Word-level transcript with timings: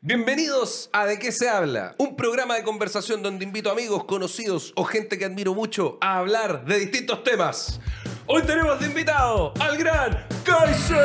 Bienvenidos 0.00 0.90
a 0.92 1.06
De 1.06 1.18
qué 1.18 1.32
se 1.32 1.48
habla, 1.48 1.94
un 1.98 2.14
programa 2.14 2.54
de 2.54 2.62
conversación 2.62 3.22
donde 3.22 3.44
invito 3.44 3.70
amigos, 3.70 4.04
conocidos 4.04 4.72
o 4.76 4.84
gente 4.84 5.18
que 5.18 5.24
admiro 5.24 5.54
mucho 5.54 5.98
a 6.00 6.18
hablar 6.18 6.64
de 6.64 6.78
distintos 6.78 7.24
temas. 7.24 7.80
Hoy 8.26 8.42
tenemos 8.42 8.78
de 8.78 8.86
invitado 8.86 9.52
al 9.58 9.76
gran 9.76 10.26
Kaiser. 10.44 10.96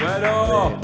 Bueno, 0.00 0.80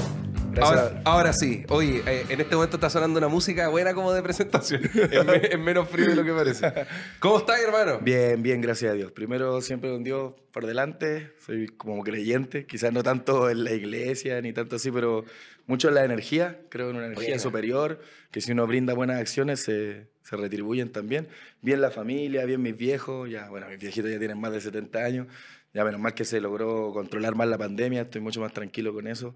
ahora, 0.61 1.01
ahora 1.05 1.33
sí, 1.33 1.63
oye, 1.69 2.01
eh, 2.05 2.25
en 2.29 2.41
este 2.41 2.55
momento 2.55 2.77
está 2.77 2.89
sonando 2.89 3.17
una 3.17 3.27
música 3.27 3.67
buena 3.69 3.93
como 3.93 4.11
de 4.13 4.21
presentación. 4.21 4.81
es, 5.11 5.25
me- 5.25 5.35
es 5.51 5.59
menos 5.59 5.89
frío 5.89 6.07
de 6.07 6.15
lo 6.15 6.23
que 6.23 6.33
parece. 6.33 6.71
¿Cómo 7.19 7.37
estás, 7.39 7.59
hermano? 7.61 7.99
Bien, 8.01 8.41
bien, 8.41 8.61
gracias 8.61 8.91
a 8.91 8.95
Dios. 8.95 9.11
Primero, 9.11 9.61
siempre 9.61 9.89
con 9.91 10.03
Dios 10.03 10.33
por 10.51 10.65
delante. 10.65 11.31
Soy 11.45 11.67
como 11.67 12.03
creyente, 12.03 12.65
quizás 12.65 12.91
no 12.93 13.03
tanto 13.03 13.49
en 13.49 13.63
la 13.63 13.71
iglesia 13.71 14.41
ni 14.41 14.53
tanto 14.53 14.77
así, 14.77 14.91
pero 14.91 15.25
mucho 15.65 15.89
en 15.89 15.95
la 15.95 16.03
energía. 16.05 16.59
Creo 16.69 16.89
en 16.89 16.95
una 16.97 17.05
energía 17.05 17.27
Buena. 17.29 17.39
superior, 17.41 18.01
que 18.31 18.41
si 18.41 18.51
uno 18.51 18.65
brinda 18.67 18.93
buenas 18.93 19.19
acciones 19.19 19.59
se, 19.61 20.07
se 20.23 20.35
retribuyen 20.37 20.91
también. 20.91 21.27
Bien 21.61 21.81
la 21.81 21.91
familia, 21.91 22.45
bien 22.45 22.61
mis 22.61 22.77
viejos. 22.77 23.29
Ya, 23.29 23.49
bueno, 23.49 23.67
mis 23.69 23.79
viejitos 23.79 24.09
ya 24.11 24.19
tienen 24.19 24.39
más 24.39 24.51
de 24.51 24.61
70 24.61 24.99
años. 24.99 25.27
Ya 25.73 25.83
menos 25.83 25.99
mal 25.99 26.13
que 26.15 26.25
se 26.25 26.39
logró 26.41 26.91
controlar 26.93 27.35
más 27.35 27.47
la 27.47 27.57
pandemia. 27.57 28.01
Estoy 28.03 28.21
mucho 28.21 28.39
más 28.41 28.51
tranquilo 28.53 28.93
con 28.93 29.05
eso. 29.07 29.35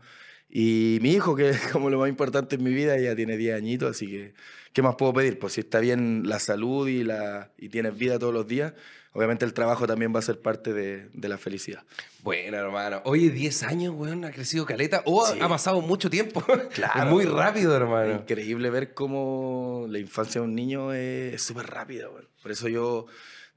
Y 0.51 0.99
mi 1.01 1.11
hijo, 1.13 1.35
que 1.35 1.49
es 1.51 1.61
como 1.71 1.89
lo 1.89 1.97
más 1.99 2.09
importante 2.09 2.55
en 2.57 2.63
mi 2.63 2.73
vida, 2.73 2.99
ya 2.99 3.15
tiene 3.15 3.37
10 3.37 3.55
añitos, 3.55 3.89
así 3.91 4.07
que, 4.07 4.33
¿qué 4.73 4.81
más 4.81 4.95
puedo 4.95 5.13
pedir? 5.13 5.39
Pues 5.39 5.53
si 5.53 5.61
está 5.61 5.79
bien 5.79 6.23
la 6.25 6.39
salud 6.39 6.87
y, 6.89 7.03
la, 7.03 7.51
y 7.57 7.69
tienes 7.69 7.97
vida 7.97 8.19
todos 8.19 8.33
los 8.33 8.45
días, 8.47 8.73
obviamente 9.13 9.45
el 9.45 9.53
trabajo 9.53 9.87
también 9.87 10.13
va 10.13 10.19
a 10.19 10.23
ser 10.23 10.41
parte 10.41 10.73
de, 10.73 11.07
de 11.13 11.29
la 11.29 11.37
felicidad. 11.37 11.83
Bueno, 12.23 12.57
hermano. 12.57 13.01
Oye, 13.05 13.29
10 13.29 13.63
años, 13.63 13.93
weón, 13.95 14.25
ha 14.25 14.31
crecido 14.31 14.65
caleta. 14.65 15.01
O 15.05 15.23
ha- 15.25 15.31
Sí. 15.33 15.39
ha 15.41 15.47
pasado 15.47 15.79
mucho 15.81 16.09
tiempo. 16.09 16.43
Claro. 16.73 17.03
Es 17.03 17.09
muy 17.09 17.23
rápido, 17.25 17.73
hermano. 17.75 18.11
Increíble 18.13 18.69
ver 18.69 18.93
cómo 18.93 19.85
la 19.89 19.99
infancia 19.99 20.41
de 20.41 20.47
un 20.47 20.53
niño 20.55 20.91
es 20.93 21.33
es 21.35 21.41
súper 21.41 21.67
rápida. 21.67 22.09
bueno. 22.09 22.27
Por 22.41 22.51
eso 22.51 22.67
yo 22.67 23.05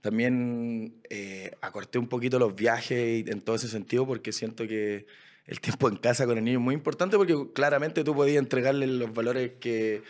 también 0.00 1.00
eh, 1.10 1.52
acorté 1.60 1.98
un 1.98 2.08
poquito 2.08 2.38
los 2.38 2.54
viajes 2.54 3.26
en 3.26 3.40
todo 3.40 3.56
ese 3.56 3.68
sentido, 3.68 4.06
porque 4.06 4.32
siento 4.32 4.66
que 4.68 5.06
el 5.46 5.60
tiempo 5.60 5.88
en 5.88 5.96
casa 5.96 6.26
con 6.26 6.38
el 6.38 6.44
niño 6.44 6.58
es 6.58 6.64
muy 6.64 6.74
importante, 6.74 7.16
porque 7.16 7.34
claramente 7.54 8.04
tú 8.04 8.14
podías 8.14 8.38
entregarle 8.38 8.86
los 8.86 9.12
valores 9.12 9.52
que, 9.60 10.02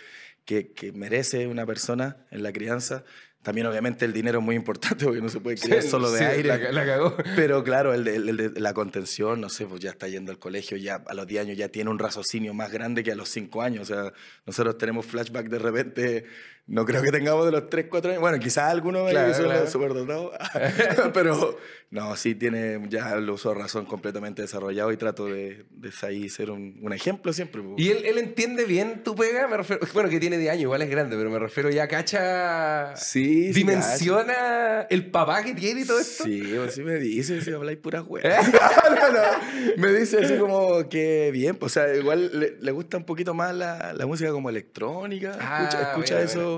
que, 0.45 0.73
que 0.73 0.93
merece 0.93 1.47
una 1.49 1.67
persona 1.67 2.19
en 2.31 2.43
la 2.43 2.53
crianza. 2.53 3.05
También 3.43 3.67
obviamente 3.67 4.07
el 4.07 4.15
dinero 4.15 4.39
es 4.39 4.45
muy 4.45 4.57
importante, 4.57 5.05
porque 5.05 5.21
no 5.21 5.29
se 5.29 5.39
puede 5.39 5.59
criar 5.59 5.83
solo 5.83 6.11
de 6.11 6.19
Sí, 6.19 6.25
aire. 6.25 6.49
La, 6.49 6.73
la 6.73 6.87
cagó. 6.87 7.15
Pero 7.37 7.63
claro, 7.63 7.93
el 7.93 8.03
de, 8.05 8.17
el 8.17 8.37
de 8.37 8.61
la 8.61 8.73
contención, 8.73 9.39
no 9.41 9.51
sé, 9.51 9.67
pues 9.67 9.81
ya 9.81 9.91
está 9.91 10.09
yendo 10.09 10.33
al 10.33 10.39
colegio, 10.39 10.79
ya 10.79 11.03
a 11.07 11.13
los 11.13 11.27
10 11.27 11.43
años 11.43 11.59
ya 11.59 11.69
tiene 11.69 11.91
un 11.91 11.99
raciocinio 11.99 12.55
más 12.55 12.73
grande 12.73 13.03
que 13.05 13.13
a 13.13 13.15
los 13.15 13.29
5 13.29 13.61
años. 13.61 13.91
O 13.91 13.95
sea, 13.95 14.13
nosotros 14.47 14.79
tenemos 14.79 15.05
flashback 15.05 15.49
de 15.49 15.59
repente, 15.59 16.25
no 16.67 16.87
creo 16.87 17.03
que 17.03 17.11
tengamos 17.11 17.45
de 17.45 17.53
los 17.53 17.69
3, 17.69 17.87
4 17.91 18.11
años. 18.13 18.21
Bueno, 18.23 18.39
quizás 18.39 18.71
algunos 18.71 19.11
Claro, 19.11 19.29
que 19.29 19.35
son 19.35 20.07
claro. 20.07 20.33
pero 21.13 21.59
no, 21.91 22.17
sí 22.17 22.35
tiene 22.35 22.81
ya 22.89 23.13
el 23.15 23.29
uso 23.29 23.51
de 23.51 23.57
razón 23.57 23.85
completamente 23.85 24.41
desarrollado 24.43 24.91
y 24.91 24.97
trato 24.97 25.27
de, 25.27 25.67
de 25.71 25.91
ahí 26.03 26.29
ser 26.31 26.51
un, 26.51 26.79
un 26.83 26.93
ejemplo 26.95 27.33
siempre. 27.35 27.63
pues. 27.63 27.75
¿Y 27.77 27.91
él, 27.91 28.05
él 28.07 28.17
entiende 28.19 28.65
bien 28.65 29.05
tu 29.05 29.15
pega? 29.15 29.47
Me 29.47 29.59
refiero, 29.59 29.87
bueno, 29.93 30.09
que 30.09 30.19
tiene 30.19 30.39
10 30.39 30.53
años, 30.53 30.63
igual 30.63 30.81
es 30.83 30.91
grande, 30.91 31.17
pero 31.17 31.31
me 31.31 31.39
refiero 31.39 31.69
ya, 31.71 31.87
cacha. 31.87 32.97
Sí, 32.97 33.53
sí, 33.53 33.53
Dimensiona 33.53 34.87
el 34.89 35.11
papá 35.11 35.43
que 35.43 35.55
tiene 35.55 35.83
y 35.83 35.85
todo 35.87 36.01
esto. 36.01 36.25
Sí, 36.25 36.51
pues 36.57 36.75
sí 36.75 36.83
me 36.83 36.95
dice, 36.97 37.43
si 37.43 37.53
habláis 37.53 37.79
puras 37.79 38.03
¿Eh? 38.03 38.07
weas. 38.09 38.53
no, 38.53 39.13
no, 39.13 39.77
Me 39.77 39.93
dice 39.93 40.25
así 40.25 40.37
como 40.39 40.89
que 40.89 41.31
bien, 41.31 41.57
pues, 41.57 41.77
o 41.77 41.81
sea, 41.81 41.95
igual 41.95 42.31
le, 42.39 42.57
le 42.59 42.73
gusta 42.73 42.97
un 42.97 43.05
poquito 43.05 43.35
más 43.35 43.55
la, 43.55 43.93
la 43.93 44.07
música 44.07 44.31
como 44.33 44.49
electrónica. 44.51 45.37
Ah, 45.41 45.65
escucha 45.65 45.91
escucha 45.91 46.15
bueno, 46.15 46.31
eso. 46.31 46.54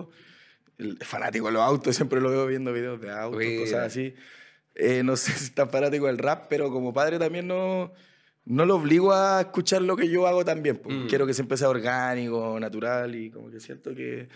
El 0.78 0.98
fanático 1.02 1.46
de 1.46 1.52
los 1.52 1.62
autos, 1.62 1.96
siempre 1.96 2.20
lo 2.20 2.30
veo 2.30 2.46
viendo 2.46 2.72
videos 2.72 3.00
de 3.00 3.10
autos, 3.10 3.36
Buena. 3.36 3.60
cosas 3.60 3.86
así. 3.86 4.14
Eh, 4.74 5.02
no 5.02 5.16
sé 5.16 5.32
si 5.32 5.44
está 5.44 5.66
fanático 5.66 6.06
del 6.06 6.18
rap, 6.18 6.46
pero 6.48 6.70
como 6.70 6.92
padre 6.92 7.18
también 7.18 7.46
no, 7.46 7.92
no 8.44 8.64
lo 8.64 8.76
obligo 8.76 9.12
a 9.12 9.40
escuchar 9.40 9.82
lo 9.82 9.96
que 9.96 10.08
yo 10.08 10.26
hago 10.26 10.44
también. 10.44 10.76
pues. 10.76 10.94
Mm. 10.94 11.06
Quiero 11.08 11.26
que 11.26 11.34
siempre 11.34 11.56
sea 11.56 11.68
orgánico, 11.68 12.58
natural 12.60 13.14
y 13.14 13.30
como 13.30 13.50
que 13.50 13.60
siento 13.60 13.94
que 13.94 14.28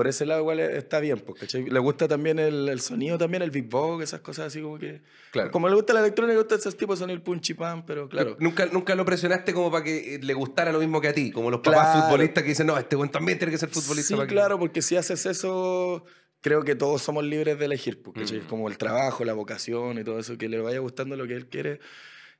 por 0.00 0.08
ese 0.08 0.24
lado 0.24 0.40
igual 0.40 0.60
está 0.60 0.98
bien. 0.98 1.22
¿cachai? 1.38 1.64
Le 1.68 1.78
gusta 1.78 2.08
también 2.08 2.38
el, 2.38 2.70
el 2.70 2.80
sonido, 2.80 3.18
también 3.18 3.42
el 3.42 3.50
beatbox, 3.50 4.02
esas 4.02 4.20
cosas 4.20 4.46
así 4.46 4.62
como 4.62 4.78
que... 4.78 5.02
Claro. 5.30 5.50
Como 5.50 5.68
le 5.68 5.74
gusta 5.74 5.92
la 5.92 6.00
electrónica, 6.00 6.32
le 6.32 6.38
gusta 6.40 6.54
esos 6.54 6.74
tipos 6.74 6.98
de 6.98 7.02
sonido, 7.02 7.16
el 7.16 7.22
punch 7.22 7.50
y 7.50 7.54
pan, 7.54 7.84
pero 7.84 8.08
claro. 8.08 8.34
Nunca, 8.40 8.64
nunca 8.64 8.94
lo 8.94 9.04
presionaste 9.04 9.52
como 9.52 9.70
para 9.70 9.84
que 9.84 10.14
eh, 10.14 10.20
le 10.22 10.32
gustara 10.32 10.72
lo 10.72 10.78
mismo 10.78 11.02
que 11.02 11.08
a 11.08 11.12
ti, 11.12 11.30
como 11.30 11.50
los 11.50 11.60
papás 11.60 11.92
Claro. 11.92 12.06
futbolistas 12.06 12.42
que 12.42 12.48
dicen, 12.48 12.66
no, 12.66 12.78
este 12.78 12.96
buen 12.96 13.10
también 13.10 13.36
tiene 13.38 13.52
que 13.52 13.58
ser 13.58 13.68
futbolista. 13.68 14.08
Sí, 14.08 14.14
para 14.14 14.26
que-". 14.26 14.32
claro, 14.34 14.58
porque 14.58 14.80
si 14.80 14.96
haces 14.96 15.26
eso, 15.26 16.02
creo 16.40 16.64
que 16.64 16.74
todos 16.76 17.02
somos 17.02 17.22
libres 17.22 17.58
de 17.58 17.66
elegir, 17.66 18.02
¿cachai? 18.14 18.38
Mm. 18.38 18.44
como 18.46 18.68
el 18.68 18.78
trabajo, 18.78 19.22
la 19.26 19.34
vocación 19.34 19.98
y 19.98 20.04
todo 20.04 20.18
eso, 20.18 20.38
que 20.38 20.48
le 20.48 20.58
vaya 20.60 20.78
gustando 20.78 21.14
lo 21.14 21.26
que 21.26 21.34
él 21.34 21.46
quiere. 21.46 21.78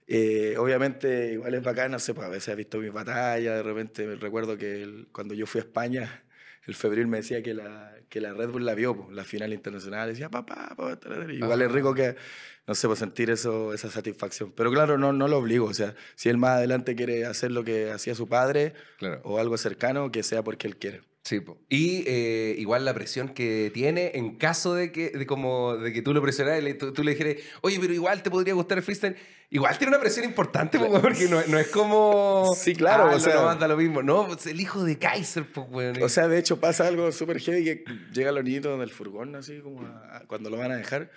Eh, 0.06 0.56
obviamente, 0.58 1.34
igual 1.34 1.52
es 1.54 1.62
bacán, 1.62 1.92
no 1.92 1.98
sé, 1.98 2.14
pues 2.14 2.26
a 2.26 2.30
veces 2.30 2.48
ha 2.48 2.54
visto 2.56 2.78
mis 2.78 2.90
batallas, 2.92 3.54
de 3.56 3.62
repente 3.62 4.06
me 4.06 4.16
recuerdo 4.16 4.56
que 4.56 4.82
el- 4.82 5.08
cuando 5.12 5.34
yo 5.34 5.46
fui 5.46 5.60
a 5.60 5.64
España, 5.64 6.24
el 6.66 6.74
febril 6.74 7.06
me 7.06 7.18
decía 7.18 7.42
que 7.42 7.54
la, 7.54 7.94
que 8.08 8.20
la 8.20 8.32
Red 8.34 8.50
Bull 8.50 8.64
la 8.66 8.74
vio, 8.74 8.94
pues, 8.96 9.14
la 9.16 9.24
final 9.24 9.52
internacional, 9.52 10.08
decía, 10.08 10.28
papá, 10.28 10.74
papá, 10.76 10.96
tal", 10.98 11.30
igual 11.32 11.62
es 11.62 11.72
rico 11.72 11.94
que, 11.94 12.16
no 12.66 12.74
sé, 12.74 12.86
pues 12.86 12.98
sentir 12.98 13.30
eso, 13.30 13.72
esa 13.72 13.90
satisfacción. 13.90 14.52
Pero 14.52 14.70
claro, 14.70 14.98
no, 14.98 15.12
no 15.12 15.26
lo 15.28 15.38
obligo, 15.38 15.66
o 15.66 15.74
sea, 15.74 15.94
si 16.14 16.28
él 16.28 16.36
más 16.36 16.56
adelante 16.58 16.94
quiere 16.94 17.24
hacer 17.24 17.50
lo 17.50 17.64
que 17.64 17.90
hacía 17.90 18.14
su 18.14 18.28
padre 18.28 18.74
Claro. 18.98 19.20
o 19.24 19.38
algo 19.38 19.56
cercano, 19.56 20.10
que 20.12 20.22
sea 20.22 20.42
porque 20.42 20.66
él 20.66 20.76
quiere. 20.76 21.00
Sí, 21.22 21.38
po. 21.40 21.58
y 21.68 22.02
eh, 22.06 22.54
igual 22.58 22.86
la 22.86 22.94
presión 22.94 23.28
que 23.28 23.70
tiene 23.74 24.12
en 24.14 24.36
caso 24.36 24.74
de 24.74 24.90
que, 24.90 25.10
de 25.10 25.26
como, 25.26 25.76
de 25.76 25.92
que 25.92 26.00
tú 26.00 26.14
lo 26.14 26.22
presionaras 26.22 26.64
y 26.64 26.74
tú, 26.74 26.92
tú 26.94 27.04
le 27.04 27.10
dijeras, 27.12 27.36
oye, 27.60 27.78
pero 27.78 27.92
igual 27.92 28.22
te 28.22 28.30
podría 28.30 28.54
gustar 28.54 28.78
el 28.78 28.84
freestyle. 28.84 29.16
Igual 29.50 29.76
tiene 29.76 29.90
una 29.90 30.00
presión 30.00 30.24
importante, 30.24 30.78
po, 30.78 31.00
porque 31.00 31.26
no, 31.28 31.42
no 31.46 31.58
es 31.58 31.66
como. 31.68 32.54
Sí, 32.56 32.74
claro, 32.74 33.10
Ah, 33.10 33.16
o 33.16 33.20
sea- 33.20 33.34
No, 33.34 33.54
da 33.56 33.68
lo 33.68 33.76
mismo. 33.76 34.02
No, 34.02 34.26
pues, 34.28 34.46
el 34.46 34.60
hijo 34.60 34.82
de 34.84 34.96
Kaiser, 34.98 35.44
pues, 35.44 35.66
weón. 35.70 36.02
O 36.02 36.08
sea, 36.08 36.26
de 36.28 36.38
hecho 36.38 36.58
pasa 36.58 36.86
algo 36.86 37.12
súper 37.12 37.38
heavy 37.40 37.64
que 37.64 37.84
llega 38.14 38.32
los 38.32 38.42
niñitos 38.44 38.78
del 38.80 38.90
furgón, 38.90 39.34
así 39.36 39.58
como 39.60 39.82
a- 39.86 40.18
a- 40.18 40.26
cuando 40.26 40.48
lo 40.50 40.56
van 40.56 40.72
a 40.72 40.76
dejar, 40.76 41.10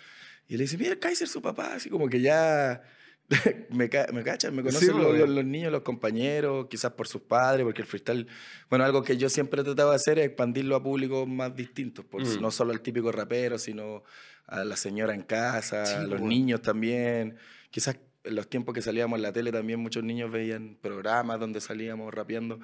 y 0.49 0.57
le 0.57 0.63
dice, 0.63 0.77
mira, 0.77 0.97
Kaiser, 0.99 1.27
su 1.29 1.41
papá, 1.41 1.75
así 1.75 1.89
como 1.89 2.09
que 2.09 2.19
ya 2.21 2.81
me, 3.69 3.89
ca- 3.89 4.07
me 4.13 4.23
cachan, 4.23 4.55
me 4.55 4.61
conocen 4.63 4.89
Sí, 4.89 4.97
los, 4.97 5.17
los- 5.17 5.29
los 5.29 5.45
niños, 5.45 5.71
los 5.71 5.81
compañeros, 5.81 6.67
quizás 6.69 6.91
por 6.93 7.07
sus 7.07 7.21
padres, 7.21 7.63
porque 7.65 7.81
el 7.81 7.87
freestyle, 7.87 8.27
bueno, 8.69 8.85
algo 8.85 9.01
que 9.03 9.17
yo 9.17 9.29
siempre 9.29 9.61
he 9.61 9.63
tratado 9.63 9.89
de 9.91 9.95
hacer 9.95 10.19
es 10.19 10.25
expandirlo 10.27 10.75
a 10.75 10.83
públicos 10.83 11.27
más 11.27 11.55
distintos, 11.55 12.05
por, 12.05 12.21
Mm. 12.21 12.41
no 12.41 12.51
solo 12.51 12.71
al 12.73 12.81
típico 12.81 13.11
rapero, 13.11 13.57
sino 13.57 14.03
a 14.47 14.63
la 14.65 14.75
señora 14.75 15.13
en 15.15 15.23
casa, 15.23 15.85
Sí, 15.85 15.95
a 15.95 16.03
los 16.03 16.21
niños 16.21 16.61
también, 16.61 17.37
quizás 17.71 17.97
en 18.25 18.35
los 18.35 18.47
tiempos 18.49 18.73
que 18.73 18.81
salíamos 18.81 19.17
en 19.17 19.23
la 19.23 19.33
tele 19.33 19.51
también 19.51 19.79
muchos 19.79 20.03
niños 20.03 20.31
veían 20.31 20.77
programas 20.81 21.39
donde 21.39 21.59
salíamos 21.61 22.13
rapeando. 22.13 22.59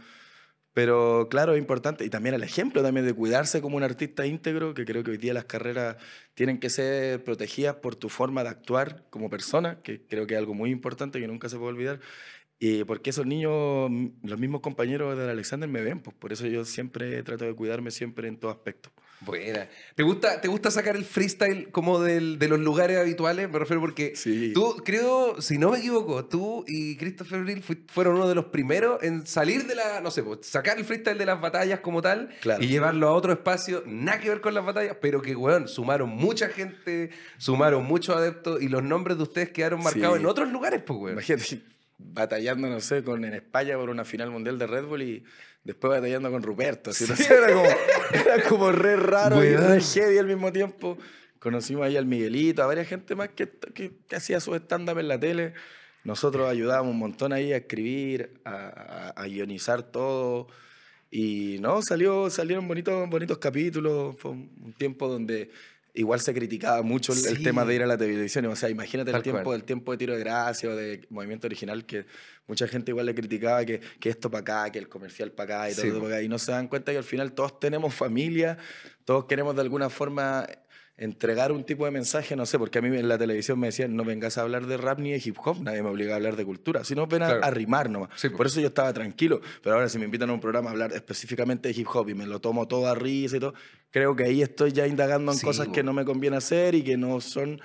Pero 0.74 1.28
claro, 1.30 1.54
es 1.54 1.60
importante. 1.60 2.06
Y 2.06 2.10
también 2.10 2.36
el 2.36 2.44
ejemplo 2.44 2.84
también 2.84 3.06
de 3.06 3.14
cuidarse 3.14 3.62
como 3.62 3.78
un 3.78 3.84
artista 3.84 4.26
íntegro, 4.26 4.74
que 4.74 4.86
creo 4.86 5.04
que 5.04 5.12
hoy 5.12 5.18
día 5.18 5.34
las 5.34 5.46
carreras 5.46 5.98
tienen 6.36 6.60
que 6.60 6.70
ser 6.70 7.24
protegidas 7.24 7.76
por 7.78 7.96
tu 7.96 8.10
forma 8.10 8.44
de 8.44 8.50
actuar 8.50 9.06
como 9.10 9.30
persona, 9.30 9.82
que 9.82 10.06
creo 10.06 10.28
que 10.28 10.36
es 10.36 10.40
algo 10.40 10.54
muy 10.54 10.72
importante 10.72 11.20
que 11.20 11.28
nunca 11.28 11.50
se 11.50 11.58
puede 11.58 11.72
olvidar. 11.72 12.00
Y 12.60 12.84
porque 12.84 13.12
esos 13.12 13.26
niños, 13.26 13.90
los 14.24 14.40
mismos 14.40 14.62
compañeros 14.62 15.18
del 15.18 15.30
Alexander 15.30 15.70
me 15.70 15.82
ven, 15.82 16.02
pues 16.02 16.16
por 16.16 16.34
eso 16.34 16.46
yo 16.48 16.66
siempre 16.66 17.24
trato 17.24 17.46
de 17.46 17.56
cuidarme 17.56 17.92
siempre 17.92 18.28
en 18.28 18.38
todo 18.38 18.52
aspecto. 18.52 18.92
Buena. 19.22 19.68
¿Te 19.96 20.04
gusta, 20.04 20.40
¿Te 20.40 20.48
gusta 20.48 20.72
sacar 20.72 20.96
el 20.96 21.04
freestyle 21.04 21.70
como 21.72 22.00
del, 22.00 22.40
de 22.40 22.48
los 22.48 22.60
lugares 22.60 22.98
habituales? 22.98 23.50
Me 23.50 23.60
refiero 23.60 23.82
porque 23.82 24.16
Sí. 24.16 24.52
tú, 24.54 24.82
creo, 24.86 25.42
si 25.42 25.58
no 25.58 25.72
me 25.72 25.80
equivoco, 25.80 26.24
tú 26.26 26.64
y 26.68 26.96
Christopher 26.96 27.44
Brill 27.44 27.62
fueron 27.88 28.16
uno 28.16 28.30
de 28.30 28.36
los 28.36 28.46
primeros 28.46 29.04
en 29.04 29.28
salir 29.28 29.68
de 29.68 29.76
la, 29.76 30.00
no 30.00 30.10
sé, 30.10 30.24
pues, 30.24 30.40
sacar 30.48 30.78
el 30.78 30.86
freestyle 30.86 31.18
de 31.18 31.26
las 31.26 31.42
batallas 31.42 31.82
como 31.82 32.02
tal 32.02 32.30
Claro. 32.42 32.64
y 32.64 32.68
llevarlo 32.68 33.10
a 33.10 33.14
otro 33.14 33.34
espacio, 33.34 33.84
nada 33.86 34.20
que 34.22 34.30
ver 34.30 34.40
con 34.40 34.54
las 34.54 34.66
batallas, 34.66 34.96
pero 35.02 35.22
que, 35.22 35.36
weón, 35.36 35.68
sumaron 35.68 36.10
mucha 36.10 36.48
gente, 36.48 37.10
sumaron 37.38 37.84
muchos 37.84 38.16
adeptos 38.16 38.62
y 38.62 38.70
los 38.70 38.84
nombres 38.84 39.18
de 39.18 39.24
ustedes 39.24 39.50
quedaron 39.50 39.84
marcados 39.84 40.16
Sí. 40.16 40.22
en 40.22 40.28
otros 40.28 40.50
lugares, 40.50 40.82
pues, 40.86 40.98
weón. 40.98 41.14
Imagínate 41.14 41.62
batallando, 41.98 42.70
no 42.70 42.80
sé, 42.80 43.04
con, 43.04 43.26
en 43.26 43.34
España 43.34 43.76
por 43.76 43.90
una 43.90 44.06
final 44.06 44.32
mundial 44.32 44.58
de 44.58 44.66
Red 44.68 44.86
Bull 44.86 45.02
y 45.02 45.24
después 45.66 45.92
batallando 45.92 46.32
con 46.32 46.42
Ruperto. 46.42 46.92
Así, 46.92 47.06
no 47.08 47.14
sé, 47.18 47.34
era, 47.34 47.48
como, 47.52 47.64
era 48.14 48.44
como 48.48 48.72
re 48.72 48.96
raro 48.96 49.44
y 49.44 49.50
Weón. 49.50 49.68
re 49.70 49.82
heavy 49.82 50.18
al 50.18 50.28
mismo 50.28 50.52
tiempo. 50.52 50.98
Conocimos 51.40 51.86
ahí 51.86 51.96
al 51.96 52.06
Miguelito, 52.06 52.62
a 52.64 52.68
varias 52.68 52.88
gente 52.88 53.16
más 53.16 53.30
que, 53.30 53.50
que, 53.74 53.92
que 54.08 54.16
hacía 54.16 54.40
su 54.40 54.54
stand-up 54.56 55.00
en 55.00 55.08
la 55.08 55.20
tele. 55.20 55.54
Nosotros 56.04 56.50
ayudábamos 56.50 56.92
un 56.94 57.00
montón 57.00 57.34
ahí 57.34 57.54
a 57.54 57.58
escribir, 57.58 58.42
a, 58.44 58.52
a, 58.56 59.10
a 59.10 59.28
guionizar 59.28 59.84
todo. 59.84 60.48
Y 61.12 61.58
no, 61.60 61.82
salió, 61.82 62.30
salieron 62.30 62.68
bonitos, 62.68 63.10
bonitos 63.10 63.38
capítulos. 63.38 64.16
Fue 64.18 64.32
un 64.32 64.74
tiempo 64.78 65.08
donde 65.08 65.50
igual 65.94 66.20
se 66.20 66.34
criticaba 66.34 66.82
mucho 66.82 67.14
el, 67.14 67.44
tema 67.44 67.66
de 67.66 67.76
ir 67.76 67.84
a 67.84 67.88
la 67.88 67.98
televisión. 67.98 68.46
O 68.46 68.56
sea, 68.56 68.70
imagínate 68.70 69.12
el 69.12 69.22
tiempo, 69.22 69.44
cual. 69.44 69.60
el 69.60 69.64
tiempo 69.64 69.92
de 69.92 69.98
tiro 69.98 70.14
de 70.14 70.20
gracia 70.20 70.70
o 70.70 70.76
de 70.76 71.06
movimiento 71.10 71.48
original 71.48 71.86
que 71.86 72.06
mucha 72.48 72.68
gente 72.68 72.92
igual 72.92 73.06
le 73.06 73.16
criticaba 73.16 73.64
que, 73.66 73.80
que 74.00 74.10
esto 74.10 74.30
para 74.30 74.42
acá, 74.42 74.72
que 74.72 74.80
el 74.80 74.90
comercial 74.90 75.32
para 75.32 75.66
acá 75.66 75.72
y 75.72 75.76
todo 75.76 75.84
Sí, 75.84 75.90
para 75.90 76.00
po. 76.02 76.08
acá. 76.08 76.22
Y 76.22 76.30
no 76.30 76.40
se 76.40 76.52
dan 76.52 76.68
cuenta 76.68 76.92
que 76.92 76.98
al 76.98 77.04
final 77.04 77.34
todos 77.34 77.60
tenemos 77.60 77.94
familia, 77.94 78.58
todos 79.06 79.26
queremos 79.26 79.56
de 79.56 79.62
alguna 79.62 79.90
forma 79.90 80.48
entregar 81.02 81.52
un 81.52 81.64
tipo 81.64 81.86
de 81.86 81.92
mensaje, 81.92 82.36
no 82.36 82.46
sé, 82.46 82.60
porque 82.60 82.80
a 82.80 82.82
mí 82.82 82.96
en 82.96 83.08
la 83.08 83.18
televisión 83.18 83.58
me 83.60 83.68
decían, 83.68 83.96
no 83.96 84.04
vengas 84.04 84.38
a 84.38 84.42
hablar 84.42 84.68
de 84.68 84.76
rap 84.78 85.00
ni 85.00 85.12
de 85.12 85.22
hip 85.24 85.38
hop, 85.44 85.62
nadie 85.62 85.82
me 85.82 85.90
obliga 85.90 86.14
a 86.14 86.16
hablar 86.18 86.36
de 86.36 86.44
cultura, 86.46 86.84
sino 86.84 87.08
ven 87.08 87.24
a, 87.24 87.28
Claro. 87.28 87.44
a 87.46 87.50
rimar 87.52 87.90
nomás. 87.90 88.10
Sí, 88.16 88.30
po. 88.30 88.38
Por 88.38 88.48
eso 88.48 88.60
yo 88.60 88.68
estaba 88.68 88.92
tranquilo, 88.94 89.40
pero 89.64 89.76
ahora 89.76 89.88
si 89.90 89.98
me 89.98 90.06
invitan 90.06 90.30
a 90.30 90.34
un 90.34 90.42
programa 90.42 90.70
a 90.70 90.74
hablar 90.74 90.92
específicamente 90.94 91.70
de 91.74 91.80
hip 91.80 91.88
hop 91.94 92.10
y 92.10 92.14
me 92.16 92.26
lo 92.28 92.40
tomo 92.42 92.68
todo 92.68 92.88
a 92.88 92.96
risa 92.96 93.38
y 93.38 93.40
todo, 93.40 93.54
creo 93.92 94.16
que 94.16 94.26
ahí 94.26 94.42
estoy 94.42 94.72
ya 94.74 94.86
indagando 94.88 95.32
en 95.32 95.38
Sí, 95.38 95.46
cosas 95.46 95.70
que 95.70 95.84
no 95.84 95.94
me 95.94 96.04
conviene 96.06 96.36
hacer 96.38 96.76
y 96.76 96.84
que 96.84 96.98
no 96.98 97.22
son 97.22 97.62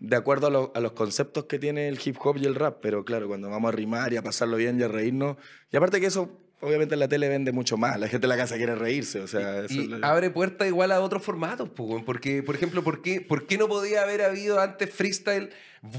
de 0.00 0.16
acuerdo 0.16 0.46
a, 0.46 0.50
lo- 0.50 0.72
a 0.74 0.80
los 0.80 0.92
conceptos 0.92 1.44
que 1.44 1.58
tiene 1.58 1.88
el 1.88 1.98
hip 2.02 2.16
hop 2.24 2.36
y 2.38 2.46
el 2.46 2.54
rap, 2.54 2.78
pero 2.80 3.04
claro, 3.04 3.28
cuando 3.28 3.50
vamos 3.50 3.68
a 3.68 3.72
rimar 3.76 4.12
y 4.12 4.16
a 4.16 4.22
pasarlo 4.22 4.56
bien 4.56 4.78
y 4.80 4.84
a 4.84 4.88
reírnos, 4.88 5.36
y 5.70 5.76
aparte 5.76 6.00
que 6.00 6.06
eso 6.06 6.30
obviamente 6.60 6.94
en 6.94 7.00
la 7.00 7.08
tele 7.08 7.28
vende 7.28 7.52
mucho 7.52 7.76
más, 7.76 7.98
la 8.00 8.08
gente 8.08 8.26
en 8.26 8.28
la 8.30 8.36
casa 8.36 8.56
quiere 8.56 8.74
reírse, 8.74 9.20
o 9.20 9.26
sea, 9.26 9.64
Y 9.68 9.86
lo- 9.86 10.04
abre 10.04 10.30
puerta 10.30 10.66
igual 10.66 10.90
a 10.92 11.00
otros 11.00 11.22
formatos, 11.22 11.68
porque, 11.70 12.42
por 12.42 12.54
ejemplo, 12.56 12.82
¿por 12.82 13.00
qué, 13.02 13.20
¿por 13.20 13.46
qué 13.46 13.56
no 13.58 13.68
podía 13.68 14.02
haber 14.02 14.22
habido 14.22 14.60
antes 14.60 14.90
freestyle 14.92 15.50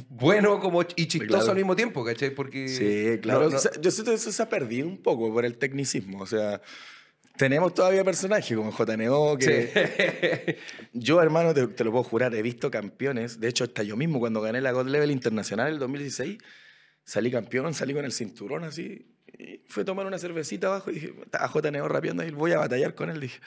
bueno 0.09 0.59
como 0.59 0.81
y 0.81 1.07
chistoso 1.07 1.27
Claro. 1.37 1.51
al 1.51 1.55
mismo 1.57 1.75
tiempo, 1.75 2.03
¿cachai? 2.03 2.31
Porque 2.31 2.67
Sí, 2.67 3.19
claro. 3.21 3.43
no- 3.43 3.49
no- 3.51 3.57
O 3.57 3.59
sea, 3.59 3.71
yo 3.79 3.89
siento 3.91 4.11
que 4.11 4.15
eso 4.17 4.31
se 4.31 4.41
ha 4.43 4.49
perdido 4.49 4.87
un 4.87 4.97
poco 4.97 5.31
por 5.31 5.45
el 5.45 5.57
tecnicismo. 5.57 6.19
O 6.21 6.25
sea, 6.27 6.61
tenemos 7.37 7.73
todavía 7.73 8.03
personajes 8.03 8.57
como 8.57 8.71
JNO 8.73 9.37
que... 9.37 10.57
Yo, 10.93 11.21
hermano, 11.21 11.53
te, 11.53 11.67
te 11.67 11.83
lo 11.85 11.91
puedo 11.91 12.03
jurar, 12.03 12.35
he 12.35 12.41
visto 12.41 12.69
campeones. 12.69 13.39
De 13.39 13.47
hecho, 13.47 13.63
hasta 13.63 13.83
yo 13.83 13.95
mismo, 13.95 14.19
cuando 14.19 14.41
gané 14.41 14.59
la 14.59 14.73
God 14.73 14.87
Level 14.87 15.11
Internacional 15.11 15.67
en 15.67 15.73
el 15.75 15.79
2016, 15.79 16.37
salí 17.05 17.31
campeón, 17.31 17.73
salí 17.73 17.93
con 17.93 18.03
el 18.03 18.11
cinturón 18.11 18.65
así. 18.65 19.05
Y 19.39 19.63
fui 19.67 19.83
a 19.83 19.85
tomar 19.85 20.05
una 20.05 20.19
cervecita 20.19 20.67
abajo 20.67 20.91
y 20.91 20.95
dije, 20.95 21.13
estaba 21.23 21.47
JNO 21.47 21.87
rapeando 21.87 22.23
y 22.25 22.31
voy 22.31 22.51
a 22.51 22.57
batallar 22.57 22.93
con 22.93 23.09
él. 23.09 23.21
Dije, 23.21 23.39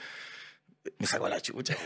me 0.98 1.06
sacó 1.06 1.28
la 1.28 1.40
chucha. 1.40 1.76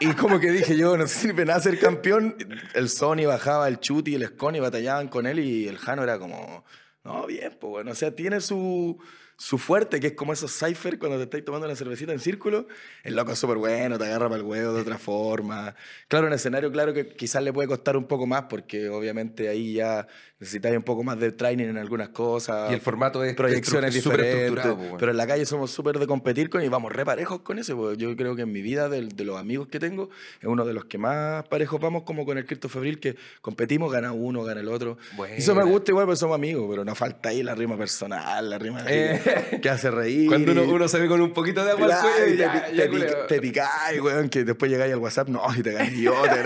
y 0.00 0.12
como 0.14 0.38
que 0.38 0.52
dije 0.52 0.76
yo, 0.76 0.96
no 0.96 1.08
sirve 1.08 1.44
nada 1.44 1.60
ser 1.60 1.78
campeón. 1.80 2.36
El 2.72 2.88
Sony 2.88 3.26
bajaba, 3.26 3.66
el 3.66 3.80
Chuti 3.80 4.14
el 4.14 4.26
Sconi 4.28 4.60
batallaban 4.60 5.08
con 5.08 5.26
él 5.26 5.40
y 5.40 5.66
el 5.66 5.76
Jano 5.76 6.04
era 6.04 6.20
como, 6.20 6.64
no, 7.04 7.26
bien, 7.26 7.56
pues 7.60 7.70
bueno. 7.70 7.90
O 7.90 7.94
sea, 7.96 8.14
tiene 8.14 8.40
su, 8.40 9.02
su 9.36 9.58
fuerte, 9.58 9.98
que 9.98 10.08
es 10.08 10.12
como 10.12 10.32
esos 10.32 10.52
cipher 10.52 10.98
cuando 10.98 11.16
te 11.18 11.24
estáis 11.24 11.44
tomando 11.44 11.66
una 11.66 11.74
cervecita 11.74 12.12
en 12.12 12.20
círculo. 12.20 12.68
El 13.02 13.16
loco 13.16 13.32
es 13.32 13.38
súper 13.38 13.56
bueno, 13.56 13.98
te 13.98 14.04
agarra 14.04 14.28
para 14.28 14.40
el 14.40 14.46
huevo 14.46 14.74
de 14.74 14.82
otra 14.82 14.98
forma. 14.98 15.74
Claro, 16.06 16.28
en 16.28 16.34
escenario, 16.34 16.70
claro 16.70 16.94
que 16.94 17.08
quizás 17.08 17.42
le 17.42 17.52
puede 17.52 17.66
costar 17.66 17.96
un 17.96 18.06
poco 18.06 18.26
más 18.26 18.44
porque 18.44 18.88
obviamente 18.88 19.48
ahí 19.48 19.72
ya 19.72 20.06
necesitáis 20.40 20.74
un 20.76 20.82
poco 20.82 21.04
más 21.04 21.20
de 21.20 21.32
training 21.32 21.66
en 21.66 21.76
algunas 21.76 22.08
cosas. 22.08 22.70
Y 22.70 22.74
el 22.74 22.80
formato 22.80 23.22
es 23.22 23.34
proyecciones 23.34 23.92
diferentes. 23.92 24.50
Pero 24.98 25.10
en 25.10 25.16
la 25.16 25.26
calle 25.26 25.44
somos 25.44 25.70
súper 25.70 25.98
de 25.98 26.06
competir 26.06 26.48
con 26.48 26.64
y 26.64 26.68
vamos 26.68 26.92
re 26.92 27.04
parejos 27.04 27.40
con 27.40 27.58
eso. 27.58 27.76
porque 27.76 27.98
Yo 27.98 28.16
creo 28.16 28.34
que 28.34 28.42
en 28.42 28.52
mi 28.52 28.62
vida, 28.62 28.88
del- 28.88 29.10
de, 29.10 29.24
los 29.24 29.38
amigos 29.38 29.68
que 29.68 29.78
tengo, 29.78 30.08
es 30.40 30.46
uno 30.48 30.64
de 30.64 30.72
los 30.72 30.86
que 30.86 30.96
más 30.96 31.46
parejos 31.48 31.78
vamos, 31.78 32.04
como 32.04 32.24
con 32.24 32.38
el 32.38 32.46
Cristo 32.46 32.70
Febril, 32.70 32.98
que 32.98 33.16
competimos, 33.42 33.92
gana 33.92 34.12
uno, 34.12 34.42
gana 34.42 34.60
el 34.60 34.68
otro. 34.68 34.96
Buena. 35.14 35.34
Y 35.36 35.38
eso 35.38 35.54
me 35.54 35.64
gusta 35.64 35.90
igual, 35.92 36.06
porque 36.06 36.16
somos 36.16 36.34
amigos, 36.36 36.66
pero 36.70 36.84
nos 36.86 36.96
falta 36.96 37.28
ahí 37.28 37.42
la 37.42 37.54
rima 37.54 37.76
personal, 37.76 38.48
la 38.48 38.58
rima 38.58 38.82
que, 38.84 39.60
que 39.62 39.68
hace 39.68 39.90
reír. 39.90 40.28
Cuando 40.28 40.52
uno, 40.52 40.62
uno 40.64 40.88
se 40.88 40.98
ve 40.98 41.06
con 41.06 41.20
un 41.20 41.34
poquito 41.34 41.62
de 41.64 41.72
agua 41.72 41.86
al 41.86 42.00
cuello 42.00 42.26
y 42.26 42.36
te, 42.36 42.76
ya, 42.76 42.88
te, 42.88 43.26
te 43.34 43.40
picáis, 43.42 44.00
weón, 44.00 44.30
que 44.30 44.44
después 44.44 44.70
llegáis 44.70 44.94
al 44.94 45.00
WhatsApp, 45.00 45.28
no, 45.28 45.42
y 45.54 45.62
te 45.62 45.72
gané 45.72 46.00
yo, 46.00 46.14
te 46.22 46.40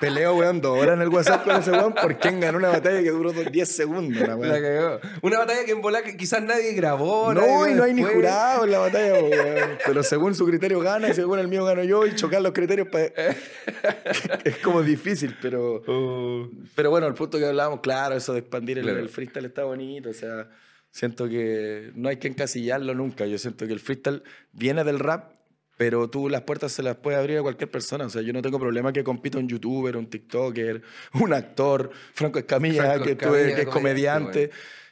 peleo, 0.00 0.34
weón, 0.34 0.60
dos 0.60 0.76
horas 0.76 0.96
en 0.96 1.02
el 1.02 1.08
WhatsApp 1.08 1.44
con 1.44 1.56
ese 1.56 1.70
weón 1.70 1.94
por 1.94 2.18
quién 2.18 2.40
ganó 2.40 2.58
una 2.58 2.70
batalla 2.70 3.02
que 3.02 3.19
duró 3.22 3.32
dos- 3.32 3.50
10 3.52 3.68
segundos, 3.68 4.22
una 4.22 4.36
weá. 4.36 4.52
La 4.52 4.60
cagó. 4.60 5.00
Una 5.22 5.38
batalla 5.38 5.64
que 5.64 5.72
en 5.72 5.82
que 6.04 6.16
quizás 6.16 6.42
nadie 6.42 6.72
grabó. 6.72 7.32
No, 7.34 7.40
nadie 7.40 7.72
y 7.72 7.74
no 7.74 7.82
hay 7.84 7.94
ni 7.94 8.02
jurado 8.02 8.64
en 8.64 8.70
la 8.72 8.78
batalla, 8.78 9.12
weón. 9.22 9.78
pero 9.86 10.02
según 10.02 10.34
su 10.34 10.46
criterio 10.46 10.80
gana 10.80 11.08
y 11.08 11.14
según 11.14 11.38
el 11.38 11.48
mío 11.48 11.64
gano 11.64 11.82
yo 11.84 12.06
y 12.06 12.14
chocar 12.14 12.42
los 12.42 12.52
criterios 12.52 12.88
pa- 12.88 13.00
es 14.44 14.56
como 14.62 14.82
difícil, 14.82 15.36
pero, 15.40 15.82
Oh. 15.86 16.48
pero 16.74 16.90
bueno, 16.90 17.06
el 17.06 17.14
punto 17.14 17.38
que 17.38 17.46
hablábamos, 17.46 17.80
claro, 17.80 18.14
eso 18.16 18.32
de 18.32 18.40
expandir 18.40 18.78
el, 18.78 18.84
Claro. 18.84 18.98
el 19.00 19.08
freestyle 19.08 19.44
está 19.46 19.64
bonito, 19.64 20.10
o 20.10 20.14
sea, 20.14 20.48
siento 20.90 21.28
que 21.28 21.90
no 21.94 22.08
hay 22.08 22.16
que 22.16 22.28
encasillarlo 22.28 22.94
nunca, 22.94 23.26
yo 23.26 23.38
siento 23.38 23.66
que 23.66 23.72
el 23.72 23.80
freestyle 23.80 24.22
viene 24.52 24.84
del 24.84 24.98
rap, 24.98 25.32
pero 25.80 26.10
tú 26.10 26.28
las 26.28 26.42
puertas 26.42 26.72
se 26.72 26.82
las 26.82 26.96
puedes 26.96 27.18
abrir 27.18 27.38
a 27.38 27.42
cualquier 27.42 27.70
persona, 27.70 28.04
o 28.04 28.10
sea, 28.10 28.20
yo 28.20 28.34
no 28.34 28.42
tengo 28.42 28.58
problema 28.58 28.92
que 28.92 29.02
compita 29.02 29.38
un 29.38 29.48
youtuber, 29.48 29.96
un 29.96 30.10
tiktoker, 30.10 30.82
un 31.14 31.32
actor, 31.32 31.90
Franco 32.12 32.38
Escamilla, 32.38 32.82
Franco 32.84 33.04
que, 33.04 33.16
tú- 33.16 33.34
Escamilla, 33.34 33.56
que 33.56 33.62
es 33.62 33.68
comediante. 33.68 34.50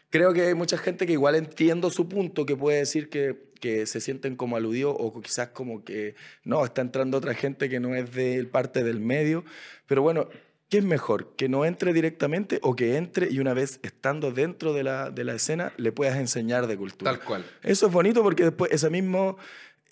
Creo 0.09 0.33
que 0.33 0.47
hay 0.47 0.55
mucha 0.55 0.79
gente 0.79 1.07
que 1.07 1.13
igual 1.13 1.35
entiendo 1.35 1.91
su 1.91 2.09
punto, 2.09 2.47
que 2.47 2.57
puede 2.57 2.79
decir 2.79 3.11
que, 3.11 3.51
que 3.61 3.85
se 3.85 4.01
sienten 4.01 4.35
como 4.35 4.57
aludidos 4.57 4.97
o 4.99 5.21
quizás 5.21 5.49
como 5.49 5.85
que 5.85 6.15
no, 6.43 6.65
está 6.65 6.81
entrando 6.81 7.19
otra 7.19 7.35
gente 7.35 7.69
que 7.69 7.81
no 7.81 7.95
es 7.95 8.15
de 8.15 8.43
parte 8.45 8.83
del 8.83 8.99
medio. 8.99 9.45
Pero 9.87 10.01
bueno, 10.01 10.31
¿qué 10.71 10.79
es 10.79 10.85
mejor? 10.85 11.35
¿Que 11.37 11.51
no 11.51 11.67
entre 11.67 11.93
directamente 11.93 12.61
o 12.63 12.75
que 12.75 12.97
entre 12.97 13.31
y 13.31 13.41
una 13.41 13.53
vez 13.53 13.79
estando 13.83 14.33
dentro 14.33 14.73
de 14.73 14.85
la, 14.85 15.11
de 15.11 15.25
la 15.25 15.35
escena 15.35 15.75
le 15.77 15.93
puedas 15.93 16.17
enseñar 16.17 16.67
de 16.67 16.79
cultura? 16.79 17.11
Tal 17.11 17.23
cual. 17.23 17.45
Eso 17.63 17.87
es 17.89 17.93
bonito 17.93 18.23
porque 18.23 18.45
después 18.45 18.73
ese 18.73 18.89
mismo, 18.89 19.37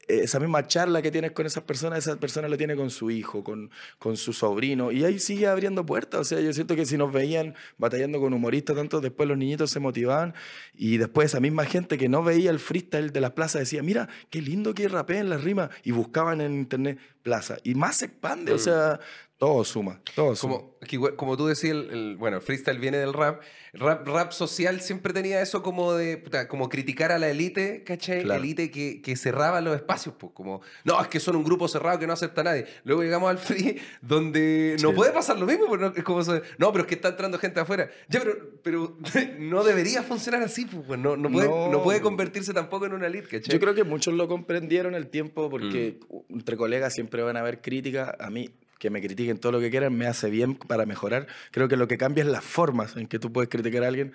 esa 0.08 0.38
misma 0.38 0.66
charla 0.66 1.02
que 1.02 1.10
tienes 1.10 1.32
con 1.32 1.46
esas 1.46 1.64
personas, 1.64 1.98
esa 1.98 2.16
persona 2.16 2.48
lo 2.48 2.56
tiene 2.56 2.76
con 2.76 2.90
su 2.90 3.10
hijo, 3.10 3.42
con, 3.42 3.70
con 3.98 4.16
su 4.16 4.32
sobrino, 4.32 4.92
y 4.92 5.04
ahí 5.04 5.18
sigue 5.18 5.46
abriendo 5.46 5.84
puertas. 5.84 6.20
O 6.20 6.24
sea, 6.24 6.40
yo 6.40 6.52
siento 6.52 6.76
que 6.76 6.86
si 6.86 6.96
nos 6.96 7.12
veían 7.12 7.54
batallando 7.78 8.20
con 8.20 8.32
humoristas, 8.32 8.76
tanto 8.76 9.00
después 9.00 9.28
los 9.28 9.38
niñitos 9.38 9.70
se 9.70 9.80
motivaban, 9.80 10.34
y 10.74 10.98
después 10.98 11.26
esa 11.26 11.40
misma 11.40 11.64
gente 11.64 11.98
que 11.98 12.08
no 12.08 12.22
veía 12.22 12.50
el 12.50 12.58
freestyle 12.58 13.12
de 13.12 13.20
las 13.20 13.32
plazas 13.32 13.60
decía, 13.60 13.82
mira, 13.82 14.08
qué 14.30 14.40
lindo 14.40 14.74
que 14.74 14.88
rapeen 14.88 15.28
las 15.28 15.42
rimas, 15.42 15.70
y 15.82 15.90
buscaban 15.92 16.40
en 16.40 16.54
internet 16.54 16.98
plaza, 17.26 17.58
y 17.64 17.74
más 17.74 17.96
se 17.96 18.04
expande, 18.06 18.52
o 18.52 18.58
sea, 18.58 19.00
todo 19.36 19.64
suma, 19.64 20.00
todo 20.14 20.34
suma. 20.36 20.60
Como, 20.88 21.16
como 21.16 21.36
tú 21.36 21.46
decías, 21.48 21.72
el, 21.74 21.90
el- 21.90 22.16
bueno, 22.16 22.36
el 22.36 22.42
freestyle 22.42 22.78
viene 22.78 22.96
del 22.98 23.12
rap. 23.12 23.42
Rap, 23.72 24.06
rap 24.08 24.32
social 24.32 24.80
siempre 24.80 25.12
tenía 25.12 25.42
eso 25.42 25.62
como 25.62 25.92
de, 25.92 26.22
como 26.48 26.68
criticar 26.70 27.12
a 27.12 27.18
la 27.18 27.28
élite, 27.28 27.82
¿cachai? 27.84 28.22
Claro. 28.22 28.40
Élite 28.42 28.70
que, 28.70 29.02
que 29.02 29.16
cerraba 29.16 29.60
los 29.60 29.74
espacios, 29.76 30.14
pues, 30.18 30.32
como, 30.32 30.62
no, 30.84 30.98
es 31.02 31.08
que 31.08 31.20
son 31.20 31.36
un 31.36 31.44
grupo 31.44 31.68
cerrado 31.68 31.98
que 31.98 32.06
no 32.06 32.14
acepta 32.14 32.40
a 32.40 32.44
nadie. 32.44 32.64
Luego 32.84 33.02
llegamos 33.02 33.28
al 33.28 33.36
free, 33.38 33.78
donde 34.00 34.76
no 34.80 34.90
Sí. 34.90 34.94
puede 34.94 35.12
pasar 35.12 35.38
lo 35.38 35.44
mismo, 35.44 35.66
pues, 35.66 35.80
no, 35.80 35.88
es 35.94 36.02
como, 36.04 36.22
no, 36.22 36.72
pero 36.72 36.82
es 36.84 36.86
que 36.86 36.94
está 36.94 37.08
entrando 37.08 37.38
gente 37.38 37.60
afuera. 37.60 37.90
Ya, 38.08 38.20
pero, 38.20 38.34
pero 38.62 38.96
no 39.38 39.62
debería 39.64 40.02
funcionar 40.02 40.42
así, 40.42 40.64
pues, 40.64 40.84
pues, 40.86 40.98
no, 41.00 41.16
no, 41.18 41.30
puede, 41.30 41.48
No. 41.48 41.68
no 41.70 41.82
puede 41.82 42.00
convertirse 42.00 42.54
tampoco 42.54 42.86
en 42.86 42.94
una 42.94 43.08
elite, 43.08 43.28
¿cachai? 43.28 43.52
Yo 43.52 43.60
creo 43.60 43.74
que 43.74 43.84
muchos 43.84 44.14
lo 44.14 44.26
comprendieron 44.28 44.94
el 44.94 45.08
tiempo 45.08 45.50
porque 45.50 45.98
Mm. 46.08 46.34
entre 46.38 46.56
colegas 46.56 46.94
siempre 46.94 47.15
van 47.24 47.36
a 47.36 47.40
haber 47.40 47.60
críticas. 47.60 48.14
A 48.18 48.30
mí, 48.30 48.50
que 48.78 48.90
me 48.90 49.00
critiquen 49.00 49.38
todo 49.38 49.52
lo 49.52 49.60
que 49.60 49.70
quieran, 49.70 49.94
me 49.96 50.06
hace 50.06 50.28
bien 50.30 50.54
para 50.54 50.84
mejorar. 50.86 51.26
Creo 51.50 51.68
que 51.68 51.76
lo 51.76 51.88
que 51.88 51.96
cambia 51.98 52.22
es 52.24 52.28
las 52.30 52.44
formas 52.44 52.96
en 52.96 53.06
que 53.06 53.18
tú 53.18 53.32
puedes 53.32 53.48
criticar 53.48 53.84
a 53.84 53.88
alguien. 53.88 54.12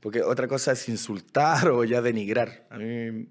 Porque 0.00 0.22
otra 0.22 0.46
cosa 0.48 0.72
es 0.72 0.88
insultar 0.88 1.68
o 1.70 1.84
ya 1.84 2.02
denigrar. 2.02 2.66
A 2.70 2.78
mí 2.78 3.28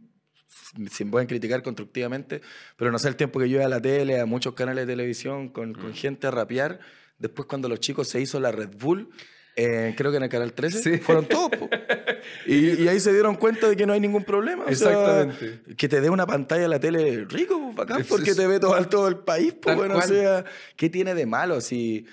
si 0.91 1.03
me 1.05 1.09
pueden 1.11 1.27
criticar 1.27 1.63
constructivamente, 1.63 2.41
pero 2.77 2.91
no 2.91 2.99
sé 2.99 3.07
el 3.07 3.15
tiempo 3.15 3.39
que 3.39 3.49
yo 3.49 3.55
iba 3.57 3.65
a 3.65 3.69
la 3.69 3.81
tele, 3.81 4.19
a 4.19 4.25
muchos 4.27 4.53
canales 4.53 4.85
de 4.85 4.93
televisión 4.93 5.49
con, 5.49 5.71
Mm. 5.71 5.73
con 5.81 5.93
gente 5.95 6.27
a 6.27 6.31
rapear. 6.31 6.79
Después 7.17 7.47
cuando 7.47 7.67
los 7.69 7.79
chicos 7.79 8.07
se 8.07 8.19
hizo 8.21 8.39
la 8.39 8.51
Red 8.51 8.69
Bull, 8.77 9.09
eh, 9.55 9.93
creo 9.97 10.11
que 10.11 10.17
en 10.17 10.23
el 10.23 10.29
canal 10.29 10.53
13, 10.53 10.81
Sí. 10.81 10.97
fueron 10.99 11.25
todos. 11.27 11.51
Y, 12.45 12.83
y 12.83 12.87
ahí 12.87 12.99
se 12.99 13.11
dieron 13.13 13.35
cuenta 13.35 13.67
de 13.69 13.75
que 13.75 13.85
no 13.85 13.93
hay 13.93 13.99
ningún 13.99 14.23
problema. 14.23 14.65
O 14.65 14.75
sea, 14.75 14.91
Exactamente. 14.91 15.75
que 15.75 15.87
te 15.89 16.01
dé 16.01 16.09
una 16.09 16.25
pantalla 16.25 16.65
a 16.65 16.67
la 16.69 16.79
tele 16.79 17.25
rico, 17.25 17.71
bacán, 17.73 18.01
Es- 18.01 18.07
porque 18.07 18.33
te 18.35 18.45
ve 18.47 18.59
todo, 18.59 18.75
todo 18.87 19.07
el 19.07 19.17
país. 19.17 19.53
Pues, 19.61 19.75
bueno, 19.75 19.97
o 19.97 20.01
sea, 20.01 20.43
¿qué 20.75 20.89
tiene 20.89 21.13
de 21.15 21.25
malo 21.25 21.61
si... 21.61 22.05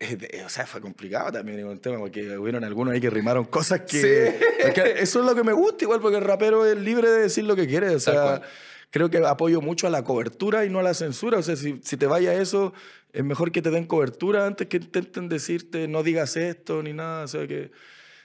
eh, 0.00 0.42
O 0.44 0.48
sea, 0.48 0.66
fue 0.66 0.80
complicado 0.80 1.32
también 1.32 1.64
un 1.66 1.78
tema, 1.78 1.98
porque 1.98 2.36
hubieron 2.38 2.64
algunos 2.64 2.94
ahí 2.94 3.00
que 3.00 3.10
rimaron 3.10 3.44
cosas 3.44 3.80
que... 3.82 4.00
Sí. 4.00 4.44
porque 4.62 4.94
eso 4.98 5.20
es 5.20 5.26
lo 5.26 5.34
que 5.34 5.42
me 5.44 5.52
gusta, 5.52 5.84
igual, 5.84 6.00
porque 6.00 6.18
el 6.18 6.24
rapero 6.24 6.66
es 6.66 6.76
libre 6.76 7.08
de 7.10 7.20
decir 7.22 7.44
lo 7.44 7.56
que 7.56 7.66
quiere. 7.66 7.88
O 7.94 8.00
sea, 8.00 8.42
creo 8.90 9.10
que 9.10 9.18
apoyo 9.18 9.60
mucho 9.60 9.86
a 9.86 9.90
la 9.90 10.04
cobertura 10.04 10.64
y 10.64 10.70
no 10.70 10.78
a 10.78 10.82
la 10.82 10.94
censura. 10.94 11.38
O 11.38 11.42
sea, 11.42 11.56
si, 11.56 11.80
si 11.82 11.96
te 11.96 12.06
vaya 12.06 12.34
eso, 12.34 12.72
es 13.12 13.24
mejor 13.24 13.50
que 13.52 13.62
te 13.62 13.70
den 13.70 13.86
cobertura 13.86 14.46
antes 14.46 14.66
que 14.68 14.76
intenten 14.78 15.28
decirte 15.28 15.86
no 15.88 16.02
digas 16.02 16.36
esto 16.36 16.82
ni 16.82 16.92
nada. 16.92 17.24
O 17.24 17.28
sea, 17.28 17.46
que... 17.46 17.70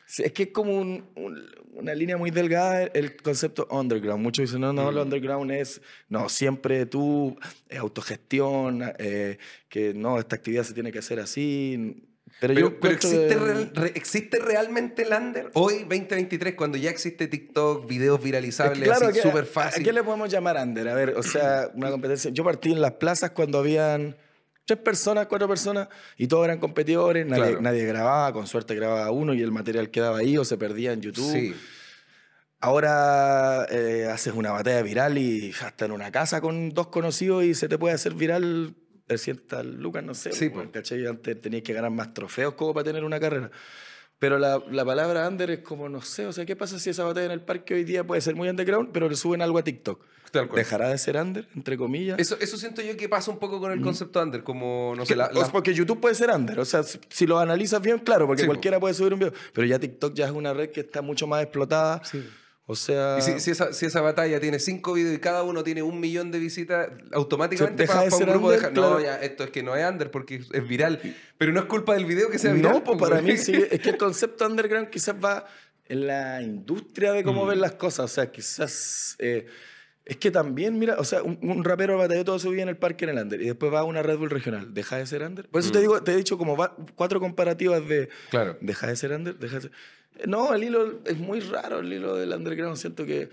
sí, 0.10 0.24
Es 0.24 0.32
que 0.34 0.44
es 0.44 0.50
como 0.50 0.76
un- 0.76 1.06
un- 1.16 1.40
una 1.74 1.94
línea 1.94 2.18
muy 2.18 2.32
delgada 2.32 2.82
el 2.84 3.16
concepto 3.18 3.68
underground. 3.72 4.22
Muchos 4.24 4.46
dicen, 4.48 4.60
no, 4.62 4.74
no, 4.74 4.92
Mm. 4.92 4.96
lo 4.96 5.04
underground 5.04 5.52
es, 5.52 5.82
no, 6.10 6.28
siempre 6.28 6.86
tú, 6.88 7.38
eh, 7.70 7.78
autogestión, 7.78 8.84
eh, 8.98 9.38
que 9.70 9.94
no, 9.94 10.18
esta 10.20 10.36
actividad 10.36 10.64
se 10.64 10.74
tiene 10.74 10.92
que 10.92 11.00
hacer 11.00 11.20
así. 11.20 12.04
Pero, 12.40 12.54
Pero, 12.54 12.70
yo 12.70 12.80
pero 12.80 12.94
encuentro 12.94 13.10
existe, 13.10 13.36
real- 13.46 13.72
re- 13.76 13.92
¿existe 13.96 14.40
realmente 14.40 15.02
el 15.04 15.14
under? 15.14 15.52
Hoy, 15.54 15.80
2023, 15.88 16.54
cuando 16.56 16.78
ya 16.78 16.90
existe 16.90 17.28
TikTok, 17.28 17.88
videos 17.88 18.20
Es 18.20 18.24
viralizables, 18.26 18.80
que, 18.80 18.86
claro, 18.86 19.08
así 19.08 19.20
¿a 19.20 19.22
qué- 19.24 19.28
súper 19.30 19.44
¿A 19.44 19.48
fácil. 19.48 19.84
qué 19.84 19.92
le 19.94 20.04
podemos 20.04 20.30
llamar 20.30 20.58
under? 20.58 20.88
A 20.90 20.96
ver, 20.96 21.10
o 21.18 21.24
sea, 21.24 21.70
una 21.76 21.92
competencia. 21.92 22.32
Yo 22.32 22.44
partí 22.44 22.72
en 22.72 22.82
las 22.82 22.94
plazas 22.94 23.32
cuando 23.32 23.58
habían 23.60 24.16
tres 24.70 24.80
personas, 24.84 25.26
cuatro 25.28 25.48
personas, 25.48 25.88
y 26.16 26.28
todos 26.28 26.46
eran 26.46 26.60
competidores, 26.60 27.26
nadie, 27.26 27.44
Claro. 27.44 27.62
nadie 27.62 27.86
grababa, 27.86 28.32
con 28.34 28.46
suerte 28.46 28.76
grababa 28.76 29.10
uno 29.12 29.34
y 29.34 29.42
el 29.42 29.52
material 29.52 29.90
quedaba 29.90 30.20
ahí 30.20 30.38
o 30.38 30.46
se 30.46 30.58
perdía 30.58 30.94
en 30.94 31.02
YouTube. 31.02 31.32
Sí. 31.32 31.56
Ahora 32.62 33.66
eh, 33.72 34.08
haces 34.12 34.34
una 34.34 34.52
batalla 34.52 34.82
viral 34.82 35.18
y 35.18 35.54
hasta 35.64 35.86
en 35.86 35.92
una 35.92 36.12
casa 36.12 36.42
con 36.42 36.70
dos 36.72 36.88
conocidos 36.88 37.46
y 37.46 37.56
se 37.56 37.70
te 37.70 37.78
puede 37.78 37.96
hacer 37.96 38.14
viral 38.14 38.76
300 39.08 39.66
lucas, 39.66 40.04
no 40.04 40.14
sé. 40.14 40.34
Sí, 40.34 40.50
pues, 40.50 40.68
po. 40.68 40.72
¿cachai? 40.74 41.06
Antes 41.08 41.42
tenías 41.42 41.64
que 41.64 41.74
ganar 41.74 41.90
más 41.92 42.14
trofeos 42.14 42.54
como 42.56 42.74
para 42.74 42.84
tener 42.84 43.04
una 43.06 43.20
carrera. 43.20 43.50
Pero 44.20 44.38
la, 44.38 44.62
la 44.70 44.84
palabra 44.84 45.28
under 45.28 45.50
es 45.52 45.60
como, 45.60 45.88
no 45.88 46.02
sé, 46.02 46.26
o 46.26 46.34
sea, 46.34 46.46
¿qué 46.46 46.56
pasa 46.58 46.78
si 46.78 46.90
esa 46.90 47.06
batalla 47.06 47.28
en 47.28 47.32
el 47.32 47.42
parque 47.42 47.74
hoy 47.74 47.86
día 47.86 48.06
puede 48.06 48.20
ser 48.22 48.36
muy 48.36 48.50
underground, 48.50 48.90
pero 48.92 49.08
le 49.08 49.16
suben 49.16 49.42
algo 49.42 49.58
a 49.58 49.64
TikTok? 49.64 50.06
Tal 50.32 50.48
cual. 50.48 50.58
¿Dejará 50.60 50.90
de 50.90 50.98
ser 50.98 51.18
under, 51.18 51.48
entre 51.56 51.78
comillas? 51.78 52.20
Eso, 52.20 52.38
eso 52.40 52.58
siento 52.58 52.82
yo 52.82 52.96
que 52.98 53.10
pasa 53.10 53.32
un 53.32 53.40
poco 53.40 53.60
con 53.60 53.72
el 53.72 53.82
concepto 53.82 54.22
under, 54.22 54.44
como, 54.44 54.94
no 54.96 55.06
sé, 55.06 55.16
la, 55.16 55.30
porque 55.52 55.74
YouTube 55.74 56.00
puede 56.00 56.16
ser 56.16 56.30
under, 56.32 56.60
o 56.60 56.66
sea, 56.66 56.84
si, 56.84 57.26
lo 57.28 57.40
analizas 57.40 57.82
bien, 57.82 58.00
claro, 58.00 58.28
porque 58.28 58.42
Sí, 58.42 58.46
po. 58.48 58.52
cualquiera 58.54 58.80
puede 58.80 58.94
subir 58.94 59.14
un 59.14 59.20
video, 59.20 59.34
pero 59.54 59.66
ya 59.68 59.80
TikTok 59.80 60.14
ya 60.14 60.26
es 60.26 60.32
una 60.32 60.54
red 60.54 60.70
que 60.72 60.82
está 60.82 61.02
mucho 61.02 61.26
más 61.28 61.42
explotada. 61.44 62.02
O 62.72 62.76
sea, 62.76 63.18
Y 63.18 63.24
si, 63.24 63.40
si 63.40 63.50
esa, 63.50 63.74
si 63.74 63.88
esa 63.88 64.00
batalla 64.02 64.40
tiene 64.40 64.60
cinco 64.60 64.94
videos 64.94 65.16
y 65.16 65.20
cada 65.20 65.42
uno 65.42 65.64
tiene 65.64 65.82
un 65.82 66.00
millón 66.00 66.30
de 66.30 66.38
visitas, 66.38 66.90
automáticamente 67.14 67.82
Deja 67.82 67.94
para 67.94 68.06
de 68.06 68.12
ser 68.12 68.28
un 68.28 68.34
grupo 68.34 68.46
under, 68.50 68.60
deja- 68.60 68.72
claro. 68.74 68.90
No, 68.92 69.00
ya, 69.00 69.16
esto 69.16 69.44
es 69.46 69.50
que 69.50 69.64
no 69.64 69.76
es 69.76 69.90
under 69.90 70.12
porque 70.12 70.36
es 70.54 70.68
viral. 70.68 71.02
Pero 71.40 71.52
no 71.52 71.62
es 71.62 71.66
culpa 71.66 71.96
del 71.96 72.06
video 72.06 72.30
que 72.30 72.38
sea 72.38 72.54
viral. 72.54 72.74
No, 72.74 72.84
pues 72.84 73.00
para 73.00 73.24
mí 73.24 73.38
sí, 73.38 73.54
es 73.72 73.80
que 73.80 73.90
el 73.90 73.98
concepto 73.98 74.46
underground 74.46 74.92
quizás 74.92 75.16
va 75.16 75.48
en 75.88 76.06
la 76.06 76.44
industria 76.44 77.12
de 77.14 77.24
Mm. 77.24 77.26
cómo 77.26 77.48
ven 77.48 77.60
las 77.60 77.72
cosas. 77.72 78.06
O 78.06 78.08
sea, 78.08 78.32
quizás. 78.32 79.16
eh, 79.18 79.48
es 80.10 80.18
que 80.18 80.32
también, 80.32 80.78
mira, 80.78 80.96
o 81.00 81.04
sea, 81.06 81.24
un, 81.24 81.38
un 81.42 81.64
rapero 81.64 81.98
batalló 81.98 82.26
todo 82.26 82.40
su 82.40 82.50
vida 82.50 82.64
en 82.64 82.70
el 82.70 82.78
parque 82.78 83.06
en 83.06 83.12
el 83.12 83.20
under 83.24 83.42
y 83.42 83.46
después 83.46 83.72
va 83.74 83.80
a 83.80 83.84
una 83.86 84.02
Red 84.04 84.18
Bull 84.18 84.30
regional. 84.30 84.74
¿Deja 84.74 84.98
de 84.98 85.06
ser 85.06 85.22
under? 85.22 85.48
Por 85.48 85.62
eso 85.62 85.70
Mm. 85.70 85.74
te 85.74 85.80
digo, 85.80 86.04
te 86.04 86.12
he 86.12 86.16
dicho 86.18 86.38
como 86.38 86.58
va- 86.58 86.76
cuatro 86.96 87.20
comparativas 87.20 87.88
de. 87.88 88.10
Claro. 88.32 88.58
¿Deja 88.60 88.88
de 88.88 88.96
ser 88.96 89.12
under? 89.14 89.38
¿Deja 89.38 89.56
de 89.56 89.62
ser- 89.62 89.72
No, 90.28 90.54
el 90.54 90.64
hilo 90.66 91.00
es 91.06 91.18
muy 91.18 91.40
raro, 91.40 91.80
el 91.80 91.94
hilo 91.94 92.16
del 92.16 92.34
underground. 92.34 92.76
Siento 92.78 93.06
que. 93.06 93.30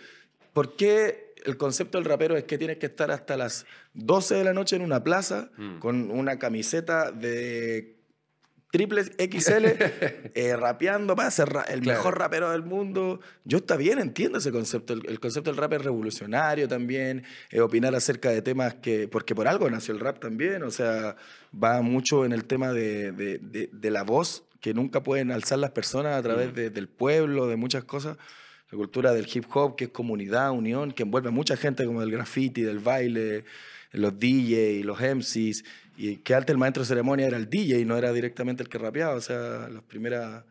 ¿Por 0.52 0.76
qué 0.76 1.34
el 1.44 1.56
concepto 1.56 1.98
del 1.98 2.04
rapero 2.04 2.36
es 2.36 2.44
que 2.44 2.58
tienes 2.58 2.78
que 2.78 2.86
estar 2.86 3.10
hasta 3.10 3.36
las 3.36 3.66
12 3.94 4.34
de 4.36 4.44
la 4.44 4.52
noche 4.54 4.76
en 4.76 4.82
una 4.82 5.02
plaza 5.02 5.50
Mm. 5.56 5.78
con 5.80 6.10
una 6.10 6.38
camiseta 6.38 7.10
de 7.10 7.95
triple 8.76 9.02
XL 9.04 9.64
eh, 10.34 10.56
rapeando 10.56 11.14
para 11.16 11.30
ser 11.30 11.48
el 11.68 11.80
Claro. 11.80 11.98
mejor 11.98 12.18
rapero 12.18 12.50
del 12.50 12.62
mundo? 12.62 13.20
Yo 13.44 13.58
está 13.58 13.76
bien, 13.76 13.98
entiendo 13.98 14.38
ese 14.38 14.52
concepto. 14.52 14.92
El, 14.92 15.06
el 15.08 15.18
concepto 15.20 15.50
del 15.50 15.56
rap 15.58 15.72
es 15.74 15.82
revolucionario 15.82 16.68
también. 16.68 17.24
eh, 17.50 17.60
opinar 17.60 17.94
acerca 17.94 18.30
de 18.30 18.42
temas 18.42 18.74
que. 18.74 19.08
Porque 19.08 19.34
por 19.34 19.48
algo 19.48 19.68
nació 19.70 19.94
el 19.94 20.00
rap 20.00 20.18
también. 20.18 20.62
O 20.62 20.70
sea, 20.70 21.16
va 21.52 21.80
mucho 21.82 22.24
en 22.24 22.32
el 22.32 22.44
tema 22.44 22.72
de, 22.72 23.12
de- 23.12 23.38
de- 23.38 23.70
de 23.72 23.90
la 23.90 24.02
voz 24.02 24.44
que 24.60 24.74
nunca 24.74 25.02
pueden 25.02 25.30
alzar 25.30 25.58
las 25.58 25.70
personas 25.70 26.16
a 26.18 26.22
través 26.22 26.54
de- 26.54 26.70
del 26.70 26.88
pueblo, 26.88 27.46
de 27.46 27.56
muchas 27.56 27.84
cosas. 27.84 28.16
La 28.70 28.76
cultura 28.76 29.12
del 29.12 29.28
hip 29.32 29.44
hop, 29.54 29.76
que 29.76 29.84
es 29.84 29.90
comunidad, 29.90 30.50
unión, 30.50 30.90
que 30.90 31.04
envuelve 31.04 31.28
a 31.28 31.30
mucha 31.32 31.56
gente, 31.56 31.84
como 31.86 32.00
del 32.00 32.10
graffiti, 32.10 32.62
del 32.62 32.80
baile, 32.80 33.44
los 33.92 34.18
DJ, 34.18 34.82
los 34.84 34.98
MCs. 35.00 35.64
Y 35.98 36.16
que 36.18 36.34
antes 36.34 36.52
el 36.52 36.58
maestro 36.58 36.82
de 36.82 36.88
ceremonia 36.88 37.26
era 37.26 37.36
el 37.38 37.48
DJ, 37.48 37.84
no 37.86 37.96
era 37.96 38.12
directamente 38.12 38.62
el 38.62 38.68
que 38.68 38.78
rapeaba. 38.78 39.14
O 39.14 39.20
sea, 39.20 39.68
las 39.70 39.82
primeras 39.84 40.44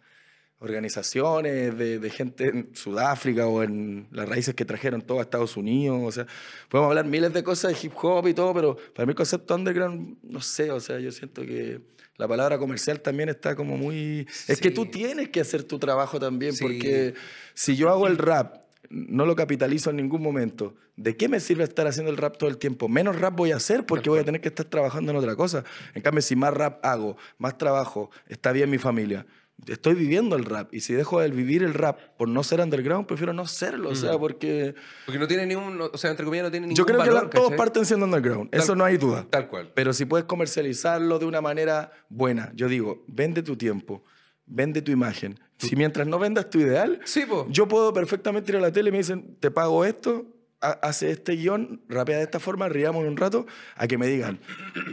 organizaciones 0.60 1.78
de, 1.78 2.00
de 2.00 2.10
gente 2.10 2.46
en 2.48 2.70
Sudáfrica 2.76 3.48
o 3.48 3.62
en 3.64 4.08
las 4.12 4.28
raíces 4.28 4.56
que 4.56 4.66
trajeron 4.66 5.02
todo 5.02 5.20
a 5.20 5.22
Estados 5.22 5.58
Unidos. 5.58 6.00
O 6.04 6.12
sea, 6.12 6.26
podemos 6.70 6.90
hablar 6.90 7.06
miles 7.06 7.34
de 7.34 7.44
cosas 7.44 7.74
de 7.74 7.88
hip 7.88 7.94
hop 8.02 8.28
y 8.28 8.34
todo, 8.34 8.54
pero 8.54 8.76
para 8.94 9.06
mí 9.06 9.12
el 9.12 9.16
concepto 9.16 9.56
underground, 9.56 10.18
no 10.24 10.42
sé, 10.42 10.72
o 10.72 10.80
sea, 10.80 11.00
yo 11.00 11.12
siento 11.12 11.44
que 11.44 11.82
la 12.18 12.28
palabra 12.28 12.58
comercial 12.58 13.02
también 13.02 13.30
está 13.30 13.56
como 13.56 13.78
muy... 13.78 14.26
Es 14.48 14.60
que 14.62 14.70
Sí. 14.70 14.74
tú 14.74 14.86
tienes 14.86 15.30
que 15.30 15.42
hacer 15.42 15.64
tu 15.64 15.78
trabajo 15.78 16.20
también, 16.20 16.54
Sí. 16.54 16.64
porque 16.64 17.14
si 17.54 17.76
yo 17.76 17.90
hago 17.90 18.08
el 18.08 18.18
rap, 18.18 18.56
no 18.90 19.26
lo 19.26 19.36
capitalizo 19.36 19.90
en 19.90 19.98
ningún 19.98 20.22
momento, 20.22 20.76
¿de 20.96 21.16
qué 21.18 21.28
me 21.30 21.40
sirve 21.40 21.64
estar 21.64 21.88
haciendo 21.88 22.12
el 22.12 22.18
rap 22.18 22.38
todo 22.38 22.50
el 22.50 22.58
tiempo? 22.58 22.88
Menos 22.88 23.20
rap 23.20 23.36
voy 23.36 23.52
a 23.52 23.58
hacer 23.58 23.86
porque 23.86 24.10
voy 24.10 24.20
a 24.20 24.24
tener 24.24 24.42
que 24.42 24.50
estar 24.50 24.66
trabajando 24.66 25.12
en 25.12 25.18
otra 25.18 25.36
cosa. 25.36 25.64
En 25.94 26.02
cambio, 26.02 26.22
si 26.22 26.36
más 26.36 26.54
rap 26.54 26.84
hago, 26.86 27.18
más 27.38 27.58
trabajo, 27.58 28.10
está 28.28 28.52
bien 28.52 28.70
mi 28.70 28.78
familia. 28.78 29.26
Estoy 29.68 29.94
viviendo 29.96 30.36
el 30.36 30.44
rap 30.44 30.74
y 30.74 30.82
si 30.82 30.94
dejo 30.94 31.22
de 31.22 31.30
vivir 31.30 31.64
el 31.64 31.74
rap 31.74 31.98
por 32.18 32.28
no 32.28 32.44
ser 32.44 32.60
underground, 32.60 33.08
prefiero 33.08 33.32
no 33.32 33.48
serlo, 33.48 33.90
o 33.92 33.96
sea, 33.96 34.18
porque 34.18 34.76
Porque 35.06 35.18
no 35.18 35.28
tiene 35.30 35.46
ningún, 35.46 35.80
o 35.82 35.98
sea, 35.98 36.12
entre 36.12 36.26
comillas, 36.26 36.44
no 36.44 36.52
tiene 36.52 36.68
ningún 36.68 36.76
yo 36.78 36.86
creo 36.86 37.02
que 37.02 37.10
valor, 37.10 37.24
la- 37.24 37.30
todos 37.30 37.54
parten 37.54 37.86
siendo 37.86 38.06
underground, 38.06 38.50
Tal- 38.50 38.60
eso 38.60 38.76
no 38.76 38.84
hay 38.84 38.98
duda. 38.98 39.26
Tal 39.30 39.48
cual. 39.48 39.72
Pero 39.74 39.94
si 39.94 40.04
puedes 40.04 40.26
comercializarlo 40.26 41.20
de 41.20 41.26
una 41.26 41.40
manera 41.40 41.92
buena, 42.10 42.52
yo 42.54 42.68
digo, 42.68 43.06
vende 43.08 43.44
tu 43.44 43.56
tiempo, 43.56 44.04
vende 44.46 44.82
tu 44.82 44.92
imagen. 44.92 45.40
Si 45.58 45.76
mientras 45.76 46.06
no 46.08 46.20
vendas 46.20 46.50
tu 46.50 46.60
ideal, 46.60 47.00
Sí, 47.06 47.24
yo 47.50 47.68
puedo 47.68 47.94
perfectamente 47.94 48.52
ir 48.52 48.58
a 48.58 48.62
la 48.62 48.72
tele 48.72 48.90
y 48.90 48.92
me 48.92 48.98
dicen, 49.00 49.38
te 49.40 49.50
pago 49.52 49.86
esto, 49.86 50.26
ha- 50.62 50.72
hace 50.82 51.12
este 51.12 51.34
guion, 51.36 51.82
rapea 51.88 52.18
de 52.18 52.24
esta 52.24 52.40
forma, 52.40 52.68
riamos 52.70 53.06
un 53.06 53.16
rato, 53.18 53.46
a 53.76 53.88
que 53.88 53.98
me 53.98 54.08
digan, 54.08 54.40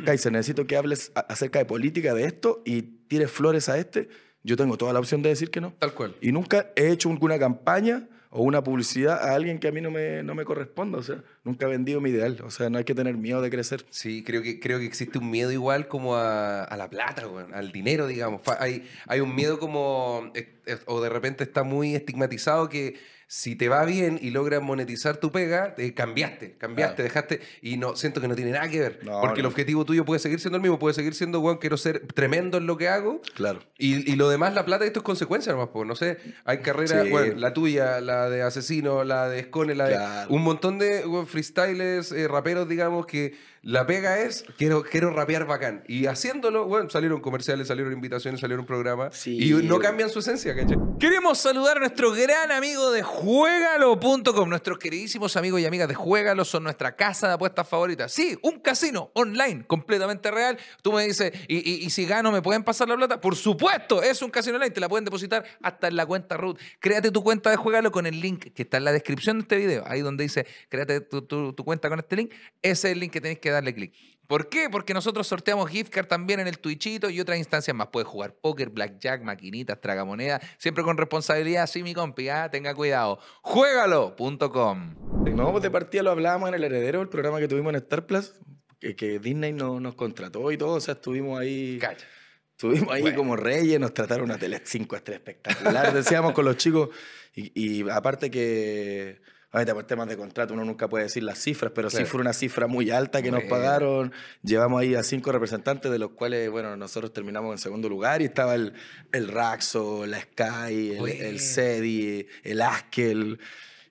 Kaiser, 0.04 0.32
necesito 0.32 0.66
que 0.66 0.76
hables 0.76 1.10
acerca 1.14 1.58
de 1.58 1.64
política 1.64 2.14
de 2.14 2.24
esto 2.24 2.62
y 2.64 2.82
tires 2.82 3.30
flores 3.30 3.68
a 3.68 3.78
este. 3.78 4.08
Yo 4.44 4.56
tengo 4.56 4.76
toda 4.76 4.92
la 4.92 4.98
opción 5.00 5.22
de 5.22 5.28
decir 5.30 5.50
que 5.50 5.60
no. 5.60 5.72
Tal 5.78 5.94
cual. 5.94 6.16
Y 6.20 6.32
nunca 6.32 6.70
he 6.76 6.88
hecho 6.90 7.08
una 7.08 7.38
campaña 7.38 8.08
o 8.34 8.42
una 8.42 8.64
publicidad 8.64 9.22
a 9.22 9.34
alguien 9.34 9.58
que 9.58 9.68
a 9.68 9.72
mí 9.72 9.82
no 9.82 9.90
me, 9.90 10.22
no 10.22 10.34
me 10.34 10.46
corresponda. 10.46 10.96
O 10.96 11.02
sea, 11.02 11.22
nunca 11.44 11.66
he 11.66 11.68
vendido 11.68 12.00
mi 12.00 12.08
ideal. 12.08 12.38
O 12.44 12.50
sea, 12.50 12.70
no 12.70 12.78
hay 12.78 12.84
que 12.84 12.94
tener 12.94 13.16
miedo 13.18 13.42
de 13.42 13.50
crecer. 13.50 13.84
Sí, 13.90 14.24
creo 14.24 14.42
que, 14.42 14.58
creo 14.58 14.78
que 14.78 14.86
existe 14.86 15.18
un 15.18 15.30
miedo 15.30 15.52
igual 15.52 15.86
como 15.86 16.16
a, 16.16 16.64
a 16.64 16.76
la 16.78 16.88
plata, 16.88 17.28
weón, 17.28 17.52
al 17.52 17.72
dinero, 17.72 18.06
digamos. 18.06 18.40
Hay, 18.58 18.88
hay 19.06 19.20
un 19.20 19.34
miedo 19.34 19.58
como, 19.58 20.30
eh, 20.34 20.60
eh, 20.64 20.78
o 20.86 21.02
de 21.02 21.10
repente 21.10 21.44
está 21.44 21.62
muy 21.62 21.94
estigmatizado 21.94 22.70
que 22.70 22.98
si 23.34 23.56
te 23.56 23.70
va 23.70 23.86
bien 23.86 24.18
y 24.20 24.28
logras 24.28 24.60
monetizar 24.60 25.16
tu 25.16 25.32
pega, 25.32 25.74
te 25.74 25.94
cambiaste, 25.94 26.58
cambiaste, 26.58 26.96
Claro. 26.96 27.04
dejaste, 27.08 27.40
y 27.62 27.78
no 27.78 27.96
siento 27.96 28.20
que 28.20 28.28
no 28.28 28.34
tiene 28.34 28.50
nada 28.50 28.68
que 28.68 28.78
ver. 28.78 28.98
No, 29.04 29.22
porque 29.22 29.40
el 29.40 29.46
objetivo 29.46 29.86
tuyo 29.86 30.04
puede 30.04 30.18
seguir 30.20 30.38
siendo 30.38 30.56
el 30.58 30.62
mismo, 30.62 30.78
puede 30.78 30.92
seguir 30.94 31.14
siendo, 31.14 31.40
weón, 31.40 31.56
quiero 31.56 31.78
ser 31.78 32.06
tremendo 32.08 32.58
en 32.58 32.66
lo 32.66 32.76
que 32.76 32.88
hago, 32.90 33.22
Claro. 33.34 33.60
y, 33.78 34.10
y 34.12 34.16
lo 34.16 34.28
demás, 34.28 34.52
la 34.52 34.66
plata, 34.66 34.84
esto 34.84 34.98
es 34.98 35.02
consecuencia 35.04 35.50
nomás, 35.50 35.70
pues, 35.72 35.88
no 35.88 35.94
sé, 35.96 36.18
hay 36.44 36.58
carreras, 36.58 37.04
Sí. 37.04 37.10
bueno, 37.10 37.34
la 37.38 37.54
tuya, 37.54 38.02
la 38.02 38.28
de 38.28 38.42
Asesino, 38.42 39.02
la 39.02 39.30
de 39.30 39.38
Escone, 39.38 39.74
la 39.76 39.88
de... 39.88 40.26
Un 40.28 40.42
montón 40.42 40.78
de 40.78 41.06
bueno, 41.06 41.24
freestylers, 41.24 42.12
eh, 42.12 42.28
raperos, 42.28 42.68
digamos, 42.68 43.06
que 43.06 43.34
la 43.62 43.86
pega 43.86 44.18
es, 44.20 44.44
quiero, 44.58 44.82
quiero 44.82 45.10
rapear 45.12 45.46
bacán. 45.46 45.84
Y 45.86 46.06
haciéndolo, 46.06 46.66
bueno, 46.66 46.90
salieron 46.90 47.20
comerciales, 47.20 47.68
salieron 47.68 47.92
invitaciones, 47.92 48.40
salieron 48.40 48.66
programas, 48.66 49.16
Sí. 49.16 49.38
y 49.40 49.52
no 49.62 49.78
cambian 49.78 50.10
su 50.10 50.18
esencia, 50.18 50.54
¿cachai? 50.56 50.76
Queremos 50.98 51.38
saludar 51.38 51.76
a 51.76 51.80
nuestro 51.80 52.10
gran 52.12 52.50
amigo 52.50 52.90
de 52.90 53.04
Juegalo.com. 53.22 54.48
Nuestros 54.48 54.78
queridísimos 54.78 55.36
amigos 55.36 55.60
y 55.60 55.64
amigas 55.64 55.86
de 55.86 55.94
Juegalo 55.94 56.44
son 56.44 56.64
nuestra 56.64 56.96
casa 56.96 57.28
de 57.28 57.34
apuestas 57.34 57.68
favorita. 57.68 58.08
Sí, 58.08 58.36
un 58.42 58.58
casino 58.58 59.12
online 59.14 59.64
completamente 59.64 60.28
real. 60.32 60.58
Tú 60.82 60.92
me 60.92 61.04
dices, 61.06 61.30
¿y, 61.46 61.88
si 61.90 62.04
gano 62.04 62.32
me 62.32 62.42
pueden 62.42 62.64
pasar 62.64 62.88
la 62.88 62.96
plata? 62.96 63.20
Por 63.20 63.36
supuesto, 63.36 64.02
es 64.02 64.22
un 64.22 64.30
casino 64.30 64.56
online. 64.56 64.72
Te 64.74 64.80
la 64.80 64.88
pueden 64.88 65.04
depositar 65.04 65.44
hasta 65.62 65.86
en 65.86 65.94
la 65.94 66.04
cuenta 66.04 66.36
root. 66.36 66.58
Créate 66.80 67.12
tu 67.12 67.22
cuenta 67.22 67.48
de 67.48 67.56
Juegalo 67.56 67.92
con 67.92 68.06
el 68.06 68.20
link 68.20 68.52
que 68.52 68.62
está 68.62 68.78
en 68.78 68.84
la 68.84 68.92
descripción 68.92 69.38
de 69.38 69.42
este 69.42 69.56
video. 69.56 69.84
Ahí 69.86 70.00
donde 70.00 70.24
dice, 70.24 70.44
créate 70.68 71.00
tu, 71.02 71.22
tu- 71.22 71.54
cuenta 71.64 71.88
con 71.88 72.00
este 72.00 72.16
link. 72.16 72.32
Ese 72.60 72.88
es 72.88 72.92
el 72.92 72.98
link 72.98 73.12
que 73.12 73.20
tenéis 73.20 73.38
que 73.38 73.50
darle 73.50 73.72
clic. 73.72 73.94
¿Por 74.26 74.48
qué? 74.48 74.68
Porque 74.70 74.94
nosotros 74.94 75.26
sorteamos 75.26 75.68
gift 75.68 75.90
card 75.92 76.06
también 76.06 76.40
en 76.40 76.48
el 76.48 76.58
Twitchito 76.58 77.10
y 77.10 77.20
otras 77.20 77.36
instancias 77.38 77.76
más. 77.76 77.88
Puedes 77.88 78.08
jugar 78.08 78.34
póker, 78.40 78.70
blackjack, 78.70 79.22
maquinitas, 79.22 79.80
tragamonedas, 79.80 80.42
siempre 80.58 80.82
con 80.84 80.96
responsabilidad. 80.96 81.66
Sí, 81.66 81.82
mi 81.82 81.92
compi, 81.92 82.28
ah, 82.28 82.48
tenga 82.50 82.74
cuidado. 82.74 83.18
Juégalo.com. 83.42 84.94
No, 85.34 85.50
pues 85.50 85.62
de 85.62 85.70
partida 85.70 86.02
lo 86.02 86.10
hablábamos 86.10 86.48
en 86.48 86.54
El 86.54 86.64
Heredero, 86.64 87.02
el 87.02 87.08
programa 87.08 87.40
que 87.40 87.48
tuvimos 87.48 87.70
en 87.70 87.76
Star 87.76 88.06
Plus, 88.06 88.34
que, 88.80 88.94
que 88.96 89.18
Disney 89.18 89.52
no- 89.52 89.80
nos 89.80 89.94
contrató 89.94 90.50
y 90.52 90.56
todo. 90.58 90.74
O 90.76 90.80
sea, 90.80 90.94
estuvimos 90.94 91.38
ahí. 91.40 91.78
Cacha. 91.80 92.06
Estuvimos 92.50 92.92
ahí 92.94 93.02
Bueno. 93.02 93.16
como 93.16 93.36
reyes, 93.36 93.80
nos 93.80 93.92
trataron 93.92 94.24
una 94.26 94.38
tele 94.38 94.60
5 94.64 94.94
estrellas 94.96 95.20
espectacular, 95.20 95.92
decíamos 95.92 96.32
con 96.32 96.44
los 96.44 96.56
chicos. 96.56 96.90
Y, 97.34 97.50
y 97.80 97.90
aparte 97.90 98.30
que, 98.30 99.20
obviamente 99.52 99.74
por 99.74 99.84
temas 99.84 100.08
de 100.08 100.16
contrato 100.16 100.54
uno 100.54 100.64
nunca 100.64 100.88
puede 100.88 101.04
decir 101.04 101.22
las 101.22 101.38
cifras, 101.38 101.72
pero 101.74 101.88
sí 101.90 101.98
fue 102.06 102.20
una 102.20 102.32
cifra 102.32 102.66
muy 102.66 102.90
alta 102.90 103.20
que 103.22 103.30
nos 103.30 103.42
pagaron. 103.44 104.12
Llevamos 104.42 104.80
ahí 104.80 104.94
a 104.94 105.02
cinco 105.02 105.30
representantes, 105.30 105.92
de 105.92 105.98
los 105.98 106.10
cuales, 106.12 106.50
bueno, 106.50 106.76
nosotros 106.76 107.12
terminamos 107.12 107.52
en 107.52 107.58
segundo 107.58 107.88
lugar 107.88 108.22
y 108.22 108.24
estaba 108.24 108.54
el, 108.54 108.72
el 109.12 109.28
Raxo, 109.28 110.06
la 110.06 110.20
Sky, 110.20 110.92
el, 110.96 110.98
el 111.20 111.40
Sedi, 111.40 112.26
el 112.44 112.62
Askel. 112.62 113.38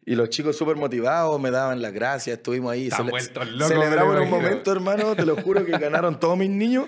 Y 0.04 0.16
los 0.16 0.30
chicos 0.30 0.58
súper 0.58 0.78
motivados 0.78 1.40
me 1.40 1.52
daban 1.52 1.80
las 1.80 1.94
gracias, 1.94 2.38
estuvimos 2.38 2.72
ahí. 2.74 2.90
Cele- 2.90 3.12
celebramos 3.68 4.16
un 4.24 4.30
momento, 4.32 4.72
hermano, 4.72 5.16
te 5.16 5.28
lo 5.28 5.36
juro 5.36 5.64
que 5.64 5.72
ganaron 5.78 6.20
todos 6.20 6.36
mis 6.40 6.50
niños. 6.50 6.88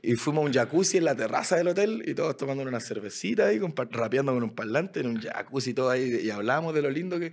Y 0.00 0.14
fuimos 0.14 0.44
a 0.44 0.46
un 0.46 0.52
jacuzzi 0.52 0.98
en 0.98 1.04
la 1.04 1.16
terraza 1.16 1.56
del 1.56 1.68
hotel 1.68 2.02
y 2.06 2.14
todos 2.14 2.36
tomando 2.36 2.62
una 2.62 2.78
cervecita 2.80 3.46
ahí, 3.46 3.60
rapeando 3.90 4.32
con 4.32 4.44
un 4.44 4.54
parlante 4.54 5.00
en 5.00 5.06
un 5.08 5.20
jacuzzi 5.20 5.70
y 5.70 5.74
todo 5.74 5.90
ahí. 5.90 6.20
Y 6.22 6.30
hablábamos 6.30 6.72
de 6.72 6.82
lo 6.82 6.90
lindo 6.90 7.18
que... 7.18 7.32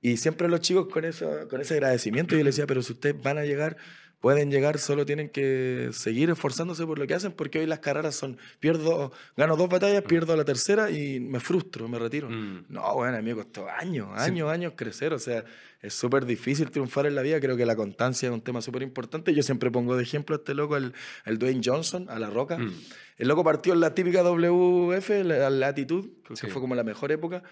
Y 0.00 0.16
siempre 0.16 0.48
los 0.48 0.60
chicos 0.60 0.88
con, 0.88 1.04
eso, 1.04 1.48
con 1.50 1.60
ese 1.60 1.74
agradecimiento, 1.74 2.36
yo 2.36 2.44
les 2.44 2.54
decía, 2.56 2.66
pero 2.66 2.82
si 2.82 2.92
ustedes 2.92 3.20
van 3.22 3.38
a 3.38 3.44
llegar 3.44 3.76
pueden 4.20 4.50
llegar, 4.50 4.78
solo 4.78 5.06
tienen 5.06 5.28
que 5.28 5.90
seguir 5.92 6.28
esforzándose 6.30 6.84
por 6.84 6.98
lo 6.98 7.06
que 7.06 7.14
hacen, 7.14 7.30
porque 7.30 7.60
hoy 7.60 7.66
las 7.66 7.78
carreras 7.78 8.16
son, 8.16 8.36
pierdo, 8.58 9.12
gano 9.36 9.56
dos 9.56 9.68
batallas, 9.68 10.02
pierdo 10.02 10.34
la 10.36 10.44
tercera 10.44 10.90
y 10.90 11.20
me 11.20 11.38
frustro, 11.38 11.86
me 11.88 12.00
retiro. 12.00 12.28
Mm. 12.28 12.64
No, 12.68 12.94
bueno, 12.94 13.16
a 13.16 13.22
mí 13.22 13.28
me 13.30 13.36
costó 13.36 13.68
años, 13.68 14.08
años, 14.16 14.50
años 14.50 14.72
crecer, 14.74 15.12
o 15.12 15.20
sea, 15.20 15.44
es 15.80 15.94
súper 15.94 16.26
difícil 16.26 16.68
triunfar 16.72 17.06
en 17.06 17.14
la 17.14 17.22
vida, 17.22 17.38
creo 17.38 17.56
que 17.56 17.64
la 17.64 17.76
constancia 17.76 18.28
es 18.28 18.32
un 18.34 18.40
tema 18.40 18.60
súper 18.60 18.82
importante. 18.82 19.32
Yo 19.32 19.44
siempre 19.44 19.70
pongo 19.70 19.96
de 19.96 20.02
ejemplo 20.02 20.34
a 20.34 20.38
este 20.38 20.52
loco, 20.52 20.76
el, 20.76 20.94
el 21.24 21.38
Dwayne 21.38 21.60
Johnson, 21.64 22.06
a 22.10 22.18
La 22.18 22.28
Roca. 22.28 22.58
Mm. 22.58 22.72
El 23.18 23.28
loco 23.28 23.44
partió 23.44 23.72
en 23.72 23.78
la 23.78 23.94
típica 23.94 24.24
WF, 24.24 25.10
la, 25.24 25.48
la 25.48 25.68
Attitude, 25.68 26.08
creo 26.24 26.36
Sí. 26.36 26.46
que 26.46 26.52
fue 26.52 26.60
como 26.60 26.74
la 26.74 26.82
mejor 26.82 27.12
época. 27.12 27.44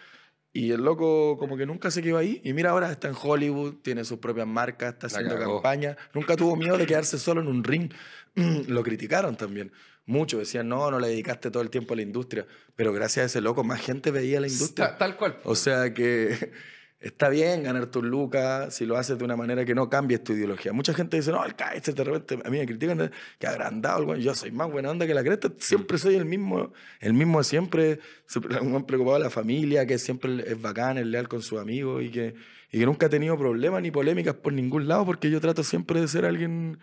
Y 0.57 0.71
el 0.73 0.83
loco 0.83 1.37
como 1.39 1.57
que 1.57 1.67
nunca 1.67 1.91
se 1.91 2.03
quedó 2.03 2.17
ahí. 2.19 2.41
Y 2.45 2.53
mira, 2.53 2.71
ahora 2.71 2.91
está 2.91 3.09
en 3.09 3.15
Hollywood, 3.21 3.75
tiene 3.83 4.05
sus 4.05 4.19
propias 4.19 4.47
marcas, 4.47 4.95
está 4.95 5.07
La 5.09 5.13
haciendo 5.13 5.37
cagó. 5.39 5.55
campaña. 5.63 5.97
Nunca 6.15 6.35
tuvo 6.37 6.57
miedo 6.57 6.79
de 6.79 6.87
quedarse 6.87 7.19
solo 7.19 7.41
en 7.41 7.49
un 7.49 7.63
ring. 7.65 7.91
Lo 8.69 8.83
criticaron 8.83 9.37
también. 9.37 9.71
Muchos 10.07 10.39
decían, 10.41 10.69
no, 10.69 10.91
no 10.91 10.99
le 11.01 11.09
dedicaste 11.09 11.51
todo 11.51 11.63
el 11.63 11.69
tiempo 11.71 11.93
a 11.95 11.97
la 11.97 12.03
industria. 12.03 12.47
Pero 12.77 12.93
gracias 12.93 13.23
a 13.25 13.27
ese 13.27 13.41
loco, 13.41 13.65
más 13.65 13.81
gente 13.81 14.11
veía 14.11 14.41
la 14.41 14.47
industria. 14.47 14.89
Ta- 14.93 14.99
tal 14.99 15.17
cual. 15.17 15.37
O 15.45 15.55
sea 15.57 15.93
que 15.93 16.53
está 17.01 17.29
bien 17.29 17.63
ganar 17.63 17.87
tus 17.87 18.03
lucas 18.03 18.75
si 18.75 18.87
lo 18.87 18.97
haces 18.97 19.19
de 19.19 19.25
una 19.25 19.37
manera 19.37 19.65
que 19.65 19.75
no 19.75 19.89
cambies 19.89 20.25
tu 20.25 20.33
ideología. 20.33 20.73
Mucha 20.73 20.95
gente 20.95 21.17
dice, 21.17 21.31
no, 21.31 21.45
el 21.45 21.55
Kaiser 21.55 21.95
de 21.95 22.05
repente, 22.05 22.39
a 22.45 22.51
mí 22.51 22.59
me 22.59 22.67
critican 22.67 23.01
eh, 23.01 23.11
que 23.39 23.47
agrandado, 23.47 24.17
yo 24.17 24.35
soy 24.35 24.51
más 24.51 24.71
buena 24.71 24.91
onda 24.91 25.07
que 25.07 25.15
la 25.15 25.23
cresta, 25.23 25.53
siempre 25.59 25.99
soy 25.99 26.17
el 26.17 26.25
mismo, 26.25 26.73
el 27.01 27.15
mismo 27.15 27.43
siempre, 27.43 28.01
un 28.61 28.85
preocupado 28.85 29.19
de 29.19 29.25
la 29.25 29.31
familia, 29.31 29.87
que 29.87 29.99
siempre 29.99 30.45
es 30.47 30.61
bacán, 30.61 30.99
es 30.99 31.07
leal 31.07 31.29
con 31.29 31.43
sus 31.43 31.61
amigos 31.61 32.03
y 32.03 32.11
que, 32.11 32.35
y 32.73 32.79
que 32.79 32.87
nunca 32.87 33.07
ha 33.07 33.11
tenido 33.11 33.37
problemas 33.39 33.83
ni 33.83 33.91
polémicas 33.91 34.35
por 34.35 34.53
ningún 34.53 34.89
lado, 34.89 35.05
porque 35.05 35.31
yo 35.31 35.41
trato 35.41 35.63
siempre 35.63 36.01
de 36.01 36.09
ser 36.09 36.25
alguien 36.25 36.79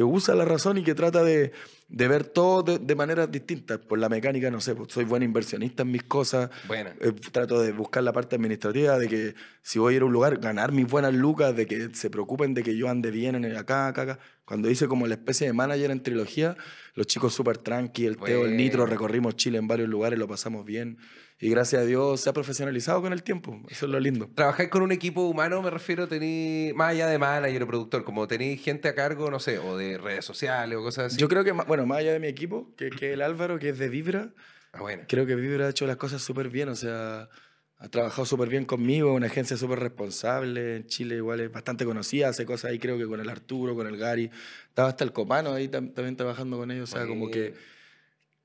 que 0.00 0.04
usa 0.04 0.34
la 0.34 0.46
razón 0.46 0.78
y 0.78 0.82
que 0.82 0.94
trata 0.94 1.22
de, 1.22 1.52
de 1.88 2.08
ver 2.08 2.24
todo 2.24 2.62
de, 2.62 2.78
de 2.78 2.94
maneras 2.94 3.30
distintas. 3.30 3.78
Por 3.80 3.98
la 3.98 4.08
mecánica, 4.08 4.50
no 4.50 4.58
sé, 4.58 4.74
pues, 4.74 4.90
soy 4.90 5.04
buen 5.04 5.22
inversionista 5.22 5.82
en 5.82 5.90
mis 5.90 6.04
cosas, 6.04 6.48
Buena. 6.66 6.94
eh, 7.02 7.12
trato 7.30 7.60
de 7.60 7.72
buscar 7.72 8.02
la 8.02 8.14
parte 8.14 8.34
administrativa, 8.36 8.98
de 8.98 9.08
que 9.08 9.34
si 9.62 9.78
voy 9.78 9.92
a 9.92 9.96
ir 9.98 10.02
a 10.02 10.06
un 10.06 10.12
lugar, 10.14 10.38
ganar 10.38 10.72
mis 10.72 10.86
buenas 10.86 11.12
lucas, 11.12 11.54
de 11.54 11.66
que 11.66 11.90
se 11.92 12.08
preocupen 12.08 12.54
de 12.54 12.62
que 12.62 12.74
yo 12.78 12.88
ande 12.88 13.10
bien 13.10 13.34
en 13.34 13.44
el 13.44 13.54
acá, 13.58 13.88
acá, 13.88 14.02
acá. 14.02 14.18
Cuando 14.46 14.70
hice 14.70 14.88
como 14.88 15.06
la 15.06 15.14
especie 15.16 15.46
de 15.46 15.52
manager 15.52 15.90
en 15.90 16.02
trilogía, 16.02 16.56
los 16.94 17.06
chicos 17.06 17.34
súper 17.34 17.58
tranqui, 17.58 18.06
el 18.06 18.16
Teo, 18.16 18.46
el 18.46 18.56
Nitro, 18.56 18.80
Bueno. 18.84 18.92
recorrimos 18.92 19.36
Chile 19.36 19.58
en 19.58 19.68
varios 19.68 19.90
lugares, 19.90 20.18
lo 20.18 20.26
pasamos 20.26 20.64
bien. 20.64 20.96
Y 21.42 21.48
gracias 21.48 21.80
a 21.82 21.84
Dios 21.86 22.20
se 22.20 22.28
ha 22.28 22.32
profesionalizado 22.34 23.00
con 23.00 23.12
el 23.14 23.22
tiempo. 23.22 23.58
Eso 23.70 23.86
es 23.86 23.92
lo 23.92 23.98
lindo. 23.98 24.28
¿Trabajáis 24.34 24.68
con 24.68 24.82
un 24.82 24.92
equipo 24.92 25.22
humano? 25.22 25.62
Me 25.62 25.70
refiero, 25.70 26.06
tení, 26.06 26.72
más 26.74 26.90
allá 26.90 27.06
de 27.06 27.16
manager 27.18 27.62
o 27.62 27.66
productor, 27.66 28.04
como 28.04 28.28
tenéis 28.28 28.62
gente 28.62 28.88
a 28.88 28.94
cargo, 28.94 29.30
no 29.30 29.40
sé, 29.40 29.58
o 29.58 29.76
de 29.78 29.96
redes 29.96 30.24
sociales 30.24 30.76
o 30.78 30.82
cosas 30.82 31.06
así. 31.12 31.16
Yo 31.20 31.28
creo 31.28 31.42
que, 31.42 31.52
bueno, 31.52 31.86
más 31.86 31.98
allá 31.98 32.12
de 32.12 32.20
mi 32.20 32.26
equipo, 32.26 32.74
que, 32.76 32.90
que 32.90 33.14
el 33.14 33.22
Álvaro, 33.22 33.58
que 33.58 33.70
es 33.70 33.78
de 33.78 33.88
Vibra, 33.88 34.34
Ah, 34.72 34.82
bueno. 34.82 35.02
creo 35.08 35.24
que 35.26 35.34
Vibra 35.34 35.66
ha 35.66 35.70
hecho 35.70 35.86
las 35.86 35.96
cosas 35.96 36.20
súper 36.22 36.50
bien, 36.50 36.68
o 36.68 36.76
sea, 36.76 37.28
ha 37.78 37.88
trabajado 37.88 38.26
súper 38.26 38.48
bien 38.50 38.66
conmigo, 38.66 39.14
una 39.14 39.26
agencia 39.26 39.56
súper 39.56 39.80
responsable, 39.80 40.76
en 40.76 40.86
Chile 40.86 41.16
igual 41.16 41.40
es 41.40 41.50
bastante 41.50 41.86
conocida, 41.86 42.28
hace 42.28 42.44
cosas 42.44 42.70
ahí 42.70 42.78
creo 42.78 42.98
que 42.98 43.06
con 43.06 43.18
el 43.18 43.28
Arturo, 43.30 43.74
con 43.74 43.86
el 43.86 43.96
Gary, 43.96 44.30
estaba 44.68 44.90
hasta 44.90 45.02
el 45.04 45.12
Copano 45.12 45.54
ahí 45.54 45.68
tam- 45.68 45.92
también 45.94 46.16
trabajando 46.16 46.58
con 46.58 46.70
ellos, 46.70 46.92
o 46.92 46.96
sea, 46.98 47.06
como 47.06 47.30
que, 47.30 47.54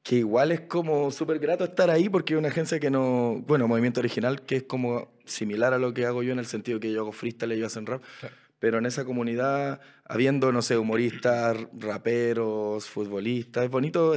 que 0.06 0.18
igual 0.18 0.52
es 0.52 0.62
como 0.62 1.10
súper 1.10 1.40
grato 1.40 1.64
estar 1.64 1.90
ahí 1.90 2.10
porque 2.10 2.36
es 2.36 2.38
una 2.38 2.50
agencia 2.50 2.80
que 2.80 2.92
no, 2.92 3.42
bueno, 3.48 3.68
Movimiento 3.68 4.02
Original, 4.02 4.44
que 4.44 4.58
es 4.58 4.64
como 4.64 5.12
similar 5.26 5.74
a 5.74 5.80
lo 5.80 5.96
que 5.96 6.06
hago 6.06 6.22
yo 6.22 6.32
en 6.32 6.38
el 6.38 6.46
sentido 6.46 6.80
que 6.80 6.92
yo 6.92 7.02
hago 7.02 7.12
freestyle 7.12 7.54
y 7.54 7.56
ellos 7.56 7.72
hacen 7.74 7.88
rap, 7.88 8.04
Claro. 8.20 8.36
pero 8.60 8.78
en 8.78 8.86
esa 8.86 9.04
comunidad, 9.04 9.82
habiendo, 10.04 10.52
no 10.52 10.62
sé, 10.62 10.78
humoristas, 10.78 11.58
raperos, 11.74 12.86
futbolistas, 12.88 13.64
es 13.66 13.72
bonito 13.72 14.14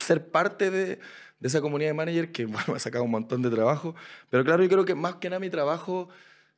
ser 0.00 0.26
parte 0.28 0.72
de, 0.72 0.86
de 1.38 1.48
esa 1.48 1.60
comunidad 1.60 1.90
de 1.90 1.94
manager 1.94 2.32
que 2.32 2.44
bueno, 2.46 2.64
me 2.68 2.74
ha 2.74 2.80
sacado 2.80 3.04
un 3.04 3.12
montón 3.12 3.42
de 3.42 3.50
trabajo. 3.50 3.94
Pero 4.28 4.42
claro, 4.44 4.64
yo 4.64 4.68
creo 4.68 4.84
que 4.84 4.96
más 4.96 5.14
que 5.16 5.30
nada 5.30 5.38
mi 5.38 5.50
trabajo, 5.50 6.08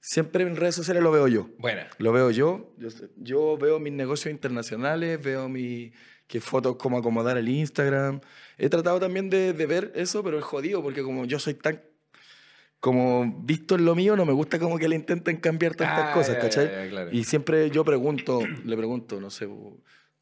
siempre 0.00 0.42
en 0.42 0.56
redes 0.56 0.74
sociales 0.74 1.02
lo 1.02 1.12
veo 1.12 1.28
yo. 1.28 1.50
Buena. 1.58 1.86
Lo 1.98 2.12
veo 2.12 2.30
yo. 2.30 2.72
Yo, 2.78 2.88
yo 3.16 3.58
veo 3.58 3.78
mis 3.78 3.92
negocios 3.92 4.32
internacionales, 4.32 5.22
veo 5.22 5.50
mi, 5.50 5.92
qué 6.26 6.40
fotos, 6.40 6.76
cómo 6.76 6.96
acomodar 6.96 7.36
el 7.36 7.48
Instagram. 7.50 8.22
He 8.58 8.68
tratado 8.68 9.00
también 9.00 9.30
de, 9.30 9.52
de 9.52 9.66
ver 9.66 9.92
eso, 9.94 10.22
pero 10.22 10.38
es 10.38 10.44
jodido 10.44 10.82
porque 10.82 11.02
como 11.02 11.24
yo 11.24 11.38
soy 11.38 11.54
tan... 11.54 11.82
Como 12.80 13.40
visto 13.44 13.76
en 13.76 13.86
lo 13.86 13.94
mío, 13.94 14.14
no 14.14 14.26
me 14.26 14.32
gusta 14.34 14.58
como 14.58 14.78
que 14.78 14.88
le 14.88 14.96
intenten 14.96 15.38
cambiar 15.38 15.74
tantas 15.74 16.10
Ah, 16.10 16.12
cosas, 16.12 16.36
¿cachai? 16.36 16.66
ya, 16.66 16.84
ya, 16.84 16.90
claro. 16.90 17.10
Y 17.12 17.24
siempre 17.24 17.70
yo 17.70 17.82
pregunto, 17.82 18.40
le 18.64 18.76
pregunto, 18.76 19.20
no 19.20 19.30
sé, 19.30 19.48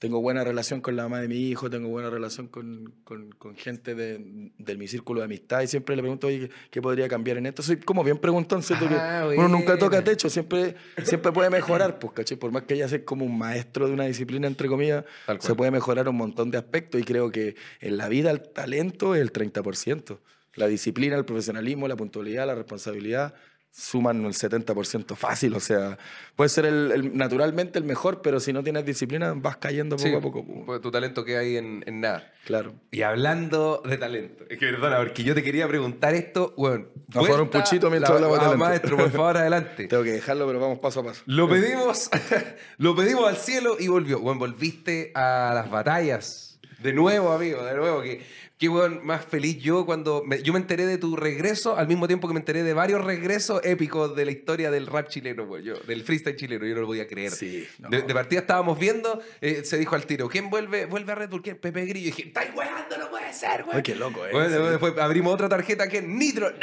tengo 0.02 0.20
buena 0.20 0.42
relación 0.42 0.80
con 0.80 0.96
la 0.96 1.04
mamá 1.04 1.20
de 1.20 1.28
mi 1.28 1.36
hijo, 1.36 1.70
tengo 1.70 1.88
buena 1.88 2.10
relación 2.10 2.48
con, 2.48 2.92
con, 3.04 3.30
con 3.38 3.54
gente 3.54 3.94
de, 3.94 4.50
de 4.58 4.76
mi 4.76 4.88
círculo 4.88 5.20
de 5.20 5.26
amistad 5.26 5.60
y 5.62 5.68
siempre 5.68 5.94
le 5.94 6.02
pregunto, 6.02 6.26
oye, 6.26 6.50
¿qué, 6.72 6.82
podría 6.82 7.06
cambiar 7.06 7.36
en 7.36 7.46
esto? 7.46 7.62
Soy 7.62 7.76
como 7.76 8.02
bien 8.02 8.18
preguntón, 8.18 8.62
que 8.62 8.74
Ah, 8.98 9.28
uno 9.32 9.46
nunca 9.46 9.78
toca 9.78 10.02
techo, 10.02 10.28
siempre, 10.28 10.74
siempre 11.04 11.30
puede 11.30 11.50
mejorar, 11.50 12.00
pues, 12.00 12.14
¿cachai? 12.14 12.36
Por 12.36 12.50
más 12.50 12.64
que 12.64 12.74
ella 12.74 12.88
sea 12.88 13.04
como 13.04 13.24
un 13.24 13.38
maestro 13.38 13.86
de 13.86 13.92
una 13.92 14.04
disciplina, 14.06 14.48
entre 14.48 14.66
comillas, 14.66 15.04
se 15.38 15.54
puede 15.54 15.70
mejorar 15.70 16.08
un 16.08 16.16
montón 16.16 16.50
de 16.50 16.58
aspectos 16.58 17.00
y 17.00 17.04
creo 17.04 17.30
que 17.30 17.54
en 17.78 17.96
la 17.96 18.08
vida 18.08 18.32
el 18.32 18.42
talento 18.42 19.14
es 19.14 19.20
el 19.20 19.32
30%. 19.32 20.18
La 20.56 20.66
disciplina, 20.66 21.16
el 21.16 21.24
profesionalismo, 21.24 21.86
la 21.86 21.94
puntualidad, 21.94 22.48
la 22.48 22.56
responsabilidad 22.56 23.34
suman 23.74 24.24
el 24.26 24.34
70% 24.34 25.16
fácil. 25.16 25.54
O 25.54 25.60
sea, 25.60 25.96
puede 26.36 26.50
ser 26.50 26.66
el, 26.66 26.92
el- 26.92 27.16
naturalmente 27.16 27.78
el 27.78 27.84
mejor, 27.84 28.20
pero 28.20 28.38
si 28.38 28.52
no 28.52 28.62
tienes 28.62 28.84
disciplina 28.84 29.32
vas 29.34 29.56
cayendo 29.56 29.96
poco 29.96 30.08
Sí, 30.08 30.14
a 30.14 30.20
poco. 30.20 30.44
pu. 30.44 30.64
pues 30.66 30.80
tu 30.82 30.90
talento 30.90 31.24
queda 31.24 31.40
ahí 31.40 31.56
en, 31.56 31.82
en 31.86 32.00
nada. 32.02 32.30
Claro. 32.44 32.74
Y 32.90 33.02
hablando 33.02 33.82
de 33.84 33.96
talento, 33.96 34.44
es 34.50 34.58
que 34.58 34.66
perdona, 34.66 34.98
porque 34.98 35.24
yo 35.24 35.34
te 35.34 35.42
quería 35.42 35.66
preguntar 35.68 36.12
esto, 36.14 36.52
bueno. 36.56 36.86
Vamos 37.08 37.28
a 37.28 37.32
jugar 37.32 37.42
un 37.42 37.48
puchito 37.50 37.88
mientras 37.90 38.10
la- 38.10 38.16
hablamos 38.16 38.38
de 38.38 38.44
talento. 38.44 38.64
Maestro, 38.64 38.96
por 38.98 39.10
favor, 39.10 39.36
adelante. 39.38 39.86
Tengo 39.88 40.02
que 40.02 40.12
dejarlo, 40.12 40.46
pero 40.46 40.60
vamos 40.60 40.78
paso 40.78 41.00
a 41.00 41.04
paso. 41.04 41.22
Lo 41.26 41.48
pedimos, 41.48 42.10
lo 42.78 42.94
pedimos 42.94 43.26
al 43.28 43.36
cielo 43.36 43.76
y 43.80 43.88
volvió. 43.88 44.20
Bueno, 44.20 44.38
volviste 44.38 45.12
a 45.14 45.52
las 45.54 45.70
batallas. 45.70 46.58
De 46.80 46.92
nuevo, 46.92 47.30
amigo, 47.32 47.64
de 47.64 47.74
nuevo. 47.76 48.02
Que, 48.02 48.22
qué 48.62 48.68
weón 48.68 49.04
más 49.04 49.24
feliz 49.24 49.58
yo 49.60 49.84
cuando 49.84 50.22
me, 50.24 50.40
yo 50.40 50.52
me 50.52 50.60
enteré 50.60 50.86
de 50.86 50.96
tu 50.96 51.16
regreso, 51.16 51.76
al 51.76 51.88
mismo 51.88 52.06
tiempo 52.06 52.28
que 52.28 52.34
me 52.34 52.38
enteré 52.38 52.62
de 52.62 52.72
varios 52.74 53.04
regresos 53.04 53.60
épicos 53.64 54.14
de 54.14 54.24
la 54.24 54.30
historia 54.30 54.70
del 54.70 54.86
rap 54.86 55.08
chileno, 55.08 55.42
weón. 55.42 55.64
Yo, 55.64 55.74
del 55.80 56.04
freestyle 56.04 56.36
chileno. 56.36 56.64
Yo 56.64 56.76
no 56.76 56.82
lo 56.82 56.86
podía 56.86 57.08
creer. 57.08 57.32
Sí, 57.32 57.66
no. 57.80 57.88
De, 57.90 58.02
de 58.02 58.14
partida 58.14 58.38
estábamos 58.38 58.78
viendo, 58.78 59.20
eh, 59.40 59.62
se 59.64 59.78
dijo 59.78 59.96
al 59.96 60.06
tiro, 60.06 60.28
¿quién 60.28 60.48
vuelve? 60.48 60.86
Vuelve 60.86 61.10
a 61.10 61.16
Red 61.16 61.30
Bull, 61.30 61.42
¿quién? 61.42 61.56
Pepe 61.56 61.84
Grillo. 61.86 62.06
Y 62.06 62.10
dije, 62.12 62.28
¿estáis 62.28 62.54
weando? 62.54 62.98
No 62.98 63.10
puede 63.10 63.32
ser, 63.32 63.62
weón. 63.64 63.78
Ay, 63.78 63.82
qué 63.82 63.96
loco, 63.96 64.24
eh. 64.24 64.30
Bueno, 64.30 64.64
Sí. 64.64 64.70
después, 64.70 64.96
abrimos 64.98 65.34
otra 65.34 65.48
tarjeta 65.48 65.88
que 65.88 65.98
es 65.98 66.04
Nitro. 66.04 66.52
¡No! 66.52 66.56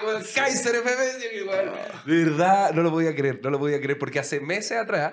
Y 0.00 0.04
bueno, 0.06 0.20
Kaiser 0.34 0.76
FF. 0.76 1.36
y 1.36 1.44
bueno, 1.44 1.72
De 2.06 2.24
verdad, 2.24 2.72
no 2.72 2.82
lo 2.82 2.90
podía 2.90 3.14
creer, 3.14 3.40
no 3.42 3.50
lo 3.50 3.58
podía 3.58 3.78
creer, 3.82 3.98
porque 3.98 4.18
hace 4.18 4.40
meses 4.40 4.78
atrás. 4.78 5.12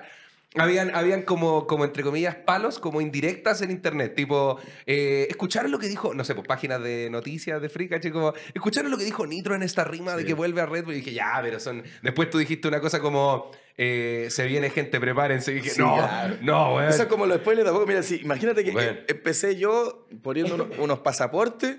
Habían, 0.54 0.94
habían 0.94 1.22
como, 1.22 1.66
como, 1.66 1.84
entre 1.84 2.02
comillas, 2.02 2.34
palos, 2.34 2.78
como 2.78 3.00
indirectas 3.00 3.62
en 3.62 3.70
internet. 3.70 4.14
Tipo, 4.14 4.58
eh, 4.84 5.26
escucharon 5.30 5.70
lo 5.70 5.78
que 5.78 5.88
dijo, 5.88 6.12
no 6.12 6.24
sé, 6.24 6.34
pues 6.34 6.46
páginas 6.46 6.82
de 6.82 7.08
noticias 7.10 7.62
de 7.62 7.70
Free, 7.70 7.88
¿cachai? 7.88 8.10
Como, 8.10 8.34
escucharon 8.52 8.90
lo 8.90 8.98
que 8.98 9.04
dijo 9.04 9.26
Nitro 9.26 9.54
en 9.54 9.62
esta 9.62 9.82
rima 9.84 10.12
de 10.14 10.22
Sí. 10.22 10.28
que 10.28 10.34
vuelve 10.34 10.60
a 10.60 10.66
Red 10.66 10.84
Bull. 10.84 10.92
Y 10.92 10.98
dije, 10.98 11.14
ya, 11.14 11.38
pero 11.42 11.58
son. 11.58 11.82
Después 12.02 12.28
tú 12.28 12.36
dijiste 12.36 12.68
una 12.68 12.80
cosa 12.80 13.00
como, 13.00 13.50
eh, 13.78 14.26
se 14.28 14.46
viene 14.46 14.68
gente, 14.68 15.00
prepárense. 15.00 15.52
Y 15.52 15.54
dije, 15.54 15.70
Sí, 15.70 15.80
no, 15.80 15.94
claro. 15.96 16.36
no, 16.42 16.74
weón. 16.74 16.88
Eso 16.90 17.02
es 17.04 17.08
como 17.08 17.24
los 17.24 17.38
spoilers 17.38 17.64
tampoco. 17.64 17.86
Mira, 17.86 18.02
sí, 18.02 18.20
imagínate 18.22 18.62
que 18.62 18.72
Bueno. 18.72 18.98
empecé 19.08 19.56
yo 19.56 20.06
poniendo 20.22 20.54
uno- 20.56 20.68
unos 20.78 20.98
pasaportes. 20.98 21.76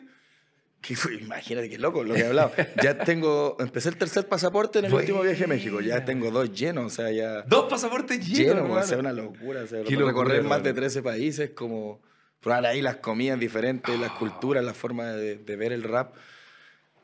Que 0.88 0.96
imagínate 1.22 1.70
qué 1.70 1.78
loco 1.78 2.04
lo 2.04 2.14
que 2.14 2.20
he 2.22 2.26
hablado. 2.28 2.52
Ya 2.84 2.98
tengo, 2.98 3.56
empecé 3.60 3.88
el 3.90 3.96
tercer 3.98 4.28
pasaporte 4.28 4.80
en 4.80 4.86
el 4.86 4.92
Bueno. 4.92 5.04
último 5.06 5.22
viaje 5.24 5.46
a 5.46 5.48
México. 5.48 5.80
Ya 5.80 6.04
tengo 6.04 6.30
dos 6.30 6.52
llenos, 6.52 6.86
o 6.86 6.90
sea, 6.96 7.10
ya 7.10 7.42
Dos 7.44 7.70
pasaportes 7.70 8.20
llenos, 8.20 8.38
lleno, 8.56 8.62
hermano. 8.66 8.82
o 8.82 8.84
sea, 8.84 8.98
una 8.98 9.14
locura. 9.14 9.62
O 9.64 9.68
sea, 9.68 9.80
locura, 9.80 10.06
recorrer 10.08 10.44
más 10.44 10.62
de 10.62 10.74
13 10.74 11.02
países, 11.02 11.52
como 11.52 12.02
probar 12.42 12.66
ahí 12.66 12.82
las 12.82 12.98
comidas 12.98 13.40
diferentes, 13.40 13.98
las 13.98 14.12
culturas, 14.12 14.62
la 14.64 14.74
forma 14.74 15.14
de, 15.14 15.38
de 15.38 15.56
ver 15.56 15.72
el 15.72 15.84
rap. 15.84 16.14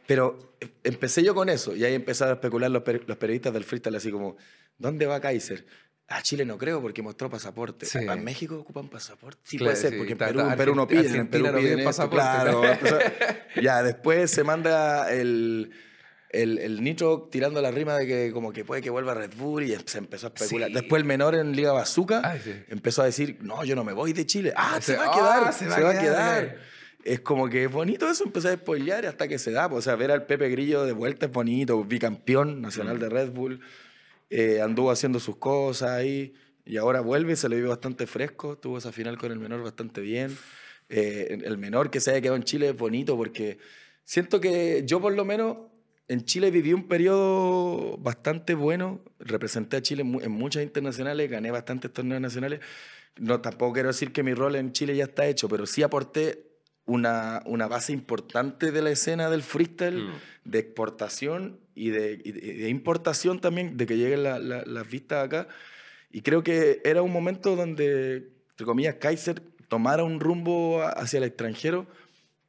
Pero 0.05 0.55
eh, 0.59 0.67
empecé 0.83 1.23
yo 1.23 1.33
con 1.33 1.49
eso 1.49 1.75
y 1.75 1.85
ahí 1.85 1.93
empezaron 1.93 2.31
a 2.31 2.35
especular 2.35 2.69
los, 2.71 2.83
per- 2.83 3.03
los 3.07 3.17
periodistas 3.17 3.53
del 3.53 3.63
freestyle 3.63 3.95
así 3.95 4.11
como, 4.11 4.35
¿dónde 4.77 5.05
va 5.05 5.21
Kaiser? 5.21 5.65
A 6.10 6.22
Chile 6.24 6.43
no 6.43 6.58
creo 6.58 6.82
porque 6.82 7.02
mostró 7.04 7.30
pasaporte. 7.30 7.86
Sí. 7.86 8.00
¿En 8.00 8.24
México 8.24 8.58
ocupan 8.58 8.89
pasaporte? 8.89 9.39
Sí, 9.43 9.58
Claro, 9.58 9.72
puede 9.74 9.82
ser, 9.82 9.91
sí, 9.91 9.98
porque 9.98 10.12
en 10.13 10.17
Perú, 10.17 10.39
en 10.39 10.56
Perú 10.58 10.76
no 10.76 10.88
piden, 10.88 11.15
en 11.15 11.28
Perú 11.28 11.48
piden 11.58 11.84
pasaporte. 11.84 12.15
claro. 12.26 12.62
Ya, 13.62 13.84
después 13.84 14.32
se 14.32 14.43
manda 14.43 15.12
el, 15.12 15.72
el, 16.32 16.58
el 16.60 16.84
Nitro 16.84 17.28
tirando 17.32 17.62
la 17.62 17.72
rima 17.72 17.95
de 17.98 18.08
que 18.08 18.32
como 18.32 18.52
que 18.54 18.63
puede 18.65 18.82
que 18.82 18.89
vuelva 18.89 19.12
a 19.12 19.15
Red 19.15 19.34
Bull 19.38 19.63
y 19.63 19.76
se 19.86 19.98
empezó 20.00 20.28
a 20.28 20.30
especular. 20.34 20.69
Sí. 20.69 20.74
Después 20.76 21.00
el 21.02 21.06
menor 21.06 21.36
en 21.36 21.56
Liga 21.56 21.72
Bazooka 21.74 22.22
Ay, 22.24 22.65
empezó 22.69 23.02
a 23.02 23.06
decir, 23.06 23.38
no, 23.41 23.63
yo 23.63 23.76
no 23.76 23.84
me 23.84 23.93
voy 23.93 24.13
de 24.13 24.26
Chile. 24.26 24.54
Ah, 24.56 24.78
Se- 24.82 24.93
se, 24.93 24.98
va 24.98 25.06
a 25.06 25.08
ah, 25.10 25.13
quedar, 25.15 25.54
se 25.54 25.60
se, 25.60 25.65
va 25.69 25.76
a 25.78 25.82
va, 25.82 25.89
a 25.91 26.02
quedar, 26.02 26.41
quedar. 26.48 26.58
Es 27.04 27.19
como 27.22 27.48
que 27.50 27.63
es 27.65 27.72
bonito 27.72 28.10
eso, 28.10 28.24
empezar 28.24 28.52
a 28.52 28.56
spoilear 28.56 29.06
hasta 29.06 29.28
que 29.28 29.38
se 29.39 29.52
da. 29.52 29.69
pues, 29.69 29.80
O 29.80 29.82
sea, 29.84 29.95
ver 29.95 30.12
al 30.12 30.26
Pepe 30.26 30.50
Grillo 30.50 30.86
de 30.86 30.91
vuelta 30.91 31.28
es 31.28 31.32
bonito, 31.32 31.84
bicampeón 31.84 32.62
nacional 32.62 32.98
Mm. 32.98 33.00
de 33.02 33.10
Red 33.10 33.30
Bull. 33.32 33.62
Eh, 34.29 34.61
anduvo 34.61 34.91
haciendo 34.91 35.19
sus 35.19 35.37
cosas 35.37 35.89
ahí. 35.91 36.33
y 36.65 36.77
ahora 36.77 37.01
vuelve, 37.01 37.35
se 37.35 37.49
le 37.49 37.55
vive 37.55 37.69
bastante 37.69 38.05
fresco, 38.05 38.57
tuvo 38.57 38.77
esa 38.77 38.91
final 38.91 39.17
con 39.17 39.31
el 39.31 39.39
menor 39.39 39.63
bastante 39.63 40.01
bien. 40.01 40.37
Eh, 40.89 41.39
el 41.43 41.57
menor 41.57 41.89
que 41.89 41.99
se 41.99 42.11
haya 42.11 42.21
quedado 42.21 42.35
en 42.35 42.43
Chile 42.43 42.69
es 42.69 42.77
bonito 42.77 43.15
porque 43.17 43.57
siento 44.03 44.39
que 44.39 44.83
yo 44.85 44.99
por 45.01 45.13
lo 45.13 45.25
menos 45.25 45.57
en 46.07 46.25
Chile 46.25 46.49
viví 46.51 46.73
un 46.73 46.87
periodo 46.87 47.97
bastante 47.97 48.55
bueno, 48.55 49.01
representé 49.19 49.77
a 49.77 49.81
Chile 49.81 50.01
en 50.03 50.31
muchas 50.31 50.63
internacionales, 50.63 51.29
gané 51.29 51.51
bastantes 51.51 51.91
torneos 51.93 52.21
nacionales. 52.21 52.59
No, 53.17 53.41
tampoco 53.41 53.73
quiero 53.73 53.89
decir 53.89 54.11
que 54.11 54.23
mi 54.23 54.33
rol 54.33 54.55
en 54.55 54.71
Chile 54.71 54.95
ya 54.95 55.03
está 55.05 55.27
hecho, 55.27 55.47
pero 55.49 55.65
sí 55.65 55.83
aporté 55.83 56.45
una, 56.85 57.41
una 57.45 57.67
base 57.67 57.93
importante 57.93 58.71
de 58.71 58.81
la 58.81 58.89
escena 58.91 59.29
del 59.29 59.43
freestyle, 59.43 60.05
Mm. 60.05 60.13
de 60.45 60.59
exportación 60.59 61.59
y 61.79 61.89
de, 61.89 62.21
y 62.23 62.31
de- 62.31 62.69
importación 62.69 63.39
también, 63.39 63.77
de 63.77 63.85
que 63.85 63.97
lleguen 63.97 64.23
la- 64.23 64.39
la- 64.39 64.63
las 64.65 64.89
vistas 64.89 65.25
acá. 65.25 65.47
Y 66.11 66.21
creo 66.21 66.43
que 66.43 66.81
era 66.83 67.01
un 67.01 67.11
momento 67.11 67.55
donde, 67.55 68.31
entre 68.51 68.65
comillas, 68.65 68.95
Kaiser 68.95 69.41
tomara 69.67 70.03
un 70.03 70.19
rumbo 70.19 70.81
hacia 70.83 71.17
el 71.19 71.23
extranjero, 71.23 71.87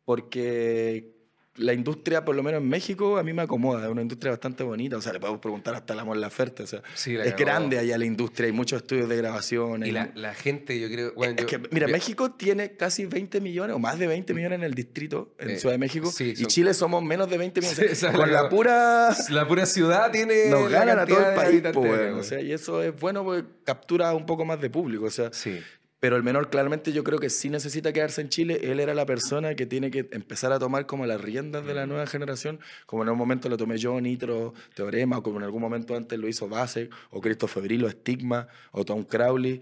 porque 0.04 1.14
la 1.56 1.72
industria, 1.74 2.24
por 2.24 2.36
lo 2.36 2.42
menos 2.42 2.60
en 2.62 2.68
México, 2.68 3.18
a 3.18 3.22
mí 3.22 3.32
me 3.32 3.42
acomoda, 3.42 3.84
es 3.84 3.90
una 3.90 4.02
industria 4.02 4.30
bastante 4.30 4.62
bonita. 4.62 4.96
O 4.96 5.02
sea, 5.02 5.12
le 5.12 5.20
podemos 5.20 5.40
preguntar 5.40 5.74
hasta 5.74 5.94
la 5.94 6.04
Mon 6.04 6.20
Laferte. 6.20 6.62
O 6.62 6.66
sea, 6.66 6.80
Sí, 6.94 7.16
es 7.16 7.36
grande 7.36 7.78
allá 7.78 7.98
la 7.98 8.04
industria, 8.04 8.46
hay 8.46 8.52
muchos 8.52 8.82
estudios 8.82 9.08
de 9.08 9.16
grabación. 9.16 9.84
Y 9.84 9.90
la, 9.90 10.10
la 10.14 10.32
gente, 10.34 10.78
yo 10.80 10.88
creo. 10.88 11.12
Bueno, 11.14 11.34
es 11.36 11.42
yo- 11.42 11.46
que, 11.46 11.68
mira, 11.72 11.86
yo- 11.88 11.92
México 11.92 12.30
tiene 12.32 12.76
casi 12.76 13.04
20 13.06 13.40
millones 13.40 13.74
o 13.76 13.78
más 13.78 13.98
de 13.98 14.06
20 14.06 14.32
millones 14.32 14.58
en 14.58 14.64
el 14.64 14.74
distrito, 14.74 15.34
en 15.38 15.50
Eh, 15.50 15.58
Ciudad 15.58 15.74
de 15.74 15.78
México. 15.78 16.10
sí, 16.10 16.34
y 16.36 16.46
Chile 16.46 16.72
somos 16.72 17.02
menos 17.02 17.28
de 17.28 17.36
20 17.36 17.60
millones. 17.60 17.98
Sí, 17.98 18.06
Con 18.14 18.32
la- 18.32 18.48
pura... 18.48 19.14
La 19.30 19.46
pura 19.46 19.66
ciudad 19.66 20.10
tiene. 20.12 20.46
Nos 20.50 20.70
ganan 20.70 20.98
a 21.00 21.06
todo 21.06 21.18
el 21.28 21.34
país, 21.34 21.62
po. 21.72 21.80
O 22.16 22.22
sea, 22.22 22.40
y 22.40 22.52
eso 22.52 22.82
es 22.82 22.98
bueno 22.98 23.24
porque 23.24 23.46
captura 23.64 24.14
un 24.14 24.24
poco 24.24 24.44
más 24.44 24.60
de 24.60 24.70
público. 24.70 25.04
O 25.06 25.10
sea, 25.10 25.30
sí. 25.32 25.60
Pero 26.00 26.16
el 26.16 26.22
menor 26.22 26.48
claramente 26.50 26.92
yo 26.92 27.04
creo 27.04 27.18
que 27.18 27.28
sí 27.30 27.50
necesita 27.50 27.92
quedarse 27.92 28.22
en 28.22 28.30
Chile. 28.30 28.58
Él 28.62 28.80
era 28.80 28.94
la 28.94 29.04
persona 29.06 29.54
que 29.54 29.66
tiene 29.66 29.90
que 29.90 30.08
empezar 30.12 30.50
a 30.52 30.58
tomar 30.58 30.86
como 30.86 31.04
las 31.06 31.20
riendas 31.20 31.64
de 31.66 31.74
la 31.74 31.86
nueva 31.86 32.06
generación, 32.06 32.58
como 32.86 33.02
en 33.02 33.10
un 33.10 33.18
momento 33.18 33.48
lo 33.50 33.56
tomé 33.58 33.76
yo, 33.78 34.00
Nitro, 34.00 34.54
Teorema, 34.74 35.18
o 35.18 35.22
como 35.22 35.36
en 35.38 35.44
algún 35.44 35.60
momento 35.60 35.94
antes 35.94 36.18
lo 36.18 36.26
hizo 36.26 36.48
Base, 36.48 36.88
o 37.10 37.20
Cristo 37.20 37.46
Febril, 37.46 37.84
o 37.84 37.90
Stigma, 37.90 38.48
o 38.72 38.84
Tom 38.84 39.04
Crowley. 39.04 39.60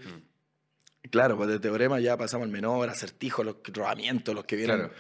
Claro, 1.11 1.37
pues 1.37 1.49
de 1.49 1.59
Teorema 1.59 2.01
ya 2.01 2.17
pasamos 2.17 2.45
al 2.45 2.53
menor, 2.53 2.89
acertijo, 2.89 3.43
los 3.43 3.57
rodamientos, 3.73 4.35
los 4.35 4.45
que 4.45 4.57
vieron 4.57 4.79
Claro. 4.79 4.95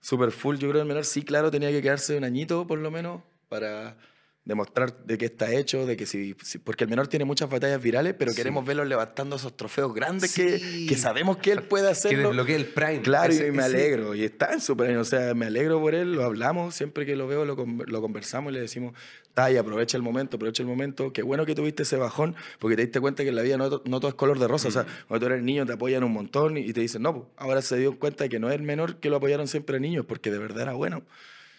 super 0.00 0.30
full. 0.30 0.56
Yo 0.56 0.68
creo 0.68 0.74
que 0.74 0.80
el 0.80 0.88
menor 0.88 1.04
sí, 1.04 1.22
claro, 1.22 1.50
tenía 1.50 1.70
que 1.70 1.82
quedarse 1.82 2.16
un 2.16 2.24
añito 2.24 2.66
por 2.66 2.78
lo 2.78 2.90
menos 2.90 3.22
para 3.48 3.96
demostrar 4.44 4.94
de 5.04 5.16
qué 5.16 5.24
está 5.24 5.50
hecho, 5.52 5.86
de 5.86 5.96
que 5.96 6.04
si, 6.04 6.36
si- 6.42 6.58
porque 6.58 6.84
el 6.84 6.90
menor 6.90 7.08
tiene 7.08 7.24
muchas 7.24 7.48
batallas 7.48 7.80
virales, 7.82 8.14
pero 8.18 8.30
Sí. 8.32 8.36
queremos 8.36 8.66
verlo 8.66 8.84
levantando 8.84 9.36
esos 9.36 9.56
trofeos 9.56 9.94
grandes 9.94 10.32
Sí. 10.32 10.42
que, 10.42 10.86
que 10.86 10.96
sabemos 10.96 11.38
que 11.38 11.52
él 11.52 11.62
puede 11.62 11.86
Que 11.86 11.92
hacerlo. 11.92 12.28
desbloquee 12.28 12.54
el 12.56 12.66
Prime. 12.66 13.00
Claro, 13.00 13.32
Ese- 13.32 13.48
y 13.48 13.50
me 13.52 13.64
ese- 13.66 13.74
alegro. 13.76 14.14
Y 14.14 14.22
está 14.24 14.52
en 14.52 14.60
su 14.60 14.76
premio. 14.76 15.00
O 15.00 15.04
sea, 15.04 15.32
me 15.32 15.46
alegro 15.46 15.80
por 15.80 15.94
él, 15.94 16.12
lo 16.12 16.24
hablamos. 16.24 16.74
Siempre 16.74 17.06
que 17.06 17.16
lo 17.16 17.26
veo, 17.26 17.46
lo, 17.46 17.56
lo 17.56 18.00
conversamos 18.02 18.52
y 18.52 18.54
le 18.54 18.60
decimos, 18.60 18.92
Tay, 19.32 19.56
aprovecha 19.56 19.96
el 19.96 20.02
momento, 20.04 20.36
aprovecha 20.36 20.62
el 20.62 20.68
momento. 20.68 21.12
Qué 21.12 21.22
bueno 21.24 21.44
que 21.46 21.54
tuviste 21.56 21.82
ese 21.82 21.96
bajón, 21.96 22.36
porque 22.60 22.76
te 22.76 22.82
diste 22.82 23.00
cuenta 23.00 23.24
que 23.24 23.30
en 23.30 23.34
la 23.34 23.42
vida 23.42 23.56
no, 23.56 23.68
no 23.84 23.98
todo 23.98 24.08
es 24.08 24.14
color 24.14 24.38
de 24.38 24.46
rosa. 24.46 24.68
O 24.68 24.70
sea, 24.70 24.82
Mm. 24.82 24.86
cuando 25.08 25.26
tú 25.26 25.32
eres 25.32 25.42
niño 25.44 25.66
te 25.66 25.72
apoyan 25.72 26.04
un 26.04 26.12
montón 26.12 26.56
y 26.56 26.72
te 26.72 26.80
dicen, 26.80 27.02
no, 27.02 27.14
pues, 27.14 27.26
ahora 27.38 27.60
se 27.62 27.76
dio 27.78 27.98
cuenta 27.98 28.22
de 28.24 28.30
que 28.30 28.38
no 28.38 28.48
es 28.50 28.54
el 28.54 28.62
menor 28.62 28.96
que 29.00 29.08
lo 29.10 29.16
apoyaron 29.16 29.48
siempre 29.48 29.80
niños, 29.80 30.04
porque 30.06 30.30
de 30.30 30.38
verdad 30.38 30.62
era 30.62 30.74
bueno. 30.74 31.02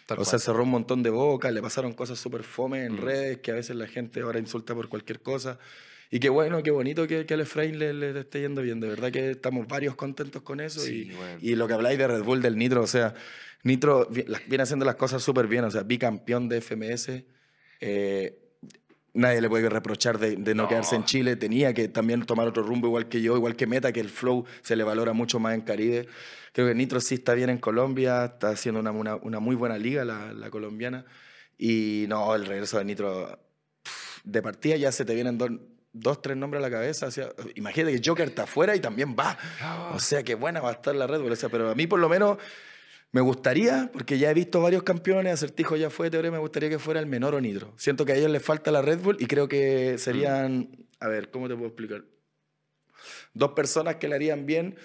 Tal 0.06 0.18
o 0.20 0.24
sea, 0.24 0.38
cerró 0.38 0.62
un 0.62 0.70
montón 0.70 1.02
de 1.02 1.10
bocas, 1.10 1.52
le 1.52 1.60
pasaron 1.60 1.92
cosas 1.92 2.18
súper 2.18 2.42
fome 2.44 2.84
en 2.84 2.94
Mm. 2.94 2.98
redes, 3.04 3.38
que 3.38 3.50
a 3.50 3.54
veces 3.54 3.74
la 3.76 3.86
gente 3.88 4.20
ahora 4.20 4.38
insulta 4.38 4.74
por 4.74 4.88
cualquier 4.88 5.20
cosa. 5.20 5.58
Y 6.10 6.20
qué 6.20 6.28
bueno, 6.28 6.62
qué 6.62 6.70
bonito 6.70 7.08
que, 7.08 7.26
que 7.26 7.34
al 7.34 7.40
Efraín 7.40 7.80
le, 7.80 7.92
le 7.92 8.18
esté 8.20 8.40
yendo 8.40 8.62
bien. 8.62 8.78
De 8.78 8.86
verdad 8.88 9.10
que 9.10 9.32
estamos 9.32 9.66
varios 9.66 9.96
contentos 9.96 10.42
con 10.42 10.60
eso. 10.60 10.78
Sí, 10.80 11.08
y, 11.10 11.14
bueno. 11.16 11.38
y 11.42 11.56
lo 11.56 11.66
que 11.66 11.74
habláis 11.74 11.98
de 11.98 12.06
Red 12.06 12.22
Bull, 12.22 12.40
del 12.40 12.56
Nitro, 12.56 12.82
o 12.82 12.86
sea, 12.86 13.14
Nitro 13.64 14.06
viene 14.08 14.62
haciendo 14.62 14.84
las 14.84 14.94
cosas 14.94 15.24
súper 15.24 15.48
bien. 15.48 15.64
O 15.64 15.70
sea, 15.72 15.82
bicampeón 15.82 16.48
de 16.48 16.58
FMS. 16.60 17.24
eh, 17.80 18.38
nadie 19.16 19.40
le 19.40 19.48
puede 19.48 19.68
reprochar 19.68 20.18
de, 20.18 20.36
de 20.36 20.54
no, 20.54 20.64
No. 20.64 20.68
quedarse 20.68 20.94
en 20.96 21.04
Chile. 21.04 21.36
Tenía 21.36 21.74
que 21.74 21.88
también 21.88 22.24
tomar 22.24 22.46
otro 22.46 22.62
rumbo, 22.62 22.86
igual 22.86 23.08
que 23.08 23.20
yo, 23.22 23.36
igual 23.36 23.56
que 23.56 23.66
Meta, 23.66 23.92
que 23.92 24.00
el 24.00 24.10
flow 24.10 24.44
se 24.62 24.76
le 24.76 24.84
valora 24.84 25.12
mucho 25.12 25.38
más 25.40 25.54
en 25.54 25.62
Caribe. 25.62 26.06
Creo 26.52 26.68
que 26.68 26.74
Nitro 26.74 27.00
sí 27.00 27.16
está 27.16 27.34
bien 27.34 27.50
en 27.50 27.58
Colombia, 27.58 28.24
está 28.26 28.50
haciendo 28.50 28.80
una, 28.80 28.90
una, 28.92 29.16
una 29.16 29.40
muy 29.40 29.56
buena 29.56 29.76
liga 29.78 30.04
la, 30.04 30.32
la 30.32 30.50
colombiana. 30.50 31.04
Y 31.58 32.04
no, 32.08 32.34
el 32.34 32.46
regreso 32.46 32.78
de 32.78 32.84
Nitro, 32.84 33.38
pff, 33.82 34.20
de 34.24 34.42
partida 34.42 34.76
ya 34.76 34.92
se 34.92 35.04
te 35.04 35.14
vienen 35.14 35.36
dos, 35.38 35.50
dos 35.92 36.20
tres 36.22 36.36
nombres 36.36 36.62
a 36.62 36.68
la 36.68 36.70
cabeza. 36.70 37.06
o 37.06 37.10
sea, 37.10 37.28
imagínate 37.54 37.98
que 38.00 38.08
Joker 38.08 38.28
está 38.28 38.42
afuera 38.44 38.76
y 38.76 38.80
también 38.80 39.14
va. 39.18 39.36
O 39.94 39.98
sea, 39.98 40.22
qué 40.22 40.34
buena 40.34 40.60
va 40.60 40.70
a 40.70 40.72
estar 40.72 40.94
la 40.94 41.06
Red 41.06 41.20
Bull. 41.20 41.32
o 41.32 41.36
sea, 41.36 41.48
pero 41.48 41.70
a 41.70 41.74
mí 41.74 41.86
por 41.86 41.98
lo 42.00 42.08
menos 42.08 42.38
me 43.16 43.22
gustaría, 43.22 43.88
porque 43.94 44.18
ya 44.18 44.30
he 44.30 44.34
visto 44.34 44.60
varios 44.60 44.82
campeones, 44.82 45.32
Acertijo 45.32 45.74
ya 45.74 45.88
fue, 45.88 46.10
Teorema, 46.10 46.36
me 46.36 46.42
gustaría 46.42 46.68
que 46.68 46.78
fuera 46.78 47.00
el 47.00 47.06
menor 47.06 47.34
o 47.34 47.40
Nitro. 47.40 47.72
Siento 47.78 48.04
que 48.04 48.12
a 48.12 48.16
ellos 48.16 48.30
les 48.30 48.42
falta 48.42 48.70
la 48.70 48.82
Red 48.82 48.98
Bull 48.98 49.16
y 49.18 49.24
creo 49.24 49.48
que 49.48 49.96
serían, 49.96 50.86
a 51.00 51.08
ver, 51.08 51.30
¿cómo 51.30 51.48
te 51.48 51.54
puedo 51.54 51.68
explicar? 51.68 52.04
Dos 53.32 53.52
personas 53.52 53.96
que 53.96 54.06
le 54.06 54.16
harían 54.16 54.44
bien 54.44 54.76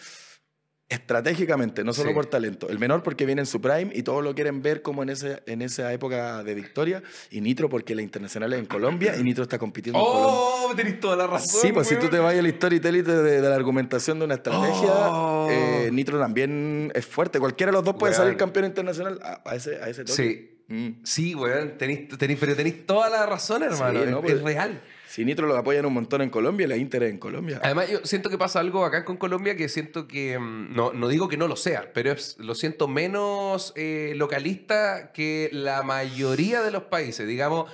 estratégicamente, 0.92 1.84
no 1.84 1.94
solo 1.94 2.10
Sí. 2.10 2.14
por 2.16 2.26
talento. 2.28 2.70
El 2.70 2.78
menor 2.80 3.04
porque 3.04 3.26
viene 3.26 3.42
en 3.42 3.46
su 3.46 3.60
prime 3.62 3.90
y 3.94 4.04
todos 4.04 4.24
lo 4.24 4.36
quieren 4.36 4.62
ver 4.62 4.82
como 4.82 5.04
en, 5.04 5.10
ese, 5.10 5.42
en 5.46 5.62
esa 5.62 5.92
época 5.94 6.44
de 6.44 6.54
victoria. 6.54 7.02
Y 7.32 7.42
Nitro 7.42 7.70
porque 7.70 7.96
la 7.96 8.02
internacional 8.02 8.54
es 8.54 8.60
en 8.60 8.66
Colombia 8.66 9.16
y 9.18 9.24
Nitro 9.24 9.44
está 9.44 9.58
compitiendo 9.58 10.00
en 10.00 10.06
Colombia. 10.06 10.32
¡Oh! 10.36 10.74
Tenés 10.76 11.00
toda 11.00 11.16
la 11.16 11.28
razón. 11.28 11.62
Sí, 11.62 11.72
pues 11.74 11.88
si 11.88 11.96
tú 11.98 12.08
te 12.08 12.20
vas 12.20 12.36
al 12.36 12.50
storytelling 12.50 13.04
de, 13.04 13.24
de- 13.24 13.42
de 13.42 13.50
la 13.50 13.56
argumentación 13.56 14.20
de 14.20 14.26
una 14.26 14.36
estrategia, 14.36 14.92
Oh. 14.94 15.48
eh, 15.50 15.90
Nitro 15.92 16.20
también 16.20 16.92
es 16.96 17.06
fuerte. 17.06 17.40
Cualquiera 17.40 17.72
de 17.72 17.78
los 17.78 17.84
dos 17.84 17.96
puede 17.96 18.14
salir 18.14 18.38
campeón 18.38 18.66
internacional 18.66 19.20
a, 19.24 19.42
a 19.50 19.56
ese, 19.56 19.76
a 19.82 19.90
ese 19.90 20.04
toque. 20.06 20.14
Sí. 20.24 20.48
Mm. 20.74 21.04
Sí, 21.04 21.36
weón. 21.36 21.78
Tenés, 21.78 22.08
tenés- 22.10 22.38
pero 22.40 22.56
tenés 22.56 22.86
toda 22.86 23.10
la 23.10 23.26
razón, 23.26 23.64
hermano. 23.64 24.00
Sí, 24.04 24.10
no, 24.10 24.18
es, 24.20 24.22
pues- 24.24 24.34
es 24.36 24.42
real. 24.42 24.82
Si 25.12 25.26
Nitro 25.26 25.46
lo 25.46 25.58
apoyan 25.58 25.86
un 25.86 25.94
montón 25.94 26.22
en 26.22 26.30
Colombia, 26.30 26.68
la 26.70 26.78
Inter 26.78 27.04
en 27.04 27.18
Colombia. 27.18 27.60
Además, 27.62 27.90
yo 27.90 28.00
siento 28.06 28.30
que 28.30 28.38
pasa 28.38 28.62
algo 28.62 28.86
acá 28.86 29.04
con 29.04 29.18
Colombia 29.18 29.58
que 29.58 29.68
siento 29.68 30.08
que, 30.08 30.40
mm, 30.40 30.74
no, 30.74 30.94
no 30.94 31.10
digo 31.10 31.28
que 31.28 31.36
no 31.36 31.50
lo 31.50 31.58
sea, 31.58 31.92
pero 31.94 32.14
es- 32.14 32.38
lo 32.40 32.56
siento 32.56 32.88
menos 32.88 33.74
eh, 33.76 34.14
localista 34.16 35.12
que 35.12 35.50
la 35.52 35.84
mayoría 35.84 36.62
de 36.62 36.72
los 36.72 36.84
países. 36.84 37.28
Digamos, 37.28 37.70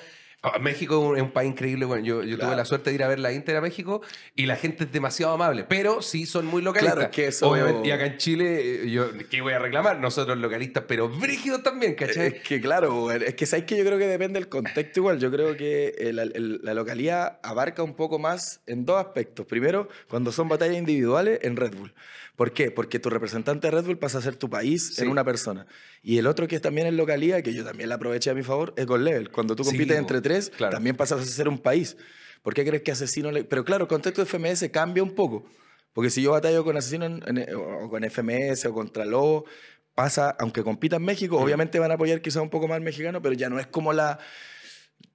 México 0.61 1.15
es 1.15 1.21
un, 1.21 1.31
país 1.31 1.49
increíble. 1.51 1.85
Bueno, 1.85 2.03
yo, 2.05 2.23
yo 2.23 2.37
tuve 2.37 2.55
la 2.55 2.63
suerte 2.63 2.91
de 2.91 2.95
ir 2.95 3.03
a 3.03 3.07
ver 3.07 3.19
la 3.19 3.33
Inter 3.33 3.55
a 3.57 3.61
México 3.61 4.01
y 4.35 4.45
la 4.45 4.55
gente 4.55 4.83
es 4.85 4.91
demasiado 4.91 5.33
amable, 5.33 5.65
pero 5.67 6.01
sí 6.01 6.25
son 6.25 6.45
muy 6.45 6.61
localistas. 6.61 6.93
Claro, 6.95 7.09
es 7.09 7.15
que 7.15 7.27
eso- 7.27 7.49
Obviamente, 7.49 7.87
y 7.87 7.91
acá 7.91 8.05
en 8.05 8.17
Chile, 8.17 8.83
eh, 8.85 8.89
yo, 8.89 9.07
¿qué 9.29 9.41
voy 9.41 9.53
a 9.53 9.59
reclamar? 9.59 9.99
Nosotros 9.99 10.37
localistas, 10.37 10.83
pero 10.87 11.09
brígidos 11.09 11.63
también, 11.63 11.95
¿cachai? 11.95 12.27
Es 12.27 12.43
que 12.43 12.61
claro, 12.61 13.11
es 13.11 13.33
que 13.35 13.45
sabes 13.45 13.65
que 13.65 13.77
yo 13.77 13.83
creo 13.83 13.97
que 13.97 14.07
depende 14.07 14.39
del 14.39 14.47
contexto 14.47 14.99
igual. 14.99 15.19
Yo 15.19 15.31
creo 15.31 15.57
que 15.57 15.89
el- 15.97 16.19
el- 16.19 16.59
la 16.63 16.73
localidad 16.73 17.39
abarca 17.43 17.81
un 17.83 17.95
poco 17.95 18.19
más 18.19 18.61
en 18.67 18.85
dos 18.85 19.03
aspectos. 19.03 19.45
Primero, 19.47 19.89
cuando 20.07 20.31
son 20.31 20.47
batallas 20.47 20.77
individuales 20.77 21.39
en 21.41 21.55
Red 21.55 21.73
Bull. 21.75 21.93
¿Por 22.37 22.53
qué? 22.53 22.71
Porque 22.71 22.99
tu 22.99 23.09
representante 23.09 23.67
de 23.67 23.71
Red 23.71 23.83
Bull 23.85 23.97
pasa 23.97 24.19
a 24.19 24.21
ser 24.21 24.35
tu 24.37 24.49
país 24.49 24.93
Sí. 24.95 25.01
en 25.01 25.09
una 25.09 25.25
persona. 25.25 25.65
Y 26.01 26.17
el 26.19 26.27
otro 26.27 26.47
que 26.47 26.55
es 26.55 26.61
también 26.61 26.87
en 26.87 26.95
localidad, 26.95 27.41
que 27.41 27.53
yo 27.53 27.65
también 27.65 27.89
la 27.89 27.95
aproveché 27.95 28.29
a 28.29 28.33
mi 28.35 28.43
favor, 28.43 28.73
es 28.77 28.85
con 28.85 29.03
Level. 29.03 29.29
Cuando 29.31 29.55
tú 29.55 29.63
compites 29.65 29.97
entre 29.97 30.21
tres, 30.21 30.51
claro. 30.55 30.71
también 30.73 30.95
pasas 30.95 31.19
a 31.19 31.25
ser 31.25 31.49
un 31.49 31.57
país. 31.57 31.97
¿Por 32.43 32.53
qué 32.53 32.63
crees 32.63 32.83
que 32.83 32.91
Asesino... 32.91 33.31
le- 33.31 33.43
Pero 33.43 33.65
claro, 33.65 33.83
el 33.85 33.87
contexto 33.89 34.21
de 34.23 34.27
FMS 34.27 34.69
cambia 34.71 35.01
un 35.03 35.15
poco. 35.15 35.45
Porque 35.93 36.09
si 36.11 36.21
yo 36.21 36.31
batallo 36.31 36.63
con 36.63 36.77
Asesino 36.77 37.05
en- 37.05 37.23
en- 37.27 37.55
o 37.55 37.89
con 37.89 38.03
FMS 38.03 38.65
o 38.67 38.73
contra 38.73 39.03
Lobo, 39.03 39.45
pasa, 39.95 40.29
aunque 40.39 40.61
compita 40.63 40.97
en 40.97 41.03
México, 41.05 41.39
obviamente 41.39 41.79
van 41.79 41.89
a 41.89 41.95
apoyar 41.95 42.21
quizá 42.21 42.39
un 42.43 42.51
poco 42.51 42.67
más 42.67 42.75
al 42.75 42.83
mexicano, 42.83 43.19
pero 43.19 43.33
ya 43.33 43.49
no 43.49 43.59
es 43.59 43.65
como 43.65 43.93
la... 43.93 44.19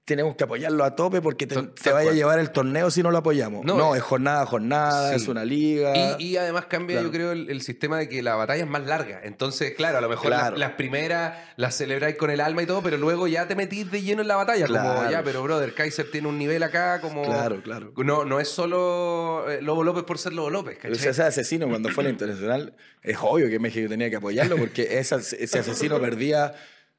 Tenemos 0.04 0.34
que 0.34 0.42
apoyarlo 0.42 0.82
a 0.82 0.96
tope 0.96 1.20
porque 1.22 1.46
te, 1.46 1.54
vaya 1.92 2.10
a 2.10 2.12
llevar 2.12 2.40
el 2.40 2.50
torneo 2.50 2.90
si 2.90 3.04
no 3.04 3.12
lo 3.12 3.18
apoyamos. 3.18 3.64
No, 3.64 3.76
No, 3.76 3.94
eh, 3.94 3.98
es 3.98 4.02
jornada 4.02 4.42
a 4.42 4.46
jornada, 4.46 5.10
sí. 5.10 5.14
es 5.22 5.28
una 5.28 5.44
liga. 5.44 5.92
Y, 6.18 6.24
y 6.30 6.36
además 6.36 6.66
cambia, 6.66 6.96
Claro. 6.96 7.06
yo 7.08 7.12
creo, 7.12 7.30
el, 7.30 7.48
el 7.48 7.60
sistema 7.62 7.98
de 7.98 8.08
que 8.08 8.20
la 8.20 8.34
batalla 8.34 8.64
es 8.64 8.68
más 8.68 8.84
larga. 8.84 9.20
Entonces, 9.22 9.74
claro, 9.76 9.98
a 9.98 10.00
lo 10.00 10.08
mejor 10.08 10.30
las- 10.30 10.40
Claro. 10.40 10.56
las, 10.56 10.72
primeras 10.72 11.38
las 11.56 11.76
celebráis 11.76 12.16
con 12.16 12.30
el 12.30 12.40
alma 12.40 12.64
y 12.64 12.66
todo, 12.66 12.82
pero 12.82 12.96
luego 12.96 13.28
ya 13.28 13.46
te 13.46 13.54
metís 13.54 13.92
de 13.92 14.02
lleno 14.02 14.22
en 14.22 14.28
la 14.28 14.34
batalla. 14.34 14.66
Como, 14.66 14.80
Claro. 14.80 15.08
ya, 15.10 15.22
pero 15.22 15.40
brother, 15.44 15.72
Kaiser 15.72 16.10
tiene 16.10 16.26
un 16.26 16.36
nivel 16.36 16.64
acá 16.64 17.00
como... 17.00 17.22
Claro, 17.22 17.62
claro. 17.62 17.92
No, 17.98 18.24
no 18.24 18.40
es 18.40 18.48
solo 18.48 19.44
eh, 19.48 19.62
Lobo 19.62 19.84
López 19.84 20.02
por 20.02 20.18
ser 20.18 20.32
Lobo 20.32 20.50
López, 20.50 20.78
ese 20.82 21.22
asesino 21.22 21.68
cuando 21.68 21.90
fue 21.90 22.02
a 22.02 22.06
la 22.06 22.10
internacional, 22.10 22.74
es 23.02 23.18
obvio 23.20 23.48
que 23.48 23.60
México 23.60 23.88
tenía 23.88 24.10
que 24.10 24.16
apoyarlo 24.16 24.56
porque 24.56 24.98
esa- 24.98 25.16
ese 25.18 25.60
asesino 25.60 26.00
perdía 26.00 26.54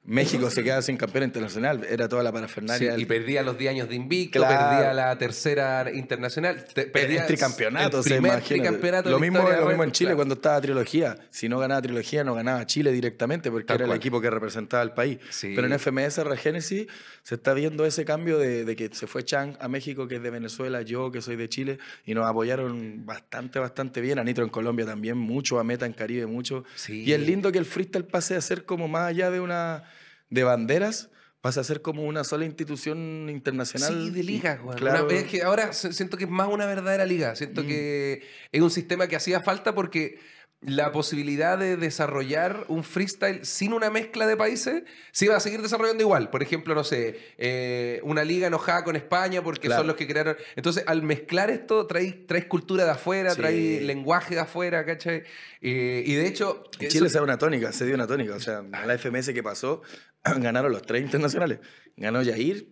México 0.06 0.50
se 0.50 0.63
quedaba 0.66 0.82
sin 0.82 0.98
campeón 0.98 1.24
internacional, 1.24 1.86
era 1.89 2.10
toda 2.10 2.24
la 2.24 2.32
parafernalia. 2.34 2.78
Sí, 2.78 2.86
del- 2.86 3.02
y 3.02 3.06
perdía 3.06 3.42
los 3.42 3.58
10 3.58 3.72
años 3.72 3.88
de 3.88 3.96
invicto, 3.96 4.39
Claro. 4.39 4.70
perdía 4.78 4.94
la 4.94 5.18
tercera 5.18 5.89
internacional. 5.94 6.66
te- 6.74 6.88
Perdía 6.88 7.22
el 7.22 7.28
tricampeonato, 7.28 8.00
el 8.00 8.04
primer 8.04 8.42
tricampeonato 8.42 9.10
Lo 9.10 9.20
mismo, 9.20 9.39
lo 9.50 9.68
mismo 9.68 9.84
en 9.86 9.92
Chile 9.94 10.08
claro. 10.10 10.18
cuando 10.18 10.36
estaba 10.36 10.60
trilogía. 10.60 11.16
Si 11.30 11.48
no 11.48 11.58
ganaba 11.58 11.82
trilogía, 11.82 12.26
no 12.26 12.34
ganaba 12.36 12.66
Chile 12.66 12.92
directamente 12.92 13.50
porque 13.50 13.66
Tal 13.66 13.76
era 13.78 13.86
cual. 13.86 13.96
el 13.96 13.98
equipo 14.02 14.20
que 14.20 14.30
representaba 14.30 14.84
al 14.84 14.94
país. 14.94 15.20
Sí. 15.30 15.54
Pero 15.56 15.68
en 15.68 15.74
FMS 15.74 16.18
Regénesis 16.26 16.88
se 17.24 17.36
está 17.36 17.54
viendo 17.54 17.86
ese 17.86 18.04
cambio 18.04 18.38
de, 18.38 18.66
de 18.66 18.76
que 18.76 18.89
se 18.94 19.08
fue 19.08 19.24
Chang 19.24 19.56
a 19.62 19.70
México, 19.70 20.10
que 20.10 20.16
es 20.18 20.22
de 20.24 20.30
Venezuela, 20.32 20.82
yo 20.82 21.12
que 21.13 21.22
soy 21.22 21.38
de 21.38 21.48
Chile, 21.48 21.78
y 22.06 22.13
nos 22.13 22.26
apoyaron 22.28 23.06
bastante, 23.06 23.58
bastante 23.60 24.02
bien. 24.02 24.20
A 24.20 24.24
Nitro 24.26 24.44
en 24.44 24.50
Colombia 24.50 24.86
también, 24.86 25.18
mucho, 25.18 25.60
a 25.60 25.63
Meta 25.63 25.86
en 25.86 25.94
Caribe, 25.94 26.26
mucho. 26.26 26.66
Sí. 26.76 27.04
Y 27.06 27.13
es 27.13 27.22
lindo 27.22 27.54
que 27.54 27.58
el 27.60 27.66
freestyle 27.66 28.04
pase 28.04 28.36
a 28.36 28.42
ser 28.42 28.66
como 28.66 28.89
más 28.89 29.04
allá 29.08 29.32
de 29.32 29.39
una 29.39 29.86
de 30.34 30.43
banderas, 30.43 31.10
pase 31.41 31.60
a 31.60 31.63
ser 31.63 31.82
como 31.82 32.04
una 32.04 32.24
sola 32.24 32.46
institución 32.46 33.28
internacional. 33.30 33.93
Sí, 33.93 34.10
de 34.12 34.24
ligas, 34.24 34.62
güey. 34.62 34.78
Claro. 34.78 35.06
Una- 35.06 35.13
es 35.15 35.26
que 35.26 35.43
ahora 35.43 35.74
siento 35.74 36.17
que 36.17 36.24
es 36.24 36.30
más 36.30 36.48
una 36.48 36.65
verdadera 36.65 37.06
liga. 37.06 37.36
Siento 37.36 37.63
Mm. 37.63 37.67
que 37.67 38.22
es 38.52 38.62
un 38.62 38.72
sistema 38.72 39.08
que 39.08 39.15
hacía 39.17 39.41
falta 39.41 39.76
porque 39.76 40.19
la 40.65 40.93
posibilidad 40.93 41.58
de 41.58 41.76
desarrollar 41.76 42.63
un 42.69 42.86
freestyle 42.86 43.43
sin 43.46 43.74
una 43.74 43.89
mezcla 43.89 44.26
de 44.26 44.38
países 44.38 44.84
se 45.12 45.26
iba 45.26 45.36
a 45.36 45.41
seguir 45.41 45.62
desarrollando 45.62 46.02
igual. 46.02 46.30
Por 46.30 46.41
ejemplo, 46.41 46.74
no 46.74 46.86
sé, 46.86 47.19
eh, 47.38 48.00
una 48.04 48.24
liga 48.24 48.48
enojada 48.48 48.86
con 48.86 48.96
España 48.96 49.43
porque 49.43 49.67
Claro. 49.67 49.82
son 49.82 49.88
los 49.88 49.98
que 49.98 50.08
crearon. 50.08 50.38
Entonces, 50.56 50.86
al 50.88 51.04
mezclar 51.04 51.50
esto, 51.50 51.86
traes, 51.86 52.26
traes 52.26 52.46
cultura 52.46 52.86
de 52.86 52.91
afuera, 52.91 53.32
Sí. 53.32 53.41
traes 53.41 53.82
lenguaje 53.84 54.36
de 54.36 54.39
afuera, 54.41 54.86
¿cachai? 54.86 55.24
Eh, 55.60 56.04
y 56.06 56.13
de 56.13 56.28
hecho. 56.28 56.63
En 56.80 56.86
eso- 56.88 56.93
Chile 56.93 57.10
se 57.10 57.17
da 57.17 57.24
una 57.26 57.38
tónica, 57.38 57.74
se 57.74 57.86
dio 57.86 57.96
una 57.96 58.08
tónica. 58.08 58.34
O 58.34 58.39
sea, 58.39 58.62
la 58.62 58.93
FMS 58.93 59.34
que 59.34 59.43
pasó, 59.43 59.82
ganaron 60.40 60.72
los 60.72 60.82
tres 60.84 61.02
internacionales. 61.04 61.60
Ganó 61.98 62.22
Yair, 62.22 62.68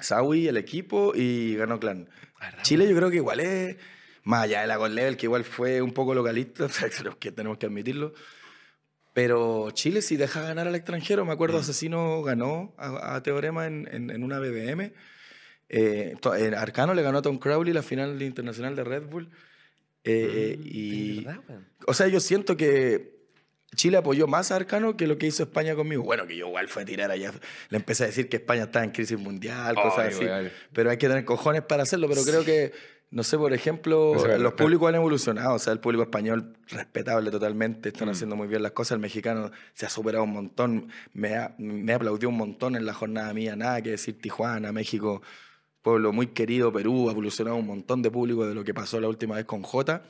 Sawi, 0.00 0.48
el 0.48 0.56
equipo 0.56 1.12
y 1.14 1.56
ganó 1.56 1.78
Clan. 1.80 2.08
Chile 2.62 2.88
yo 2.88 2.96
creo 2.96 3.10
que 3.10 3.16
igual 3.16 3.40
es, 3.40 3.76
más 4.24 4.44
allá 4.44 4.60
de 4.62 4.66
la 4.68 4.76
God 4.76 4.90
Level, 4.90 5.16
que 5.16 5.26
igual 5.26 5.44
fue 5.44 5.82
un 5.82 5.92
poco 5.92 6.14
localista, 6.14 6.64
o 6.66 6.68
sea, 6.68 6.88
creo 6.90 7.18
que 7.18 7.32
tenemos 7.32 7.58
que 7.58 7.66
admitirlo. 7.66 8.14
Pero 9.14 9.70
Chile 9.72 10.00
sí 10.02 10.16
deja 10.16 10.42
ganar 10.42 10.68
al 10.68 10.74
extranjero. 10.76 11.24
Me 11.24 11.32
acuerdo, 11.32 11.58
Asesino 11.58 12.22
ganó 12.22 12.74
a, 12.78 13.16
a 13.16 13.22
Teorema 13.22 13.66
en, 13.66 13.88
en- 13.90 14.10
en 14.10 14.22
una 14.22 14.38
BBM. 14.38 14.92
Eh, 15.68 16.14
Arcano 16.56 16.94
le 16.94 17.02
ganó 17.02 17.18
a 17.18 17.22
Tom 17.22 17.38
Crowley 17.38 17.72
la 17.74 17.82
final 17.82 18.22
internacional 18.22 18.76
de 18.76 18.84
Red 18.84 19.06
Bull. 19.06 19.28
Eh, 20.04 20.56
eh, 20.56 20.60
y, 20.64 21.26
o 21.86 21.94
sea, 21.94 22.06
yo 22.06 22.20
siento 22.20 22.56
que 22.56 23.17
Chile 23.76 23.98
apoyó 23.98 24.26
más 24.26 24.50
a 24.50 24.56
Arcano 24.56 24.96
que 24.96 25.06
lo 25.06 25.18
que 25.18 25.26
hizo 25.26 25.42
España 25.42 25.74
conmigo. 25.74 26.02
Bueno, 26.02 26.26
que 26.26 26.36
yo 26.36 26.46
igual 26.48 26.68
fue 26.68 26.82
a 26.82 26.84
tirar 26.86 27.10
allá. 27.10 27.32
Le 27.68 27.76
empecé 27.76 28.04
a 28.04 28.06
decir 28.06 28.28
que 28.28 28.38
España 28.38 28.64
estaba 28.64 28.84
en 28.84 28.90
crisis 28.92 29.18
mundial, 29.18 29.74
cosas 29.76 30.14
así. 30.14 30.24
Pero 30.72 30.90
hay 30.90 30.96
que 30.96 31.06
tener 31.08 31.24
cojones 31.24 31.62
para 31.62 31.82
hacerlo. 31.82 32.08
Pero 32.08 32.22
creo 32.24 32.44
que, 32.44 32.72
no 33.10 33.22
sé, 33.22 33.36
por 33.36 33.52
ejemplo, 33.52 34.16
es 34.16 34.22
verdad. 34.22 34.38
los 34.38 34.54
públicos 34.54 34.88
han 34.88 34.94
evolucionado. 34.96 35.54
O 35.54 35.58
sea, 35.58 35.74
el 35.74 35.80
público 35.80 36.02
español, 36.02 36.54
respetable 36.68 37.30
totalmente, 37.30 37.90
Mm. 37.90 37.92
están 37.92 38.08
haciendo 38.08 38.36
muy 38.36 38.48
bien 38.48 38.62
las 38.62 38.72
cosas. 38.72 38.92
El 38.92 39.00
mexicano 39.00 39.50
se 39.74 39.84
ha 39.86 39.90
superado 39.90 40.24
un 40.24 40.32
montón. 40.32 40.88
Me, 41.12 41.36
ha- 41.36 41.54
me 41.58 41.92
aplaudió 41.92 42.30
un 42.30 42.36
montón 42.38 42.74
en 42.74 42.86
la 42.86 42.94
jornada 42.94 43.32
mía. 43.34 43.54
Nada 43.54 43.82
que 43.82 43.90
decir 43.90 44.18
Tijuana, 44.18 44.72
México, 44.72 45.20
pueblo 45.82 46.12
muy 46.12 46.28
querido, 46.28 46.72
Perú. 46.72 47.08
Ha 47.08 47.12
evolucionado 47.12 47.56
un 47.56 47.66
montón 47.66 48.00
de 48.02 48.10
público 48.10 48.46
de 48.46 48.54
lo 48.54 48.64
que 48.64 48.72
pasó 48.74 48.98
la 48.98 49.08
última 49.08 49.36
vez 49.36 49.44
con 49.44 49.62
Jota 49.62 50.02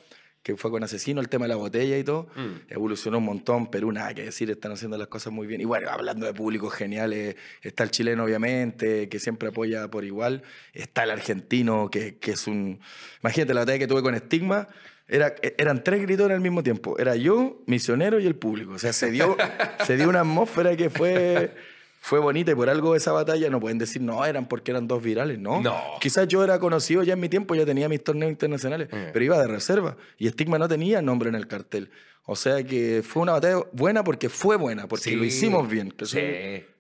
que 0.42 0.56
fue 0.56 0.70
con 0.70 0.82
Asesino, 0.82 1.20
el 1.20 1.28
tema 1.28 1.44
de 1.44 1.50
la 1.50 1.56
botella 1.56 1.98
y 1.98 2.04
todo, 2.04 2.28
Mm. 2.36 2.70
evolucionó 2.72 3.18
un 3.18 3.24
montón, 3.24 3.70
Perú 3.70 3.92
nada 3.92 4.14
que 4.14 4.24
decir, 4.24 4.50
están 4.50 4.72
haciendo 4.72 4.96
las 4.96 5.08
cosas 5.08 5.32
muy 5.32 5.46
bien. 5.46 5.60
Y 5.60 5.64
bueno, 5.64 5.90
hablando 5.90 6.24
de 6.26 6.32
públicos 6.32 6.72
geniales, 6.72 7.36
está 7.62 7.84
el 7.84 7.90
chileno 7.90 8.24
obviamente, 8.24 9.08
que 9.08 9.18
siempre 9.18 9.48
apoya 9.48 9.88
por 9.88 10.04
igual, 10.04 10.42
está 10.72 11.04
el 11.04 11.10
argentino, 11.10 11.90
que, 11.90 12.16
que 12.18 12.30
es 12.32 12.46
un... 12.46 12.80
Imagínate, 13.22 13.52
la 13.54 13.60
batalla 13.60 13.78
que 13.78 13.86
tuve 13.86 14.02
con 14.02 14.14
Estigma, 14.14 14.68
era, 15.06 15.34
eran 15.56 15.82
tres 15.84 16.02
gritores 16.02 16.34
al 16.34 16.42
mismo 16.42 16.62
tiempo, 16.62 16.98
era 16.98 17.16
yo, 17.16 17.62
Misionero 17.66 18.20
y 18.20 18.26
el 18.26 18.36
público. 18.36 18.72
O 18.72 18.78
sea, 18.78 18.92
se 18.92 19.10
dio, 19.10 19.36
se 19.86 19.96
dio 19.96 20.08
una 20.08 20.20
atmósfera 20.20 20.76
que 20.76 20.90
fue... 20.90 21.54
Fue 22.00 22.20
bonita 22.20 22.52
y 22.52 22.54
por 22.54 22.70
algo 22.70 22.94
esa 22.96 23.12
batalla 23.12 23.50
no 23.50 23.60
pueden 23.60 23.76
decir 23.78 24.00
no, 24.00 24.24
eran 24.24 24.46
porque 24.46 24.70
eran 24.70 24.86
dos 24.88 25.02
virales, 25.02 25.38
¿no? 25.38 25.60
No. 25.60 25.76
Quizás 26.00 26.26
yo 26.28 26.42
era 26.44 26.58
conocido 26.58 27.02
ya 27.02 27.12
en 27.14 27.20
mi 27.20 27.28
tiempo, 27.28 27.54
ya 27.54 27.66
tenía 27.66 27.88
mis 27.88 28.02
torneos 28.02 28.30
internacionales, 28.30 28.88
Mm. 28.90 29.10
pero 29.12 29.24
iba 29.24 29.38
de 29.38 29.46
reserva 29.48 29.96
y 30.16 30.28
Stigma 30.28 30.58
no 30.58 30.68
tenía 30.68 31.02
nombre 31.02 31.28
en 31.28 31.34
el 31.34 31.46
cartel. 31.48 31.90
O 32.30 32.36
sea 32.36 32.62
que 32.62 33.02
fue 33.02 33.22
una 33.22 33.32
batalla 33.32 33.62
buena 33.72 34.04
porque 34.04 34.28
fue 34.28 34.56
buena, 34.56 34.86
porque 34.86 35.04
Sí. 35.10 35.16
lo 35.16 35.24
hicimos 35.24 35.66
bien. 35.66 35.90
que 35.90 36.04
eso, 36.04 36.18
Sí. 36.18 36.26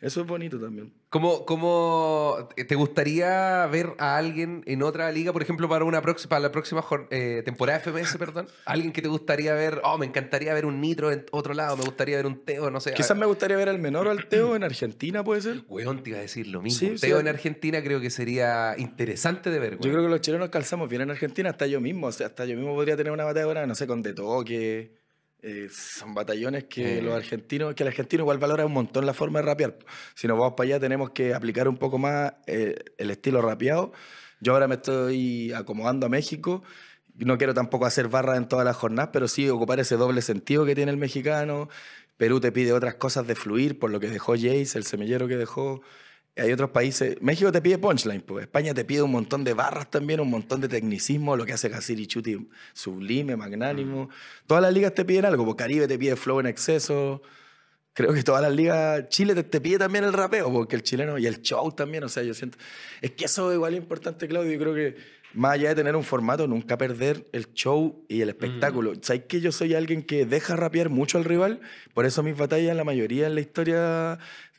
eso 0.02 0.20
es 0.20 0.26
bonito 0.26 0.60
también. 0.60 0.92
¿Cómo, 1.08 1.46
cómo 1.46 2.50
te 2.54 2.74
gustaría 2.74 3.66
ver 3.68 3.94
a 3.96 4.18
alguien 4.18 4.62
en 4.66 4.82
otra 4.82 5.10
liga, 5.10 5.32
por 5.32 5.40
ejemplo, 5.40 5.66
para, 5.66 5.86
una 5.86 6.02
prox- 6.02 6.28
para 6.28 6.40
la 6.40 6.52
próxima 6.52 6.84
eh, 7.10 7.40
temporada 7.46 7.80
FMS, 7.80 8.18
perdón? 8.18 8.46
¿Alguien 8.66 8.92
que 8.92 9.00
te 9.00 9.08
gustaría 9.08 9.54
ver? 9.54 9.80
Oh, 9.84 9.96
me 9.96 10.04
encantaría 10.04 10.52
ver 10.52 10.66
un 10.66 10.82
Nitro 10.82 11.10
en 11.10 11.24
otro 11.30 11.54
lado, 11.54 11.78
me 11.78 11.84
gustaría 11.84 12.16
ver 12.18 12.26
un 12.26 12.44
Teo, 12.44 12.70
no 12.70 12.78
sé. 12.80 12.92
Quizás 12.92 13.16
me 13.16 13.24
gustaría 13.24 13.56
ver 13.56 13.70
al 13.70 13.78
menor 13.78 14.06
o 14.06 14.10
al 14.10 14.26
Teo 14.28 14.54
en 14.54 14.64
Argentina, 14.64 15.24
puede 15.24 15.40
ser. 15.40 15.64
Weón, 15.66 16.02
te 16.02 16.10
iba 16.10 16.18
a 16.18 16.22
decir 16.22 16.46
lo 16.48 16.60
mismo. 16.60 16.90
Sí. 16.90 17.00
Teo 17.00 17.20
en 17.20 17.28
Argentina 17.28 17.82
creo 17.82 18.02
que 18.02 18.10
sería 18.10 18.74
interesante 18.76 19.48
de 19.50 19.58
ver, 19.58 19.78
Yo 19.80 19.90
creo 19.90 20.02
que 20.02 20.10
los 20.10 20.20
chilenos 20.20 20.50
calzamos 20.50 20.90
bien 20.90 21.00
en 21.00 21.10
Argentina, 21.10 21.48
hasta 21.48 21.66
yo 21.66 21.80
mismo. 21.80 22.08
O 22.08 22.12
sea, 22.12 22.26
hasta 22.26 22.44
yo 22.44 22.54
mismo 22.54 22.74
podría 22.74 22.98
tener 22.98 23.12
una 23.14 23.24
batalla 23.24 23.46
buena, 23.46 23.66
no 23.66 23.74
sé, 23.74 23.86
con 23.86 24.02
De 24.02 24.12
Toque. 24.12 24.98
Eh, 25.40 25.68
son 25.70 26.14
batallones 26.14 26.64
que 26.64 26.98
Eh. 26.98 27.02
los 27.02 27.14
argentinos, 27.14 27.74
que 27.74 27.84
el 27.84 27.88
argentino 27.88 28.22
igual 28.22 28.38
valora 28.38 28.66
un 28.66 28.72
montón 28.72 29.06
la 29.06 29.14
forma 29.14 29.38
de 29.40 29.46
rapear. 29.46 29.78
Si 30.14 30.26
nos 30.26 30.36
vamos 30.38 30.54
para 30.56 30.66
allá 30.68 30.80
tenemos 30.80 31.10
que 31.10 31.32
aplicar 31.32 31.68
un 31.68 31.76
poco 31.76 31.98
más 31.98 32.32
eh, 32.46 32.74
el 32.98 33.10
estilo 33.10 33.40
rapeado. 33.40 33.92
Yo 34.40 34.52
ahora 34.52 34.66
me 34.68 34.76
estoy 34.76 35.52
acomodando 35.52 36.06
a 36.06 36.08
México. 36.08 36.62
No 37.14 37.38
quiero 37.38 37.54
tampoco 37.54 37.86
hacer 37.86 38.08
barras 38.08 38.36
en 38.36 38.48
todas 38.48 38.64
las 38.64 38.76
jornadas, 38.76 39.10
pero 39.12 39.26
sí 39.28 39.48
ocupar 39.48 39.80
ese 39.80 39.96
doble 39.96 40.22
sentido 40.22 40.64
que 40.64 40.74
tiene 40.74 40.90
el 40.92 40.96
mexicano. 40.98 41.68
Perú 42.16 42.40
te 42.40 42.50
pide 42.52 42.72
otras 42.72 42.94
cosas 42.96 43.26
de 43.26 43.34
fluir, 43.36 43.78
por 43.78 43.90
lo 43.90 44.00
que 44.00 44.08
dejó 44.08 44.32
Jace, 44.34 44.76
el 44.78 44.84
semillero 44.84 45.28
que 45.28 45.36
dejó. 45.36 45.82
Hay 46.38 46.52
otros 46.52 46.70
países. 46.70 47.20
México 47.20 47.50
te 47.50 47.60
pide 47.60 47.78
punchline, 47.78 48.20
pues. 48.20 48.44
España 48.44 48.72
te 48.72 48.84
pide 48.84 49.02
un 49.02 49.10
montón 49.10 49.44
de 49.44 49.54
barras 49.54 49.90
también, 49.90 50.20
un 50.20 50.30
montón 50.30 50.60
de 50.60 50.68
tecnicismo, 50.68 51.36
lo 51.36 51.44
que 51.44 51.52
hace 51.52 51.70
Casiri 51.70 52.06
Chuti 52.06 52.48
sublime, 52.72 53.36
magnánimo. 53.36 54.08
Todas 54.46 54.62
las 54.62 54.72
ligas 54.72 54.94
te 54.94 55.04
piden 55.04 55.24
algo, 55.24 55.44
pues 55.44 55.56
Caribe 55.56 55.88
te 55.88 55.98
pide 55.98 56.16
flow 56.16 56.40
en 56.40 56.46
exceso. 56.46 57.22
Creo 57.92 58.12
que 58.12 58.22
todas 58.22 58.42
las 58.42 58.52
ligas, 58.52 59.08
Chile 59.08 59.34
te, 59.34 59.42
te 59.42 59.60
pide 59.60 59.78
también 59.78 60.04
el 60.04 60.12
rapeo, 60.12 60.52
porque 60.52 60.76
el 60.76 60.84
chileno 60.84 61.18
y 61.18 61.26
el 61.26 61.42
show 61.42 61.72
también, 61.72 62.04
o 62.04 62.08
sea, 62.08 62.22
yo 62.22 62.32
siento. 62.32 62.56
Es 63.00 63.10
que 63.10 63.24
eso 63.24 63.52
igual 63.52 63.74
es 63.74 63.80
importante, 63.80 64.28
Claudio. 64.28 64.52
Yo 64.52 64.58
creo 64.60 64.74
que 64.74 64.96
más 65.34 65.52
allá 65.52 65.70
de 65.70 65.74
tener 65.74 65.94
un 65.94 66.04
formato, 66.04 66.46
nunca 66.46 66.78
perder 66.78 67.28
el 67.32 67.52
show 67.52 68.04
y 68.08 68.22
el 68.22 68.30
espectáculo. 68.30 68.94
¿Sabes 69.02 69.24
que 69.28 69.40
yo 69.40 69.52
soy 69.52 69.74
alguien 69.74 70.02
que 70.02 70.24
deja 70.24 70.56
rapear 70.56 70.88
mucho 70.88 71.18
al 71.18 71.24
rival? 71.24 71.60
Por 71.92 72.06
eso 72.06 72.22
mis 72.22 72.36
batallas, 72.36 72.74
la 72.76 72.84
mayoría 72.84 73.26
en 73.26 73.34
la 73.34 73.40
historia 73.40 74.18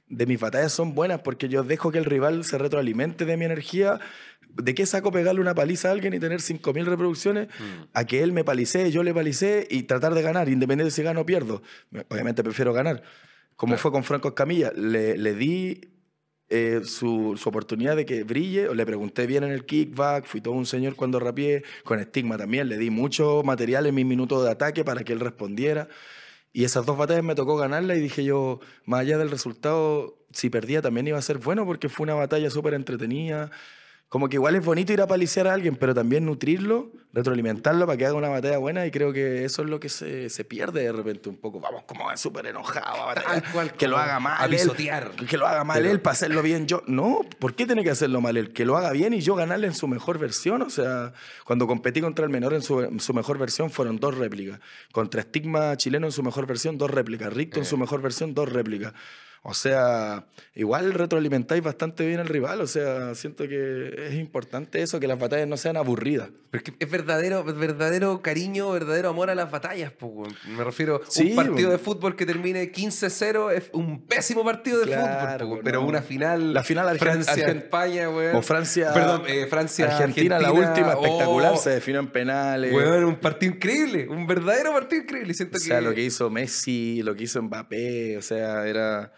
de 0.09 0.25
mis 0.25 0.39
batallas 0.39 0.73
son 0.73 0.95
buenas, 0.95 1.21
porque 1.21 1.49
yo 1.49 1.63
dejo 1.63 1.91
que 1.91 1.99
el 1.99 2.05
rival 2.05 2.43
se 2.43 2.57
retroalimente 2.57 3.25
de 3.25 3.37
mi 3.37 3.45
energía. 3.45 3.99
¿De 4.49 4.73
qué 4.73 4.85
saco 4.85 5.11
pegarle 5.11 5.41
una 5.41 5.53
paliza 5.53 5.89
a 5.89 5.91
alguien 5.91 6.13
y 6.13 6.19
tener 6.19 6.39
5.000 6.39 6.85
reproducciones? 6.85 7.47
A 7.93 8.05
que 8.05 8.23
él 8.23 8.31
me 8.31 8.43
palicee, 8.43 8.91
yo 8.91 9.03
le 9.03 9.13
palicee 9.13 9.67
y 9.69 9.83
tratar 9.83 10.15
de 10.15 10.21
ganar, 10.21 10.49
independiente 10.49 10.91
si 10.91 11.03
gano 11.03 11.21
o 11.21 11.25
pierdo. 11.25 11.61
Obviamente 12.09 12.43
prefiero 12.43 12.73
ganar. 12.73 13.03
Como 13.55 13.77
fue 13.77 13.91
con 13.91 14.03
Franco 14.03 14.29
Escamilla, 14.29 14.71
le, 14.75 15.17
le 15.17 15.35
di 15.35 15.81
eh, 16.51 16.81
su, 16.83 17.37
su 17.37 17.49
oportunidad 17.49 17.95
de 17.95 18.07
que 18.07 18.23
brille, 18.23 18.73
le 18.73 18.85
pregunté 18.85 19.27
bien 19.27 19.43
en 19.43 19.51
el 19.51 19.65
kickback, 19.65 20.25
fui 20.25 20.41
todo 20.41 20.55
un 20.55 20.65
señor 20.65 20.95
cuando 20.95 21.19
rapié, 21.19 21.63
con 21.83 21.99
estigma 21.99 22.37
también, 22.39 22.69
le 22.69 22.79
di 22.79 22.89
mucho 22.89 23.43
material 23.43 23.85
en 23.85 23.93
mis 23.93 24.05
minutos 24.05 24.43
de 24.43 24.49
ataque 24.49 24.83
para 24.83 25.03
que 25.03 25.13
él 25.13 25.19
respondiera. 25.19 25.89
Y 26.51 26.63
esas 26.63 26.85
dos 26.85 26.97
batallas 26.97 27.23
me 27.23 27.35
tocó 27.35 27.57
ganarla 27.57 27.95
y 27.95 27.99
dije 27.99 28.23
yo, 28.23 28.59
más 28.85 29.01
allá 29.01 29.17
del 29.17 29.29
resultado, 29.31 30.17
si 30.31 30.49
perdía 30.49 30.81
también 30.81 31.07
iba 31.07 31.17
a 31.17 31.21
ser 31.21 31.37
bueno 31.37 31.65
porque 31.65 31.89
fue 31.89 32.05
una 32.05 32.15
batalla 32.15 32.49
súper 32.49 32.73
entretenida. 32.73 33.51
Como 34.09 34.27
que 34.27 34.37
igual 34.37 34.55
es 34.55 34.65
bonito 34.65 34.91
ir 34.91 35.01
a 35.01 35.07
paliciar 35.07 35.45
a 35.47 35.53
alguien, 35.53 35.75
pero 35.75 35.93
también 35.93 36.25
nutrirlo, 36.25 36.91
retroalimentarlo 37.13 37.85
para 37.85 37.95
que 37.95 38.07
haga 38.07 38.15
una 38.15 38.29
batalla 38.29 38.57
buena 38.57 38.83
y 38.87 38.89
creo 38.91 39.13
que 39.13 39.45
eso 39.45 39.61
es 39.61 39.69
lo 39.69 39.79
que 39.79 39.87
se, 39.87 40.31
se 40.31 40.43
pierde 40.43 40.81
de 40.81 40.91
repente 40.91 41.29
un 41.29 41.37
poco. 41.37 41.59
Vamos 41.59 41.83
como 41.83 42.17
súper 42.17 42.47
enojado 42.47 43.03
a 43.03 43.05
batallar, 43.05 43.43
Tal 43.43 43.51
cual, 43.51 43.73
que 43.73 43.87
lo 43.87 43.97
haga 43.97 44.19
mal. 44.19 44.33
a 44.41 44.45
él, 44.45 44.71
que 45.29 45.37
lo 45.37 45.45
haga 45.45 45.63
mal 45.63 45.77
Pero- 45.77 45.91
él 45.91 46.01
para 46.01 46.13
hacerlo 46.13 46.41
bien 46.41 46.65
yo. 46.65 46.81
No, 46.87 47.19
¿por 47.37 47.53
qué 47.53 47.67
tiene 47.67 47.83
que 47.83 47.91
hacerlo 47.91 48.19
mal 48.19 48.35
él? 48.35 48.51
Que 48.51 48.65
lo 48.65 48.77
haga 48.77 48.91
bien 48.93 49.13
y 49.13 49.21
yo 49.21 49.35
ganarle 49.35 49.67
en 49.67 49.75
su 49.75 49.87
mejor 49.87 50.17
versión. 50.17 50.63
O 50.63 50.71
sea, 50.71 51.13
cuando 51.45 51.67
competí 51.67 52.01
contra 52.01 52.25
el 52.25 52.31
menor 52.31 52.55
en 52.55 52.63
su, 52.63 52.81
en 52.81 52.99
su 52.99 53.13
mejor 53.13 53.37
versión 53.37 53.69
fueron 53.69 53.99
dos 53.99 54.17
réplicas. 54.17 54.59
Contra 54.91 55.21
Estigma 55.21 55.77
chileno 55.77 56.07
en 56.07 56.11
su 56.11 56.23
mejor 56.23 56.47
versión, 56.47 56.79
dos 56.79 56.89
réplicas. 56.89 57.31
Ricto 57.31 57.59
en 57.59 57.65
su 57.65 57.77
mejor 57.77 58.01
versión, 58.01 58.33
dos 58.33 58.51
réplicas. 58.51 58.91
O 59.41 59.53
sea, 59.53 60.25
igual 60.53 60.93
retroalimentáis 60.93 61.63
bastante 61.63 62.05
bien 62.05 62.19
al 62.19 62.27
rival. 62.27 62.59
O 62.61 62.67
sea, 62.67 63.15
siento 63.15 63.47
que 63.47 64.07
es 64.09 64.13
importante 64.15 64.81
eso, 64.81 64.99
que 64.99 65.07
las 65.07 65.17
batallas 65.17 65.47
no 65.47 65.55
sean 65.57 65.77
aburridas. 65.77 66.29
Pero 66.51 66.63
es 66.63 66.71
que 66.71 66.83
es 66.83 66.91
verdadero, 66.91 67.43
verdadero 67.43 68.21
cariño, 68.21 68.69
verdadero 68.71 69.09
amor 69.09 69.29
a 69.29 69.35
las 69.35 69.49
batallas. 69.49 69.91
po. 69.93 70.23
Me 70.47 70.63
refiero 70.63 71.01
Sí, 71.07 71.29
un 71.29 71.35
partido 71.35 71.69
po. 71.69 71.71
de 71.71 71.77
fútbol 71.77 72.15
que 72.15 72.25
termine 72.25 72.71
15-0 72.71 73.51
es 73.53 73.69
un 73.73 74.05
pésimo 74.05 74.43
partido 74.43 74.79
de 74.79 74.87
Claro, 74.87 75.05
fútbol. 75.05 75.37
po, 75.37 75.45
weón. 75.45 75.57
no. 75.59 75.63
pero 75.63 75.85
una 75.85 76.01
final. 76.01 76.53
La 76.53 76.63
final 76.63 76.99
Francia-España. 76.99 78.09
O 78.09 78.41
Francia. 78.41 78.93
Perdón, 78.93 79.23
eh, 79.27 79.47
Francia. 79.49 79.85
Argentina, 79.95 80.39
la 80.39 80.51
última, 80.51 80.95
oh, 80.97 81.03
espectacular, 81.05 81.57
se 81.57 81.69
definió 81.71 81.99
en 82.01 82.07
penales. 82.11 82.73
Weón, 82.73 83.05
un 83.05 83.15
partido 83.15 83.53
increíble. 83.53 84.07
Un 84.09 84.27
verdadero 84.27 84.73
partido 84.73 85.03
increíble. 85.03 85.33
Siento 85.33 85.57
O 85.57 85.59
sea, 85.59 85.77
que. 85.79 85.85
lo 85.85 85.93
que 85.93 86.01
hizo 86.03 86.29
Messi, 86.29 87.01
lo 87.03 87.15
que 87.15 87.23
hizo 87.23 87.41
Mbappé, 87.41 88.17
o 88.17 88.21
sea, 88.21 88.67
era 88.67 89.13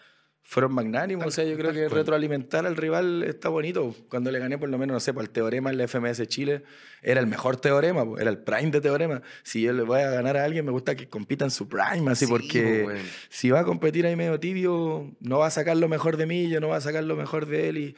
fueron 0.52 0.74
magnánimos. 0.74 1.26
O 1.26 1.32
sea, 1.32 1.46
yo 1.46 1.56
creo 1.56 1.72
que 1.72 1.88
retroalimentar 1.88 2.66
al 2.66 2.76
rival 2.76 3.24
está 3.24 3.48
bonito. 3.48 3.96
Cuando 4.10 4.32
le 4.32 4.40
gané, 4.40 4.58
por 4.58 4.68
lo 4.68 4.78
menos, 4.78 4.94
no 4.94 5.00
sé, 5.00 5.14
por 5.14 5.24
el 5.24 5.30
teorema 5.30 5.70
en 5.70 5.78
la 5.78 5.88
FMS 5.88 6.28
Chile, 6.28 6.64
era 7.02 7.22
el 7.22 7.28
mejor 7.28 7.56
teorema, 7.56 8.04
era 8.20 8.30
el 8.30 8.38
prime 8.38 8.70
de 8.70 8.82
teorema. 8.82 9.22
Si 9.44 9.62
yo 9.62 9.72
le 9.72 9.84
voy 9.84 10.02
a 10.02 10.10
ganar 10.10 10.36
a 10.36 10.44
alguien, 10.44 10.66
me 10.66 10.72
gusta 10.72 10.94
que 10.94 11.08
compita 11.08 11.46
en 11.46 11.52
su 11.52 11.70
prime, 11.70 12.12
así, 12.12 12.26
Sí, 12.26 12.30
porque 12.30 13.02
si 13.30 13.50
va 13.50 13.62
a 13.62 13.64
competir 13.64 14.06
ahí 14.06 14.18
medio 14.18 14.42
tibio, 14.42 15.16
no 15.22 15.40
va 15.40 15.48
a 15.48 15.52
sacar 15.52 15.78
lo 15.78 15.88
mejor 15.88 16.18
de 16.18 16.26
mí, 16.26 16.50
yo 16.50 16.60
no 16.60 16.68
va 16.68 16.76
a 16.76 16.82
sacar 16.82 17.06
lo 17.06 17.16
mejor 17.16 17.46
de 17.46 17.70
él. 17.70 17.78
Y 17.78 17.96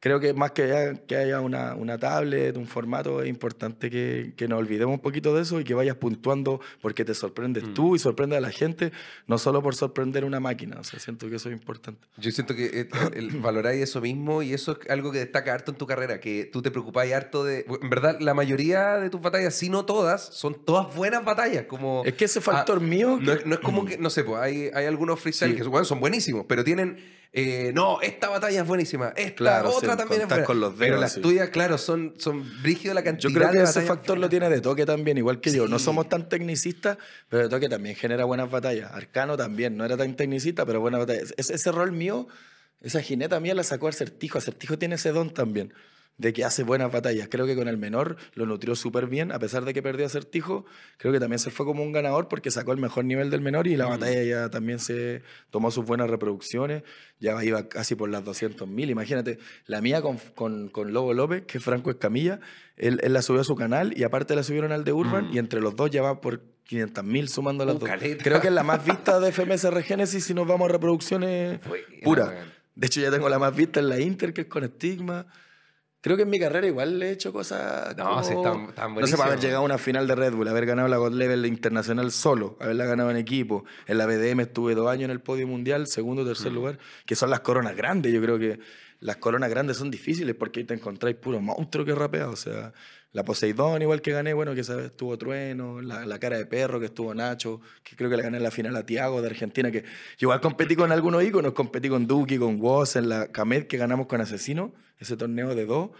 creo 0.00 0.20
que 0.20 0.32
más 0.32 0.52
que 0.52 0.62
haya, 0.62 0.94
que 0.94 1.16
haya 1.16 1.40
una, 1.40 1.74
una 1.74 1.98
tablet, 1.98 2.56
un 2.56 2.66
formato, 2.66 3.22
es 3.22 3.28
importante 3.28 3.90
que, 3.90 4.32
que 4.36 4.46
nos 4.48 4.58
olvidemos 4.58 4.94
un 4.94 5.00
poquito 5.00 5.34
de 5.34 5.42
eso 5.42 5.58
y 5.60 5.64
que 5.64 5.74
vayas 5.74 5.96
puntuando 5.96 6.60
porque 6.80 7.04
te 7.04 7.14
sorprendes 7.14 7.64
Mm. 7.64 7.74
tú 7.74 7.96
y 7.96 7.98
sorprende 7.98 8.36
a 8.36 8.40
la 8.40 8.50
gente, 8.50 8.92
no 9.26 9.38
solo 9.38 9.62
por 9.62 9.74
sorprender 9.74 10.24
una 10.24 10.38
máquina. 10.40 10.76
O 10.78 10.84
sea, 10.84 11.00
siento 11.00 11.28
que 11.28 11.36
eso 11.36 11.48
es 11.48 11.54
importante. 11.56 12.06
Yo 12.16 12.30
siento 12.30 12.54
que 12.54 12.66
eh, 12.66 12.88
valoráis 13.40 13.82
eso 13.82 14.00
mismo 14.00 14.42
y 14.42 14.52
eso 14.52 14.78
es 14.80 14.90
algo 14.90 15.10
que 15.10 15.18
destaca 15.18 15.52
harto 15.54 15.72
en 15.72 15.78
tu 15.78 15.86
carrera, 15.86 16.20
que 16.20 16.44
tú 16.52 16.62
te 16.62 16.70
preocupáis 16.70 17.12
harto 17.12 17.44
de... 17.44 17.64
En 17.82 17.90
verdad, 17.90 18.18
la 18.20 18.34
mayoría 18.34 18.96
de 18.98 19.10
tus 19.10 19.20
batallas, 19.20 19.54
si 19.54 19.68
no 19.68 19.84
todas, 19.84 20.22
son 20.34 20.64
todas 20.64 20.94
buenas 20.94 21.24
batallas. 21.24 21.64
Como, 21.66 22.02
Es 22.04 22.14
que 22.14 22.26
ese 22.26 22.40
factor 22.40 22.80
mío... 22.80 23.18
No 23.20 23.32
es, 23.32 23.44
no 23.46 23.54
es 23.54 23.60
como 23.60 23.84
que, 23.84 23.98
no 23.98 24.10
sé, 24.10 24.22
pues 24.24 24.40
hay, 24.40 24.70
hay 24.72 24.86
algunos 24.86 25.18
freestyle 25.20 25.52
Sí. 25.52 25.56
que 25.56 25.62
bueno, 25.68 25.84
son 25.84 25.98
buenísimos, 26.00 26.46
pero 26.48 26.62
tienen... 26.62 27.18
eh, 27.32 27.72
no, 27.74 28.00
esta 28.00 28.28
batalla 28.28 28.62
es 28.62 28.66
buenísima, 28.66 29.12
esta 29.16 29.34
Claro, 29.34 29.70
otra 29.70 29.92
sí, 29.92 29.98
también 29.98 30.22
es 30.22 30.28
buena. 30.28 30.44
con 30.44 30.60
los 30.60 30.72
pero 30.74 30.84
dedos, 30.92 31.00
las 31.00 31.12
sí. 31.12 31.20
tuyas, 31.20 31.50
claro, 31.50 31.76
son, 31.78 32.14
son 32.18 32.44
brígido 32.62 32.94
la 32.94 33.02
cantidad 33.04 33.28
Yo 33.30 33.34
creo 33.38 33.50
que 33.50 33.58
de 33.58 33.64
ese 33.64 33.82
factor 33.82 34.16
lo 34.18 34.28
tiene 34.28 34.48
de 34.48 34.60
toque 34.60 34.86
también, 34.86 35.18
igual 35.18 35.40
que 35.40 35.52
yo. 35.52 35.68
No 35.68 35.78
Sí. 35.78 35.84
somos 35.84 36.08
tan 36.08 36.28
tecnicistas, 36.28 36.96
pero 37.28 37.42
de 37.44 37.48
toque 37.48 37.68
también 37.68 37.94
genera 37.96 38.24
buenas 38.24 38.50
batallas. 38.50 38.90
Arcano 38.92 39.36
también, 39.36 39.76
no 39.76 39.84
era 39.84 39.96
tan 39.96 40.14
tecnicista, 40.16 40.64
pero 40.64 40.80
buenas 40.80 41.00
batallas. 41.00 41.34
Ese, 41.36 41.54
ese 41.54 41.70
rol 41.70 41.92
mío, 41.92 42.26
esa 42.80 43.02
jineta 43.02 43.38
mía 43.40 43.54
la 43.54 43.62
sacó 43.62 43.88
Acertijo. 43.88 44.38
Acertijo 44.38 44.78
tiene 44.78 44.94
ese 44.94 45.12
don 45.12 45.32
también, 45.34 45.74
de 46.18 46.32
que 46.32 46.44
hace 46.44 46.64
buenas 46.64 46.90
batallas. 46.92 47.28
Creo 47.30 47.46
que 47.46 47.54
con 47.56 47.68
el 47.68 47.78
menor 47.78 48.16
lo 48.34 48.44
nutrió 48.44 48.74
súper 48.74 49.06
bien, 49.06 49.30
a 49.32 49.38
pesar 49.38 49.64
de 49.64 49.72
que 49.72 49.82
perdió 49.82 50.04
Acertijo. 50.04 50.66
Creo 50.98 51.12
que 51.12 51.20
también 51.20 51.38
se 51.38 51.50
fue 51.50 51.64
como 51.64 51.82
un 51.82 51.92
ganador 51.92 52.28
porque 52.28 52.50
sacó 52.50 52.72
el 52.72 52.78
mejor 52.78 53.04
nivel 53.04 53.30
del 53.30 53.40
menor 53.40 53.66
y 53.68 53.76
la 53.76 53.86
batalla 53.86 54.22
ya 54.24 54.50
también 54.50 54.80
se 54.80 55.22
tomó 55.50 55.70
sus 55.70 55.84
buenas 55.86 56.10
reproducciones. 56.10 56.82
Ya 57.20 57.42
iba 57.44 57.68
casi 57.68 57.94
por 57.94 58.08
las 58.10 58.24
200.000. 58.24 58.90
Imagínate, 58.90 59.38
la 59.66 59.80
mía 59.80 60.02
con, 60.02 60.18
con, 60.34 60.68
con 60.68 60.92
Lobo 60.92 61.14
López, 61.14 61.44
que 61.46 61.58
es 61.58 61.64
Franco 61.64 61.90
Escamilla, 61.90 62.40
él, 62.76 63.00
él 63.02 63.12
la 63.12 63.22
subió 63.22 63.40
a 63.40 63.44
su 63.44 63.54
canal 63.56 63.92
y 63.96 64.02
aparte 64.02 64.34
la 64.36 64.42
subieron 64.42 64.72
al 64.72 64.84
de 64.84 64.92
Urban 64.92 65.30
Mm. 65.30 65.34
y 65.34 65.38
entre 65.38 65.60
los 65.60 65.74
dos 65.76 65.90
ya 65.90 66.02
va 66.02 66.20
por 66.20 66.42
500.000 66.68 67.28
sumando 67.28 67.64
las 67.64 67.76
Uh, 67.76 67.78
dos. 67.78 67.88
caleta. 67.88 68.22
Creo 68.24 68.40
que 68.40 68.48
es 68.48 68.52
la 68.52 68.62
más 68.64 68.84
vista 68.84 69.18
de 69.20 69.32
FMS 69.32 69.64
Regénesis 69.72 70.24
si 70.24 70.34
nos 70.34 70.46
vamos 70.48 70.68
a 70.68 70.72
reproducciones 70.72 71.60
puras. 72.02 72.30
De 72.74 72.86
hecho, 72.86 73.00
ya 73.00 73.10
tengo 73.10 73.28
la 73.28 73.38
más 73.38 73.54
vista 73.56 73.80
en 73.80 73.88
la 73.88 73.98
Inter, 74.00 74.32
que 74.32 74.42
es 74.42 74.46
con 74.48 74.64
Estigma. 74.64 75.26
Creo 76.00 76.16
que 76.16 76.22
en 76.22 76.30
mi 76.30 76.38
carrera 76.38 76.66
igual 76.66 76.98
le 76.98 77.08
he 77.08 77.10
hecho 77.12 77.32
cosas. 77.32 77.96
No, 77.96 78.04
como- 78.04 78.22
sí, 78.22 78.32
están- 78.34 78.64
están 78.68 78.94
No 78.94 79.06
sé, 79.06 79.16
para 79.16 79.30
haber 79.32 79.40
llegado 79.40 79.62
a 79.62 79.64
una 79.64 79.78
final 79.78 80.06
de 80.06 80.14
Red 80.14 80.32
Bull, 80.34 80.46
haber 80.48 80.64
ganado 80.64 80.86
la 80.88 80.96
God 80.96 81.12
Level 81.12 81.44
internacional 81.46 82.12
solo, 82.12 82.56
haberla 82.60 82.84
ganado 82.86 83.10
en 83.10 83.16
equipo. 83.16 83.64
En 83.86 83.98
la 83.98 84.06
BDM 84.06 84.40
estuve 84.42 84.74
dos 84.76 84.88
años 84.88 85.06
en 85.06 85.10
el 85.10 85.20
podio 85.20 85.46
mundial, 85.48 85.88
segundo, 85.88 86.24
tercer 86.24 86.52
lugar, 86.52 86.78
que 87.04 87.16
son 87.16 87.30
las 87.30 87.40
coronas 87.40 87.74
grandes. 87.76 88.12
Yo 88.12 88.22
creo 88.22 88.38
que 88.38 88.60
las 89.00 89.16
coronas 89.16 89.50
grandes 89.50 89.76
son 89.76 89.90
difíciles 89.90 90.34
porque 90.36 90.60
ahí 90.60 90.66
te 90.66 90.74
encontráis 90.74 91.16
puro 91.16 91.40
monstruo 91.40 91.84
que 91.84 91.94
rapea. 91.94 92.28
O 92.30 92.36
sea, 92.36 92.72
la 93.12 93.24
Poseidón, 93.24 93.80
igual 93.80 94.02
que 94.02 94.12
gané, 94.12 94.34
bueno, 94.34 94.54
que 94.54 94.60
esa 94.60 94.76
vez 94.76 94.86
estuvo 94.86 95.16
Trueno, 95.16 95.80
la, 95.80 96.04
la 96.04 96.18
cara 96.18 96.36
de 96.36 96.46
perro 96.46 96.78
que 96.78 96.86
estuvo 96.86 97.14
Nacho, 97.14 97.60
que 97.82 97.96
creo 97.96 98.10
que 98.10 98.16
le 98.16 98.22
gané 98.22 98.36
en 98.36 98.42
la 98.42 98.50
final 98.50 98.76
a 98.76 98.84
Tiago 98.84 99.22
de 99.22 99.28
Argentina, 99.28 99.70
que 99.70 99.84
igual 100.18 100.40
competí 100.40 100.76
con 100.76 100.92
algunos 100.92 101.24
íconos, 101.24 101.52
competí 101.52 101.88
con 101.88 102.06
Duki, 102.06 102.38
con 102.38 102.60
Woz, 102.60 102.96
en 102.96 103.08
la 103.08 103.32
Camed 103.32 103.66
que 103.66 103.78
ganamos 103.78 104.06
con 104.06 104.20
Asesino, 104.20 104.74
ese 104.98 105.16
torneo 105.16 105.54
de 105.54 105.64
dos. 105.64 105.90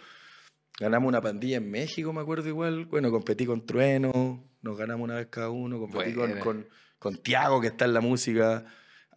Ganamos 0.78 1.08
una 1.08 1.20
pandilla 1.20 1.56
en 1.56 1.70
México, 1.70 2.12
me 2.12 2.20
acuerdo 2.20 2.48
igual. 2.48 2.84
Bueno, 2.84 3.10
competí 3.10 3.46
con 3.46 3.66
Trueno, 3.66 4.44
nos 4.62 4.76
ganamos 4.76 5.04
una 5.04 5.16
vez 5.16 5.26
cada 5.28 5.50
uno. 5.50 5.80
Competí 5.80 6.14
con, 6.14 6.68
con 6.98 7.16
Tiago, 7.16 7.60
que 7.60 7.68
está 7.68 7.84
en 7.84 7.94
la 7.94 8.00
música. 8.00 8.64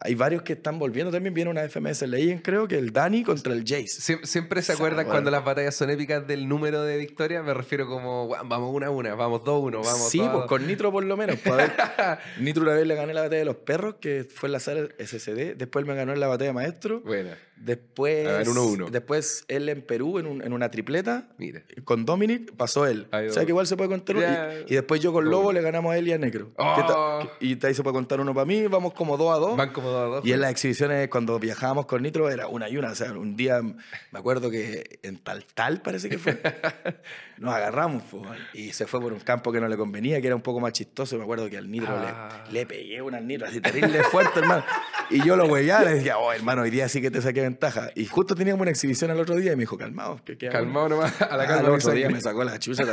Hay 0.04 0.16
varios 0.16 0.42
que 0.42 0.54
están 0.54 0.80
volviendo. 0.80 1.12
También 1.12 1.34
viene 1.34 1.50
una 1.52 1.62
FMS 1.64 2.02
Legend, 2.08 2.42
creo 2.42 2.68
que 2.68 2.78
el 2.78 2.92
Dani 2.92 3.24
contra 3.24 3.54
el 3.54 3.62
Jace. 3.62 3.86
Siem- 4.02 4.26
Siempre 4.26 4.62
se 4.64 4.74
acuerdan 4.74 5.06
cuando 5.06 5.30
las 5.32 5.46
batallas 5.46 5.76
son 5.76 5.90
épicas 5.92 6.26
del 6.28 6.48
número 6.48 6.82
de 6.84 6.98
victorias. 6.98 7.44
Me 7.46 7.54
refiero 7.54 7.86
como, 7.88 8.26
"Guau, 8.26 8.48
vamos 8.48 8.74
una 8.74 8.88
a 8.88 8.90
una, 8.90 9.14
vamos 9.16 9.44
dos 9.44 9.56
a 9.56 9.60
uno, 9.60 9.82
vamos 9.84 10.10
sí, 10.10 10.18
pues 10.18 10.32
dos". 10.32 10.46
con 10.48 10.66
Nitro 10.66 10.92
por 10.92 11.04
lo 11.04 11.16
menos. 11.18 11.38
pues, 11.44 11.54
a 11.54 11.56
ver. 11.58 11.72
Nitro 12.40 12.64
una 12.64 12.74
vez 12.74 12.88
le 12.88 12.96
gané 12.96 13.14
la 13.14 13.22
batalla 13.22 13.40
de 13.40 13.46
los 13.46 13.58
perros, 13.58 13.96
que 14.02 14.24
fue 14.24 14.48
en 14.48 14.54
la 14.54 14.60
sala 14.60 14.88
SCD. 14.98 15.56
Después 15.56 15.86
me 15.86 15.94
ganó 15.96 16.14
en 16.14 16.20
la 16.20 16.28
batalla 16.28 16.50
de 16.50 16.54
maestro. 16.54 17.02
Buena, 17.02 17.38
Después, 17.64 18.28
A 18.28 18.38
ver, 18.40 18.50
uno 18.50 18.64
uno. 18.66 18.90
después 18.90 19.46
él 19.48 19.70
en 19.70 19.82
Perú, 19.84 20.18
en, 20.18 20.26
un- 20.26 20.42
en 20.44 20.52
una 20.52 20.72
tripleta. 20.72 21.28
mira. 21.38 21.62
Con 21.84 22.06
Dominic 22.06 22.52
pasó 22.56 22.88
él. 22.88 23.08
O 23.12 23.32
sea 23.32 23.44
que 23.46 23.50
igual 23.52 23.68
se 23.68 23.78
puede 23.78 23.90
contar 23.90 24.16
uno. 24.18 24.26
Ya. 24.26 24.54
Y, 24.68 24.72
y 24.74 24.76
después 24.76 25.00
yo 25.00 25.14
con 25.14 25.30
Lobo 25.30 25.52
le 25.54 25.62
ganamos 25.62 25.94
a 25.94 25.98
él 25.98 26.08
y 26.08 26.12
a 26.14 26.18
Necro. 26.18 26.52
Oh. 26.58 27.28
Que 27.40 27.46
y 27.46 27.66
ahí 27.66 27.74
se 27.76 27.84
puede 27.84 27.94
contar 27.94 28.20
uno 28.20 28.34
para 28.34 28.46
mí. 28.46 28.66
Vamos 28.68 28.94
como 28.94 29.16
dos 29.16 29.32
a 29.36 29.38
dos. 29.40 29.56
Van 29.58 29.72
como 29.74 29.90
dos 29.90 30.02
a 30.02 30.06
dos. 30.16 30.26
Y 30.26 30.34
en 30.34 30.42
las 30.42 30.50
exhibiciones, 30.52 31.08
cuando 31.10 31.38
viajábamos 31.38 31.86
con 31.86 32.02
Nitro, 32.02 32.30
era 32.32 32.48
una 32.48 32.68
y 32.68 32.78
una. 32.78 32.92
O 32.92 32.96
sea, 32.96 33.12
un 33.14 33.36
día 33.36 33.62
me 33.62 33.76
acuerdo 34.20 34.50
que 34.50 35.00
en 35.04 35.18
Tal 35.20 35.46
Tal 35.54 35.82
parece 35.82 36.10
que 36.10 36.18
fue. 36.18 36.42
Nos 37.38 37.56
agarramos 37.56 38.04
po, 38.04 38.22
y 38.54 38.72
se 38.72 38.86
fue 38.86 39.02
por 39.02 39.14
un 39.14 39.20
campo 39.20 39.52
que 39.52 39.60
no 39.60 39.68
le 39.68 39.76
convenía, 39.76 40.22
que 40.22 40.28
era 40.28 40.36
un 40.36 40.44
poco 40.44 40.60
más 40.60 40.74
chistoso. 40.74 41.18
Me 41.18 41.24
acuerdo 41.24 41.50
que 41.50 41.58
al 41.58 41.70
Nitro 41.72 41.90
Ah. 41.92 42.44
le, 42.48 42.60
le 42.60 42.66
pegué 42.68 43.02
una 43.02 43.18
al 43.18 43.28
Nitro 43.28 43.48
así 43.48 43.60
terrible 43.62 44.04
fuerte, 44.04 44.40
hermano. 44.40 44.64
Y 45.10 45.24
yo 45.26 45.36
lo 45.36 45.46
hueveaba, 45.46 45.84
le 45.86 45.96
decía, 45.96 46.18
oh, 46.20 46.32
hermano, 46.32 46.62
hoy 46.62 46.70
día 46.70 46.88
sí 46.88 47.02
que 47.02 47.10
te 47.10 47.20
saqué 47.22 47.51
ventaja. 47.52 47.92
Y 47.96 48.06
justo 48.06 48.36
teníamos 48.36 48.62
una 48.62 48.72
exhibición 48.72 49.12
al 49.12 49.20
otro 49.20 49.36
día 49.36 49.54
y 49.54 49.56
me 49.56 49.62
dijo, 49.62 49.78
calmado, 49.78 50.20
que 50.26 50.38
queda 50.38 50.52
Calmado 50.52 50.90
nomás, 50.90 51.22
a 51.22 51.36
la 51.38 51.44
Ah, 51.44 51.48
calma. 51.48 51.60
el 51.60 51.66
que 51.66 51.72
otro 51.72 51.92
día 51.92 52.10
me 52.10 52.22
sacó 52.22 52.44
la 52.44 52.58
chucha. 52.60 52.84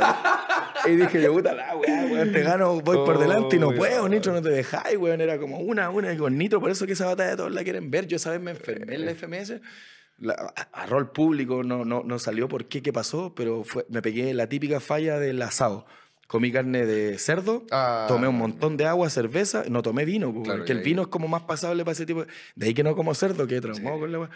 Y 0.85 0.91
dije 0.95 1.21
yo, 1.21 1.33
puta 1.33 1.53
la 1.53 1.75
weá, 1.75 2.05
weón, 2.05 2.31
te 2.31 2.41
gano, 2.41 2.79
voy 2.81 2.97
por 2.97 3.17
Oh, 3.17 3.19
delante 3.19 3.55
y 3.57 3.59
no 3.59 3.71
puedo, 3.73 4.07
Nitro, 4.07 4.31
no 4.33 4.41
te 4.41 4.49
dejáis, 4.49 4.97
weón. 4.97 5.19
Era 5.21 5.37
como 5.37 5.59
una, 5.59 5.89
una, 5.89 6.13
y 6.13 6.17
con 6.17 6.37
Nitro, 6.37 6.59
por 6.61 6.69
eso 6.71 6.85
que 6.85 6.93
esa 6.93 7.05
batalla 7.05 7.35
todos 7.35 7.51
la 7.51 7.63
quieren 7.63 7.91
ver. 7.91 8.07
Yo 8.07 8.15
esa 8.17 8.31
vez 8.31 8.39
me 8.41 8.51
enfermé 8.51 8.95
en 8.95 9.05
la 9.05 9.11
FMS. 9.13 9.59
La- 10.19 10.33
a, 10.55 10.81
a 10.83 10.85
rol 10.85 11.11
público 11.11 11.63
no, 11.63 11.85
no, 11.85 12.03
no 12.05 12.19
salió 12.19 12.47
por 12.47 12.65
qué, 12.67 12.81
qué 12.81 12.91
pasó, 12.93 13.33
pero 13.35 13.63
fue, 13.63 13.85
me 13.89 14.01
pegué 14.01 14.33
la 14.33 14.47
típica 14.47 14.79
falla 14.79 15.17
del 15.19 15.41
asado. 15.41 15.85
Comí 16.29 16.51
carne 16.51 16.85
de 16.85 17.17
cerdo, 17.17 17.65
Ah. 17.71 18.05
tomé 18.07 18.27
un 18.27 18.37
montón 18.37 18.77
de 18.77 18.85
agua, 18.85 19.09
cerveza, 19.09 19.63
no 19.67 19.81
tomé 19.81 20.05
vino, 20.05 20.31
pues, 20.31 20.43
Claro, 20.45 20.59
porque 20.59 20.73
el 20.73 20.77
ahí- 20.77 20.83
vino 20.83 21.01
es 21.01 21.07
como 21.07 21.27
más 21.27 21.41
pasable 21.41 21.83
para 21.83 21.93
ese 21.93 22.05
tipo 22.05 22.23
de... 22.23 22.31
De 22.55 22.67
ahí 22.67 22.73
que 22.75 22.83
no 22.83 22.95
como 22.95 23.15
cerdo, 23.15 23.47
que 23.47 23.59
traumado 23.59 23.99
con 23.99 24.11
la 24.11 24.19
weá. 24.19 24.29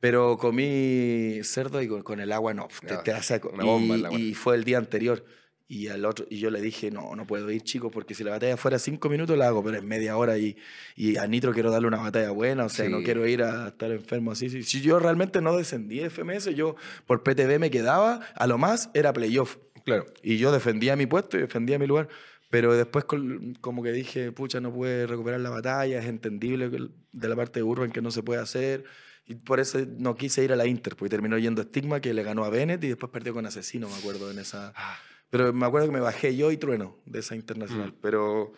Pero 0.00 0.36
comí 0.38 1.40
cerdo 1.44 1.80
y 1.82 1.86
con, 1.88 2.02
con 2.02 2.20
el 2.20 2.32
agua 2.32 2.52
no, 2.54 2.66
te, 2.86 2.96
te 2.98 3.12
hace... 3.12 3.40
una 3.52 3.64
bomba 3.64 3.96
y, 3.96 4.04
agua. 4.04 4.18
y 4.18 4.34
fue 4.34 4.56
el 4.56 4.64
día 4.64 4.78
anterior. 4.78 5.24
Y, 5.68 5.86
al 5.86 6.04
otro, 6.04 6.26
y 6.28 6.38
yo 6.40 6.50
le 6.50 6.60
dije, 6.60 6.90
no, 6.90 7.14
no 7.14 7.28
puedo 7.28 7.48
ir, 7.48 7.62
chicos, 7.62 7.92
porque 7.92 8.12
si 8.12 8.24
la 8.24 8.32
batalla 8.32 8.56
fuera 8.56 8.80
cinco 8.80 9.08
minutos 9.08 9.38
la 9.38 9.46
hago, 9.46 9.62
pero 9.62 9.76
es 9.76 9.84
media 9.84 10.16
hora 10.16 10.36
y, 10.36 10.56
y 10.96 11.16
a 11.16 11.28
Nitro 11.28 11.52
quiero 11.52 11.70
darle 11.70 11.86
una 11.86 11.98
batalla 11.98 12.32
buena, 12.32 12.64
o 12.64 12.68
sea, 12.68 12.86
Sí. 12.86 12.90
no 12.90 13.04
quiero 13.04 13.24
ir 13.28 13.44
a 13.44 13.68
estar 13.68 13.88
enfermo 13.92 14.32
así. 14.32 14.50
Si, 14.50 14.64
si 14.64 14.80
yo 14.80 14.98
realmente 14.98 15.40
no 15.40 15.56
descendí 15.56 16.00
de 16.00 16.10
FMS, 16.10 16.46
yo 16.56 16.74
por 17.06 17.22
PTV 17.22 17.60
me 17.60 17.70
quedaba, 17.70 18.18
a 18.34 18.46
lo 18.48 18.58
más 18.58 18.90
era 18.94 19.12
playoff. 19.12 19.58
Claro. 19.84 20.06
Y 20.22 20.38
yo 20.38 20.52
defendía 20.52 20.96
mi 20.96 21.06
puesto 21.06 21.36
y 21.36 21.40
defendía 21.40 21.78
mi 21.78 21.86
lugar. 21.86 22.08
Pero 22.50 22.74
después 22.74 23.04
como 23.04 23.82
que 23.82 23.92
dije, 23.92 24.32
pucha, 24.32 24.60
no 24.60 24.72
pude 24.72 25.06
recuperar 25.06 25.40
la 25.40 25.50
batalla, 25.50 26.00
es 26.00 26.06
entendible 26.06 26.68
de 26.68 27.28
la 27.28 27.36
parte 27.36 27.60
de 27.60 27.62
Urban 27.62 27.92
que 27.92 28.02
no 28.02 28.10
se 28.10 28.24
puede 28.24 28.40
hacer. 28.40 28.84
Y 29.24 29.36
por 29.36 29.60
eso 29.60 29.78
no 29.98 30.16
quise 30.16 30.42
ir 30.42 30.52
a 30.52 30.56
la 30.56 30.66
Inter, 30.66 30.96
porque 30.96 31.10
terminó 31.10 31.38
yendo 31.38 31.62
a 31.62 31.64
Stigma, 31.64 32.00
que 32.00 32.12
le 32.12 32.24
ganó 32.24 32.44
a 32.44 32.50
Bennett 32.50 32.82
y 32.82 32.88
después 32.88 33.12
perdió 33.12 33.32
con 33.32 33.46
Asesino, 33.46 33.88
me 33.88 33.94
acuerdo, 33.94 34.30
en 34.30 34.40
esa... 34.40 34.72
Ah. 34.74 34.98
Pero 35.30 35.52
me 35.52 35.64
acuerdo 35.64 35.86
que 35.86 35.92
me 35.92 36.00
bajé 36.00 36.34
yo 36.34 36.50
y 36.50 36.56
Trueno 36.56 36.98
de 37.06 37.20
esa 37.20 37.36
internacional. 37.36 37.90
Mm. 37.90 37.98
Pero 38.02 38.52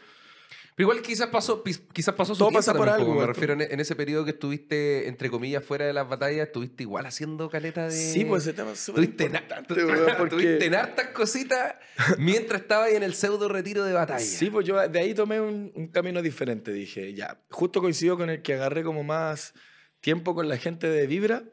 igual 0.83 1.03
quizás 1.03 1.29
pasó, 1.29 1.62
quizás 1.92 2.14
pasó 2.14 2.35
su 2.35 2.38
Todo 2.38 2.51
pasa 2.53 2.75
por 2.75 2.88
algo, 2.88 3.14
Me 3.14 3.27
refiero 3.27 3.55
en, 3.55 3.62
en 3.62 3.81
ese 3.81 3.95
periodo 3.97 4.25
que 4.25 4.33
estuviste, 4.33 5.09
entre 5.09 5.31
comillas, 5.31 5.64
fuera 5.64 5.87
de 5.87 5.92
las 5.92 6.09
batallas, 6.09 6.47
estuviste 6.49 6.83
igual 6.83 7.07
haciendo 7.07 7.49
caleta 7.49 7.85
de... 7.85 7.90
sí, 7.92 8.25
pues 8.25 8.42
ese 8.45 8.53
tema 8.53 8.73
es 8.73 8.81
súper 8.81 9.05
Tuviste, 9.05 9.25
en, 9.25 9.35
importante, 9.37 9.75
weón, 9.85 10.12
porque- 10.18 10.37
tuviste 10.37 10.66
en 10.66 10.75
hartas 10.75 11.09
cositas 11.09 11.75
mientras 12.18 12.62
estabas 12.62 12.88
ahí 12.88 12.97
en 12.97 13.03
el 13.03 13.15
pseudo 13.15 13.48
retiro 13.48 13.85
de 13.85 13.92
batalla. 13.92 14.21
Sí, 14.25 14.50
pues 14.50 14.67
yo 14.67 14.77
de 14.88 14.98
ahí 15.00 15.15
tomé 15.15 15.40
un, 15.40 15.73
un 15.75 15.88
camino 15.88 16.21
diferente. 16.23 16.73
Dije, 16.73 17.15
ya, 17.15 17.40
justo 17.50 17.81
coincidió 17.81 18.17
con 18.17 18.31
el 18.31 18.42
que 18.42 18.54
agarré 18.54 18.83
como 18.83 19.02
más 19.04 19.54
tiempo 20.00 20.35
con 20.35 20.48
la 20.48 20.56
gente 20.56 20.88
de 20.88 21.06
Vibra, 21.06 21.44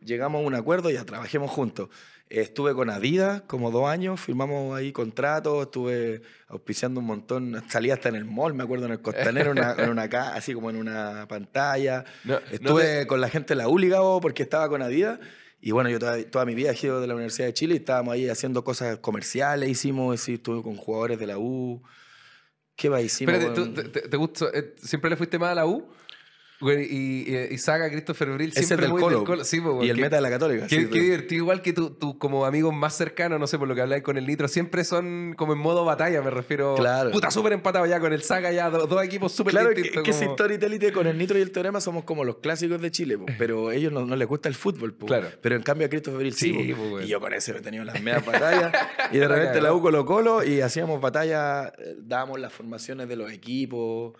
llegamos 0.00 0.42
a 0.42 0.46
un 0.46 0.54
acuerdo, 0.54 0.90
ya 0.90 1.04
trabajemos 1.04 1.50
juntos. 1.50 1.88
Estuve 2.30 2.74
con 2.74 2.90
Adidas 2.90 3.40
como 3.46 3.70
dos 3.70 3.88
años, 3.88 4.20
firmamos 4.20 4.76
ahí 4.76 4.92
contratos, 4.92 5.62
estuve 5.62 6.20
auspiciando 6.48 7.00
un 7.00 7.06
montón, 7.06 7.62
salí 7.70 7.90
hasta 7.90 8.10
en 8.10 8.16
el 8.16 8.26
mall, 8.26 8.52
me 8.52 8.64
acuerdo, 8.64 8.84
en 8.84 8.92
el 8.92 9.00
costanero, 9.00 9.52
en 9.52 9.58
una, 9.58 9.72
en 9.78 9.88
una 9.88 10.02
así 10.34 10.52
como 10.52 10.68
en 10.68 10.76
una 10.76 11.26
pantalla. 11.26 12.04
No, 12.24 12.34
no 12.34 12.40
estuve 12.50 13.06
con 13.06 13.20
la 13.22 13.30
gente 13.30 13.54
de 13.54 13.56
la 13.56 13.68
Úligao 13.68 14.20
porque 14.20 14.42
estaba 14.42 14.68
con 14.68 14.82
Adidas. 14.82 15.18
Y 15.60 15.70
bueno, 15.72 15.88
yo 15.90 15.98
toda, 15.98 16.22
toda 16.30 16.44
mi 16.44 16.54
vida 16.54 16.70
he 16.70 16.76
sido 16.76 17.00
de 17.00 17.06
la 17.06 17.14
Universidad 17.14 17.46
de 17.48 17.54
Chile 17.54 17.74
y 17.74 17.78
estábamos 17.78 18.12
ahí 18.14 18.28
haciendo 18.28 18.62
cosas 18.62 18.98
comerciales, 18.98 19.68
hicimos, 19.68 20.20
sí, 20.20 20.34
estuve 20.34 20.62
con 20.62 20.76
jugadores 20.76 21.18
de 21.18 21.26
la 21.26 21.38
U. 21.38 21.82
¿Qué 22.76 22.88
va 22.88 23.00
hicimos? 23.00 23.34
Espérate, 23.34 23.54
¿tú- 23.60 23.72
Bueno, 23.72 23.90
te, 23.90 24.00
te- 24.02 24.08
te 24.08 24.16
gustó- 24.16 24.52
eh, 24.54 24.74
¿siempre 24.76 25.10
le 25.10 25.16
fuiste 25.16 25.38
más 25.38 25.50
a 25.50 25.54
la 25.56 25.66
U? 25.66 25.88
Güey, 26.60 26.86
Y, 26.90 27.24
y, 27.32 27.54
y 27.54 27.58
Saga 27.58 27.88
Christopher 27.88 28.30
Brill 28.30 28.50
Ese 28.50 28.60
es 28.60 28.66
siempre 28.66 28.86
del 28.86 28.92
muy 28.92 29.00
Colo. 29.00 29.44
Sí, 29.44 29.60
po, 29.60 29.84
y 29.84 29.90
el 29.90 29.96
que- 29.96 30.02
meta 30.02 30.16
de 30.16 30.22
la 30.22 30.30
Católica. 30.30 30.66
Qué, 30.66 30.80
sí, 30.80 30.86
qué 30.90 31.00
divertido, 31.00 31.42
igual 31.44 31.62
que 31.62 31.72
tú, 31.72 31.90
tú 31.90 32.18
como 32.18 32.44
amigos 32.44 32.74
más 32.74 32.96
cercanos, 32.96 33.38
no 33.38 33.46
sé, 33.46 33.58
por 33.58 33.68
lo 33.68 33.76
que 33.76 33.82
habláis 33.82 34.02
con 34.02 34.18
el 34.18 34.26
Nitro, 34.26 34.48
siempre 34.48 34.82
son 34.84 35.34
como 35.38 35.52
en 35.52 35.60
modo 35.60 35.84
batalla, 35.84 36.20
me 36.20 36.30
refiero. 36.30 36.74
Claro. 36.74 37.12
Puta, 37.12 37.30
súper 37.30 37.52
empatado 37.52 37.86
ya 37.86 38.00
con 38.00 38.12
el 38.12 38.22
Saga, 38.22 38.50
ya 38.50 38.70
do- 38.70 38.88
dos, 38.88 39.02
equipos 39.04 39.30
súper 39.32 39.52
Claro, 39.52 39.68
que, 39.68 39.76
distintos. 39.76 40.02
que 40.02 40.10
ese 40.10 40.24
como- 40.24 40.34
storytelling 40.36 40.90
con 40.92 41.06
el 41.06 41.16
Nitro 41.16 41.38
y 41.38 41.42
el 41.42 41.52
Teorema 41.52 41.80
somos 41.80 42.02
como 42.04 42.24
los 42.24 42.38
clásicos 42.38 42.80
de 42.80 42.90
Chile, 42.90 43.18
po, 43.18 43.26
pero 43.38 43.68
a 43.68 43.74
ellos 43.76 43.92
no, 43.92 44.04
no 44.04 44.16
les 44.16 44.26
gusta 44.26 44.48
el 44.48 44.56
fútbol. 44.56 44.94
po. 44.94 45.06
Claro. 45.06 45.28
Pero 45.40 45.54
en 45.54 45.62
cambio 45.62 45.86
a 45.86 45.90
Christopher 45.90 46.18
Brill 46.18 46.34
sí. 46.34 46.52
Sí, 46.52 46.74
po. 46.74 47.00
y 47.00 47.06
yo 47.06 47.20
con 47.20 47.32
ese 47.34 47.52
he 47.52 47.60
tenido 47.60 47.84
las 47.84 48.02
medias 48.02 48.26
batallas. 48.26 48.72
y 49.12 49.18
de 49.18 49.28
repente 49.28 49.60
la. 49.60 49.72
U 49.72 49.80
Colo 49.80 50.04
Colo 50.04 50.42
y 50.42 50.60
hacíamos 50.60 51.00
batallas, 51.00 51.72
eh, 51.78 51.94
dábamos 52.00 52.40
las 52.40 52.52
formaciones 52.52 53.08
de 53.08 53.14
los 53.14 53.30
equipos. 53.30 54.14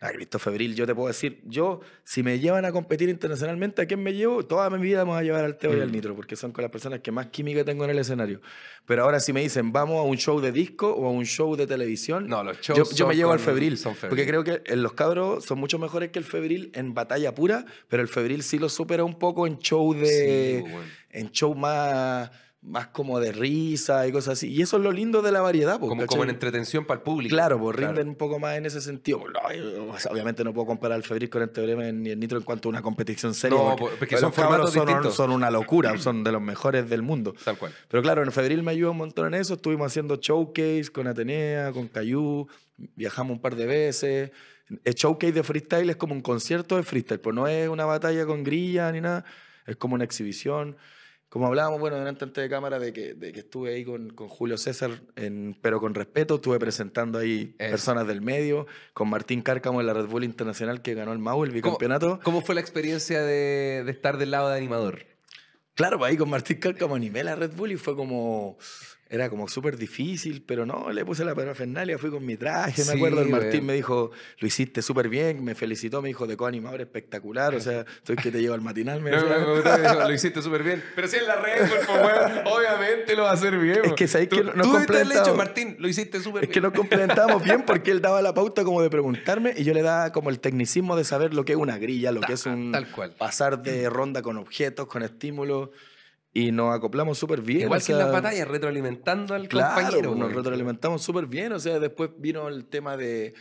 A 0.00 0.10
Christopher 0.10 0.52
Brill, 0.52 0.76
yo 0.76 0.86
te 0.86 0.94
puedo 0.94 1.08
decir, 1.08 1.40
yo, 1.44 1.80
si 2.04 2.22
me 2.22 2.38
llevan 2.38 2.64
a 2.64 2.70
competir 2.70 3.08
internacionalmente, 3.08 3.82
¿a 3.82 3.86
quién 3.86 4.00
me 4.00 4.14
llevo? 4.14 4.44
Toda 4.44 4.70
mi 4.70 4.80
vida 4.80 5.04
me 5.04 5.10
voy 5.10 5.18
a 5.20 5.22
llevar 5.24 5.44
al 5.44 5.58
Teo 5.58 5.76
y 5.76 5.80
al 5.80 5.88
Mm. 5.88 5.92
Nitro, 5.92 6.14
porque 6.14 6.36
son 6.36 6.52
con 6.52 6.62
las 6.62 6.70
personas 6.70 7.00
que 7.00 7.10
más 7.10 7.26
química 7.26 7.64
tengo 7.64 7.84
en 7.84 7.90
el 7.90 7.98
escenario. 7.98 8.40
Pero 8.86 9.02
ahora 9.02 9.18
si 9.18 9.32
me 9.32 9.40
dicen, 9.40 9.72
vamos 9.72 9.98
a 9.98 10.02
un 10.02 10.16
show 10.16 10.40
de 10.40 10.52
disco 10.52 10.92
o 10.92 11.06
a 11.08 11.10
un 11.10 11.24
show 11.26 11.56
de 11.56 11.66
televisión, 11.66 12.28
No, 12.28 12.44
los 12.44 12.60
yo, 12.60 12.74
shows 12.76 12.94
yo 12.94 13.08
me 13.08 13.16
llevo 13.16 13.32
al 13.32 13.40
Febril, 13.40 13.76
son 13.76 13.94
Febril. 13.96 14.08
porque 14.10 14.26
creo 14.26 14.44
que 14.44 14.76
los 14.76 14.92
cabros 14.92 15.44
son 15.44 15.58
mucho 15.58 15.80
mejores 15.80 16.10
que 16.10 16.20
el 16.20 16.24
Febril 16.24 16.70
en 16.74 16.94
batalla 16.94 17.34
pura, 17.34 17.64
pero 17.88 18.00
el 18.00 18.08
Febril 18.08 18.44
sí 18.44 18.58
lo 18.60 18.68
supera 18.68 19.02
un 19.02 19.18
poco 19.18 19.46
en 19.48 19.58
show 19.58 19.94
de... 19.94 20.62
Sí, 20.64 20.70
bueno. 20.70 20.86
en 21.10 21.30
show 21.32 21.54
más, 21.56 22.30
más 22.60 22.88
como 22.88 23.20
de 23.20 23.30
risa 23.32 24.06
y 24.06 24.12
cosas 24.12 24.34
así. 24.34 24.48
Y 24.48 24.62
eso 24.62 24.78
es 24.78 24.82
lo 24.82 24.90
lindo 24.90 25.22
de 25.22 25.30
la 25.30 25.40
variedad. 25.40 25.78
po, 25.78 25.88
Como, 25.88 26.06
como 26.06 26.24
en 26.24 26.30
entretención 26.30 26.84
para 26.84 26.98
el 26.98 27.04
público. 27.04 27.34
Claro, 27.34 27.58
pues 27.58 27.76
rinden 27.76 28.08
un 28.08 28.16
poco 28.16 28.38
más 28.38 28.56
en 28.56 28.66
ese 28.66 28.80
sentido. 28.80 29.22
No, 29.28 29.98
sea, 29.98 30.10
obviamente 30.10 30.42
no 30.42 30.52
puedo 30.52 30.66
comparar 30.66 30.98
el 30.98 31.04
Febril 31.04 31.30
con 31.30 31.42
el 31.42 31.50
Teorema 31.50 31.90
ni 31.92 32.10
el 32.10 32.18
Nitro 32.18 32.38
en 32.38 32.44
cuanto 32.44 32.68
a 32.68 32.70
una 32.70 32.82
competición 32.82 33.34
seria. 33.34 33.56
No, 33.56 33.76
porque 33.76 34.16
son 34.16 34.30
los 34.30 34.34
cabros 34.34 34.74
formatos 34.74 35.14
son, 35.14 35.28
son 35.28 35.30
una 35.30 35.50
locura, 35.50 35.96
son 35.98 36.24
de 36.24 36.32
los 36.32 36.42
mejores 36.42 36.88
del 36.90 37.02
mundo. 37.02 37.34
Tal 37.44 37.56
cual. 37.56 37.72
Pero 37.88 38.02
claro, 38.02 38.22
en 38.22 38.32
Febril 38.32 38.62
me 38.62 38.72
ayudó 38.72 38.90
un 38.90 38.98
montón 38.98 39.32
en 39.32 39.40
eso. 39.40 39.54
Estuvimos 39.54 39.86
haciendo 39.86 40.16
showcase 40.16 40.90
con 40.92 41.06
Atenea, 41.06 41.72
con 41.72 41.86
Cayú, 41.88 42.48
viajamos 42.96 43.36
un 43.36 43.40
par 43.40 43.54
de 43.54 43.66
veces. 43.66 44.32
El 44.84 44.94
showcase 44.94 45.32
de 45.32 45.42
freestyle 45.42 45.88
es 45.88 45.96
como 45.96 46.12
un 46.12 46.20
concierto 46.20 46.76
de 46.76 46.82
freestyle, 46.82 47.20
pues 47.20 47.34
no 47.34 47.46
es 47.46 47.68
una 47.68 47.86
batalla 47.86 48.26
con 48.26 48.44
grilla 48.44 48.92
ni 48.92 49.00
nada, 49.00 49.24
es 49.66 49.76
como 49.76 49.94
una 49.94 50.04
exhibición. 50.04 50.76
Como 51.28 51.46
hablábamos, 51.46 51.78
bueno, 51.78 51.96
delante 51.98 52.24
antes 52.24 52.42
de 52.42 52.48
cámara, 52.48 52.78
de 52.78 52.92
que, 52.92 53.12
de 53.12 53.32
que 53.32 53.40
estuve 53.40 53.74
ahí 53.74 53.84
con, 53.84 54.10
con 54.10 54.28
Julio 54.28 54.56
César, 54.56 55.02
en, 55.14 55.56
pero 55.60 55.78
con 55.78 55.94
respeto, 55.94 56.36
estuve 56.36 56.58
presentando 56.58 57.18
ahí 57.18 57.54
personas 57.58 58.06
del 58.06 58.22
medio, 58.22 58.66
con 58.94 59.10
Martín 59.10 59.42
Cárcamo 59.42 59.80
en 59.80 59.86
la 59.86 59.92
Red 59.92 60.06
Bull 60.06 60.24
Internacional 60.24 60.80
que 60.80 60.94
ganó 60.94 61.12
el 61.12 61.18
MAU, 61.18 61.44
el 61.44 61.50
bicampeonato. 61.50 62.18
¿Cómo 62.22 62.40
fue 62.40 62.54
la 62.54 62.62
experiencia 62.62 63.22
de, 63.22 63.82
de 63.84 63.90
estar 63.90 64.16
del 64.16 64.30
lado 64.30 64.48
de 64.48 64.56
animador? 64.56 65.04
Claro, 65.74 65.98
pues 65.98 66.10
ahí 66.10 66.16
con 66.16 66.28
Martín 66.28 66.58
Cárcamo 66.58 66.96
animé 66.96 67.22
la 67.22 67.36
Red 67.36 67.52
Bull 67.52 67.70
y 67.70 67.76
fue 67.76 67.94
como. 67.94 68.58
Era 69.10 69.30
como 69.30 69.48
súper 69.48 69.78
difícil, 69.78 70.42
pero 70.44 70.66
no, 70.66 70.90
le 70.92 71.02
puse 71.02 71.24
la 71.24 71.34
parafernalia, 71.34 71.96
fui 71.96 72.10
con 72.10 72.26
mi 72.26 72.36
traje, 72.36 72.82
me 72.84 72.92
Sí, 72.92 72.96
acuerdo. 72.96 73.22
El 73.22 73.30
Martín 73.30 73.64
me 73.64 73.72
dijo, 73.72 74.10
lo 74.38 74.46
hiciste 74.46 74.82
súper 74.82 75.08
bien, 75.08 75.42
me 75.42 75.54
felicitó, 75.54 76.02
me 76.02 76.08
dijo, 76.08 76.26
de 76.26 76.36
coanimador 76.36 76.82
espectacular, 76.82 77.54
o 77.54 77.60
sea, 77.60 77.86
estoy 77.96 78.16
que 78.16 78.30
te 78.30 78.42
llevo 78.42 78.52
al 78.54 78.60
matinal. 78.60 79.00
Me 79.00 79.10
No, 79.12 79.22
me- 79.22 79.28
me 79.62 79.78
dijo, 79.80 79.94
lo 79.94 80.12
hiciste 80.12 80.42
súper 80.42 80.62
bien. 80.62 80.84
Pero 80.94 81.08
si 81.08 81.16
en 81.16 81.26
la 81.26 81.36
red, 81.36 81.68
por 81.70 81.78
favor, 81.86 82.12
obviamente 82.44 83.16
lo 83.16 83.22
va 83.22 83.30
a 83.30 83.32
hacer 83.32 83.56
bien. 83.58 83.80
Es 83.84 83.92
que 83.94 84.06
sabéis 84.06 84.28
que 84.28 84.44
no- 84.44 84.52
no 84.52 84.62
Tú 84.64 84.72
debiste 84.72 84.92
haberle 84.92 85.14
completado. 85.14 85.24
dicho, 85.24 85.36
Martín, 85.36 85.76
lo 85.78 85.88
hiciste 85.88 86.20
súper 86.20 86.42
Es 86.44 86.48
bien. 86.50 86.52
que 86.52 86.60
nos 86.60 86.72
complementábamos 86.74 87.42
bien 87.42 87.62
porque 87.66 87.90
él 87.90 88.02
daba 88.02 88.20
la 88.20 88.34
pauta 88.34 88.62
como 88.62 88.82
de 88.82 88.90
preguntarme 88.90 89.54
y 89.56 89.64
yo 89.64 89.72
le 89.72 89.80
daba 89.80 90.12
como 90.12 90.28
el 90.28 90.38
tecnicismo 90.38 90.96
de 90.96 91.04
saber 91.04 91.32
lo 91.32 91.46
que 91.46 91.52
es 91.52 91.58
una 91.58 91.78
grilla, 91.78 92.12
lo 92.12 92.20
que 92.20 92.34
es 92.34 92.44
un 92.44 92.72
tal 92.72 92.90
cual. 92.90 93.14
pasar 93.16 93.62
de 93.62 93.88
ronda 93.88 94.20
con 94.20 94.36
objetos, 94.36 94.86
con 94.86 95.02
estímulos 95.02 95.70
y 96.46 96.52
nos 96.52 96.74
acoplamos 96.74 97.18
súper 97.18 97.40
bien. 97.40 97.62
Igual 97.62 97.80
o 97.80 97.84
que 97.84 97.92
en 97.92 97.98
sea, 97.98 98.04
las 98.06 98.12
batallas, 98.12 98.46
retroalimentando 98.48 99.34
al 99.34 99.48
Claro, 99.48 99.74
compañero. 99.82 100.14
nos 100.14 100.32
retroalimentamos 100.34 101.02
súper 101.02 101.26
bien. 101.26 101.52
O 101.52 101.58
sea, 101.58 101.78
después 101.78 102.10
vino 102.18 102.48
el 102.48 102.66
tema 102.66 102.96
de, 102.96 103.34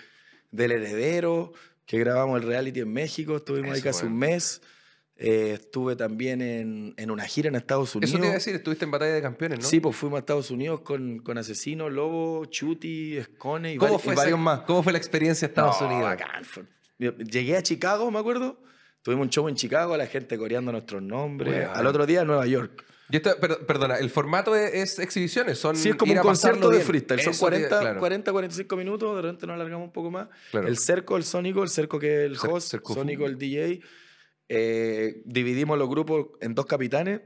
del 0.52 0.72
heredero, 0.72 1.54
que 1.86 2.00
grabamos 2.00 2.42
el 2.42 2.48
reality 2.48 2.80
en 2.82 2.92
México. 2.94 3.36
Estuvimos 3.38 3.72
ahí 3.72 3.78
Eso, 3.80 3.84
casi 3.86 4.02
bueno. 4.04 4.14
un 4.14 4.20
mes. 4.20 4.62
Eh, 5.20 5.54
estuve 5.56 5.96
también 5.96 6.42
en, 6.42 6.94
en 6.96 7.10
una 7.10 7.24
gira 7.26 7.50
en 7.50 7.56
Estados 7.56 7.96
Unidos. 7.96 8.12
Eso 8.12 8.20
te 8.20 8.26
iba 8.28 8.34
a 8.34 8.38
decir, 8.38 8.54
estuviste 8.54 8.86
en 8.86 8.92
Batalla 8.92 9.14
de 9.14 9.22
Campeones, 9.22 9.60
¿no? 9.60 9.66
Sí, 9.66 9.80
pues 9.80 9.96
fuimos 9.96 10.18
a 10.18 10.20
Estados 10.20 10.52
Unidos 10.52 10.82
con, 10.82 11.18
con 11.20 11.40
Asesino, 11.40 11.90
Lobo, 11.90 12.46
Chuti, 12.46 13.18
Escone 13.18 13.74
y, 13.74 13.78
¿Cómo 13.78 13.96
vari- 13.98 14.00
fue, 14.04 14.14
y 14.14 14.16
varios 14.16 14.34
esa- 14.36 14.44
más. 14.44 14.60
¿Cómo 14.62 14.84
fue 14.84 14.92
la 14.92 15.00
experiencia 15.00 15.46
en 15.48 15.50
Estados 15.52 15.82
No, 15.82 15.88
Unidos? 15.88 16.04
bacán, 16.04 16.44
Llegué 17.00 17.58
a 17.58 17.64
Chicago, 17.64 18.12
me 18.12 18.20
acuerdo. 18.20 18.62
Tuvimos 19.08 19.28
un 19.28 19.30
show 19.30 19.48
en 19.48 19.56
Chicago, 19.56 19.96
la 19.96 20.06
gente 20.06 20.38
coreando 20.38 20.70
nuestros 20.70 21.02
nombres. 21.02 21.54
Bueno. 21.54 21.72
Al 21.74 21.88
otro 21.88 22.06
día, 22.06 22.26
Nueva 22.26 22.46
York. 22.46 22.84
Y 23.10 23.16
esto- 23.16 23.40
per- 23.40 23.66
perdona, 23.66 23.96
el 24.00 24.10
formato 24.10 24.54
es, 24.54 24.74
es 24.74 25.00
exhibiciones, 25.00 25.58
son 25.58 25.78
Sí, 25.78 25.88
es 25.92 25.96
como 25.96 26.12
un 26.12 26.20
concierto 26.20 26.70
de 26.70 26.82
freestyle. 26.82 27.22
Son 27.22 27.32
Eso 27.32 27.46
te- 27.46 27.52
40, 27.52 27.80
claro. 27.80 28.00
40, 28.02 28.32
45 28.34 28.76
minutos, 28.76 29.16
de 29.16 29.22
repente 29.22 29.48
nos 29.48 29.54
alargamos 29.54 29.86
un 29.86 29.94
poco 29.94 30.12
más. 30.12 30.28
Claro. 30.52 30.68
El 30.68 30.78
Cerco, 30.78 31.16
el 31.16 31.24
Sónico, 31.24 31.64
el 31.64 31.70
Cerco 31.70 31.98
que 32.00 32.26
es 32.26 32.32
el 32.32 32.38
Cer- 32.38 32.50
host, 32.52 32.70
Cerco 32.70 32.96
Sónico 32.96 33.26
el 33.26 33.38
DJ. 33.38 33.80
Eh, 34.50 35.22
dividimos 35.24 35.78
los 35.80 35.88
grupos 35.88 36.28
en 36.42 36.54
dos 36.54 36.66
capitanes. 36.66 37.22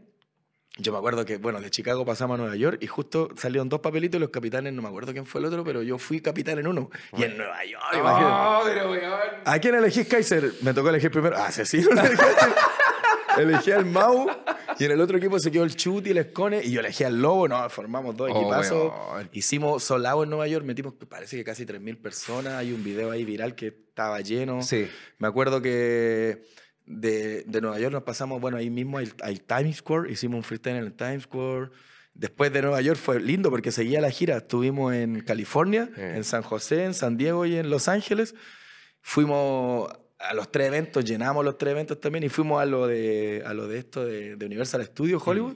Yo 0.78 0.94
me 0.94 0.98
acuerdo 0.98 1.26
que, 1.26 1.38
bueno, 1.38 1.60
de 1.60 1.70
Chicago 1.70 2.06
pasamos 2.06 2.36
a 2.36 2.38
Nueva 2.44 2.56
York 2.56 2.78
y 2.82 2.88
justo 2.88 3.30
salieron 3.36 3.68
dos 3.68 3.82
papelitos 3.82 4.18
y 4.18 4.22
los 4.22 4.30
capitanes, 4.30 4.72
no 4.74 4.82
me 4.82 4.88
acuerdo 4.88 5.12
quién 5.12 5.26
fue 5.26 5.40
el 5.42 5.46
otro, 5.46 5.64
pero 5.66 5.82
yo 5.84 5.98
fui 5.98 6.22
capitán 6.22 6.60
en 6.60 6.68
uno. 6.68 6.90
Y 7.18 7.24
en 7.24 7.38
Nueva 7.38 7.66
York, 7.66 7.84
imagínate. 7.94 8.34
Oh, 8.34 8.62
pero 8.66 8.92
weón. 8.92 9.12
¿A 9.46 9.60
quién 9.60 9.76
elegís 9.76 10.08
Kaiser? 10.08 10.54
Me 10.62 10.74
tocó 10.74 10.90
elegir 10.90 11.12
primero. 11.12 11.36
Ah, 11.38 11.48
Asesino. 11.48 11.90
elegí 13.38 13.72
al 13.72 13.86
Mau. 13.86 14.28
Y 14.80 14.86
en 14.86 14.92
el 14.92 15.02
otro 15.02 15.18
equipo 15.18 15.38
se 15.40 15.52
quedó 15.52 15.64
el 15.64 15.76
Chuti, 15.76 16.12
el 16.12 16.18
Escone. 16.18 16.62
Y 16.64 16.72
yo 16.72 16.80
elegí 16.80 17.04
al 17.04 17.22
Lobo. 17.22 17.48
No, 17.48 17.70
formamos 17.70 18.16
dos 18.16 18.30
Oh, 18.34 18.40
equipazos. 18.40 18.94
Hicimos 19.34 19.84
solado 19.84 20.24
en 20.24 20.30
Nueva 20.30 20.48
York. 20.48 20.66
Metimos, 20.66 20.94
parece 21.10 21.36
que 21.38 21.44
casi 21.44 21.66
3.000 21.66 22.02
personas. 22.02 22.54
Hay 22.54 22.72
un 22.72 22.84
video 22.84 23.12
ahí 23.12 23.26
viral 23.26 23.56
que 23.56 23.68
estaba 23.68 24.22
lleno. 24.22 24.62
Sí. 24.64 24.90
Me 25.20 25.28
acuerdo 25.28 25.62
que 25.62 26.46
de, 26.92 27.44
de 27.44 27.62
Nueva 27.62 27.80
York 27.80 27.94
nos 27.94 28.04
pasamos, 28.04 28.42
bueno, 28.42 28.58
ahí 28.58 28.70
mismo 28.70 28.98
al, 28.98 29.14
al 29.22 29.42
Times 29.42 29.78
Square. 29.78 30.12
Hicimos 30.12 30.38
un 30.38 30.44
freestyle 30.44 30.78
en 30.78 30.84
el 30.84 30.94
Times 30.94 31.24
Square. 31.24 31.70
Después 32.14 32.52
de 32.52 32.62
Nueva 32.62 32.82
York 32.82 33.00
fue 33.00 33.20
lindo 33.20 33.50
porque 33.50 33.72
seguía 33.72 34.02
la 34.02 34.12
gira. 34.12 34.38
Estuvimos 34.38 34.94
en 34.94 35.22
California, 35.22 35.90
en 35.96 36.24
San 36.24 36.42
José, 36.42 36.84
en 36.84 36.94
San 36.94 37.18
Diego 37.18 37.46
y 37.46 37.56
en 37.56 37.70
Los 37.70 37.88
Ángeles. 37.88 38.36
Fuimos 39.02 39.90
a 40.20 40.34
los 40.34 40.52
tres 40.52 40.68
eventos, 40.68 41.06
llenamos 41.06 41.44
los 41.44 41.58
tres 41.58 41.72
eventos 41.72 42.00
también 42.00 42.24
y 42.24 42.30
fuimos 42.30 42.62
a 42.62 42.66
lo 42.66 42.86
de, 42.86 43.44
a 43.46 43.54
lo 43.54 43.68
de 43.68 43.80
esto 43.80 44.06
de, 44.06 44.36
de 44.36 44.46
Universal 44.46 44.86
Studios 44.86 45.24
Hollywood. 45.26 45.56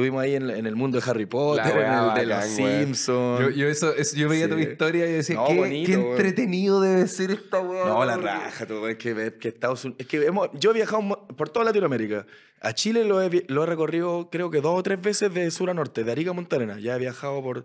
Estuvimos 0.00 0.22
ahí 0.22 0.34
en, 0.34 0.48
en 0.50 0.66
el 0.66 0.76
mundo 0.76 1.00
de 1.00 1.10
Harry 1.10 1.26
Potter, 1.26 1.66
en 1.76 2.14
de 2.14 2.26
los. 2.26 2.44
Simpsons. 2.44 3.40
Yo, 3.40 3.50
yo 3.50 3.68
eso, 3.68 3.94
eso- 3.94 4.16
yo 4.16 4.28
veía 4.28 4.46
Sí. 4.46 4.50
tu 4.52 4.58
historia 4.58 5.06
y 5.06 5.12
decía, 5.12 5.36
No, 5.36 5.46
qué, 5.46 5.56
bonito, 5.56 5.86
qué 5.90 5.96
weón. 5.98 6.10
entretenido 6.12 6.80
debe 6.80 7.06
ser 7.06 7.30
esta 7.30 7.60
weá. 7.60 7.84
No, 7.84 8.04
la 8.04 8.16
raja, 8.16 8.66
todo. 8.66 8.88
Es 8.88 8.96
que, 8.96 9.32
Estados 9.42 9.84
Unidos. 9.84 10.00
Es 10.00 10.06
que 10.06 10.24
hemos- 10.24 10.48
yo 10.54 10.70
he 10.70 10.74
viajado 10.74 11.26
por 11.36 11.48
toda 11.50 11.64
Latinoamérica. 11.66 12.26
A 12.62 12.72
Chile 12.74 13.04
lo 13.04 13.22
he, 13.22 13.44
lo 13.48 13.62
he 13.62 13.66
recorrido, 13.66 14.28
creo 14.30 14.50
que 14.50 14.60
dos 14.60 14.78
o 14.78 14.82
tres 14.82 15.00
veces 15.00 15.32
de 15.32 15.50
sur 15.50 15.70
a 15.70 15.74
norte, 15.74 16.04
de 16.04 16.12
Arica 16.12 16.30
a 16.30 16.34
Punta 16.34 16.56
Arenas. 16.56 16.82
Ya 16.82 16.96
he 16.96 16.98
viajado 16.98 17.42
por. 17.42 17.64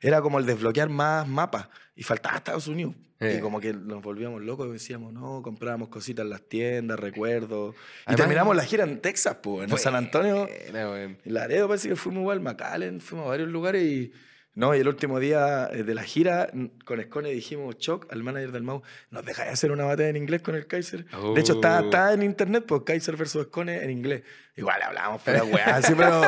Era 0.00 0.20
como 0.20 0.38
el 0.38 0.46
desbloquear 0.46 0.88
más 0.88 1.26
mapas. 1.26 1.68
Y 1.94 2.02
faltaba 2.02 2.36
Estados 2.36 2.68
Unidos. 2.68 2.94
Eh. 3.18 3.36
Y 3.38 3.40
como 3.40 3.60
que 3.60 3.72
nos 3.72 4.02
volvíamos 4.02 4.42
locos 4.42 4.68
y 4.68 4.72
decíamos, 4.72 5.12
no, 5.12 5.40
comprábamos 5.42 5.88
cositas 5.88 6.24
en 6.24 6.30
las 6.30 6.42
tiendas, 6.42 7.00
recuerdos. 7.00 7.74
Y 8.06 8.14
terminamos 8.14 8.54
la 8.54 8.64
gira 8.64 8.84
en 8.84 9.00
Texas, 9.00 9.38
pues, 9.42 9.70
en 9.70 9.78
San 9.78 9.94
Antonio. 9.94 10.46
Weón. 10.72 11.18
En 11.24 11.34
Laredo 11.34 11.66
parece 11.66 11.88
que 11.88 11.96
fuimos 11.96 12.20
igual, 12.20 12.40
McAllen, 12.40 13.00
fuimos 13.00 13.26
a 13.26 13.30
varios 13.30 13.48
lugares 13.48 13.82
y... 13.82 14.12
No, 14.52 14.74
y 14.74 14.80
el 14.80 14.88
último 14.88 15.20
día 15.20 15.68
eh, 15.70 15.82
de 15.82 15.94
la 15.94 16.02
gira, 16.02 16.50
con 16.86 16.98
Escone 16.98 17.30
dijimos, 17.30 17.76
Choc, 17.76 18.10
al 18.10 18.22
manager 18.22 18.52
del 18.52 18.62
Mau, 18.62 18.80
¿nos 19.10 19.22
dejáis 19.22 19.52
hacer 19.52 19.70
una 19.70 19.84
batalla 19.84 20.08
en 20.08 20.16
inglés 20.16 20.40
con 20.40 20.54
el 20.54 20.66
Kaiser? 20.66 21.04
De 21.34 21.40
hecho, 21.40 21.54
está, 21.54 21.80
Oh. 21.82 21.84
está 21.84 22.14
en 22.14 22.22
internet, 22.22 22.64
pues 22.66 22.80
Kaiser 22.86 23.16
versus 23.16 23.42
Escone 23.42 23.84
en 23.84 23.90
inglés. 23.90 24.22
Igual 24.56 24.80
hablamos, 24.80 25.20
pero 25.24 25.44
weá, 25.44 25.76
así, 25.76 25.92
pero... 25.94 26.22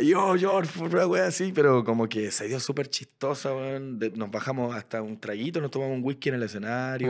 yo, 0.00 0.36
yo, 0.36 0.60
una 0.80 1.06
wea 1.06 1.26
así, 1.26 1.52
pero 1.54 1.82
como 1.84 2.08
que 2.08 2.30
se 2.30 2.46
dio 2.46 2.60
súper 2.60 2.88
chistosa, 2.88 3.54
weón. 3.54 3.98
Nos 4.14 4.30
bajamos 4.30 4.74
hasta 4.76 5.02
un 5.02 5.18
traguito, 5.18 5.60
nos 5.60 5.70
tomamos 5.70 5.96
un 5.96 6.04
whisky 6.04 6.28
en 6.28 6.36
el 6.36 6.42
escenario. 6.44 7.08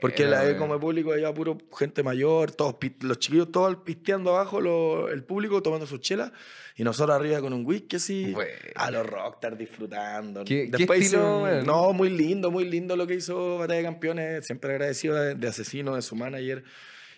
Porque 0.00 0.24
la, 0.24 0.56
como 0.56 0.78
público 0.80 1.12
había 1.12 1.32
puro 1.34 1.58
gente 1.76 2.02
mayor, 2.02 2.52
todos 2.52 2.76
los 3.00 3.18
chiquillos 3.18 3.50
todos 3.52 3.76
pisteando 3.84 4.30
abajo, 4.34 4.60
lo- 4.60 5.08
el 5.08 5.24
público 5.24 5.60
tomando 5.62 5.86
sus 5.86 6.00
chelas, 6.00 6.32
y 6.76 6.84
nosotros 6.84 7.14
arriba 7.16 7.40
con 7.40 7.52
un 7.52 7.66
whisky 7.66 7.96
así, 7.96 8.32
a 8.76 8.90
los 8.90 9.06
rockstars 9.06 9.58
disfrutando. 9.58 10.44
¿Qué- 10.44 10.70
qué 10.70 10.76
Después 10.78 11.00
estilo, 11.02 11.46
hizo? 11.58 11.66
No, 11.66 11.92
muy 11.92 12.10
lindo, 12.10 12.50
muy 12.50 12.64
lindo 12.64 12.96
lo 12.96 13.06
que 13.06 13.14
hizo 13.14 13.58
Batalla 13.58 13.78
de 13.78 13.84
Campeones, 13.84 14.46
siempre 14.46 14.70
agradecido 14.72 15.14
de, 15.16 15.34
de 15.34 15.48
Asesino, 15.48 15.96
de 15.96 16.02
su 16.02 16.14
manager. 16.16 16.64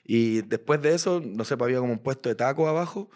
Y 0.05 0.43
después 0.43 0.81
de 0.81 0.95
eso, 0.95 1.21
no 1.25 1.45
sé, 1.45 1.57
pues 1.57 1.67
había 1.69 1.81
como 1.81 1.93
un 1.93 1.99
puesto 1.99 2.29
de 2.31 2.35
taco 2.35 2.67
abajo 2.69 3.11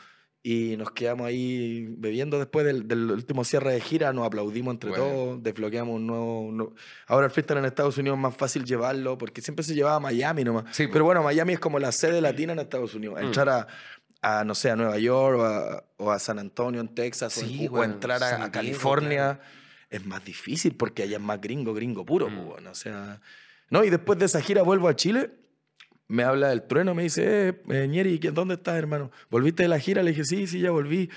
y 0.44 0.76
nos 0.76 0.90
quedamos 0.90 1.26
ahí 1.26 1.86
bebiendo 1.98 2.38
después 2.38 2.66
del, 2.66 2.88
del 2.88 3.10
último 3.12 3.44
cierre 3.44 3.74
de 3.74 3.80
gira, 3.80 4.12
nos 4.12 4.26
aplaudimos 4.26 4.72
entre 4.74 4.90
Bueno. 4.90 5.04
todos, 5.04 5.42
desbloqueamos 5.42 5.94
un 5.94 6.06
nuevo, 6.06 6.40
un 6.40 6.56
nuevo- 6.56 6.74
Ahora 7.06 7.26
el 7.26 7.30
freestyle 7.32 7.58
en 7.58 7.66
Estados 7.66 7.96
Unidos 7.98 8.16
es 8.16 8.22
más 8.22 8.36
fácil 8.36 8.64
llevarlo 8.64 9.16
porque 9.16 9.40
siempre 9.40 9.62
se 9.64 9.74
llevaba 9.74 9.96
a 9.96 10.00
Miami 10.00 10.42
nomás. 10.42 10.64
Sí, 10.74 10.88
Pero 10.88 11.04
bueno, 11.04 11.22
Miami 11.22 11.52
es 11.52 11.60
como 11.60 11.78
la 11.78 11.92
sede 11.92 12.20
latina 12.20 12.52
en 12.54 12.58
Estados 12.58 12.92
Unidos. 12.94 13.20
Mm. 13.20 13.26
Entrar 13.26 13.48
a, 13.50 13.66
a, 14.20 14.44
no 14.44 14.54
sé, 14.56 14.70
a 14.70 14.74
Nueva 14.76 14.98
York 14.98 15.38
o 15.38 15.44
a, 15.44 15.84
o 15.98 16.10
a 16.10 16.18
San 16.18 16.40
Antonio 16.40 16.80
en 16.80 16.88
Texas 16.88 17.38
o- 17.38 17.40
Sí, 17.40 17.68
o, 17.68 17.70
bueno, 17.70 17.94
entrar 17.94 18.20
a- 18.24 18.44
a, 18.44 18.50
California 18.50 19.38
es 19.90 20.04
más 20.06 20.24
difícil 20.24 20.74
porque 20.74 21.04
allá 21.04 21.18
es 21.18 21.22
más 21.22 21.40
gringo, 21.40 21.72
gringo 21.72 22.04
puro. 22.04 22.28
Mm. 22.28 22.46
bueno, 22.46 22.70
o 22.70 22.74
sea, 22.74 23.20
no, 23.70 23.84
y 23.84 23.90
después 23.90 24.18
de 24.18 24.24
esa 24.24 24.40
gira 24.40 24.62
vuelvo 24.62 24.88
a 24.88 24.96
Chile 24.96 25.30
me 26.12 26.24
habla 26.24 26.48
del 26.50 26.62
trueno, 26.62 26.94
me 26.94 27.04
dice, 27.04 27.48
eh, 27.48 27.54
eh, 27.70 27.88
Ñeri, 27.88 28.18
¿qué- 28.18 28.30
¿dónde 28.30 28.54
estás, 28.54 28.76
hermano? 28.76 29.10
¿Volviste 29.30 29.62
de 29.62 29.68
la 29.70 29.78
gira? 29.78 30.02
Le 30.02 30.10
dije, 30.10 30.24
sí, 30.24 30.46
sí, 30.46 30.60
ya 30.60 30.70
volví. 30.70 31.08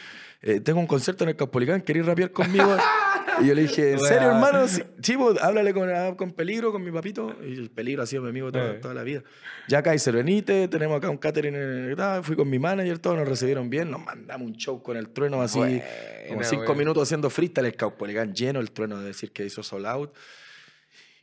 Eh, 0.41 0.59
tengo 0.61 0.79
un 0.79 0.87
concierto 0.87 1.23
en 1.25 1.31
el 1.31 1.35
Caupolicán, 1.35 1.81
¿querés 1.81 2.05
rapear 2.05 2.31
conmigo? 2.31 2.77
y 3.41 3.47
yo 3.47 3.55
le 3.55 3.63
dije, 3.63 3.93
¿en 3.93 3.99
serio, 3.99 4.29
hermano? 4.29 4.67
Sí, 4.67 4.83
Chivo, 5.01 5.33
háblale 5.41 5.73
con, 5.73 5.89
ah, 5.89 6.15
con 6.15 6.31
Peligro, 6.33 6.71
con 6.71 6.83
mi 6.83 6.91
papito. 6.91 7.35
Y 7.43 7.53
el 7.53 7.69
Peligro 7.71 8.03
ha 8.03 8.05
sido 8.05 8.21
mi 8.21 8.29
amigo 8.29 8.51
toda, 8.51 8.71
Eh. 8.71 8.79
toda 8.81 8.93
la 8.93 9.03
vida. 9.03 9.23
Ya 9.67 9.81
Kaiser 9.83 10.13
venite, 10.15 10.67
tenemos 10.67 10.97
acá 10.97 11.09
un 11.09 11.17
catering, 11.17 11.55
en- 11.55 11.95
ah, 11.99 12.21
fui 12.23 12.35
con 12.35 12.49
mi 12.49 12.59
manager, 12.59 12.99
todos 12.99 13.17
nos 13.17 13.27
recibieron 13.27 13.69
bien, 13.69 13.89
nos 13.91 14.01
mandamos 14.05 14.47
un 14.47 14.55
show 14.55 14.81
con 14.81 14.95
el 14.97 15.09
trueno 15.09 15.41
así, 15.41 15.57
como 15.59 16.35
Buena, 16.35 16.43
cinco 16.43 16.63
weón. 16.63 16.77
minutos 16.77 17.03
haciendo 17.03 17.29
freestyle, 17.29 17.65
el 17.65 17.75
Caupolicán 17.75 18.33
lleno, 18.33 18.59
el 18.59 18.71
trueno 18.71 18.99
de 18.99 19.07
decir 19.07 19.31
que 19.31 19.43
hizo 19.45 19.61
sold 19.63 19.87
out. 19.87 20.13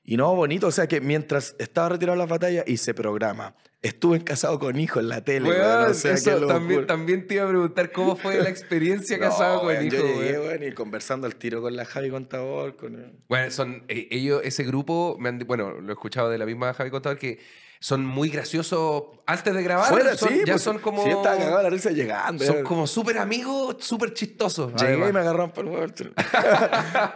Y 0.04 0.16
no, 0.16 0.34
bonito, 0.34 0.66
o 0.66 0.72
sea 0.72 0.86
que 0.86 1.00
mientras 1.00 1.54
estaba 1.58 1.90
retirado 1.90 2.16
de 2.16 2.18
las 2.18 2.28
batallas 2.28 2.64
hice 2.66 2.92
programa. 2.92 3.54
Estuve 3.82 4.22
casado 4.22 4.60
con 4.60 4.78
hijo 4.78 5.00
en 5.00 5.08
la 5.08 5.24
tele. 5.24 5.48
Weón, 5.48 5.60
weón, 5.60 5.90
o 5.90 5.94
sea, 5.94 6.12
eso 6.12 6.46
también, 6.46 6.86
también 6.86 7.26
te 7.26 7.34
iba 7.34 7.44
a 7.44 7.48
preguntar 7.48 7.90
cómo 7.90 8.14
fue 8.14 8.40
la 8.40 8.48
experiencia 8.48 9.16
No, 9.18 9.24
casado 9.24 9.58
con 9.60 9.68
weón, 9.68 9.86
hijo. 9.86 9.96
Yo 9.96 10.22
llegué, 10.22 10.68
y 10.68 10.72
conversando 10.72 11.26
al 11.26 11.34
tiro 11.34 11.62
con 11.62 11.74
la 11.74 11.84
Javi 11.84 12.10
Contador. 12.10 12.76
Con... 12.76 13.20
Bueno, 13.28 13.50
son 13.50 13.84
eh, 13.88 14.08
ellos, 14.10 14.40
ese 14.44 14.62
grupo, 14.62 15.16
me 15.18 15.28
han 15.28 15.38
bueno, 15.40 15.80
lo 15.80 15.88
he 15.88 15.92
escuchado 15.92 16.30
de 16.30 16.38
la 16.38 16.46
misma 16.46 16.74
Javi 16.74 16.90
Contador, 16.90 17.18
que 17.18 17.40
son 17.82 18.06
muy 18.06 18.28
graciosos 18.28 19.02
antes 19.26 19.52
de 19.54 19.62
grabar. 19.62 19.88
Fuera, 19.88 20.16
son- 20.16 20.28
sí, 20.28 20.42
ya 20.46 20.52
pues, 20.54 20.62
son 20.62 20.78
como. 20.78 21.02
Sí, 21.02 21.10
estaba 21.10 21.36
cagado 21.36 21.62
la 21.64 21.70
risa 21.70 21.90
llegando. 21.90 22.44
son 22.44 22.56
ya. 22.58 22.62
como 22.62 22.86
súper 22.86 23.18
amigos, 23.18 23.76
súper 23.80 24.14
chistosos. 24.14 24.72
Llegué 24.80 25.08
y 25.08 25.12
me 25.12 25.18
agarraron 25.18 25.50
por 25.50 25.64
el 25.66 25.72
huevo. 25.72 25.92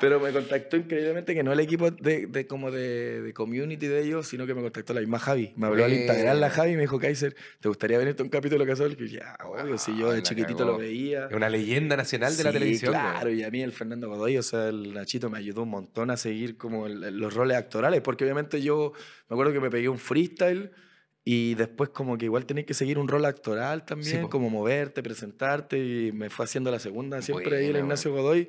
Pero 0.00 0.18
me 0.20 0.32
contactó 0.32 0.76
increíblemente 0.76 1.34
que 1.34 1.42
no 1.44 1.52
el 1.52 1.60
equipo 1.60 1.90
de, 1.90 2.26
de 2.26 2.46
como 2.46 2.70
de, 2.70 3.22
de 3.22 3.32
community 3.32 3.86
de 3.86 4.02
ellos, 4.02 4.26
sino 4.26 4.44
que 4.46 4.54
me 4.54 4.62
contactó 4.62 4.92
la 4.92 5.00
misma 5.00 5.18
Javi. 5.20 5.52
Me 5.56 5.66
habló 5.66 5.84
al 5.84 5.90
Buena. 5.90 6.04
Instagram 6.06 6.40
la 6.40 6.50
Javi 6.50 6.72
y 6.72 6.74
me 6.74 6.80
dijo, 6.82 6.98
Kaiser, 6.98 7.36
¿te 7.60 7.68
gustaría 7.68 7.98
venirte 7.98 8.22
a 8.22 8.24
un 8.24 8.30
capítulo 8.30 8.66
casual? 8.66 8.92
Y 8.92 8.96
yo, 8.96 9.06
ya, 9.20 9.36
obvio, 9.44 9.78
si 9.78 9.96
yo 9.96 10.10
Ah, 10.10 10.14
de 10.14 10.22
chiquitito 10.22 10.58
cagó. 10.58 10.72
lo 10.72 10.78
veía. 10.78 11.26
Es 11.26 11.34
una 11.36 11.48
leyenda 11.48 11.96
nacional 11.96 12.36
de 12.36 12.44
la 12.44 12.52
televisión. 12.52 12.92
Claro, 12.92 13.30
y 13.30 13.42
a 13.44 13.50
mí 13.50 13.62
el 13.62 13.72
Fernando 13.72 14.08
Godoy, 14.08 14.36
o 14.38 14.42
sea, 14.42 14.68
el 14.68 14.92
Nachito 14.94 15.30
me 15.30 15.38
ayudó 15.38 15.62
un 15.62 15.70
montón 15.70 16.10
a 16.10 16.16
seguir 16.16 16.56
como 16.56 16.86
el- 16.86 17.16
los 17.18 17.34
roles 17.34 17.56
actorales, 17.56 18.00
porque 18.00 18.24
obviamente 18.24 18.60
yo 18.62 18.92
me 19.28 19.34
acuerdo 19.34 19.52
que 19.52 19.60
me 19.60 19.70
pegué 19.70 19.88
un 19.88 19.98
freestyle 19.98 20.55
y 21.24 21.54
después 21.54 21.90
como 21.90 22.16
que 22.16 22.26
igual 22.26 22.46
tenés 22.46 22.66
que 22.66 22.74
seguir 22.74 22.98
un 22.98 23.08
rol 23.08 23.24
actoral 23.24 23.84
también, 23.84 24.28
como 24.28 24.48
moverte, 24.50 25.02
presentarte, 25.02 25.76
y 25.78 26.12
me 26.12 26.30
fue 26.30 26.44
haciendo 26.44 26.70
la 26.70 26.78
segunda 26.78 27.20
siempre 27.22 27.56
ahí 27.58 27.64
Buena, 27.66 27.80
Ignacio 27.80 28.12
Godoy. 28.12 28.48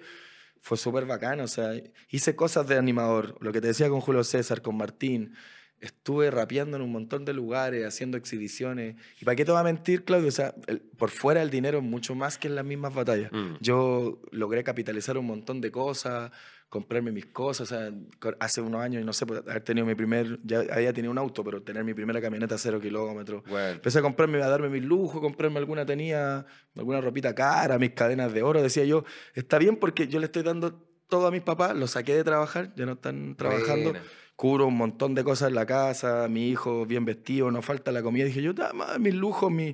Fue 0.62 0.78
súper 0.78 1.06
bacano, 1.06 1.44
o 1.44 1.48
sea, 1.48 1.72
hice 2.10 2.36
cosas 2.36 2.68
de 2.68 2.78
animador, 2.78 3.36
lo 3.42 3.52
que 3.52 3.62
te 3.62 3.68
decía 3.68 3.90
con 3.90 4.02
Julio 4.02 4.24
César, 4.24 4.62
con 4.62 4.76
Martín. 4.78 5.34
Estuve 5.80 6.32
rapeando 6.32 6.76
en 6.78 6.84
un 6.84 6.92
montón 6.92 7.24
de 7.24 7.34
lugares, 7.34 7.86
haciendo 7.86 8.18
exhibiciones. 8.18 8.96
¿Y 9.22 9.26
para 9.26 9.36
qué 9.36 9.46
te 9.46 9.52
voy 9.52 9.60
a 9.60 9.64
mentir, 9.64 10.04
Claudio? 10.04 10.28
O 10.28 10.32
sea, 10.32 10.56
el- 10.66 10.82
por 10.82 11.12
fuera 11.12 11.44
el 11.44 11.52
dinero 11.52 11.82
mucho 11.84 12.16
más 12.16 12.40
que 12.40 12.48
en 12.48 12.56
las 12.56 12.66
mismas 12.66 12.96
batallas. 12.96 13.32
Mm. 13.32 13.58
Yo 13.62 14.20
logré 14.32 14.64
capitalizar 14.64 15.18
un 15.20 15.28
montón 15.28 15.62
de 15.62 15.70
cosas, 15.72 16.32
comprarme 16.70 17.12
mis 17.12 17.26
cosas. 17.28 17.72
O 17.72 17.76
sea, 17.76 17.92
co- 18.20 18.36
hace 18.40 18.62
unos 18.62 18.82
años, 18.82 19.04
no 19.06 19.14
sé, 19.14 19.26
pues, 19.26 19.42
haber 19.48 19.62
tenido 19.64 19.86
mi 19.86 19.96
primer, 19.96 20.40
ya 20.44 20.60
había 20.72 20.92
tenido 20.94 21.12
un 21.12 21.18
auto, 21.18 21.44
pero 21.44 21.62
tener 21.64 21.84
mi 21.84 21.94
primera 21.94 22.20
camioneta 22.22 22.58
cero 22.58 22.80
kilómetros. 22.82 23.44
Bueno, 23.50 23.70
Empecé 23.76 24.00
a 24.00 24.02
comprarme, 24.02 24.42
a 24.42 24.48
darme 24.50 24.70
mis 24.70 24.84
lujos, 24.84 25.22
comprarme 25.22 25.60
alguna, 25.60 25.86
tenía 25.86 26.46
alguna 26.76 27.00
ropita 27.02 27.34
cara, 27.34 27.78
mis 27.80 27.92
cadenas 27.92 28.34
de 28.34 28.44
oro. 28.44 28.62
Decía 28.62 28.84
yo, 28.86 29.04
está 29.34 29.58
bien 29.58 29.78
porque 29.78 30.08
yo 30.08 30.20
le 30.20 30.26
estoy 30.26 30.44
dando 30.44 30.84
todo 31.08 31.28
a 31.28 31.32
mis 31.32 31.42
papás, 31.42 31.76
los 31.76 31.92
saqué 31.92 32.16
de 32.16 32.24
trabajar, 32.24 32.74
ya 32.76 32.86
no 32.86 32.94
están 32.94 33.36
trabajando. 33.36 33.92
buena. 33.92 34.06
Cubro 34.36 34.68
un 34.68 34.78
montón 34.78 35.16
de 35.16 35.24
cosas 35.24 35.48
en 35.50 35.56
la 35.56 35.66
casa, 35.66 36.28
mi 36.30 36.50
hijo 36.50 36.86
bien 36.86 37.06
vestido, 37.06 37.50
no 37.50 37.64
falta 37.64 37.92
la 37.92 38.04
comida. 38.04 38.26
Dije 38.26 38.44
yo, 38.44 38.54
"Da, 38.54 38.72
ma, 38.72 39.00
mis 39.00 39.16
lujos, 39.16 39.50
mi- 39.52 39.74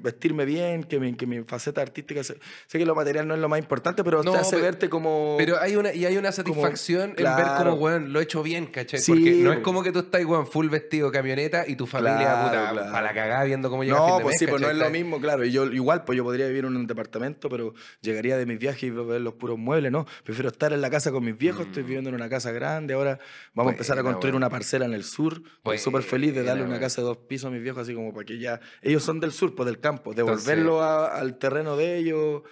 vestirme 0.00 0.44
bien, 0.44 0.84
que 0.84 0.98
mi, 0.98 1.14
que 1.14 1.26
mi 1.26 1.42
faceta 1.44 1.82
artística. 1.82 2.24
se- 2.24 2.38
Sé 2.66 2.78
que 2.78 2.86
lo 2.86 2.94
material 2.94 3.26
no 3.28 3.34
es 3.34 3.40
lo 3.40 3.48
más 3.48 3.58
importante, 3.58 4.02
pero 4.02 4.22
No, 4.22 4.32
te 4.32 4.38
hace 4.38 4.56
pe- 4.56 4.62
verte 4.62 4.88
como. 4.88 5.34
Pero 5.38 5.60
hay 5.60 5.76
una, 5.76 5.92
y 5.92 6.04
hay 6.06 6.16
una 6.16 6.32
satisfacción 6.32 7.10
en 7.10 7.16
ver 7.16 7.24
claro. 7.24 7.70
como, 7.72 7.82
weón, 7.82 8.12
lo 8.12 8.20
he 8.20 8.22
hecho 8.22 8.42
bien, 8.42 8.66
¿cachai? 8.66 8.98
Sí, 9.00 9.12
Porque 9.12 9.32
no 9.34 9.52
es 9.52 9.58
como 9.60 9.82
que 9.82 9.92
tú 9.92 10.00
estás, 10.00 10.24
weón, 10.24 10.46
full 10.46 10.68
vestido, 10.68 11.10
camioneta, 11.12 11.64
y 11.66 11.76
tu 11.76 11.86
familia, 11.86 12.16
Claro, 12.18 12.48
puta, 12.48 12.70
claro. 12.72 12.92
para 12.92 13.06
la 13.08 13.14
cagada 13.14 13.44
viendo 13.44 13.70
cómo 13.70 13.84
llega 13.84 13.96
No, 13.98 14.06
fin 14.06 14.16
de 14.18 14.22
pues 14.22 14.32
mes, 14.34 14.38
sí, 14.40 14.46
pues 14.46 14.62
no 14.62 14.70
es 14.70 14.76
lo 14.76 14.90
mismo, 14.90 15.20
claro. 15.20 15.44
Y 15.44 15.50
yo 15.52 15.64
igual, 15.66 16.04
pues 16.04 16.16
yo 16.16 16.24
podría 16.24 16.46
vivir 16.46 16.64
en 16.64 16.76
un 16.76 16.86
departamento, 16.86 17.48
pero 17.48 17.74
llegaría 18.00 18.36
de 18.38 18.46
mis 18.46 18.58
viajes 18.58 18.82
y 18.84 18.90
ver 18.90 19.20
los 19.20 19.34
puros 19.34 19.58
muebles, 19.58 19.92
¿no? 19.92 20.06
Prefiero 20.24 20.48
estar 20.50 20.72
en 20.72 20.80
la 20.80 20.90
casa 20.90 21.12
con 21.12 21.24
mis 21.24 21.36
viejos, 21.36 21.66
estoy 21.66 21.82
viviendo 21.82 22.08
en 22.10 22.16
una 22.16 22.28
casa 22.28 22.52
grande, 22.52 22.94
ahora 22.94 23.18
vamos 23.54 23.70
a 23.70 23.74
empezar 23.74 23.98
a 23.98 24.02
Mm. 24.02 24.06
Construir 24.06 24.32
buena. 24.34 24.46
una 24.46 24.50
parcela 24.50 24.84
en 24.84 24.92
el 24.94 25.02
sur. 25.04 25.42
Estoy 25.58 25.78
súper 25.78 26.02
feliz 26.02 26.34
de 26.34 26.42
darle 26.42 26.62
una 26.62 26.72
buena. 26.74 26.80
casa 26.86 27.00
de 27.00 27.06
dos 27.08 27.16
pisos 27.16 27.48
a 27.48 27.50
mis 27.50 27.62
viejos, 27.62 27.82
así 27.82 27.94
como 27.94 28.12
para 28.12 28.24
que 28.26 28.38
ya... 28.38 28.60
Ellos 28.82 29.02
son 29.02 29.18
del 29.20 29.32
sur, 29.32 29.54
pues 29.54 29.66
del 29.66 29.73
campo, 29.80 30.10
Entonces- 30.12 30.44
devolverlo 30.46 30.82
a- 30.82 31.06
al 31.18 31.36
terreno 31.38 31.76
de 31.76 31.96
ellos... 31.96 32.42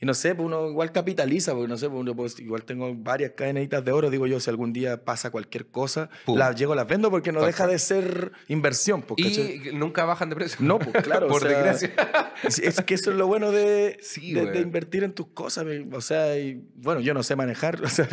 Y 0.00 0.06
no 0.06 0.14
sé, 0.14 0.32
pues 0.36 0.46
uno 0.46 0.68
igual 0.70 0.92
capitaliza, 0.92 1.54
porque 1.54 1.66
no 1.66 1.76
sé, 1.76 1.88
pues 1.88 1.98
uno 2.02 2.14
pues, 2.14 2.38
igual 2.38 2.62
tengo 2.62 2.94
varias 2.94 3.32
cadenitas 3.32 3.84
de 3.84 3.90
oro, 3.90 4.10
digo 4.10 4.28
yo, 4.28 4.38
si 4.38 4.48
algún 4.48 4.72
día 4.72 5.04
pasa 5.04 5.32
cualquier 5.32 5.66
cosa, 5.72 6.08
Pum. 6.24 6.38
las 6.38 6.54
llego, 6.54 6.76
las 6.76 6.86
vendo 6.86 7.10
porque 7.10 7.32
no 7.32 7.44
deja 7.44 7.66
de 7.66 7.80
ser 7.80 8.30
inversión, 8.46 9.02
pues, 9.02 9.20
¿cachai? 9.26 9.70
Y 9.70 9.72
nunca 9.74 10.04
bajan 10.04 10.30
de 10.30 10.36
precio. 10.36 10.58
No, 10.60 10.78
pues 10.78 11.02
claro. 11.02 11.26
o 11.26 11.30
Por 11.30 11.40
sea, 11.42 11.50
desgracia. 11.50 11.92
Es, 12.44 12.80
que 12.82 12.94
eso 12.94 13.10
es 13.10 13.16
lo 13.16 13.26
bueno 13.26 13.50
de, 13.50 13.98
Sí, 14.00 14.34
de, 14.34 14.46
de 14.46 14.60
invertir 14.60 15.02
en 15.02 15.14
tus 15.14 15.30
cosas. 15.32 15.66
O 15.90 16.00
sea, 16.00 16.38
y, 16.38 16.62
bueno, 16.76 17.00
yo 17.00 17.12
no 17.12 17.24
sé 17.24 17.34
manejar. 17.34 17.80
O 17.82 17.88
sea. 17.88 18.06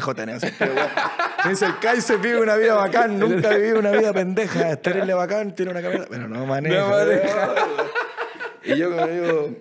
Me 1.46 1.52
dice, 1.52 1.68
el 1.68 1.78
Kaiser 1.78 2.18
vive 2.18 2.42
una 2.42 2.56
vida 2.56 2.74
bacán, 2.74 3.20
nunca 3.20 3.50
viví 3.56 3.74
una 3.74 3.92
vida 3.92 4.12
pendeja. 4.12 4.72
Estarle 4.72 5.14
bacán, 5.14 5.54
tiene 5.54 5.70
una 5.70 5.84
camioneta, 5.84 6.10
pero 6.10 6.28
no 6.28 6.48
maneja. 6.48 6.80
No 6.80 6.90
maneja. 6.90 7.54
Y 8.68 8.78
yo 8.78 8.90
como 8.92 9.08
digo, 9.08 9.56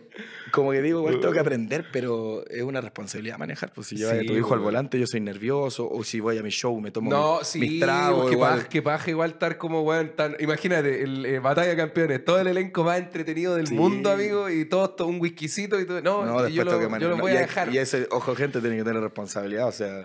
como 0.52 0.70
que 0.72 0.82
digo, 0.82 1.00
igual 1.00 1.20
tengo 1.20 1.32
que 1.34 1.40
aprender, 1.40 1.86
pero 1.92 2.44
es 2.48 2.62
una 2.62 2.80
responsabilidad 2.80 3.38
manejar. 3.38 3.72
Pues 3.72 3.88
si 3.88 3.96
llevas 3.96 4.14
a 4.14 4.20
Sí, 4.20 4.26
tu 4.26 4.32
hijo 4.34 4.54
al 4.54 4.60
volante, 4.60 4.98
yo 4.98 5.06
soy 5.06 5.20
nervioso, 5.20 5.88
o 5.90 6.04
si 6.04 6.20
voy 6.20 6.38
a 6.38 6.42
mi 6.42 6.50
show, 6.50 6.80
me 6.80 6.90
tomo 6.90 7.10
No, 7.10 7.38
mis, 7.38 7.46
sí, 7.48 7.58
mis 7.60 7.80
tragos. 7.80 8.30
igual. 8.32 8.66
paja, 8.82 9.10
igual 9.10 9.30
estar 9.32 9.58
como, 9.58 9.82
weón, 9.82 10.12
tan... 10.16 10.36
Imagínate, 10.40 11.02
el 11.02 11.26
eh, 11.26 11.38
Batalla 11.40 11.70
de 11.70 11.76
Campeones, 11.76 12.24
todo 12.24 12.38
el 12.40 12.46
elenco 12.46 12.84
más 12.84 12.98
entretenido 12.98 13.56
del 13.56 13.66
Sí. 13.66 13.74
mundo, 13.74 14.10
amigo, 14.10 14.48
y 14.48 14.64
todo, 14.64 14.90
todo 14.90 15.08
un 15.08 15.20
whiskycito 15.20 15.80
y 15.80 15.86
todo. 15.86 16.00
No, 16.02 16.24
No, 16.24 16.32
después 16.42 16.54
yo, 16.54 16.62
tengo 16.64 16.76
lo, 16.76 16.80
que 16.80 16.88
manejar. 16.88 17.10
yo 17.10 17.16
lo 17.16 17.22
voy 17.22 17.32
a 17.32 17.40
dejar. 17.40 17.74
y 17.74 17.78
ese, 17.78 18.06
ojo, 18.10 18.34
gente, 18.34 18.60
tiene 18.60 18.76
que 18.76 18.84
tener 18.84 19.02
responsabilidad. 19.02 19.68
O 19.68 19.72
sea, 19.72 20.04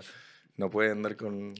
no 0.56 0.68
puede 0.68 0.90
andar 0.90 1.16
con 1.16 1.54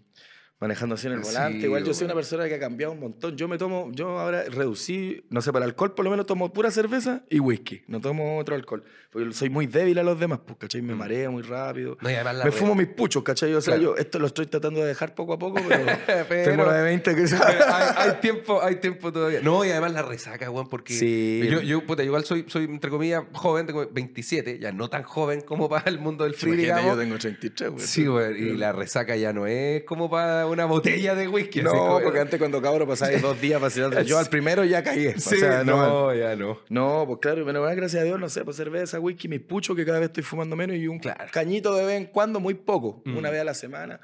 manejando 0.60 0.94
así 0.94 1.06
en 1.06 1.14
el 1.14 1.24
Sí, 1.24 1.30
volante. 1.32 1.58
Igual 1.66 1.84
yo 1.84 1.94
soy 1.94 2.04
una 2.04 2.14
persona 2.14 2.46
que 2.48 2.54
ha 2.54 2.60
cambiado 2.60 2.92
un 2.92 3.00
montón. 3.00 3.36
Yo 3.36 3.48
me 3.48 3.56
tomo, 3.58 3.90
yo 3.92 4.18
ahora 4.18 4.44
reducí, 4.44 5.24
no 5.30 5.40
sé, 5.40 5.52
para 5.52 5.64
el 5.64 5.70
alcohol 5.70 5.94
por 5.94 6.04
lo 6.04 6.10
menos 6.10 6.26
tomo 6.26 6.52
pura 6.52 6.70
cerveza 6.70 7.22
y 7.30 7.40
whisky. 7.40 7.82
No 7.88 8.00
tomo 8.00 8.38
otro 8.38 8.54
alcohol. 8.54 8.84
Porque 9.10 9.32
soy 9.32 9.50
muy 9.50 9.66
débil 9.66 9.98
a 9.98 10.02
los 10.04 10.20
demás, 10.20 10.38
pues, 10.46 10.56
¿cachai? 10.58 10.82
Me 10.82 10.94
mareo 10.94 11.32
muy 11.32 11.42
rápido. 11.42 11.94
Mm. 12.00 12.04
No, 12.04 12.10
y 12.10 12.14
además 12.14 12.34
la 12.36 12.44
me 12.44 12.52
fumo 12.52 12.74
mis 12.76 12.86
puchos, 12.86 13.22
¿cachai? 13.24 13.52
O 13.54 13.60
sea, 13.60 13.74
Claro. 13.74 13.96
yo 13.96 14.00
esto 14.00 14.18
lo 14.20 14.26
estoy 14.28 14.46
tratando 14.46 14.80
de 14.80 14.86
dejar 14.86 15.14
poco 15.16 15.32
a 15.32 15.38
poco, 15.38 15.60
pero, 15.66 15.84
Pero- 16.28 16.50
tengo 16.50 16.64
la 16.66 16.74
de 16.74 16.82
20 16.84 17.14
que 17.16 17.22
hay, 17.22 17.84
hay 17.96 18.20
tiempo, 18.20 18.62
hay 18.62 18.76
tiempo 18.76 19.10
todavía. 19.12 19.40
No, 19.42 19.64
y 19.64 19.70
además 19.70 19.92
la 19.94 20.02
resaca, 20.02 20.48
weón, 20.50 20.68
porque 20.68 20.92
Sí. 20.92 21.40
yo, 21.50 21.60
yo, 21.60 21.84
puta, 21.84 22.04
igual 22.04 22.24
soy, 22.24 22.44
soy, 22.48 22.64
entre 22.64 22.90
comillas, 22.90 23.24
joven, 23.32 23.66
tengo 23.66 23.84
27, 23.90 24.58
ya 24.60 24.70
no 24.72 24.88
tan 24.88 25.02
joven 25.02 25.40
como 25.40 25.68
para 25.68 25.90
el 25.90 25.98
mundo 25.98 26.22
del 26.24 26.34
free, 26.34 26.54
digamos. 26.56 26.84
yo 26.94 26.96
tengo 27.00 27.18
33, 27.18 27.70
güey. 27.70 27.84
Sí, 27.84 28.06
güey, 28.06 28.40
y 28.50 28.56
la 28.56 28.72
resaca 28.72 29.16
ya 29.16 29.32
no 29.32 29.46
es 29.46 29.82
como 29.84 30.08
para 30.08 30.46
una 30.50 30.64
botella 30.66 31.14
de 31.14 31.28
whisky. 31.28 31.62
No, 31.62 31.70
como- 31.70 32.00
porque 32.00 32.20
antes 32.20 32.38
cuando 32.38 32.60
cabro 32.60 32.86
pasaba 32.86 33.12
dos 33.18 33.40
días 33.40 33.60
vacilando. 33.60 34.00
Yo 34.02 34.18
al 34.18 34.28
primero 34.28 34.64
ya 34.64 34.82
caí. 34.82 35.12
Sí, 35.18 35.36
o 35.36 35.38
sea, 35.38 35.64
no, 35.64 35.76
no, 36.08 36.14
ya 36.14 36.36
no. 36.36 36.58
No, 36.68 37.04
pues 37.06 37.18
claro, 37.20 37.44
pero 37.44 37.60
bueno, 37.60 37.74
gracias 37.76 38.02
a 38.02 38.04
Dios, 38.04 38.18
no 38.20 38.28
sé, 38.28 38.44
pues 38.44 38.56
cerveza, 38.56 39.00
whisky, 39.00 39.28
mi 39.28 39.38
pucho, 39.38 39.74
que 39.74 39.84
cada 39.84 39.98
vez 39.98 40.08
estoy 40.08 40.22
fumando 40.22 40.56
menos, 40.56 40.76
y 40.76 40.86
un 40.88 40.98
Claro. 40.98 41.24
cañito 41.32 41.74
de 41.74 41.84
vez 41.86 41.96
en 41.96 42.06
cuando, 42.06 42.40
muy 42.40 42.54
poco, 42.54 43.02
Mm. 43.04 43.16
una 43.16 43.30
vez 43.30 43.40
a 43.40 43.44
la 43.44 43.54
semana. 43.54 44.00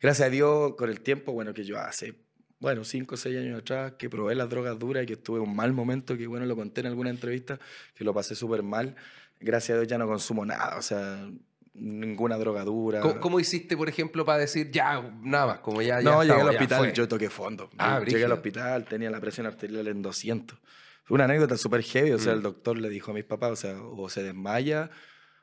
Gracias 0.00 0.28
a 0.28 0.30
Dios, 0.30 0.74
con 0.76 0.90
el 0.90 1.00
tiempo, 1.00 1.32
bueno, 1.32 1.54
que 1.54 1.64
yo 1.64 1.78
hace, 1.78 2.14
bueno, 2.60 2.84
cinco 2.84 3.14
o 3.14 3.18
seis 3.18 3.36
años 3.38 3.60
atrás, 3.60 3.92
que 3.98 4.08
probé 4.10 4.34
las 4.34 4.48
drogas 4.48 4.78
duras 4.78 5.02
y 5.04 5.06
que 5.06 5.12
estuve 5.14 5.40
un 5.40 5.54
mal 5.54 5.72
momento, 5.72 6.16
que 6.16 6.26
bueno, 6.26 6.46
lo 6.46 6.56
conté 6.56 6.80
en 6.82 6.88
alguna 6.88 7.10
entrevista, 7.10 7.58
que 7.94 8.04
lo 8.04 8.12
pasé 8.14 8.34
súper 8.34 8.62
mal. 8.62 8.94
Gracias 9.40 9.76
a 9.76 9.80
Dios 9.80 9.88
ya 9.88 9.98
no 9.98 10.06
consumo 10.06 10.44
nada, 10.46 10.76
o 10.78 10.82
sea, 10.82 11.28
ninguna 11.74 12.36
droga 12.38 12.64
dura. 12.64 13.00
¿Cómo, 13.00 13.20
cómo 13.20 13.40
hiciste, 13.40 13.76
por 13.76 13.88
ejemplo, 13.88 14.24
para 14.24 14.38
decir 14.38 14.70
ya, 14.70 15.00
nada 15.22 15.46
más, 15.46 15.58
como 15.58 15.82
ya. 15.82 16.00
ya 16.00 16.10
No, 16.10 16.22
llegué 16.22 16.40
al 16.40 16.48
hospital, 16.50 16.92
yo 16.92 17.08
toqué 17.08 17.28
fondo. 17.30 17.68
Ah, 17.78 17.98
Yo 18.00 18.06
llegué 18.06 18.24
al 18.24 18.32
hospital, 18.32 18.84
tenía 18.84 19.10
la 19.10 19.20
presión 19.20 19.46
arterial 19.46 19.86
en 19.88 20.00
200. 20.02 20.58
Fue 21.04 21.16
una 21.16 21.24
anécdota 21.24 21.56
súper 21.58 21.82
heavy, 21.82 22.12
o 22.12 22.18
sea, 22.18 22.32
Mm. 22.32 22.36
el 22.36 22.42
doctor 22.42 22.78
le 22.78 22.88
dijo 22.88 23.10
a 23.10 23.14
mis 23.14 23.24
papás, 23.24 23.50
o 23.52 23.56
sea, 23.56 23.80
o 23.82 24.08
se 24.08 24.22
desmaya, 24.22 24.90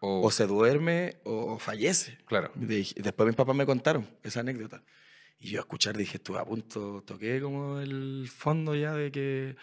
O- 0.03 0.25
o 0.25 0.31
se 0.31 0.47
duerme, 0.47 1.17
o 1.25 1.59
fallece. 1.59 2.17
Claro. 2.25 2.51
Y 2.59 2.99
después 3.01 3.27
mis 3.27 3.35
papás 3.35 3.55
me 3.55 3.67
contaron 3.67 4.07
esa 4.23 4.39
anécdota. 4.39 4.81
Y 5.39 5.49
yo 5.51 5.59
a 5.59 5.61
escuchar 5.61 5.95
dije, 5.95 6.17
estuve 6.17 6.39
a 6.39 6.43
punto, 6.45 7.03
toqué 7.05 7.39
como 7.39 7.79
el 7.79 8.27
fondo 8.33 8.73
ya 8.73 8.93
de 8.95 9.11
que... 9.11 9.55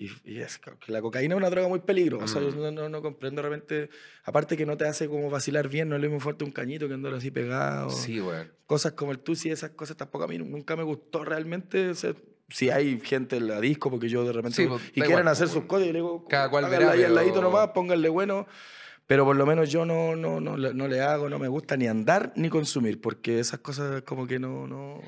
Y, 0.00 0.10
y 0.24 0.40
es 0.40 0.58
que 0.58 0.90
la 0.90 1.02
cocaína 1.02 1.34
es 1.34 1.38
una 1.38 1.50
droga 1.50 1.68
muy 1.68 1.80
peligrosa. 1.80 2.40
Mm. 2.40 2.54
Yo 2.54 2.70
no, 2.70 2.88
no, 2.88 3.02
comprendo 3.02 3.42
de 3.42 3.48
repente... 3.48 3.90
Aparte 4.24 4.56
que 4.56 4.64
no 4.64 4.76
te 4.78 4.86
hace 4.86 5.08
como 5.08 5.28
vacilar 5.28 5.68
bien, 5.68 5.90
no 5.90 5.96
es 5.96 6.00
lo 6.00 6.08
mismo 6.08 6.20
fuerte 6.20 6.42
un 6.44 6.52
cañito 6.52 6.88
que 6.88 6.94
andar 6.94 7.12
así 7.12 7.30
pegado 7.30 7.90
Sí, 7.90 8.20
weón. 8.20 8.50
cosas 8.64 8.92
como 8.92 9.12
el 9.12 9.18
Tusi, 9.18 9.50
esas 9.50 9.70
cosas 9.70 9.98
tampoco 9.98 10.24
a 10.24 10.28
mí 10.28 10.38
nunca 10.38 10.74
me 10.74 10.84
gustó 10.84 11.22
realmente. 11.22 11.90
O 11.90 11.94
sea, 11.94 12.14
si 12.48 12.70
hay 12.70 12.98
gente 13.00 13.36
en 13.36 13.48
la 13.48 13.60
disco, 13.60 13.90
porque 13.90 14.08
yo 14.08 14.24
de 14.24 14.32
repente. 14.32 14.56
Sí, 14.56 14.66
pues, 14.66 14.82
y 14.88 14.92
quieren 14.92 15.10
igual, 15.10 15.28
hacer 15.28 15.46
pues, 15.46 15.54
sus 15.54 15.64
cosas, 15.64 15.84
y 15.84 15.92
le 15.92 15.98
digo, 15.98 16.26
Cada 16.28 16.48
cual 16.48 16.68
verá, 16.70 16.92
ahí 16.92 17.02
al 17.02 17.14
ladito 17.14 17.42
nomás, 17.42 17.68
pónganle 17.68 18.08
bueno. 18.08 18.46
Pero 19.10 19.24
por 19.24 19.34
lo 19.34 19.44
menos 19.44 19.68
yo 19.72 19.84
no, 19.84 20.14
no, 20.14 20.38
no, 20.40 20.56
le- 20.56 20.72
no 20.72 20.86
le 20.86 21.00
hago, 21.00 21.28
no 21.28 21.40
me 21.40 21.48
gusta 21.48 21.76
ni 21.76 21.88
andar 21.88 22.32
ni 22.36 22.48
consumir, 22.48 23.00
porque 23.00 23.40
esas 23.40 23.58
cosas 23.58 24.02
como 24.02 24.24
que 24.28 24.38
no. 24.38 24.68
no 24.68 25.00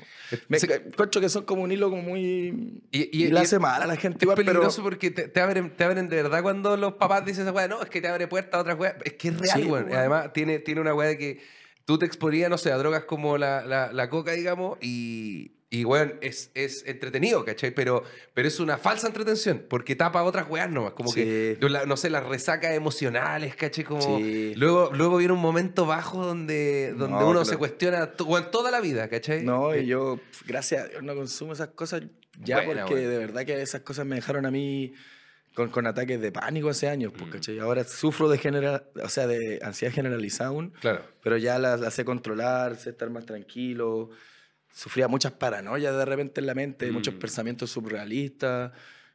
me 0.49 0.59
Sí. 0.59 0.67
encuentro 0.69 1.21
que 1.21 1.29
son 1.29 1.45
como 1.45 1.61
un 1.63 1.71
hilo 1.71 1.89
como 1.89 2.01
muy. 2.01 2.81
Y- 2.91 3.09
Y, 3.13 3.23
y- 3.23 3.27
le 3.31 3.39
hace 3.39 3.59
mal 3.59 3.81
a 3.81 3.87
la 3.87 3.95
gente 3.95 4.17
Es 4.17 4.23
igual, 4.23 4.35
pero. 4.35 4.47
peligroso 4.47 4.83
porque 4.83 5.09
te, 5.09 5.29
te 5.29 5.39
abren, 5.39 5.69
te 5.73 5.85
abren 5.85 6.09
de 6.09 6.17
verdad 6.17 6.41
cuando 6.41 6.75
los 6.75 6.95
papás 6.95 7.23
dicen 7.23 7.43
esa 7.43 7.53
weá, 7.53 7.69
no, 7.69 7.81
es 7.81 7.89
que 7.89 8.01
te 8.01 8.09
abre 8.09 8.27
puertas 8.27 8.55
a 8.55 8.59
otras 8.59 8.77
weas. 8.77 8.95
Es 9.05 9.13
que 9.13 9.29
es 9.29 9.39
real, 9.39 9.61
Sí, 9.61 9.67
weón. 9.69 9.85
Weón. 9.85 9.95
además 9.97 10.33
tiene, 10.33 10.59
tiene 10.59 10.81
una 10.81 10.93
weá 10.93 11.07
de 11.07 11.17
que 11.17 11.39
tú 11.85 11.97
te 11.97 12.05
exponías, 12.05 12.49
no 12.49 12.57
sé, 12.57 12.73
a 12.73 12.77
drogas 12.77 13.05
como 13.05 13.37
la, 13.37 13.65
la, 13.65 13.93
la 13.93 14.09
coca, 14.09 14.33
digamos, 14.33 14.77
y, 14.81 15.53
y 15.75 15.85
weón, 15.85 16.19
es, 16.21 16.51
es 16.53 16.83
entretenido, 16.85 17.43
¿cachai? 17.43 17.71
Pero, 17.71 18.03
pero 18.35 18.47
es 18.47 18.59
una 18.59 18.77
falsa 18.77 19.07
entretención, 19.07 19.65
porque 19.67 19.95
tapa 19.95 20.21
otras 20.23 20.47
weas 20.47 20.69
nomás. 20.69 20.93
Como 20.93 21.11
que, 21.11 21.57
Sí. 21.59 21.67
la- 21.67 21.85
no 21.87 21.97
sé, 21.97 22.11
las 22.11 22.23
resacas 22.27 22.73
emocionales, 22.75 23.55
¿cachai? 23.55 23.83
Como, 23.83 24.19
Sí. 24.19 24.53
luego, 24.55 24.91
luego 24.93 25.17
viene 25.17 25.33
un 25.33 25.39
momento 25.41 25.87
bajo 25.87 26.23
donde, 26.23 26.93
donde 26.95 27.17
No, 27.17 27.27
uno 27.29 27.43
se 27.43 27.57
cuestiona 27.57 28.13
weón, 28.23 28.51
toda 28.51 28.69
la 28.69 28.81
vida, 28.81 29.07
¿cachai? 29.09 29.43
No, 29.43 29.73
Eh, 29.73 29.81
y 29.81 29.87
yo, 29.87 30.17
pf, 30.17 30.45
gracias 30.47 30.83
a 30.85 30.87
Dios, 30.89 31.01
no 31.03 31.15
consumo 31.15 31.53
esas 31.53 31.69
cosas 31.69 32.03
ya 32.43 32.61
Buena, 32.63 32.85
porque 32.85 33.07
de 33.07 33.17
verdad 33.17 33.43
que 33.43 33.59
esas 33.59 33.81
cosas 33.81 34.05
me 34.05 34.15
dejaron 34.15 34.45
a 34.45 34.51
mí 34.51 34.93
con, 35.55 35.69
con 35.69 35.87
ataques 35.87 36.21
de 36.21 36.31
pánico 36.31 36.69
hace 36.69 36.87
años, 36.87 37.13
pues, 37.17 37.27
Mm. 37.29 37.31
¿cachai? 37.31 37.59
Ahora 37.59 37.83
sufro 37.83 38.29
de 38.29 38.37
general, 38.37 38.85
o 39.03 39.09
sea, 39.09 39.25
de 39.25 39.59
ansiedad 39.63 39.91
generalizada 39.93 40.49
aún, 40.49 40.71
Claro. 40.81 41.01
pero 41.23 41.37
ya 41.37 41.57
la, 41.57 41.77
la 41.77 41.89
sé 41.89 42.05
controlar, 42.05 42.75
sé 42.75 42.91
estar 42.91 43.09
más 43.09 43.25
tranquilo. 43.25 44.11
Sufría 44.75 45.07
muchas 45.07 45.33
paranoias 45.33 45.95
de 45.95 46.03
repente 46.03 46.41
en 46.41 46.47
la 46.47 46.55
mente, 46.55 46.91
muchos 46.91 47.13
Mm. 47.13 47.19
pensamientos 47.19 47.69
surrealistas. 47.71 48.71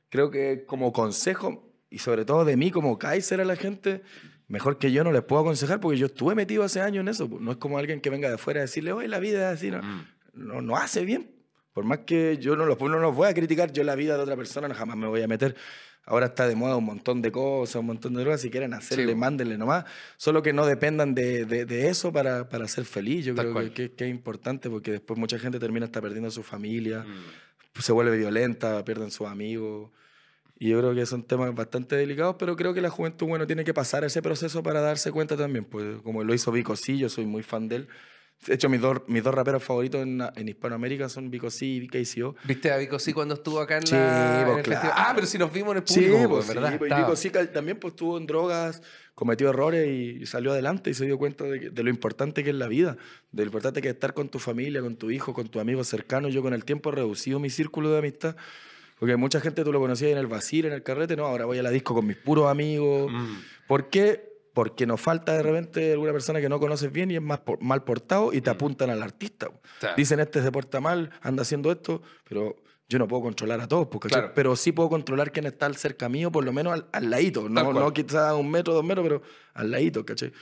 Creo 0.09 0.31
que 0.31 0.65
como 0.65 0.93
consejo, 0.93 1.73
y 1.91 1.99
sobre 1.99 2.25
todo 2.25 2.45
de 2.45 2.57
mí 2.57 2.71
como 2.71 2.97
Kaiser 2.97 3.41
a 3.41 3.45
la 3.45 3.57
gente, 3.57 4.03
mejor 4.47 4.79
que 4.79 4.93
yo 4.93 5.03
no 5.05 5.11
les 5.13 5.23
puedo 5.23 5.43
aconsejar 5.43 5.81
porque 5.81 5.99
yo 5.99 6.07
estuve 6.07 6.35
metido 6.37 6.63
hace 6.63 6.81
años 6.81 7.03
en 7.03 7.09
eso. 7.09 7.29
No 7.41 7.51
es 7.51 7.57
como 7.59 7.77
alguien 7.77 8.01
que 8.01 8.09
venga 8.09 8.29
de 8.29 8.37
afuera 8.37 8.61
a 8.61 8.63
decirle, 8.63 8.93
oye, 8.93 9.09
la 9.09 9.19
vida 9.19 9.51
es 9.53 9.59
así. 9.59 9.71
No, 9.71 9.83
Mm. 9.83 10.07
no, 10.35 10.63
no 10.63 10.77
hace 10.77 11.05
bien. 11.05 11.35
Por 11.73 11.85
más 11.85 11.99
que 12.07 12.39
yo 12.39 12.57
no 12.57 12.65
los, 12.65 12.81
no 12.81 12.99
los 12.99 13.15
voy 13.15 13.29
a 13.29 13.35
criticar, 13.35 13.73
yo 13.73 13.83
la 13.85 13.95
vida 13.97 14.17
de 14.17 14.23
otra 14.23 14.37
persona 14.37 14.69
no, 14.69 14.75
jamás 14.75 14.97
me 14.97 15.07
voy 15.09 15.23
a 15.23 15.29
meter. 15.29 15.57
Ahora 16.11 16.27
está 16.27 16.49
de 16.49 16.57
moda 16.57 16.75
un 16.77 16.85
montón 16.87 17.21
de 17.21 17.31
cosas, 17.31 17.77
un 17.77 17.87
montón 17.87 18.15
de 18.15 18.23
drogas. 18.23 18.41
Si 18.41 18.51
quieren 18.51 18.73
hacerle, 18.73 19.09
Sí. 19.13 19.15
mándenle 19.15 19.59
nomás. 19.59 19.85
Solo 20.17 20.43
que 20.43 20.53
no 20.55 20.65
dependan 20.65 21.15
de, 21.15 21.45
de- 21.45 21.67
de 21.67 21.89
eso 21.89 22.13
para, 22.13 22.49
para 22.49 22.67
ser 22.67 22.85
feliz. 22.87 23.27
Yo 23.27 23.35
Tal 23.35 23.53
creo 23.53 23.65
que, 23.65 23.73
que- 23.73 23.93
que 23.93 24.05
es 24.05 24.11
importante 24.11 24.71
porque 24.71 24.93
después 24.93 25.19
mucha 25.19 25.39
gente 25.39 25.59
termina 25.59 25.85
hasta 25.87 26.01
perdiendo 26.01 26.29
a 26.29 26.31
su 26.31 26.43
familia, 26.43 27.01
Mm. 27.05 27.81
se 27.83 27.93
vuelve 27.93 28.17
violenta, 28.17 28.83
pierden 28.85 29.11
sus 29.11 29.27
amigos. 29.29 29.91
Y 30.59 30.71
yo 30.71 30.79
creo 30.81 30.95
que 30.95 31.07
son 31.07 31.23
temas 31.23 31.55
bastante 31.55 31.95
delicados, 31.95 32.37
pero 32.39 32.57
creo 32.57 32.75
que 32.75 32.81
la 32.81 32.91
juventud, 32.91 33.27
bueno, 33.29 33.47
tiene 33.47 33.63
que 33.63 33.73
pasar 33.75 34.03
ese 34.05 34.23
proceso 34.23 34.63
para 34.63 34.81
darse 34.81 35.13
cuenta 35.13 35.37
también. 35.37 35.65
Pues 35.65 36.01
como 36.03 36.25
lo 36.25 36.35
hizo 36.35 36.51
Vico 36.51 36.75
sí, 36.75 36.99
yo 36.99 37.09
soy 37.09 37.27
muy 37.27 37.43
fan 37.45 37.69
de 37.69 37.77
él. 37.77 37.89
De 38.47 38.55
hecho, 38.55 38.69
mis 38.69 38.81
dos, 38.81 38.99
mis 39.09 39.23
dos 39.23 39.35
raperos 39.35 39.63
favoritos 39.63 40.01
en, 40.03 40.23
en 40.37 40.49
Hispanoamérica 40.49 41.09
son 41.09 41.31
Vico 41.31 41.51
sí 41.51 41.83
y 41.83 41.89
KCO. 41.89 42.37
¿Viste 42.45 42.71
a 42.71 42.77
Vico 42.77 42.99
sí 42.99 43.13
cuando 43.13 43.35
estuvo 43.35 43.61
acá 43.61 43.79
en 43.79 43.87
Sí, 43.87 43.95
la 43.97 44.39
en 44.41 44.45
pues, 44.47 44.59
el 44.59 44.65
festival? 44.65 44.81
claro. 44.95 44.95
Ah, 44.97 45.13
pero 45.15 45.27
si 45.27 45.39
nos 45.39 45.53
vimos 45.53 45.73
en 45.73 45.83
el 45.83 45.89
Sí, 45.89 46.01
público, 46.07 46.29
pues, 46.31 46.49
¿verdad? 46.49 46.73
sí, 46.73 46.79
pues, 46.79 46.91
y. 46.93 46.95
Vico 46.95 47.33
cal- 47.33 47.53
también 47.53 47.79
pues, 47.79 47.93
estuvo 47.93 48.17
en 48.17 48.27
drogas, 48.27 48.81
cometió 49.15 49.51
errores 49.51 49.89
y 49.89 50.25
salió 50.25 50.53
adelante 50.53 50.91
y 50.91 50.95
se 50.95 51.05
dio 51.05 51.19
cuenta 51.19 51.45
de, 51.45 51.71
de 51.71 51.83
lo 51.83 51.91
importante 51.91 52.45
que 52.45 52.51
es 52.51 52.57
la 52.57 52.69
vida, 52.69 52.97
de 53.33 53.43
lo 53.43 53.49
importante 53.49 53.83
que 53.83 53.89
es 53.89 53.95
estar 53.95 54.15
con 54.15 54.29
tu 54.29 54.39
familia, 54.39 54.81
con 54.81 54.97
tu 54.97 55.11
hijo, 55.11 55.35
con 55.35 55.49
tu 55.49 55.59
amigo 55.61 55.83
cercano. 55.85 56.29
Yo 56.29 56.41
con 56.41 56.55
el 56.55 56.65
tiempo 56.65 56.91
he 56.91 56.93
reducido 56.95 57.41
mi 57.41 57.51
círculo 57.51 57.91
de 57.91 57.99
amistad, 57.99 58.37
porque 59.01 59.17
mucha 59.17 59.41
gente 59.41 59.65
tú 59.65 59.73
lo 59.73 59.81
conocías 59.81 60.13
en 60.13 60.19
el 60.19 60.29
vacil, 60.29 60.67
en 60.67 60.73
el 60.73 60.83
carrete, 60.85 61.17
no, 61.17 61.27
ahora 61.27 61.45
voy 61.45 61.59
a 61.59 61.63
la 61.65 61.71
disco 61.71 61.93
con 61.93 62.07
mis 62.07 62.17
puros 62.17 62.47
amigos. 62.49 63.11
Mm. 63.13 63.35
¿Por 63.67 63.91
qué? 63.91 64.38
Porque 64.59 64.87
nos 64.89 65.01
falta 65.01 65.35
de 65.37 65.43
repente 65.45 65.93
alguna 65.93 66.11
persona 66.11 66.41
que 66.41 66.49
no 66.49 66.59
conoces 66.59 66.91
bien 66.91 67.13
y 67.13 67.15
es 67.15 67.23
más 67.23 67.39
por- 67.39 67.63
mal 67.63 67.85
portado 67.85 68.33
y 68.33 68.41
te 68.41 68.51
apuntan 68.51 68.91
al 68.91 69.01
artista. 69.05 69.49
Claro. 69.79 69.95
Dicen, 69.97 70.19
este 70.19 70.43
se 70.43 70.51
porta 70.51 70.81
mal, 70.81 71.11
anda 71.23 71.43
haciendo 71.43 71.71
esto, 71.71 72.03
pero 72.29 72.57
yo 72.89 72.99
no 72.99 73.07
puedo 73.07 73.23
controlar 73.23 73.61
a 73.61 73.69
todos, 73.69 73.87
porque 73.87 74.09
Claro. 74.09 74.33
pero 74.35 74.57
sí 74.57 74.73
puedo 74.73 74.89
controlar 74.89 75.31
quién 75.31 75.47
está 75.47 75.67
al 75.67 75.77
cerca 75.77 76.09
mío, 76.09 76.33
por 76.33 76.45
lo 76.45 76.53
menos 76.53 76.73
al, 76.73 76.87
al 76.91 77.09
ladito. 77.09 77.49
No, 77.49 77.73
no 77.73 77.93
quizás 77.93 78.17
a 78.31 78.35
un 78.35 78.51
metro, 78.51 78.75
dos 78.75 78.83
metros, 78.85 79.05
pero 79.07 79.23
al 79.55 79.71
ladito, 79.71 80.05
¿cachai? 80.05 80.33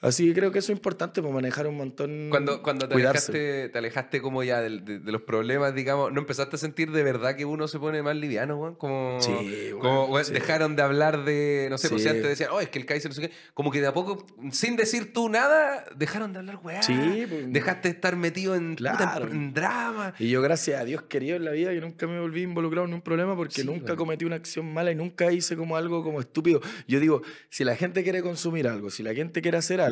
Así 0.00 0.28
que 0.28 0.34
creo 0.34 0.52
que 0.52 0.60
eso 0.60 0.70
es 0.72 0.78
importante 0.78 1.20
para 1.20 1.34
manejar 1.34 1.66
un 1.66 1.76
montón. 1.76 2.28
Cuando, 2.30 2.62
cuando 2.62 2.86
te, 2.88 2.94
cuidarse. 2.94 3.32
alejaste, 3.32 3.68
te 3.70 3.78
alejaste 3.78 4.20
como 4.22 4.44
ya 4.44 4.60
del- 4.60 4.84
de, 4.84 5.00
de 5.00 5.12
los 5.12 5.22
problemas, 5.22 5.74
digamos, 5.74 6.12
¿no 6.12 6.20
empezaste 6.20 6.54
a 6.54 6.58
sentir 6.58 6.92
de 6.92 7.02
verdad 7.02 7.34
que 7.34 7.44
uno 7.44 7.66
se 7.66 7.80
pone 7.80 8.00
más 8.02 8.14
liviano, 8.14 8.56
weón? 8.56 8.74
Como, 8.76 9.18
Sí, 9.20 9.32
weón, 9.72 9.80
como 9.80 10.22
sí. 10.24 10.32
dejaron 10.32 10.76
de 10.76 10.82
hablar 10.82 11.24
de, 11.24 11.66
no 11.68 11.78
sé, 11.78 11.88
pues 11.88 12.02
si 12.02 12.08
Sí. 12.08 12.14
antes 12.14 12.28
decían, 12.28 12.50
oh, 12.52 12.60
es 12.60 12.68
que 12.68 12.78
el 12.78 12.86
Kaiser 12.86 13.10
no 13.10 13.14
sé 13.16 13.22
qué, 13.22 13.30
como 13.54 13.72
que 13.72 13.80
de 13.80 13.88
a 13.88 13.92
poco, 13.92 14.24
sin 14.52 14.76
decir 14.76 15.12
tú 15.12 15.28
nada, 15.28 15.84
dejaron 15.96 16.32
de 16.32 16.38
hablar, 16.38 16.60
weá. 16.62 16.80
Sí, 16.82 17.26
pues. 17.28 17.52
Dejaste 17.52 17.88
de 17.88 17.94
estar 17.94 18.14
metido 18.14 18.54
en, 18.54 18.76
puta, 18.76 18.90
en- 18.90 18.96
Claro. 18.96 19.28
en 19.32 19.52
drama. 19.52 20.14
Y 20.20 20.28
yo, 20.28 20.40
gracias 20.42 20.80
a 20.80 20.84
Dios, 20.84 21.02
querido 21.08 21.34
en 21.34 21.44
la 21.44 21.50
vida, 21.50 21.72
que 21.72 21.80
nunca 21.80 22.06
me 22.06 22.20
volví 22.20 22.42
involucrado 22.42 22.86
en 22.86 22.94
un 22.94 23.02
problema 23.02 23.34
porque 23.34 23.62
Sí, 23.62 23.66
nunca 23.66 23.96
cometí 23.96 24.24
una 24.24 24.36
acción 24.36 24.72
mala 24.72 24.92
y 24.92 24.94
nunca 24.94 25.32
hice 25.32 25.56
como 25.56 25.76
algo 25.76 26.04
como 26.04 26.20
estúpido. 26.20 26.60
Yo 26.86 27.00
digo, 27.00 27.22
si 27.50 27.64
la 27.64 27.74
gente 27.74 28.04
quiere 28.04 28.22
consumir 28.22 28.68
algo, 28.68 28.90
si 28.90 29.02
la 29.02 29.12
gente 29.12 29.42
quiere 29.42 29.58
hacer 29.58 29.80
algo, 29.80 29.87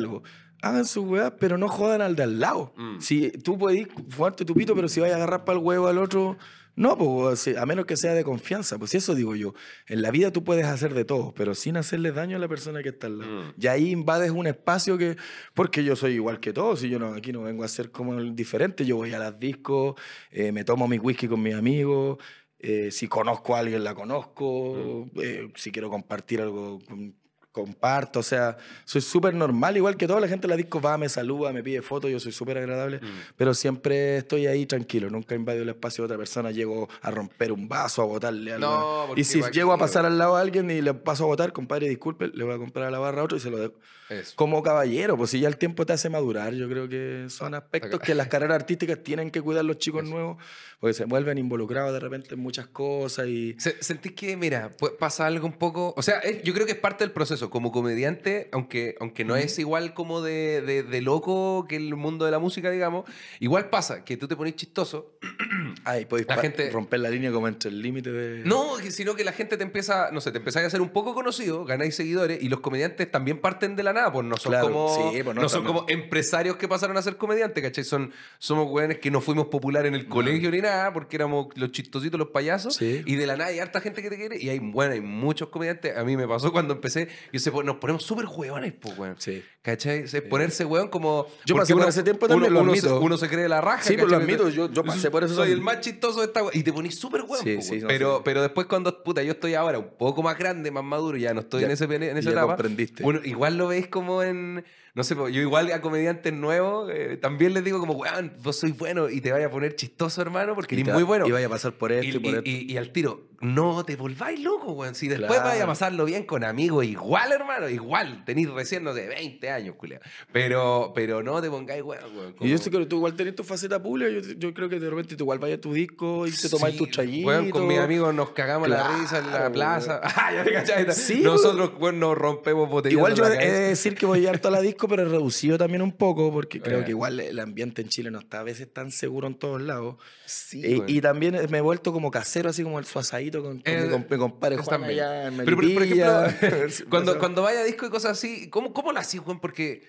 hagan 0.61 0.85
su 0.85 1.03
weá, 1.03 1.37
pero 1.37 1.57
no 1.57 1.67
jodan 1.67 2.01
al 2.01 2.15
de 2.15 2.23
al 2.23 2.39
lado. 2.39 2.73
Mm. 2.77 2.99
Si 2.99 3.31
tú 3.31 3.57
puedes 3.57 3.87
fumarte 4.09 4.43
tu 4.45 4.53
pito, 4.53 4.75
pero 4.75 4.87
si 4.87 4.99
vas 4.99 5.11
a 5.11 5.15
agarrar 5.15 5.45
para 5.45 5.57
el 5.59 5.63
huevo 5.63 5.87
al 5.87 5.97
otro, 5.99 6.37
no, 6.75 6.95
pues, 6.95 7.47
a 7.57 7.65
menos 7.65 7.87
que 7.87 7.97
sea 7.97 8.13
de 8.13 8.23
confianza. 8.23 8.77
Pues 8.77 8.93
eso 8.93 9.15
digo 9.15 9.35
yo. 9.35 9.53
En 9.87 10.03
la 10.03 10.11
vida 10.11 10.31
tú 10.31 10.43
puedes 10.43 10.65
hacer 10.65 10.93
de 10.93 11.05
todo, 11.05 11.33
pero 11.35 11.55
sin 11.55 11.75
hacerle 11.75 12.11
daño 12.11 12.37
a 12.37 12.39
la 12.39 12.47
persona 12.47 12.83
que 12.83 12.89
está 12.89 13.07
al 13.07 13.19
lado. 13.19 13.31
Mm. 13.31 13.53
Y 13.59 13.67
ahí 13.67 13.89
invades 13.91 14.29
un 14.29 14.45
espacio 14.45 14.95
que, 14.97 15.17
porque 15.55 15.83
yo 15.83 15.95
soy 15.95 16.13
igual 16.13 16.39
que 16.39 16.53
todos, 16.53 16.83
y 16.83 16.89
yo 16.89 16.99
no, 16.99 17.13
aquí 17.15 17.31
no 17.31 17.41
vengo 17.41 17.63
a 17.63 17.67
ser 17.67 17.89
como 17.89 18.13
el 18.19 18.35
diferente, 18.35 18.85
yo 18.85 18.95
voy 18.97 19.11
a 19.13 19.19
las 19.19 19.39
discos, 19.39 19.95
eh, 20.31 20.51
me 20.51 20.63
tomo 20.63 20.87
mi 20.87 20.99
whisky 20.99 21.27
con 21.27 21.41
mis 21.41 21.55
amigos, 21.55 22.19
eh, 22.59 22.89
si 22.91 23.07
conozco 23.07 23.55
a 23.55 23.59
alguien 23.59 23.83
la 23.83 23.95
conozco, 23.95 25.07
eh, 25.21 25.51
si 25.55 25.71
quiero 25.71 25.89
compartir 25.89 26.41
algo, 26.41 26.79
com- 26.87 27.13
comparto, 27.57 28.19
o 28.19 28.23
sea, 28.23 28.55
soy 28.85 29.01
súper 29.01 29.33
normal, 29.33 29.75
igual 29.77 29.97
que 29.97 30.05
toda 30.05 30.19
la 30.19 30.27
gente 30.27 30.45
en 30.45 30.51
la 30.51 30.55
disco 30.55 30.79
va, 30.79 30.95
me 30.95 31.09
saluda, 31.09 31.51
me 31.51 31.63
pide 31.63 31.81
fotos, 31.81 32.11
yo 32.11 32.19
soy 32.19 32.31
súper 32.31 32.59
agradable, 32.59 32.99
pero 33.35 33.55
siempre 33.55 34.17
estoy 34.17 34.45
ahí 34.45 34.67
tranquilo, 34.67 35.09
nunca 35.09 35.33
invadido 35.33 35.63
el 35.63 35.69
espacio 35.69 36.03
de 36.03 36.05
otra 36.05 36.17
persona, 36.19 36.51
llego 36.51 36.87
a 37.01 37.09
romper 37.09 37.51
un 37.51 37.67
vaso, 37.67 38.03
a 38.03 38.05
botarle 38.05 38.53
algo. 38.53 39.07
No, 39.07 39.17
y 39.17 39.23
si 39.23 39.41
llego 39.51 39.73
a 39.73 39.77
pasar 39.79 40.05
al 40.05 40.19
lado 40.19 40.35
a 40.35 40.41
alguien 40.41 40.69
y 40.69 40.81
le 40.81 40.93
paso 40.93 41.23
a 41.23 41.27
votar, 41.27 41.51
compadre, 41.51 41.89
disculpe, 41.89 42.27
le 42.31 42.43
voy 42.43 42.53
a 42.53 42.57
comprar 42.59 42.85
a 42.85 42.91
la 42.91 42.99
barra 42.99 43.21
a 43.21 43.23
otro 43.23 43.37
y 43.37 43.39
se 43.39 43.49
lo 43.49 43.57
dejo. 43.57 43.73
Eso. 44.09 44.33
Como 44.35 44.63
caballero, 44.63 45.17
pues 45.17 45.31
si 45.31 45.39
ya 45.39 45.47
el 45.47 45.57
tiempo 45.57 45.85
te 45.85 45.93
hace 45.93 46.09
madurar, 46.09 46.53
yo 46.53 46.69
creo 46.69 46.87
que 46.87 47.25
son 47.29 47.53
aspectos 47.53 47.99
que 47.99 48.15
las 48.15 48.27
carreras 48.27 48.55
artísticas 48.55 49.03
tienen 49.03 49.31
que 49.31 49.41
cuidar 49.41 49.65
los 49.65 49.77
chicos 49.77 50.03
nuevos, 50.05 50.37
porque 50.79 50.93
se 50.93 51.05
vuelven 51.05 51.37
involucrados 51.37 51.91
de 51.93 51.99
repente 51.99 52.35
en 52.35 52.39
muchas 52.39 52.67
cosas 52.67 53.27
y... 53.27 53.55
Se- 53.59 53.81
¿Sentís 53.83 54.13
que, 54.13 54.37
mira, 54.37 54.71
pasa 54.99 55.25
algo 55.25 55.45
un 55.45 55.53
poco... 55.57 55.93
O 55.97 56.01
sea, 56.01 56.21
yo 56.43 56.53
creo 56.53 56.65
que 56.65 56.71
es 56.73 56.77
parte 56.77 57.03
del 57.03 57.11
proceso. 57.11 57.27
eso, 57.35 57.49
como 57.49 57.71
comediante, 57.73 58.47
aunque, 58.53 58.95
aunque 59.01 59.25
no 59.25 59.35
es 59.35 59.59
igual 59.59 59.93
como 59.93 60.21
de, 60.21 60.61
de- 60.61 60.83
de 60.83 61.01
loco 61.01 61.65
que 61.67 61.75
el 61.75 61.93
mundo 61.95 62.23
de 62.25 62.31
la 62.31 62.39
música, 62.39 62.71
digamos, 62.71 63.03
igual 63.41 63.69
pasa 63.69 64.05
que 64.05 64.15
tú 64.17 64.27
te 64.27 64.35
pones 64.37 64.55
chistoso. 64.55 65.17
Ay, 65.83 66.05
podéis 66.05 66.27
La 66.29 66.37
gente- 66.37 66.69
romper 66.69 67.01
la 67.01 67.09
línea 67.09 67.31
como 67.31 67.47
entre 67.47 67.69
el 67.69 67.81
límite 67.81 68.11
de... 68.11 68.43
No, 68.45 68.77
sino 68.89 69.15
que 69.15 69.23
la 69.25 69.33
gente 69.33 69.57
te 69.57 69.63
empieza, 69.63 70.09
no 70.11 70.21
sé, 70.21 70.31
te 70.31 70.37
empezáis 70.37 70.63
a 70.63 70.67
hacer 70.67 70.81
un 70.81 70.89
poco 70.89 71.13
conocido, 71.13 71.65
ganáis 71.65 71.95
seguidores 71.95 72.41
y 72.41 72.49
los 72.49 72.61
comediantes 72.61 73.11
también 73.11 73.39
parten 73.39 73.75
de 73.75 73.83
la 73.83 73.93
nada, 73.97 74.11
pues 74.11 74.25
no 74.25 74.37
son 74.37 74.51
Claro, 74.51 74.67
como 74.71 75.11
sí, 75.11 75.23
pues 75.23 75.35
no, 75.35 75.41
no 75.41 75.49
son 75.49 75.63
como 75.65 75.85
empresarios 75.87 76.55
que 76.57 76.67
pasaron 76.67 76.95
a 76.97 77.01
ser 77.01 77.17
comediantes, 77.17 77.63
¿cachai? 77.63 77.83
Son, 77.83 78.11
somos 78.39 78.67
weones 78.71 78.99
que 78.99 79.11
no 79.11 79.21
fuimos 79.21 79.47
populares 79.47 79.89
en 79.89 79.95
el 79.95 80.07
colegio 80.07 80.49
ni 80.51 80.61
nada, 80.61 80.93
porque 80.93 81.15
éramos 81.17 81.47
los 81.55 81.71
chistositos, 81.71 82.17
los 82.19 82.29
payasos, 82.29 82.75
Sí. 82.75 83.03
y 83.05 83.15
de 83.15 83.27
la 83.27 83.35
nada 83.37 83.49
hay 83.49 83.59
harta 83.59 83.81
gente 83.81 84.01
que 84.01 84.09
te 84.09 84.15
quiere, 84.17 84.37
y 84.41 84.49
hay, 84.49 84.59
bueno, 84.59 84.93
hay 84.93 85.01
muchos 85.01 85.49
comediantes. 85.49 85.95
A 85.97 86.03
mí 86.03 86.15
me 86.15 86.27
pasó 86.27 86.51
cuando 86.51 86.73
empecé, 86.73 87.09
y 87.31 87.39
se, 87.39 87.51
pon- 87.51 87.65
nos 87.65 87.77
ponemos 87.77 88.03
súper 88.03 88.25
hueones, 88.27 88.73
pues, 88.79 88.97
weón. 88.97 89.15
Sí. 89.19 89.43
¿Cachai? 89.61 90.05
Ponerse 90.29 90.63
weón 90.63 90.87
como. 90.87 91.27
Yo 91.45 91.53
pasé 91.55 91.73
por 91.75 91.89
ese 91.89 92.01
tiempo 92.01 92.27
también, 92.29 92.53
uno, 92.53 92.63
lo 92.63 92.71
uno 92.71 92.81
se, 92.81 92.89
uno 92.89 93.17
se 93.17 93.27
cree 93.27 93.49
la 93.49 93.59
raja. 93.59 93.83
Sí, 93.83 93.95
pues, 93.97 94.05
lo 94.09 94.17
¿cachai? 94.17 94.23
admito, 94.35 94.49
yo- 94.49 94.71
yo 94.71 94.83
pasé 94.83 95.11
por 95.11 95.25
eso 95.25 95.35
Soy 95.35 95.51
el 95.51 95.59
más 95.61 95.81
chistoso 95.81 96.19
de 96.21 96.27
esta 96.27 96.41
weá. 96.41 96.51
Y 96.53 96.63
te 96.63 96.71
ponís 96.71 96.97
súper 96.97 97.23
weón. 97.23 97.43
Sí, 97.43 97.57
weón. 97.57 97.81
no, 97.81 97.87
pero, 97.87 98.21
pero 98.23 98.41
después 98.41 98.65
cuando, 98.67 99.03
puta, 99.03 99.23
yo 99.23 99.33
estoy 99.33 99.55
ahora 99.55 99.79
un 99.79 99.89
poco 99.97 100.23
más 100.23 100.37
grande, 100.37 100.71
más 100.71 100.85
maduro, 100.85 101.17
ya 101.17 101.33
no 101.33 101.41
estoy 101.41 101.61
Ya- 101.61 101.65
en, 101.67 101.71
ese, 101.73 101.83
en 101.83 102.03
esa 102.03 102.21
ya 102.21 102.31
etapa. 102.31 102.47
comprendiste. 102.55 103.03
Igual 103.25 103.57
lo 103.57 103.67
veis 103.67 103.86
como 103.89 104.23
en. 104.23 104.65
No 104.97 105.03
sé, 105.03 105.15
yo 105.15 105.27
igual 105.41 105.71
a 105.71 105.79
comediantes 105.79 106.33
nuevos 106.33 106.89
eh, 106.91 107.17
también 107.21 107.53
les 107.53 107.63
digo 107.63 107.79
como, 107.79 107.93
weón, 107.93 108.33
vos 108.41 108.57
sois 108.57 108.75
bueno 108.75 109.09
y 109.09 109.21
te 109.21 109.31
vaya 109.31 109.45
a 109.45 109.49
poner 109.51 109.75
chistoso, 109.75 110.21
hermano, 110.23 110.55
porque 110.55 110.73
eres 110.73 110.91
muy 110.93 111.03
bueno. 111.03 111.27
Y 111.27 111.31
vaya 111.31 111.45
a 111.45 111.49
pasar 111.49 111.73
por 111.73 111.91
esto 111.91 112.05
y, 112.05 112.09
Y, 112.15 112.19
por 112.19 112.35
esto. 112.35 112.49
y- 112.49 112.73
y 112.73 112.77
al 112.77 112.91
tiro, 112.91 113.27
no 113.39 113.85
te 113.85 113.95
volváis 113.95 114.39
loco, 114.41 114.71
weón. 114.71 114.95
Si 114.95 115.07
después 115.07 115.29
Claro. 115.29 115.45
vaya 115.49 115.63
a 115.65 115.67
pasarlo 115.67 116.03
bien 116.05 116.23
con 116.25 116.43
amigos, 116.43 116.83
igual, 116.85 117.31
hermano, 117.31 117.69
igual. 117.69 118.25
Tenéis 118.25 118.49
recién, 118.49 118.83
no 118.83 118.91
sé, 118.95 119.07
20 119.07 119.51
años, 119.51 119.75
culia. 119.75 120.01
Pero, 120.31 120.91
pero 120.95 121.21
no 121.21 121.39
te 121.41 121.49
pongáis, 121.51 121.83
weón, 121.83 122.03
weón. 122.17 122.35
Y 122.39 122.49
yo 122.49 122.55
como- 122.55 122.63
sé 122.63 122.71
que 122.71 122.85
tú 122.87 122.95
igual 122.95 123.15
tenés 123.15 123.35
tu 123.35 123.43
faceta 123.43 123.81
pública, 123.81 124.09
yo, 124.09 124.21
yo 124.37 124.53
creo 124.53 124.67
que 124.67 124.79
de 124.79 124.89
repente 124.89 125.15
tú 125.15 125.25
igual 125.25 125.37
vayas 125.37 125.59
a 125.59 125.61
tu 125.61 125.73
disco 125.73 126.25
y 126.25 126.31
te 126.31 126.49
tomáis 126.49 126.73
Sí, 126.73 126.79
tus 126.79 126.89
traguitos. 126.91 127.27
weón, 127.27 127.49
con 127.51 127.67
mis 127.67 127.77
amigos 127.77 128.13
nos 128.15 128.31
cagamos 128.31 128.67
la 128.67 128.97
risa 128.97 129.19
en 129.19 129.31
la 129.31 129.51
plaza. 129.51 130.01
Ah, 130.19 130.33
ya 130.33 130.43
te 130.43 130.51
cachai. 130.53 130.91
Sí, 130.93 131.21
Nosotros, 131.21 131.71
weón, 131.79 131.99
nos 131.99 132.17
rompemos 132.17 132.67
botellas. 132.67 132.93
Igual 132.93 133.13
yo 133.13 133.25
he 133.27 133.29
de 133.51 133.59
decir 133.69 133.93
que 133.95 134.07
voy 134.07 134.25
a 134.25 134.31
ir 134.31 134.39
toda 134.39 134.57
la 134.57 134.61
disco, 134.61 134.86
pero 134.87 135.03
reducido 135.05 135.57
también 135.57 135.81
un 135.81 135.91
poco, 135.91 136.31
porque 136.31 136.61
creo 136.61 136.79
Eh. 136.81 136.83
que 136.85 136.91
igual 136.91 137.19
el 137.19 137.39
ambiente 137.39 137.81
en 137.81 137.89
Chile 137.89 138.09
no 138.11 138.19
está 138.19 138.39
a 138.39 138.43
veces 138.43 138.71
tan 138.71 138.91
seguro 138.91 139.27
en 139.27 139.35
todos 139.35 139.61
lados. 139.61 139.97
Sí, 140.25 140.61
Eh, 140.65 140.77
weón. 140.79 140.89
y 140.89 141.01
también 141.01 141.37
me 141.49 141.57
he 141.57 141.61
vuelto 141.61 141.91
como 141.93 142.09
casero, 142.11 142.49
así 142.49 142.63
como 142.63 142.79
el 142.79 142.85
suazadito 142.85 143.41
con, 143.43 143.59
con 143.59 143.73
Eh, 143.73 143.87
mi, 143.91 143.97
mi 144.09 144.17
compadre 144.17 144.57
Juan 144.57 144.83
allá 144.83 145.27
en 145.27 145.37
Pero, 145.37 145.55
por, 145.57 145.73
por 145.73 145.83
ejemplo, 145.83 146.05
cuando, 146.89 147.19
cuando 147.19 147.41
vaya 147.43 147.59
a 147.59 147.63
disco 147.63 147.85
y 147.85 147.89
cosas 147.89 148.11
así, 148.13 148.49
¿cómo, 148.49 148.73
cómo 148.73 148.91
lo 148.91 148.99
haces, 148.99 149.21
weón? 149.25 149.39
Porque, 149.39 149.83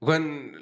weón, 0.00 0.52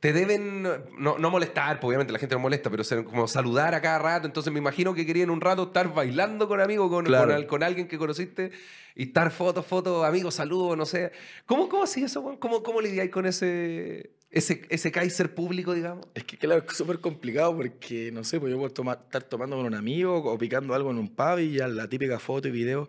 te 0.00 0.12
deben 0.12 0.62
no, 0.62 1.16
no 1.18 1.30
molestar, 1.30 1.80
pues, 1.80 1.88
obviamente 1.88 2.12
la 2.12 2.18
gente 2.18 2.34
no 2.34 2.40
molesta, 2.40 2.68
pero 2.70 2.84
ser- 2.84 3.04
como 3.04 3.26
saludar 3.26 3.74
a 3.74 3.80
cada 3.80 3.98
rato. 3.98 4.26
Entonces 4.26 4.52
me 4.52 4.58
imagino 4.58 4.92
que 4.92 5.06
querían 5.06 5.30
un 5.30 5.40
rato 5.40 5.62
estar 5.62 5.94
bailando 5.94 6.46
con 6.46 6.60
amigos, 6.60 6.90
con, 6.90 7.06
Claro. 7.06 7.34
con, 7.34 7.44
con 7.46 7.62
alguien 7.62 7.88
que 7.88 7.96
conociste 7.96 8.50
y 8.94 9.04
estar 9.04 9.30
fotos, 9.30 9.66
fotos, 9.66 10.04
amigos, 10.04 10.34
saludos, 10.34 10.76
no 10.76 10.86
sé. 10.86 11.12
¿Cómo, 11.46 11.68
cómo 11.68 11.82
así 11.84 12.02
eso, 12.04 12.20
weón? 12.20 12.36
¿Cómo, 12.36 12.62
cómo 12.62 12.80
lidiáis 12.80 13.10
con 13.10 13.26
ese, 13.26 14.12
ese, 14.30 14.62
ese 14.70 14.92
Kaiser 14.92 15.34
público, 15.34 15.74
digamos? 15.74 16.06
Es 16.14 16.24
que 16.24 16.36
claro, 16.38 16.64
es 16.68 16.76
súper 16.76 17.00
complicado 17.00 17.56
porque, 17.56 18.10
no 18.12 18.22
sé, 18.24 18.38
pues 18.40 18.52
yo 18.52 18.58
puedo 18.58 18.70
tomar- 18.72 19.00
estar 19.04 19.22
tomando 19.24 19.56
con 19.56 19.66
un 19.66 19.74
amigo 19.74 20.16
o 20.18 20.38
picando 20.38 20.74
algo 20.74 20.90
en 20.90 20.98
un 20.98 21.08
pub 21.08 21.38
y 21.40 21.52
ya 21.54 21.66
la 21.68 21.88
típica 21.88 22.18
foto 22.20 22.46
y 22.48 22.52
video 22.52 22.88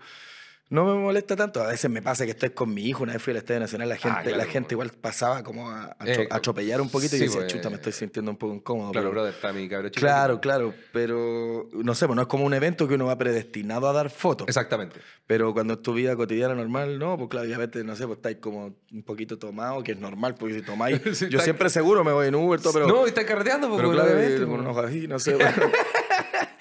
no 0.75 0.85
me 0.85 0.93
molesta 1.01 1.35
tanto. 1.35 1.63
A 1.63 1.67
veces 1.67 1.89
me 1.89 2.01
pasa 2.01 2.25
que 2.25 2.31
estoy 2.31 2.51
con 2.51 2.73
mi 2.73 2.83
hijo, 2.83 3.01
una 3.03 3.13
vez 3.13 3.21
fui 3.21 3.31
al 3.31 3.37
Estadio 3.37 3.61
Nacional, 3.61 3.89
la 3.89 3.95
gente, 3.97 4.17
Ah, 4.19 4.21
claro, 4.23 4.37
la 4.37 4.45
gente 4.45 4.75
igual 4.75 4.91
pasaba 4.91 5.41
como 5.43 5.69
a, 5.71 5.95
a 5.97 6.05
Eh, 6.05 6.27
atropellar 6.29 6.79
un 6.81 6.89
poquito 6.89 7.11
sí, 7.11 7.15
y 7.15 7.19
yo 7.21 7.25
decía, 7.25 7.41
pues, 7.41 7.53
chuta, 7.53 7.69
me 7.69 7.77
estoy 7.77 7.91
sintiendo 7.93 8.29
un 8.29 8.37
poco 8.37 8.53
incómodo. 8.53 8.91
Claro, 8.91 9.09
pero- 9.09 9.21
brother, 9.21 9.33
está 9.33 9.51
mi 9.53 9.67
cabrón 9.67 9.89
chico. 9.91 10.01
Claro, 10.01 10.39
claro, 10.39 10.73
pero 10.93 11.69
no 11.73 11.95
sé, 11.95 12.05
pues 12.05 12.15
no 12.15 12.21
es 12.21 12.27
como 12.27 12.45
un 12.45 12.53
evento 12.53 12.87
que 12.87 12.93
uno 12.95 13.07
va 13.07 13.17
predestinado 13.17 13.87
a 13.89 13.93
dar 13.93 14.09
fotos. 14.09 14.47
Exactamente. 14.47 14.99
Pero 15.25 15.53
cuando 15.53 15.73
es 15.75 15.81
tu 15.81 15.93
vida 15.93 16.15
cotidiana 16.15 16.53
normal, 16.53 16.99
no, 16.99 17.17
pues 17.17 17.29
claro, 17.29 17.47
ya 17.47 17.57
veces, 17.57 17.83
no 17.83 17.95
sé, 17.95 18.05
pues 18.05 18.17
estáis 18.17 18.37
como 18.37 18.75
un 18.91 19.03
poquito 19.03 19.39
tomado, 19.39 19.81
que 19.83 19.93
es 19.93 19.99
normal, 19.99 20.35
porque 20.35 20.55
si 20.55 20.61
tomáis, 20.61 20.99
Sí, 21.13 21.27
yo 21.29 21.39
siempre 21.39 21.69
seguro 21.69 22.03
me 22.03 22.11
voy 22.11 22.27
en 22.27 22.35
Uber, 22.35 22.59
todo, 22.61 22.73
pero... 22.73 22.87
no, 22.87 23.05
y 23.05 23.09
estás 23.09 23.23
carreteando, 23.25 23.67
pues, 23.69 23.77
Pero 23.79 23.91
claro, 23.91 24.09
pues. 24.11 25.07
no 25.07 25.19
sé. 25.19 25.35
bueno. 25.35 25.51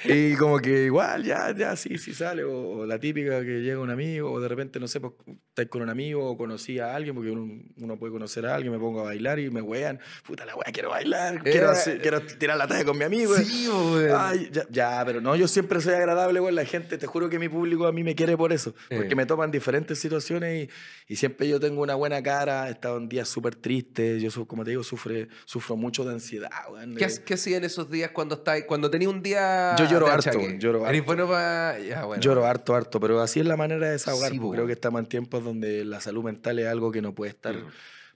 y 0.04 0.34
como 0.36 0.58
que 0.58 0.84
igual, 0.84 1.24
ya, 1.24 1.54
ya, 1.56 1.76
sí, 1.76 1.98
sí 1.98 2.12
sale. 2.14 2.44
O, 2.44 2.78
o 2.78 2.86
la 2.86 2.98
típica 2.98 3.40
que 3.42 3.60
llega 3.62 3.78
un 3.80 3.90
amigo, 3.90 4.30
o 4.32 4.40
de 4.40 4.48
repente, 4.48 4.78
no 4.80 4.88
sé, 4.88 5.00
pues 5.00 5.12
estáis 5.48 5.68
con 5.68 5.82
un 5.82 5.88
amigo 5.90 6.24
o 6.28 6.36
conocí 6.36 6.78
a 6.78 6.94
alguien, 6.94 7.14
porque 7.14 7.30
uno, 7.30 7.62
uno 7.78 7.98
puede 7.98 8.12
conocer 8.12 8.44
a 8.46 8.54
alguien, 8.54 8.72
me 8.72 8.78
pongo 8.78 9.00
a 9.00 9.04
bailar 9.04 9.38
y 9.38 9.50
me 9.50 9.62
wean. 9.62 9.98
Puta 10.26 10.44
la 10.44 10.54
wea, 10.56 10.72
quiero 10.72 10.90
bailar, 10.90 11.42
quiero, 11.42 11.68
Eh. 11.68 11.72
hacer- 11.72 12.00
quiero 12.00 12.20
tirar 12.22 12.56
la 12.56 12.66
talla 12.66 12.84
con 12.84 12.98
mi 12.98 13.04
amigo. 13.04 13.34
Sí. 13.36 13.68
Ay, 14.16 14.48
ya, 14.52 14.64
ya, 14.70 15.02
pero 15.06 15.20
no, 15.20 15.36
yo 15.36 15.48
siempre 15.48 15.80
soy 15.80 15.94
agradable, 15.94 16.40
güey. 16.40 16.54
La 16.54 16.64
gente, 16.64 16.98
te 16.98 17.06
juro 17.06 17.28
que 17.30 17.38
mi 17.38 17.48
público 17.48 17.86
a 17.86 17.92
mí 17.92 18.02
me 18.04 18.14
quiere 18.14 18.36
por 18.36 18.52
eso. 18.52 18.74
Porque 18.90 19.12
Eh. 19.12 19.16
me 19.16 19.26
toman 19.26 19.50
diferentes 19.50 19.98
situaciones 19.98 20.68
y, 21.08 21.12
y 21.12 21.16
siempre 21.16 21.48
yo 21.48 21.58
tengo 21.60 21.82
una 21.82 21.94
buena 21.94 22.22
cara. 22.22 22.68
He 22.68 22.72
estado 22.72 22.98
en 22.98 23.08
días 23.08 23.28
súper 23.28 23.54
tristes. 23.54 24.22
Yo, 24.22 24.46
como 24.46 24.64
te 24.64 24.70
digo, 24.70 24.82
sufre, 24.82 25.28
sufro 25.44 25.76
mucho 25.76 26.04
de 26.04 26.12
ansiedad, 26.14 26.50
güey. 26.68 26.94
¿Qué, 26.96 27.06
qué 27.24 27.34
hacía 27.34 27.56
en 27.56 27.64
esos 27.64 27.90
días 27.90 28.10
cuando 28.10 28.34
estáis, 28.36 28.64
cuando 28.64 28.90
tenía 28.90 29.08
un 29.08 29.22
día 29.22 29.76
Yo 29.78 29.86
lloro 29.94 30.06
harto, 30.12 30.30
achaque? 30.30 30.58
lloro 30.58 30.86
¿Eres 30.86 31.00
harto. 31.00 31.06
bueno 31.06 31.28
para 31.28 31.78
ya 31.80 32.04
bueno. 32.04 32.20
Lloro 32.22 32.44
harto, 32.46 32.74
harto, 32.74 33.00
pero 33.00 33.20
así 33.20 33.40
es 33.40 33.46
la 33.46 33.56
manera 33.56 33.86
de 33.86 33.92
desahogar. 33.92 34.30
Sí, 34.32 34.38
Creo 34.38 34.66
que 34.66 34.72
estamos 34.72 35.00
en 35.00 35.06
tiempos 35.06 35.42
donde 35.44 35.84
la 35.84 36.00
salud 36.00 36.22
mental 36.24 36.58
es 36.58 36.66
algo 36.66 36.90
que 36.92 37.00
no 37.02 37.14
puede 37.14 37.30
estar, 37.30 37.54
Mm. 37.56 37.66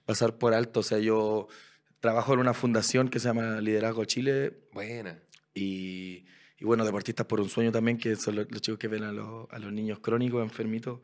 pasar 0.05 0.37
por 0.37 0.53
alto. 0.53 0.79
O 0.81 0.83
sea, 0.83 0.99
yo 0.99 1.47
trabajo 1.99 2.33
en 2.33 2.39
una 2.39 2.53
fundación 2.53 3.09
que 3.09 3.19
se 3.19 3.27
llama 3.27 3.59
Liderazgo 3.61 4.05
Chile 4.05 4.53
Buena. 4.73 5.19
y, 5.53 6.25
y 6.59 6.65
bueno, 6.65 6.85
Deportistas 6.85 7.25
por 7.25 7.41
un 7.41 7.49
Sueño 7.49 7.71
también, 7.71 7.97
que 7.97 8.15
son 8.15 8.35
los, 8.35 8.51
los 8.51 8.61
chicos 8.61 8.79
que 8.79 8.87
ven 8.87 9.03
a 9.03 9.11
los, 9.11 9.47
a 9.51 9.59
los 9.59 9.71
niños 9.73 9.99
crónicos, 9.99 10.41
enfermitos, 10.43 10.99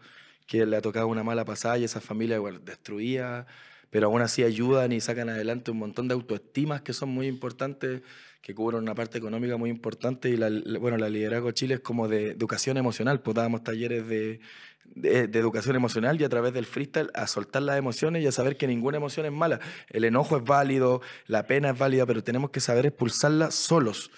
que 0.47 0.65
le 0.65 0.77
ha 0.77 0.81
tocado 0.81 1.07
una 1.07 1.23
mala 1.23 1.43
pasada 1.45 1.77
y 1.77 1.83
esa 1.83 1.99
familia 2.01 2.35
igual 2.37 2.63
destruida, 2.63 3.47
pero 3.89 4.07
aún 4.07 4.21
así 4.21 4.43
ayudan 4.43 4.91
y 4.91 5.01
sacan 5.01 5.29
adelante 5.29 5.71
un 5.71 5.77
montón 5.77 6.07
de 6.07 6.13
autoestimas 6.13 6.81
que 6.81 6.93
son 6.93 7.09
muy 7.09 7.27
importantes, 7.27 8.01
que 8.45 8.53
cubren 8.53 8.79
una 8.79 8.93
parte 8.93 9.17
económica 9.17 9.57
muy 9.57 9.71
importante. 9.71 10.29
Y 10.29 10.37
la, 10.37 10.51
bueno, 10.79 10.97
la 10.97 11.09
Liderazgo 11.09 11.49
Chile 11.49 11.73
es 11.73 11.79
como 11.79 12.07
de 12.07 12.29
educación 12.29 12.77
emocional, 12.77 13.19
pues 13.19 13.33
dábamos 13.33 13.63
talleres 13.63 14.07
de, 14.07 14.39
de, 14.83 15.27
de 15.27 15.39
educación 15.39 15.75
emocional 15.75 16.21
y 16.21 16.25
a 16.25 16.29
través 16.29 16.53
del 16.53 16.67
freestyle 16.67 17.09
a 17.15 17.25
soltar 17.25 17.63
las 17.63 17.79
emociones 17.79 18.21
y 18.21 18.27
a 18.27 18.31
saber 18.31 18.55
que 18.55 18.67
ninguna 18.67 18.97
emoción 18.97 19.25
es 19.25 19.31
mala. 19.31 19.61
El 19.89 20.03
enojo 20.03 20.37
es 20.37 20.43
válido, 20.43 21.01
la 21.25 21.47
pena 21.47 21.71
es 21.71 21.79
válida, 21.79 22.05
pero 22.05 22.23
tenemos 22.23 22.51
que 22.51 22.59
saber 22.59 22.85
expulsarla 22.85 23.49
solos. 23.49 24.11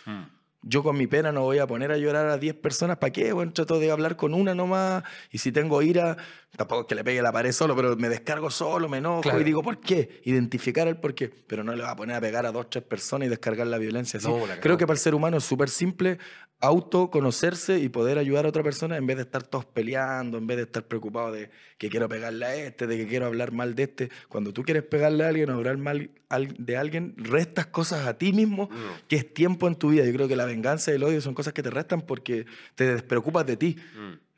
Yo 0.68 0.84
con 0.84 0.97
mi 0.97 1.07
pena 1.07 1.32
no 1.32 1.41
voy 1.43 1.59
a 1.59 1.68
poner 1.68 1.91
a 1.91 1.97
llorar 1.97 2.28
a 2.28 2.38
10 2.38 2.55
personas. 2.55 2.97
¿Para 2.97 3.11
qué? 3.13 3.32
Bueno, 3.34 3.53
trato 3.53 3.80
de 3.80 3.89
hablar 3.91 4.15
con 4.15 4.34
una 4.34 4.53
nomás. 4.53 5.03
Y 5.32 5.38
si 5.38 5.51
tengo 5.51 5.82
ira, 5.82 6.18
tampoco 6.55 6.82
es 6.82 6.88
que 6.88 6.95
le 6.95 7.03
pegue 7.03 7.22
la 7.22 7.32
pared 7.32 7.51
solo, 7.51 7.76
pero 7.76 7.95
me 7.95 8.09
descargo 8.09 8.49
solo, 8.49 8.89
me 8.89 8.97
enojo 8.97 9.22
Claro. 9.22 9.39
y 9.39 9.43
digo, 9.43 9.61
¿por 9.63 9.80
qué? 9.80 10.22
Identificar 10.26 10.88
el 10.88 10.97
por 10.97 11.13
qué. 11.15 11.30
Pero 11.30 11.63
no 11.63 11.76
le 11.76 11.84
va 11.84 11.91
a 11.91 11.95
poner 11.95 12.15
a 12.15 12.22
pegar 12.22 12.45
a 12.45 12.51
dos, 12.51 12.70
tres 12.70 12.84
personas 12.84 13.28
y 13.28 13.30
descargar 13.30 13.68
la 13.68 13.78
violencia. 13.78 14.20
No, 14.24 14.45
la 14.45 14.59
Creo 14.59 14.78
que 14.78 14.86
para 14.86 14.95
el 14.95 14.99
ser 15.01 15.15
humano 15.15 15.38
es 15.38 15.43
súper 15.43 15.70
simple 15.70 16.18
autoconocerse 16.59 17.78
y 17.80 17.89
poder 17.89 18.18
ayudar 18.18 18.45
a 18.45 18.49
otra 18.49 18.63
persona 18.63 18.97
en 18.97 19.05
vez 19.05 19.18
de 19.18 19.24
estar 19.24 19.43
todos 19.43 19.65
peleando, 19.65 20.38
en 20.39 20.47
vez 20.47 20.57
de 20.57 20.63
estar 20.63 20.84
preocupado 20.88 21.32
de 21.32 21.49
que 21.78 21.89
quiero 21.89 22.09
pegarle 22.09 22.45
a 22.45 22.55
este, 22.55 22.88
de 22.88 22.97
que 22.97 23.07
quiero 23.07 23.26
hablar 23.28 23.51
mal 23.51 23.76
de 23.76 23.84
este. 23.84 24.09
Cuando 24.28 24.53
tú 24.53 24.63
quieres 24.63 24.82
pegarle 24.84 25.24
a 25.24 25.28
alguien 25.28 25.49
o 25.49 25.53
hablar 25.53 25.78
mal 25.78 26.09
al- 26.30 26.55
de 26.57 26.76
alguien, 26.78 27.13
restas 27.18 27.68
cosas 27.68 28.07
a 28.07 28.18
ti 28.18 28.34
mismo 28.34 28.70
que 29.07 29.18
es 29.18 29.34
tiempo 29.34 29.68
en 29.68 29.76
tu 29.76 29.89
vida. 29.89 30.03
Yo 30.05 30.13
creo 30.13 30.28
que 30.28 30.36
la 30.36 30.45
venganza 30.58 30.91
y 30.91 30.95
el 30.95 31.03
odio 31.03 31.22
son 31.22 31.34
cosas 31.34 31.53
que 31.53 31.64
te 31.64 31.70
restan 31.70 32.01
porque 32.01 32.45
te 32.76 32.86
despreocupas 32.93 33.45
de 33.45 33.58
ti. 33.58 33.78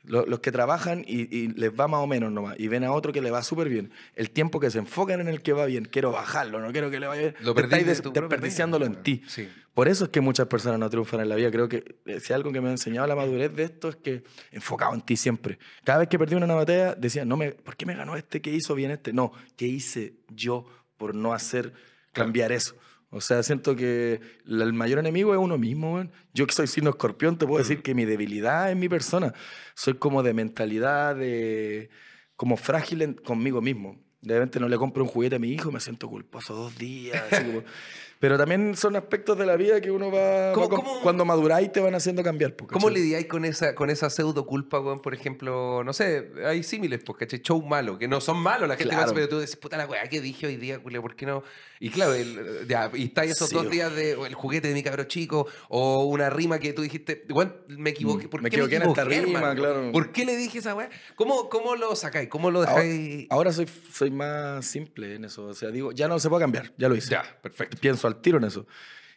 Lo- 0.04 0.24
Los, 0.24 0.40
que 0.40 0.50
trabajan 0.50 1.04
y, 1.06 1.22
y 1.36 1.48
les 1.48 1.70
va 1.78 1.86
más 1.86 2.00
o 2.00 2.06
menos 2.06 2.32
nomás 2.32 2.58
y 2.58 2.68
ven 2.68 2.84
a 2.84 2.92
otro 2.92 3.12
que 3.12 3.20
le 3.20 3.30
va 3.30 3.42
súper 3.42 3.68
bien, 3.68 3.90
el 4.14 4.30
tiempo 4.30 4.58
que 4.58 4.70
se 4.70 4.78
enfocan 4.78 5.20
en 5.20 5.28
el 5.28 5.42
que 5.42 5.52
va 5.52 5.66
bien, 5.66 5.84
quiero 5.84 6.10
bajarlo, 6.10 6.58
no 6.58 6.72
quiero 6.72 6.90
que 6.90 6.98
le 6.98 7.06
vaya 7.06 7.20
bien, 7.20 7.34
Lo 7.42 7.54
te 7.54 7.62
estáis 7.64 7.86
des- 7.86 8.02
desperdiciándolo 8.02 8.86
en 8.86 9.02
ti. 9.02 9.22
Sí. 9.28 9.46
Por 9.74 9.88
eso 9.88 10.04
es 10.04 10.10
que 10.10 10.22
muchas 10.22 10.46
personas 10.46 10.78
no 10.78 10.88
triunfan 10.88 11.20
en 11.20 11.28
la 11.28 11.36
vida. 11.36 11.50
Creo 11.50 11.68
que 11.68 11.96
eh, 12.06 12.18
si 12.18 12.32
algo 12.32 12.50
que 12.50 12.62
me 12.62 12.68
ha 12.68 12.72
enseñado 12.72 13.06
la 13.06 13.14
madurez 13.14 13.54
de 13.54 13.62
esto 13.64 13.90
es 13.90 13.96
que 13.96 14.24
enfocado 14.52 14.94
en 14.94 15.02
ti 15.02 15.16
siempre. 15.18 15.58
Cada 15.84 15.98
vez 16.00 16.08
que 16.08 16.18
perdí 16.18 16.34
una 16.34 16.46
batalla 16.54 16.94
decía, 16.94 17.26
no 17.26 17.36
me, 17.36 17.52
¿por 17.52 17.76
qué 17.76 17.84
me 17.84 17.94
ganó 17.94 18.16
este? 18.16 18.40
¿Qué 18.40 18.50
hizo 18.50 18.74
bien 18.74 18.90
este? 18.90 19.12
No, 19.12 19.32
¿qué 19.56 19.66
hice 19.66 20.14
yo 20.30 20.64
por 20.96 21.14
no 21.14 21.34
hacer 21.34 21.74
cambiar 22.12 22.52
eso? 22.52 22.74
O 23.12 23.20
sea, 23.20 23.42
siento 23.42 23.74
que 23.74 24.20
el 24.46 24.72
mayor 24.72 25.00
enemigo 25.00 25.32
es 25.34 25.40
uno 25.40 25.58
mismo, 25.58 25.94
weón. 25.94 26.12
Yo 26.32 26.46
que 26.46 26.54
soy 26.54 26.66
signo 26.68 26.90
escorpión, 26.90 27.36
te 27.36 27.46
puedo 27.46 27.58
decir 27.58 27.82
que 27.82 27.94
mi 27.94 28.04
debilidad 28.04 28.70
es 28.70 28.76
mi 28.76 28.88
persona. 28.88 29.34
Soy 29.74 29.94
como 29.94 30.22
de 30.22 30.32
mentalidad, 30.32 31.16
de 31.16 31.90
como 32.36 32.56
frágil 32.56 33.02
en- 33.02 33.14
conmigo 33.14 33.60
mismo. 33.60 33.98
De 34.22 34.34
repente 34.34 34.60
no 34.60 34.68
le 34.68 34.76
compro 34.76 35.02
un 35.02 35.08
juguete 35.08 35.36
a 35.36 35.38
mi 35.40 35.48
hijo, 35.48 35.72
me 35.72 35.80
siento 35.80 36.08
culposo 36.08 36.54
dos 36.54 36.78
días. 36.78 37.20
así 37.32 37.44
como- 37.44 37.64
Pero 38.20 38.36
también 38.36 38.76
son 38.76 38.96
aspectos 38.96 39.38
de 39.38 39.46
la 39.46 39.56
vida 39.56 39.80
que 39.80 39.90
uno 39.90 40.10
va... 40.12 40.52
¿Cómo- 40.52 40.68
va 40.68 40.76
cómo- 40.76 41.00
Cuando 41.00 41.24
maduráis 41.24 41.72
te 41.72 41.80
van 41.80 41.94
haciendo 41.94 42.22
cambiar. 42.22 42.54
¿Cómo 42.54 42.90
lidiáis 42.90 43.24
con 43.26 43.46
esa, 43.46 43.74
con 43.74 43.88
esa 43.88 44.10
pseudo 44.10 44.44
culpa, 44.44 44.78
weón? 44.78 45.00
Por 45.00 45.14
ejemplo, 45.14 45.82
no 45.82 45.92
sé, 45.94 46.30
hay 46.44 46.62
símiles, 46.62 47.00
pues, 47.02 47.18
¿cachai? 47.18 47.40
Show 47.40 47.62
malo, 47.62 47.98
que 47.98 48.06
no 48.08 48.20
son 48.20 48.36
malos 48.38 48.68
la 48.68 48.76
gente, 48.76 48.90
Claro. 48.90 49.04
pasa, 49.04 49.14
pero 49.14 49.26
tú 49.28 49.40
dices, 49.40 49.56
puta 49.56 49.78
la 49.78 49.86
weá, 49.86 50.02
¿qué 50.08 50.20
dije 50.20 50.46
hoy 50.46 50.56
día, 50.56 50.78
Julio? 50.82 51.00
¿Por 51.00 51.16
qué 51.16 51.24
no? 51.24 51.42
Y 51.80 51.88
claro, 51.88 52.12
el- 52.12 52.66
ya, 52.68 52.90
y 52.92 53.04
está 53.04 53.24
esos 53.24 53.48
Sí, 53.48 53.54
dos 53.54 53.70
días 53.70 53.94
de 53.96 54.12
el 54.12 54.34
juguete 54.34 54.68
de 54.68 54.74
mi 54.74 54.82
cabro 54.82 55.04
chico, 55.04 55.46
o 55.70 56.04
una 56.04 56.28
rima 56.28 56.58
que 56.58 56.74
tú 56.74 56.82
dijiste, 56.82 57.24
weón, 57.30 57.56
me 57.68 57.88
equivoqué. 57.88 58.28
¿Por 58.28 58.42
Me 58.42 58.50
qué 58.50 58.56
equivoqué 58.56 58.76
en 58.76 58.82
esta 58.82 59.04
rima, 59.04 59.38
hermano? 59.38 59.54
claro. 59.62 59.92
¿Por 59.92 60.12
qué 60.12 60.26
le 60.26 60.36
dije 60.36 60.58
esa 60.58 60.74
weá? 60.74 60.90
¿Cómo, 61.16 61.48
¿Cómo 61.48 61.74
lo 61.74 61.96
sacáis? 61.96 62.28
¿Cómo 62.28 62.50
lo 62.50 62.58
Ahora, 62.64 62.82
dejáis? 62.82 63.26
ahora 63.30 63.52
soy, 63.54 63.66
soy 63.94 64.10
más 64.10 64.66
simple 64.66 65.14
en 65.14 65.24
eso. 65.24 65.46
O 65.46 65.54
sea, 65.54 65.70
digo, 65.70 65.92
ya 65.92 66.06
no 66.06 66.18
se 66.18 66.28
puede 66.28 66.42
cambiar, 66.42 66.70
ya 66.76 66.90
lo 66.90 66.96
hice. 66.96 67.12
Ya, 67.12 67.22
perfecto. 67.40 67.78
Pienso 67.80 68.09
al 68.10 68.20
tiro 68.20 68.38
en 68.38 68.44
eso. 68.44 68.66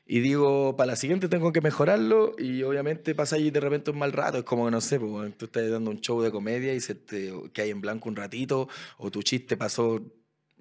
Y 0.06 0.20
digo, 0.20 0.76
para 0.76 0.92
la 0.92 0.96
siguiente 0.98 1.30
tengo 1.30 1.54
que 1.54 1.62
mejorarlo 1.62 2.36
y 2.38 2.62
obviamente 2.64 3.16
pasa 3.16 3.38
ahí 3.38 3.52
de 3.52 3.60
repente 3.62 3.92
un 3.92 4.00
mal 4.00 4.12
rato. 4.12 4.40
Es 4.40 4.44
como 4.44 4.66
que 4.66 4.72
no 4.72 4.82
sé, 4.82 5.00
pues, 5.00 5.38
tú 5.38 5.46
estás 5.46 5.70
dando 5.70 5.92
un 5.92 6.02
show 6.02 6.22
de 6.22 6.30
comedia 6.30 6.74
y 6.74 6.82
se 6.82 6.96
te 6.96 7.32
cae 7.54 7.70
en 7.70 7.80
blanco 7.80 8.10
un 8.10 8.16
ratito 8.16 8.68
o 8.98 9.10
tu 9.10 9.24
chiste 9.24 9.56
pasó, 9.56 10.02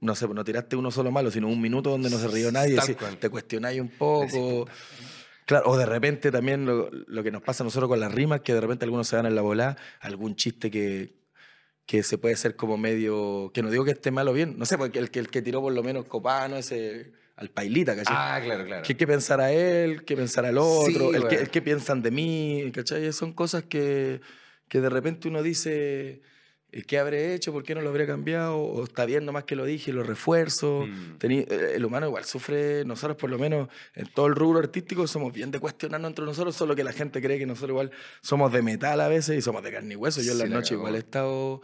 no 0.01 0.15
sé, 0.15 0.27
pues 0.27 0.37
no 0.37 0.45
tiraste 0.45 0.77
uno 0.77 0.93
solo 0.93 1.11
malo, 1.11 1.31
sino 1.31 1.49
un 1.49 1.61
minuto 1.61 1.91
donde 1.91 2.09
no 2.09 2.19
se 2.19 2.29
rió 2.29 2.53
nadie. 2.53 2.79
Cual. 2.97 3.19
te 3.19 3.29
cuestionáis 3.29 3.81
un 3.81 3.89
poco. 3.89 4.69
Claro, 5.45 5.71
o 5.71 5.77
de 5.77 5.87
repente 5.87 6.31
también 6.31 6.65
lo, 6.65 6.89
lo 6.91 7.23
que 7.25 7.33
nos 7.33 7.43
pasa 7.43 7.65
a 7.65 7.67
nosotros 7.67 7.89
con 7.89 7.99
las 7.99 8.13
rimas, 8.13 8.43
que 8.43 8.55
de 8.55 8.61
repente 8.61 8.85
algunos 8.85 9.09
se 9.09 9.17
dan 9.17 9.27
en 9.27 9.35
la 9.35 9.43
bola, 9.43 9.77
algún 10.01 10.37
chiste 10.37 10.71
que, 10.71 11.17
que 11.85 12.05
se 12.05 12.17
puede 12.17 12.37
ser 12.37 12.55
como 12.55 12.79
medio, 12.79 13.51
que 13.53 13.61
no 13.61 13.71
digo 13.71 13.85
que 13.85 13.91
esté 13.91 14.13
mal 14.13 14.29
o 14.29 14.33
bien, 14.33 14.57
no 14.57 14.67
sé, 14.67 14.79
porque 14.79 15.01
el 15.01 15.11
que, 15.11 15.19
el 15.19 15.29
que 15.29 15.43
tiró 15.43 15.61
por 15.61 15.73
lo 15.73 15.83
menos 15.83 16.05
Copano, 16.05 16.57
ese, 16.57 17.13
al 17.37 17.51
pailita, 17.51 17.97
¿cachai? 17.97 18.15
Ah, 18.17 18.41
claro, 18.45 18.65
claro. 18.65 18.83
¿Qué, 18.87 18.97
qué 18.97 19.07
pensará 19.07 19.53
él? 19.53 20.05
¿Qué 20.05 20.17
pensará 20.17 20.51
el 20.51 20.59
otro? 20.59 20.87
Sí, 20.87 20.95
el, 20.95 21.01
que, 21.13 21.19
bueno. 21.19 21.29
el 21.41 21.51
que 21.51 21.63
piensan 21.63 22.03
de 22.03 22.11
mí? 22.11 22.71
¿Cachai? 22.75 23.13
Son 23.13 23.33
cosas 23.33 23.65
que, 23.65 24.21
que 24.69 24.81
de 24.81 24.89
repente 24.89 25.29
uno 25.29 25.43
dice, 25.43 26.21
eh, 26.73 26.83
¿qué 26.87 26.99
habré 26.99 27.35
hecho? 27.35 27.53
¿Por 27.53 27.63
qué 27.65 27.75
no 27.75 27.81
lo 27.81 27.89
habré 27.89 28.07
cambiado? 28.07 28.59
O 28.59 28.85
está 28.85 29.05
bien 29.07 29.25
nomás 29.25 29.45
que 29.45 29.57
lo 29.57 29.65
dije 29.65 29.91
y 29.91 29.95
lo 29.95 30.03
refuerzo. 30.03 30.87
Mm. 30.87 31.19
Tení- 31.19 31.47
eh, 31.51 31.73
el 31.75 31.85
humano 31.85 32.07
igual 32.07 32.25
sufre, 32.25 32.85
nosotros 32.85 33.17
por 33.17 33.31
lo 33.31 33.39
menos 33.39 33.69
en 33.95 34.07
todo 34.09 34.27
el 34.27 34.35
rubro 34.35 34.59
artístico 34.61 35.07
somos 35.07 35.33
bien 35.33 35.51
de 35.51 35.59
cuestionarnos 35.59 36.11
entre 36.11 36.25
nosotros, 36.25 36.55
solo 36.55 36.77
que 36.77 36.85
la 36.85 36.93
gente 36.93 37.21
cree 37.23 37.39
que 37.39 37.47
nosotros 37.47 37.71
igual 37.71 37.91
somos 38.21 38.53
de 38.53 38.63
metal 38.63 39.01
a 39.01 39.09
veces 39.09 39.39
y 39.39 39.43
somos 39.43 39.63
de 39.63 39.73
carne 39.73 39.95
y 39.95 39.97
hueso. 39.97 40.21
Yo 40.21 40.33
en 40.33 40.37
Sí, 40.37 40.43
las 40.43 40.51
la 40.51 40.57
noches 40.57 40.73
igual 40.73 40.95
he 40.95 40.99
estado... 40.99 41.63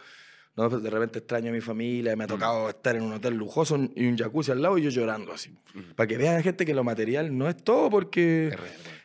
No, 0.58 0.68
pues 0.68 0.82
de 0.82 0.90
repente 0.90 1.20
extraño 1.20 1.50
a 1.50 1.52
mi 1.52 1.60
familia, 1.60 2.16
me 2.16 2.24
ha 2.24 2.26
tocado 2.26 2.68
estar 2.68 2.96
en 2.96 3.02
un 3.02 3.12
hotel 3.12 3.34
lujoso 3.34 3.78
y 3.94 4.08
un 4.08 4.18
jacuzzi 4.18 4.50
al 4.50 4.60
lado 4.60 4.76
y 4.76 4.82
yo 4.82 4.90
llorando 4.90 5.32
así. 5.32 5.56
Para 5.94 6.08
que 6.08 6.18
vean 6.18 6.34
la 6.34 6.42
gente 6.42 6.66
que 6.66 6.74
lo 6.74 6.82
material 6.82 7.38
no 7.38 7.48
es 7.48 7.56
todo 7.62 7.88
porque 7.88 8.56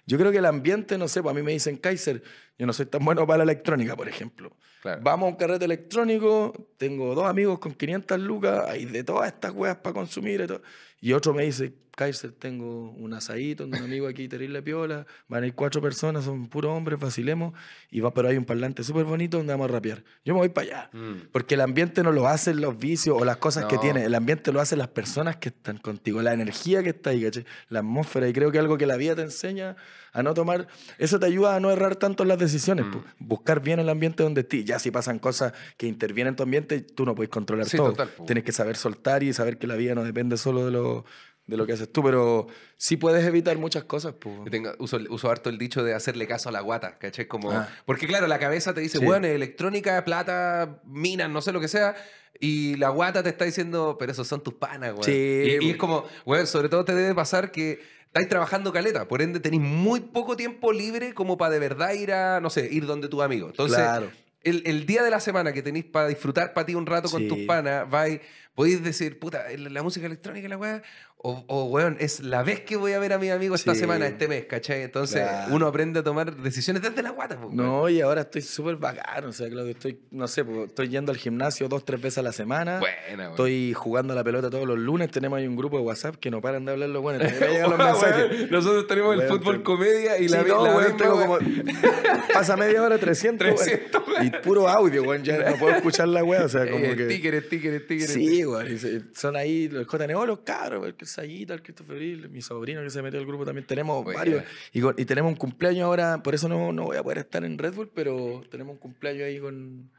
yo 0.07 0.17
creo 0.17 0.31
que 0.31 0.39
el 0.39 0.47
ambiente, 0.47 0.97
no 0.97 1.07
sé, 1.07 1.21
pues 1.21 1.31
a 1.31 1.35
mí 1.35 1.43
me 1.43 1.51
dicen 1.51 1.77
Kaiser, 1.77 2.23
yo 2.57 2.65
no 2.65 2.73
soy 2.73 2.87
tan 2.87 3.05
bueno 3.05 3.27
para 3.27 3.45
la 3.45 3.51
electrónica, 3.51 3.95
por 3.95 4.09
ejemplo. 4.09 4.57
Claro. 4.81 5.01
Vamos 5.03 5.27
a 5.27 5.29
un 5.29 5.35
carrete 5.35 5.65
electrónico, 5.65 6.53
tengo 6.77 7.13
dos 7.13 7.25
amigos 7.25 7.59
con 7.59 7.75
500 7.75 8.19
lucas, 8.19 8.65
hay 8.67 8.85
de 8.85 9.03
todas 9.03 9.27
estas 9.27 9.51
weas 9.51 9.75
para 9.75 9.93
consumir 9.93 10.41
y 10.41 10.47
todo. 10.47 10.63
Y 11.03 11.11
otro 11.11 11.33
me 11.33 11.43
dice, 11.43 11.73
Kaiser, 11.97 12.31
tengo 12.31 12.91
un 12.91 13.13
asadito, 13.13 13.65
un 13.65 13.75
amigo 13.75 14.07
aquí, 14.07 14.29
terrible 14.29 14.61
piola, 14.61 15.05
van 15.27 15.43
a 15.43 15.47
ir 15.47 15.53
cuatro 15.53 15.81
personas, 15.81 16.23
son 16.23 16.47
puros 16.47 16.71
hombres, 16.71 16.97
vacilemos, 16.97 17.53
y 17.91 17.99
va, 17.99 18.13
pero 18.13 18.29
hay 18.29 18.37
un 18.37 18.45
parlante 18.45 18.85
súper 18.85 19.03
bonito 19.03 19.35
donde 19.35 19.51
vamos 19.51 19.69
a 19.69 19.73
rapear. 19.73 20.01
Yo 20.23 20.33
me 20.33 20.39
voy 20.39 20.47
para 20.47 20.67
allá. 20.67 20.89
Mm. 20.93 21.27
Porque 21.33 21.55
el 21.55 21.61
ambiente 21.61 22.03
no 22.03 22.13
lo 22.13 22.29
hacen 22.29 22.61
los 22.61 22.79
vicios 22.79 23.17
o 23.19 23.25
las 23.25 23.35
cosas 23.35 23.65
que 23.65 23.77
tiene, 23.79 24.05
el 24.05 24.15
ambiente 24.15 24.53
lo 24.53 24.61
hacen 24.61 24.79
las 24.79 24.87
personas 24.87 25.35
que 25.35 25.49
están 25.49 25.77
contigo, 25.77 26.21
la 26.21 26.31
energía 26.31 26.81
que 26.83 26.91
está 26.91 27.09
ahí, 27.09 27.21
¿cachai? 27.21 27.43
la 27.67 27.79
atmósfera. 27.79 28.29
Y 28.29 28.31
creo 28.31 28.49
que 28.53 28.59
algo 28.59 28.77
que 28.77 28.85
la 28.85 28.95
vida 28.95 29.13
te 29.13 29.23
enseña 29.23 29.75
a 30.13 30.23
no 30.23 30.33
tomar, 30.33 30.67
eso 30.99 31.19
te 31.19 31.25
ayuda 31.25 31.55
a 31.55 31.59
no 31.59 31.71
errar 31.71 31.95
tanto 31.95 32.23
en 32.23 32.29
las 32.29 32.37
decisiones. 32.39 32.85
Mm. 32.85 32.91
po. 32.91 33.03
Buscar 33.19 33.61
bien 33.61 33.79
el 33.79 33.89
ambiente 33.89 34.23
donde 34.23 34.41
estés. 34.41 34.63
Ya 34.63 34.79
si 34.79 34.91
pasan 34.91 35.19
cosas 35.19 35.53
que 35.75 35.87
intervienen 35.87 36.33
en 36.33 36.35
tu 36.35 36.43
ambiente, 36.43 36.81
tú 36.81 37.05
no 37.05 37.15
puedes 37.15 37.29
controlar 37.29 37.67
Sí, 37.67 37.77
todo. 37.77 37.89
total, 37.89 38.09
po. 38.09 38.25
Tienes 38.25 38.43
que 38.43 38.51
saber 38.51 38.77
soltar 38.77 39.23
y 39.23 39.33
saber 39.33 39.57
que 39.57 39.67
la 39.67 39.75
vida 39.75 39.95
no 39.95 40.03
depende 40.03 40.37
solo 40.37 40.65
de 40.65 40.71
lo, 40.71 41.03
de 41.47 41.57
lo 41.57 41.65
que 41.65 41.73
haces 41.73 41.91
tú, 41.91 42.01
pero 42.03 42.47
sí 42.77 42.95
puedes 42.95 43.25
evitar 43.25 43.57
muchas 43.57 43.83
cosas. 43.85 44.13
tengo- 44.49 44.73
uso, 44.79 44.97
uso 45.09 45.29
harto 45.29 45.49
el 45.49 45.57
dicho 45.57 45.83
de 45.83 45.93
hacerle 45.93 46.27
caso 46.27 46.47
a 46.49 46.51
la 46.51 46.61
guata, 46.61 46.97
¿cachai? 46.99 47.27
Como, 47.27 47.51
Ah. 47.51 47.67
Porque 47.85 48.07
claro, 48.07 48.27
la 48.27 48.39
cabeza 48.39 48.73
te 48.73 48.81
dice, 48.81 48.99
Sí. 48.99 49.05
bueno, 49.05 49.27
electrónica, 49.27 50.05
plata, 50.05 50.79
minas, 50.85 51.29
no 51.29 51.41
sé 51.41 51.51
lo 51.51 51.59
que 51.59 51.67
sea, 51.67 51.95
y 52.39 52.75
la 52.77 52.89
guata 52.89 53.23
te 53.23 53.29
está 53.29 53.45
diciendo, 53.45 53.97
pero 53.99 54.11
esos 54.11 54.27
son 54.27 54.41
tus 54.41 54.53
panas, 54.53 54.93
güey. 54.93 55.03
Sí, 55.03 55.57
y, 55.65 55.69
es 55.71 55.77
como, 55.77 56.05
güey, 56.25 56.45
sobre 56.47 56.69
todo 56.69 56.85
te 56.85 56.95
debe 56.95 57.13
pasar 57.13 57.51
que 57.51 57.81
estáis 58.13 58.29
trabajando 58.29 58.71
caleta, 58.71 59.07
por 59.07 59.23
ende 59.23 59.39
tenéis 59.39 59.63
muy 59.63 59.99
poco 60.01 60.37
tiempo 60.37 60.71
libre 60.71 61.15
como 61.15 61.35
para 61.35 61.51
de 61.53 61.59
verdad 61.59 61.93
ir 61.93 62.11
a, 62.13 62.39
no 62.39 62.51
sé, 62.51 62.69
ir 62.71 62.85
donde 62.85 63.07
tus 63.09 63.23
amigos. 63.23 63.49
Entonces, 63.51 63.77
Claro. 63.79 64.11
el, 64.43 64.61
el 64.67 64.85
día 64.85 65.01
de 65.01 65.09
la 65.09 65.19
semana 65.19 65.51
que 65.51 65.63
tenéis 65.63 65.85
para 65.85 66.07
disfrutar 66.09 66.53
para 66.53 66.65
ti 66.67 66.75
un 66.75 66.85
rato 66.85 67.09
con 67.09 67.21
Sí. 67.23 67.27
tus 67.27 67.39
panas, 67.39 67.89
vais, 67.89 68.21
podéis 68.53 68.83
decir, 68.83 69.17
puta, 69.17 69.45
la 69.57 69.81
música 69.81 70.05
electrónica, 70.05 70.47
la 70.47 70.57
weá, 70.57 70.83
o, 71.25 71.43
o 71.47 71.63
weón, 71.65 71.95
es 72.01 72.19
la 72.19 72.43
vez 72.43 72.59
que 72.59 72.75
voy 72.75 72.91
a 72.91 72.99
ver 72.99 73.13
a 73.13 73.17
mis 73.17 73.31
amigos 73.31 73.61
esta 73.61 73.73
Sí. 73.73 73.79
semana, 73.79 74.05
este 74.07 74.27
mes, 74.27 74.43
¿cachai? 74.45 74.81
Entonces 74.81 75.21
Claro. 75.21 75.55
uno 75.55 75.67
aprende 75.67 76.01
a 76.01 76.03
tomar 76.03 76.35
decisiones 76.35 76.83
desde 76.83 77.01
la 77.01 77.11
guata, 77.11 77.35
pues, 77.37 77.45
weón. 77.53 77.55
No, 77.55 77.87
y 77.87 78.01
ahora 78.01 78.21
estoy 78.21 78.41
súper 78.41 78.75
bacano. 78.75 79.29
O 79.29 79.31
sea, 79.31 79.47
Claudio, 79.49 79.71
estoy, 79.71 79.99
no 80.11 80.27
sé, 80.27 80.43
pues, 80.43 80.67
estoy 80.67 80.89
yendo 80.89 81.13
al 81.13 81.17
gimnasio 81.17 81.69
dos, 81.69 81.85
tres 81.85 82.01
veces 82.01 82.17
a 82.17 82.23
la 82.23 82.33
semana. 82.33 82.81
Weón. 82.81 83.21
Estoy 83.31 83.73
jugando 83.73 84.11
a 84.11 84.15
la 84.17 84.23
pelota 84.25 84.49
todos 84.49 84.67
los 84.67 84.77
lunes. 84.77 85.09
Tenemos 85.11 85.37
ahí 85.39 85.47
un 85.47 85.55
grupo 85.55 85.77
de 85.77 85.83
WhatsApp 85.83 86.15
que 86.17 86.29
no 86.29 86.41
paran 86.41 86.65
de 86.65 86.73
hablar 86.73 86.89
los 86.89 87.01
buenos. 87.01 87.23
Me 87.23 87.39
llegan 87.47 87.69
los 87.69 87.79
Weón, 87.79 87.91
mensajes. 87.93 88.51
Nosotros 88.51 88.87
tenemos 88.87 89.13
el 89.13 89.19
Weón, 89.21 89.31
fútbol 89.39 89.63
comedia 89.63 90.17
y 90.19 90.27
Sí, 90.27 90.33
la, 90.33 90.43
no, 90.43 90.65
la 90.65 90.75
weón, 90.75 90.97
tengo 90.97 91.15
weón. 91.15 91.27
como... 91.27 91.39
Pasa 92.33 92.57
media 92.57 92.83
hora 92.83 92.97
300, 92.97 93.45
weón. 93.47 93.57
300, 93.57 94.03
Y 94.23 94.29
puro 94.43 94.67
audio, 94.67 95.03
weón. 95.03 95.23
Ya 95.23 95.51
no 95.51 95.55
puedo 95.57 95.73
escuchar 95.75 96.09
la 96.09 96.21
weá. 96.23 96.43
O 96.43 96.49
sea, 96.49 96.61
como 96.69 96.83
Eh, 96.83 96.95
que... 96.97 97.05
Stickers, 97.05 97.45
stickers, 97.45 97.83
stickers. 97.85 98.11
Sí, 98.11 98.43
se- 98.77 99.01
Son 99.13 99.35
ahí 99.37 99.69
los 99.69 99.87
JNO, 99.87 100.25
los 100.25 100.39
cabros, 100.39 100.93
que 100.97 101.05
Sayita, 101.13 101.53
el 101.53 101.61
Christopher 101.61 102.01
Hill, 102.01 102.29
mi 102.29 102.41
sobrino 102.41 102.81
que 102.81 102.89
se 102.89 103.01
metió 103.01 103.19
al 103.19 103.25
grupo 103.25 103.45
también. 103.45 103.65
Tenemos 103.67 104.03
Buena. 104.03 104.19
varios. 104.19 104.43
Y, 104.71 104.79
y 105.01 105.05
tenemos 105.05 105.31
un 105.31 105.37
cumpleaños 105.37 105.85
ahora, 105.85 106.21
por 106.23 106.35
eso 106.35 106.47
no, 106.49 106.71
no 106.73 106.83
voy 106.83 106.97
a 106.97 107.03
poder 107.03 107.19
estar 107.19 107.43
en 107.43 107.57
Red 107.57 107.73
Bull, 107.73 107.91
pero 107.93 108.43
tenemos 108.49 108.73
un 108.73 108.79
cumpleaños 108.79 109.23
ahí 109.23 109.39
con, 109.39 109.89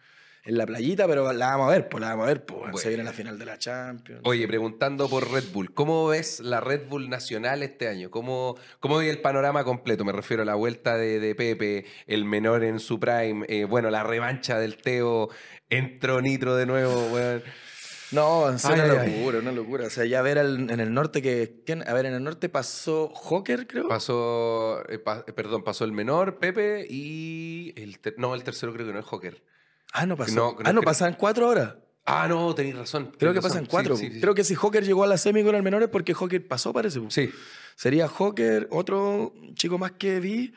en 0.46 0.58
la 0.58 0.66
playita, 0.66 1.08
pero 1.08 1.32
la 1.32 1.46
vamos 1.56 1.68
a 1.68 1.72
ver, 1.72 1.88
pues 1.88 2.02
la 2.02 2.08
vamos 2.10 2.24
a 2.24 2.26
ver, 2.26 2.44
pues. 2.44 2.60
Buena. 2.60 2.76
Se 2.76 2.88
viene 2.88 3.02
la 3.04 3.12
final 3.12 3.38
de 3.38 3.46
la 3.46 3.56
Champions. 3.56 4.20
Oye, 4.24 4.46
preguntando 4.46 5.08
por 5.08 5.30
Red 5.30 5.44
Bull, 5.52 5.72
¿cómo 5.72 6.08
ves 6.08 6.40
la 6.40 6.60
Red 6.60 6.88
Bull 6.88 7.08
nacional 7.08 7.62
este 7.62 7.88
año? 7.88 8.10
¿Cómo, 8.10 8.56
cómo 8.78 8.98
ves 8.98 9.08
el 9.08 9.22
panorama 9.22 9.64
completo? 9.64 10.04
Me 10.04 10.12
refiero 10.12 10.42
a 10.42 10.46
la 10.46 10.54
vuelta 10.54 10.98
de, 10.98 11.18
de 11.18 11.34
Pepe, 11.34 11.86
el 12.06 12.26
menor 12.26 12.62
en 12.62 12.78
su 12.78 13.00
prime, 13.00 13.46
eh, 13.48 13.64
bueno, 13.64 13.88
la 13.88 14.02
revancha 14.02 14.58
del 14.58 14.76
Teo, 14.76 15.30
entró 15.70 16.20
Nitro 16.20 16.56
de 16.56 16.66
nuevo, 16.66 17.06
weón. 17.10 17.42
No, 18.14 18.48
es 18.50 18.64
Ay, 18.64 18.74
una 18.74 18.84
ay, 18.84 18.90
ay. 19.00 19.16
locura, 19.18 19.38
una 19.40 19.52
locura. 19.52 19.86
O 19.86 19.90
sea, 19.90 20.04
ya 20.04 20.22
ver 20.22 20.38
al- 20.38 20.70
en 20.70 20.80
el 20.80 20.92
norte 20.94 21.20
que. 21.22 21.62
¿quién? 21.66 21.86
A 21.88 21.92
ver, 21.92 22.06
en 22.06 22.14
el 22.14 22.22
norte 22.24 22.48
pasó 22.48 23.10
Joker, 23.14 23.66
creo. 23.66 23.88
Pasó, 23.88 24.82
eh, 24.88 24.98
pa- 24.98 25.24
eh, 25.26 25.32
perdón, 25.32 25.64
pasó 25.64 25.84
el 25.84 25.92
menor, 25.92 26.38
Pepe, 26.38 26.86
y 26.88 27.72
el 27.76 27.98
ter- 27.98 28.14
no, 28.18 28.34
el 28.34 28.44
tercero 28.44 28.72
creo 28.72 28.86
que 28.86 28.92
no 28.92 28.98
es 28.98 29.04
Joker. 29.04 29.42
Ah, 29.92 30.06
no 30.06 30.16
pasó. 30.16 30.34
No, 30.34 30.56
ah, 30.64 30.72
no, 30.72 30.82
pasan 30.82 31.14
cuatro 31.18 31.48
horas. 31.48 31.74
Ah, 32.06 32.26
no, 32.28 32.54
tenéis 32.54 32.76
razón. 32.76 33.12
Creo 33.18 33.32
que 33.32 33.38
razón. 33.38 33.50
pasan 33.50 33.66
cuatro. 33.66 33.96
sí, 33.96 34.10
sí. 34.12 34.20
Creo 34.20 34.34
que 34.34 34.44
si 34.44 34.54
Joker 34.54 34.84
llegó 34.84 35.04
a 35.04 35.06
la 35.06 35.16
semi 35.16 35.42
con 35.42 35.54
el 35.54 35.62
menor 35.62 35.82
es 35.82 35.88
porque 35.88 36.12
Joker 36.14 36.46
pasó, 36.46 36.72
parece. 36.72 37.00
Sí, 37.08 37.30
Sería 37.76 38.06
Joker, 38.08 38.68
otro 38.70 39.32
chico 39.54 39.78
más 39.78 39.92
que 39.92 40.20
vi, 40.20 40.52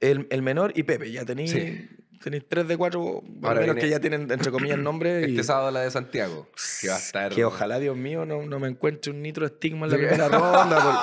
el, 0.00 0.26
el 0.30 0.42
menor 0.42 0.72
y 0.76 0.82
Pepe. 0.82 1.10
Ya 1.12 1.24
tenéis 1.24 1.52
Sí. 1.52 1.88
Tenéis 2.22 2.44
tres 2.48 2.66
de 2.68 2.76
cuatro, 2.76 3.22
al 3.42 3.54
menos 3.54 3.64
viene- 3.64 3.80
que 3.80 3.88
ya 3.88 4.00
tienen, 4.00 4.30
entre 4.30 4.50
comillas, 4.50 4.78
nombre. 4.78 5.22
y- 5.28 5.30
este 5.32 5.44
sábado 5.44 5.70
la 5.70 5.80
de 5.80 5.90
Santiago, 5.90 6.48
que 6.80 6.88
va 6.88 6.94
a 6.94 6.98
estar... 6.98 7.32
Que 7.32 7.44
ojalá, 7.44 7.78
Dios 7.78 7.96
mío, 7.96 8.24
no, 8.26 8.42
no 8.42 8.58
me 8.58 8.68
encuentre 8.68 9.12
un 9.12 9.22
nitro 9.22 9.46
estigma 9.46 9.86
en 9.86 9.92
la 9.92 9.98
primera 9.98 10.28
ronda. 10.28 10.76
porque 10.76 10.98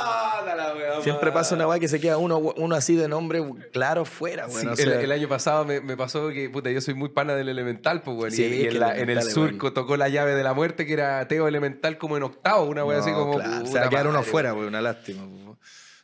Ah, 0.57 0.73
weá, 0.75 1.01
siempre 1.03 1.31
pasa 1.31 1.55
una 1.55 1.67
weá 1.67 1.79
que 1.79 1.87
se 1.87 1.99
queda 1.99 2.17
uno, 2.17 2.37
uno 2.37 2.75
así 2.75 2.95
de 2.95 3.07
nombre 3.07 3.43
claro 3.73 4.05
fuera, 4.05 4.47
Sí, 4.49 4.65
o 4.65 4.71
el, 4.71 4.77
sea, 4.77 5.01
el 5.01 5.11
año 5.11 5.27
pasado 5.27 5.65
me, 5.65 5.81
me 5.81 5.97
pasó 5.97 6.29
que, 6.29 6.49
puta, 6.49 6.69
yo 6.71 6.79
soy 6.81 6.93
muy 6.93 7.09
pana 7.09 7.35
del 7.35 7.49
Elemental, 7.49 8.01
pues, 8.01 8.17
weón. 8.17 8.33
y- 8.33 8.35
Sí, 8.35 8.43
y, 8.45 8.49
que 8.63 8.67
en, 8.69 8.79
la- 8.79 8.97
en 8.97 9.09
el 9.09 9.21
surco 9.23 9.73
tocó 9.73 9.97
la 9.97 10.09
llave 10.09 10.33
de 10.35 10.43
la 10.43 10.53
muerte, 10.53 10.85
que 10.85 10.93
era 10.93 11.27
Teo 11.27 11.47
Elemental 11.47 11.97
como 11.97 12.17
en 12.17 12.23
octavo, 12.23 12.65
una 12.65 12.81
así 12.97 13.11
no, 13.11 13.17
como. 13.19 13.35
claro, 13.35 13.53
se 13.57 13.63
puta 13.65 13.79
va 13.81 13.85
a 13.85 13.89
quedar 13.89 14.07
uno 14.07 14.23
fuera, 14.23 14.53
una 14.53 14.81
lástima. 14.81 15.23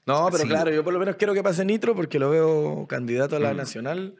No, 0.06 0.28
pero 0.32 0.44
Sí. 0.44 0.50
claro, 0.50 0.72
yo 0.72 0.84
por 0.84 0.94
lo 0.94 1.00
menos 1.00 1.16
quiero 1.16 1.34
que 1.34 1.44
pase 1.44 1.64
Nitro 1.64 1.96
porque 1.96 2.18
lo 2.18 2.30
veo 2.32 2.86
candidato 2.90 3.36
a 3.36 3.40
la 3.40 3.54
Mm. 3.54 3.58
nacional. 3.58 4.16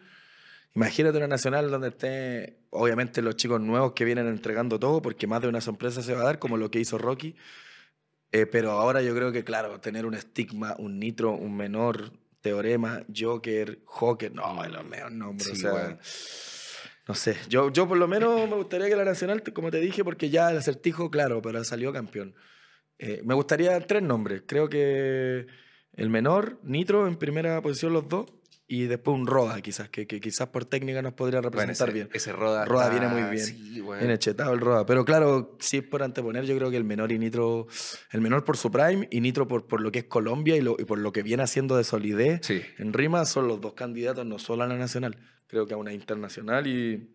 Imagínate 0.74 1.18
una 1.18 1.28
nacional 1.28 1.70
donde 1.70 1.90
esté, 1.90 2.58
obviamente, 2.70 3.22
los 3.22 3.36
chicos 3.36 3.60
nuevos 3.60 3.92
que 3.94 4.06
vienen 4.06 4.28
entregando 4.28 4.80
todo, 4.80 5.02
porque 5.02 5.28
más 5.28 5.42
de 5.42 5.50
una 5.50 5.62
sorpresa 5.62 6.02
se 6.02 6.14
va 6.14 6.22
a 6.22 6.26
dar, 6.26 6.40
como 6.40 6.58
lo 6.58 6.72
que 6.72 6.80
hizo 6.80 6.98
Rocky. 6.98 7.36
Eh, 8.32 8.46
pero 8.46 8.72
ahora 8.72 9.02
yo 9.02 9.14
creo 9.14 9.32
que, 9.32 9.44
claro, 9.44 9.82
tener 9.82 10.06
un 10.06 10.14
estigma, 10.14 10.76
un 10.80 11.00
Nitro, 11.00 11.32
un 11.32 11.56
menor, 11.58 12.12
Teorema, 12.40 13.04
Joker, 13.16 13.80
Joker, 13.86 14.34
no, 14.34 14.66
los 14.68 14.86
mejores 14.86 15.16
nombres. 15.16 15.48
Sí, 15.48 15.52
o 15.52 15.56
sea, 15.56 15.74
weón. 15.74 16.00
no 17.08 17.14
sé. 17.14 17.38
Yo, 17.50 17.72
yo 17.72 17.88
por 17.88 17.98
lo 17.98 18.08
menos 18.08 18.50
me 18.50 18.56
gustaría 18.56 18.88
que 18.88 18.96
la 18.96 19.06
nacional, 19.06 19.44
como 19.44 19.72
te 19.72 19.80
dije, 19.80 20.04
porque 20.04 20.30
ya 20.30 20.50
el 20.50 20.58
acertijo, 20.58 21.12
claro, 21.12 21.42
pero 21.42 21.64
salió 21.64 21.92
campeón. 21.92 22.34
Eh, 22.98 23.22
me 23.26 23.34
gustaría 23.34 23.80
tres 23.86 24.02
nombres. 24.02 24.44
Creo 24.46 24.70
que 24.70 25.48
el 25.94 26.10
menor, 26.10 26.60
Nitro 26.64 27.08
en 27.08 27.18
primera 27.18 27.62
posición 27.62 27.94
los 27.94 28.08
dos. 28.08 28.32
Y 28.74 28.84
después 28.86 29.16
un 29.20 29.28
Roda, 29.28 29.60
quizás, 29.62 29.90
que, 29.90 30.08
que 30.08 30.22
quizás 30.22 30.48
por 30.48 30.64
técnica 30.64 31.02
nos 31.02 31.12
podría 31.12 31.42
Bueno, 31.42 31.50
representar 31.58 31.90
ese, 31.90 31.94
bien. 31.94 32.10
ese 32.14 32.32
Roda. 32.32 32.64
Roda 32.64 32.86
está- 32.86 33.00
viene 33.00 33.14
muy 33.14 33.30
bien. 33.30 33.46
Sí, 33.46 33.82
weón. 33.82 34.00
Viene 34.00 34.18
chetado 34.18 34.54
el 34.54 34.62
Roda. 34.62 34.86
Pero 34.86 35.04
claro, 35.04 35.58
si 35.60 35.78
es 35.80 35.84
por 35.84 36.02
anteponer, 36.04 36.46
yo 36.46 36.56
creo 36.56 36.72
que 36.72 36.78
el 36.78 36.86
menor 36.86 37.12
y 37.12 37.20
Nitro. 37.20 37.68
El 38.14 38.22
menor 38.22 38.46
por 38.46 38.56
su 38.56 38.72
prime 38.72 39.10
y 39.12 39.20
Nitro 39.20 39.46
por, 39.46 39.68
por 39.68 39.82
lo 39.82 39.92
que 39.92 40.00
es 40.00 40.06
Colombia 40.06 40.56
y, 40.56 40.62
lo- 40.62 40.78
y 40.80 40.86
por 40.86 41.00
lo 41.00 41.12
que 41.12 41.22
viene 41.22 41.44
haciendo 41.44 41.76
de 41.76 41.84
solidez 41.84 42.40
Sí. 42.44 42.62
en 42.78 42.94
rima 42.94 43.26
son 43.26 43.50
los 43.50 43.60
dos 43.60 43.74
candidatos, 43.74 44.26
no 44.26 44.40
solo 44.40 44.64
a 44.64 44.68
la 44.68 44.78
nacional. 44.78 45.18
Creo 45.48 45.68
que 45.68 45.74
a 45.74 45.78
una 45.78 45.92
internacional 45.92 46.66
y. 46.66 47.14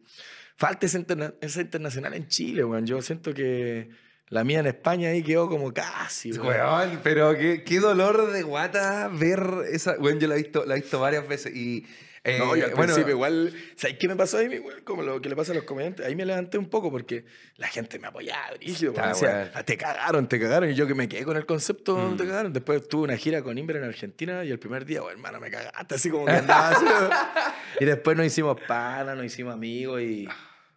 Falta 0.59 0.85
esa, 0.85 0.99
interna- 0.99 1.35
esa 1.41 1.63
internacional 1.63 2.13
en 2.13 2.29
Chile, 2.29 2.65
weón. 2.65 2.85
Yo 2.87 3.01
siento 3.01 3.33
que 3.33 3.89
la 4.29 4.43
mía 4.45 4.61
en 4.61 4.67
España 4.67 5.11
ahí 5.11 5.23
quedó 5.23 5.49
como 5.49 5.73
casi, 5.73 6.33
weón. 6.33 6.47
Weón, 6.49 7.01
pero 7.03 7.37
qué, 7.37 7.63
qué 7.65 7.79
dolor 7.81 8.33
de 8.33 8.43
guata 8.43 9.09
ver 9.13 9.41
esa. 9.71 9.97
Bueno, 9.99 10.19
yo 10.19 10.29
la 10.29 10.35
he 10.35 10.39
visto, 10.43 10.65
la 10.65 10.75
he 10.77 10.81
visto 10.81 10.99
varias 11.01 11.27
veces 11.29 11.55
y. 11.55 11.87
eh, 12.25 12.39
No, 12.41 12.57
yo 12.57 12.65
al 12.65 12.71
bueno, 12.73 12.93
principio 12.93 13.13
igual, 13.15 13.55
¿sabes 13.77 13.99
qué 13.99 14.09
me 14.09 14.17
pasó 14.17 14.39
ahí, 14.39 14.49
weón? 14.59 14.81
Como 14.83 15.03
lo 15.05 15.21
que 15.21 15.29
le 15.29 15.37
pasa 15.37 15.53
a 15.53 15.55
los 15.55 15.63
comediantes. 15.63 16.05
Ahí 16.05 16.17
me 16.17 16.25
levanté 16.25 16.59
un 16.59 16.69
poco 16.69 16.91
porque 16.91 17.25
la 17.57 17.69
gente 17.69 18.01
me 18.01 18.09
apoyaba, 18.09 18.51
brígido, 18.59 18.93
weón. 18.93 19.05
Está 19.11 19.15
Decía, 19.27 19.37
bueno. 19.39 19.51
"Ah, 19.55 19.63
te 19.63 19.77
cagaron, 19.77 20.29
te 20.29 20.41
cagaron. 20.41 20.71
Y 20.71 20.75
yo 20.75 20.89
que 20.89 20.95
me 20.97 21.09
quedé 21.09 21.25
con 21.25 21.37
el 21.37 21.47
concepto, 21.47 21.97
Mm. 21.97 22.17
te 22.17 22.27
cagaron. 22.27 22.53
Después 22.53 22.89
tuve 22.89 23.05
una 23.05 23.17
gira 23.17 23.43
con 23.43 23.57
Imber 23.57 23.77
en 23.77 23.85
Argentina 23.85 24.45
y 24.45 24.51
el 24.51 24.59
primer 24.59 24.85
día, 24.85 25.03
weón, 25.03 25.13
hermano, 25.19 25.39
me 25.39 25.53
cagaste, 25.53 25.95
así 25.95 26.11
como 26.11 26.25
que 26.27 26.33
andaba 26.33 26.71
así, 26.71 26.85
weón. 26.85 27.11
Y 27.81 27.85
después 27.85 28.17
nos 28.17 28.27
hicimos 28.27 28.59
pana, 28.67 29.15
nos 29.15 29.25
hicimos 29.25 29.55
amigos 29.55 30.01
y... 30.01 30.27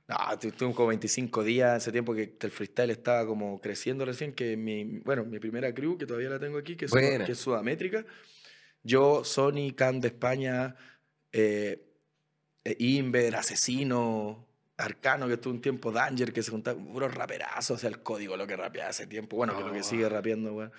No, 0.10 0.18
tu- 0.40 0.48
estuvimos 0.48 0.76
como 0.76 0.88
25 0.90 1.44
días, 1.44 1.84
ese 1.84 1.92
tiempo 1.92 2.16
que 2.16 2.36
el 2.42 2.52
freestyle 2.52 2.90
estaba 2.90 3.28
como 3.28 3.62
creciendo 3.62 4.04
recién, 4.06 4.34
que 4.34 4.58
mi, 4.58 4.84
bueno, 5.06 5.24
mi 5.24 5.38
primera 5.40 5.72
crew, 5.74 5.98
que 6.00 6.08
todavía 6.08 6.30
la 6.30 6.40
tengo 6.40 6.58
aquí, 6.58 6.76
que 6.76 6.86
es, 6.86 6.92
Buena. 6.92 7.26
que 7.26 7.34
es 7.34 7.38
sudamétrica. 7.38 8.04
Yo, 8.82 9.24
Sony, 9.24 9.74
Can 9.76 10.02
de 10.02 10.08
España, 10.08 10.76
eh, 11.32 11.86
eh, 12.64 12.76
Inver, 12.80 13.36
Asesino, 13.36 14.48
Arcano, 14.78 15.28
que 15.28 15.34
estuvo 15.36 15.54
un 15.54 15.62
tiempo, 15.62 15.92
Danger, 15.92 16.34
que 16.34 16.42
se 16.42 16.50
juntaba, 16.50 16.80
puros 16.82 17.14
raperazos, 17.14 17.78
o 17.78 17.80
sea, 17.80 17.90
el 17.90 18.02
código, 18.02 18.36
lo 18.36 18.48
que 18.48 18.56
rapeaba 18.56 18.90
hace 18.90 19.06
tiempo, 19.06 19.38
bueno, 19.38 19.56
que 19.56 19.64
lo 19.64 19.72
que 19.72 19.84
sigue 19.84 20.10
rapeando, 20.10 20.54
weón. 20.54 20.72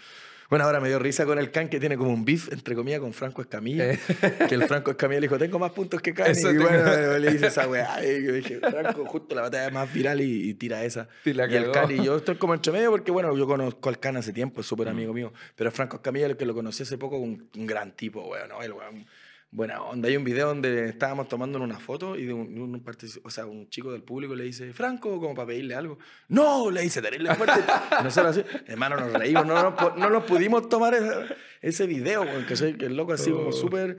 Bueno, 0.51 0.65
ahora 0.65 0.81
me 0.81 0.89
dio 0.89 0.99
risa 0.99 1.25
con 1.25 1.39
el 1.39 1.51
Can, 1.53 1.69
que 1.69 1.79
tiene 1.79 1.97
como 1.97 2.11
un 2.13 2.25
beef, 2.25 2.53
entre 2.53 2.75
comillas, 2.75 2.99
con 3.01 3.13
Franco 3.13 3.41
Escamilla, 3.41 3.97
que 4.49 4.55
el 4.57 4.65
Franco 4.65 4.91
Escamilla 4.91 5.21
le 5.21 5.27
dijo, 5.29 5.39
tengo 5.39 5.59
más 5.61 5.71
puntos 5.71 6.03
que 6.03 6.13
Can, 6.13 6.27
Eh. 6.27 6.31
Eso 6.33 6.51
y 6.51 6.55
tengo. 6.59 6.69
bueno, 6.69 7.19
le 7.19 7.31
dice 7.31 7.47
esa 7.47 7.69
weá, 7.69 8.05
y 8.05 8.25
yo 8.25 8.33
dije, 8.33 8.59
Franco, 8.59 9.05
justo 9.07 9.35
la 9.37 9.43
batalla 9.43 9.71
más 9.71 9.93
viral 9.95 10.21
y, 10.21 10.51
y 10.51 10.55
tira 10.55 10.85
esa. 10.85 11.09
Y 11.25 11.31
el. 11.31 11.71
Can 11.71 11.91
y 11.93 12.05
yo 12.05 12.17
estoy 12.17 12.35
como 12.35 12.53
entre 12.55 12.73
medio 12.73 12.91
porque, 12.91 13.11
bueno, 13.13 13.37
yo 13.37 13.47
conozco 13.47 13.89
al 13.89 14.01
Can 14.01 14.17
hace 14.17 14.33
tiempo, 14.33 14.61
es 14.61 14.67
súper 14.67 14.89
Mm. 14.89 14.91
amigo 14.91 15.13
mío. 15.15 15.33
Pero 15.55 15.71
Franco 15.71 15.97
Escamilla, 15.97 16.27
el 16.27 16.37
que 16.37 16.45
lo 16.47 16.55
conocí 16.55 16.83
hace 16.83 16.99
poco, 16.99 17.17
un, 17.19 17.49
un 17.57 17.67
gran 17.67 17.93
tipo, 17.93 18.27
weón, 18.27 18.49
¿no? 18.49 18.61
El 18.63 18.73
weón, 18.73 19.07
buena 19.53 19.83
onda. 19.83 20.09
Hay 20.09 20.17
un 20.17 20.25
video 20.25 20.47
donde 20.49 20.89
estábamos 20.89 21.29
tomando 21.29 21.61
una 21.61 21.79
foto 21.79 22.17
y 22.17 22.25
de 22.27 22.33
un, 22.33 22.57
un 22.59 22.85
o 23.25 23.31
sea, 23.31 23.47
un 23.47 23.69
chico 23.69 23.91
del 23.93 24.03
público 24.03 24.35
le 24.35 24.45
dice, 24.45 24.73
Franco, 24.73 25.19
como 25.21 25.35
para 25.35 25.49
pedirle 25.49 25.75
algo. 25.75 25.99
No, 26.29 26.71
le 26.71 26.83
dice, 26.83 27.03
terrible 27.03 27.35
fuerte. 27.35 27.61
Y 28.01 28.05
nosotros 28.05 28.37
así, 28.37 28.47
hermano, 28.67 28.97
nos 28.97 29.13
reímos, 29.13 29.47
no, 29.47 29.61
nos 29.71 29.97
no 29.97 30.11
nos 30.11 30.25
pudimos 30.25 30.69
tomar 30.69 30.95
esa- 30.95 31.27
ese 31.61 31.87
video, 31.87 32.23
weón, 32.23 32.47
que, 32.47 32.57
soy- 32.57 32.77
el 32.81 32.97
loco 32.97 33.13
así 33.13 33.31
como 33.31 33.53
súper... 33.53 33.99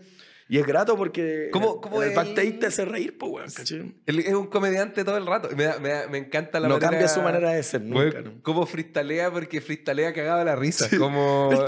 Y 0.49 0.57
es 0.57 0.65
grato 0.67 0.97
porque 0.97 1.47
Oh. 1.47 1.51
¿Cómo- 1.51 1.73
el- 1.75 1.81
cómo 1.81 2.03
el 2.03 2.13
backstage 2.13 2.59
te 2.59 2.65
hace 2.67 2.83
reír, 2.83 3.17
pues, 3.17 3.31
weón, 3.31 3.49
¿cachai? 3.51 3.95
Es 4.05 4.33
un 4.33 4.47
comediante 4.47 5.05
todo 5.05 5.15
el 5.17 5.25
rato. 5.25 5.49
Me, 5.55 5.63
da- 5.63 5.79
me, 5.79 5.89
da- 5.89 6.07
me 6.09 6.17
encanta 6.17 6.59
la 6.59 6.67
No 6.67 6.73
manera... 6.75 6.89
cambia 6.91 7.07
su 7.07 7.21
manera 7.21 7.51
de 7.51 7.63
ser 7.63 7.81
nunca, 7.81 8.21
¿no? 8.21 8.33
Cómo 8.41 8.65
freestalea, 8.65 9.31
porque 9.31 9.61
freestalea 9.61 10.13
cagado 10.13 10.43
la 10.43 10.55
risa. 10.57 10.89
Como... 10.97 11.49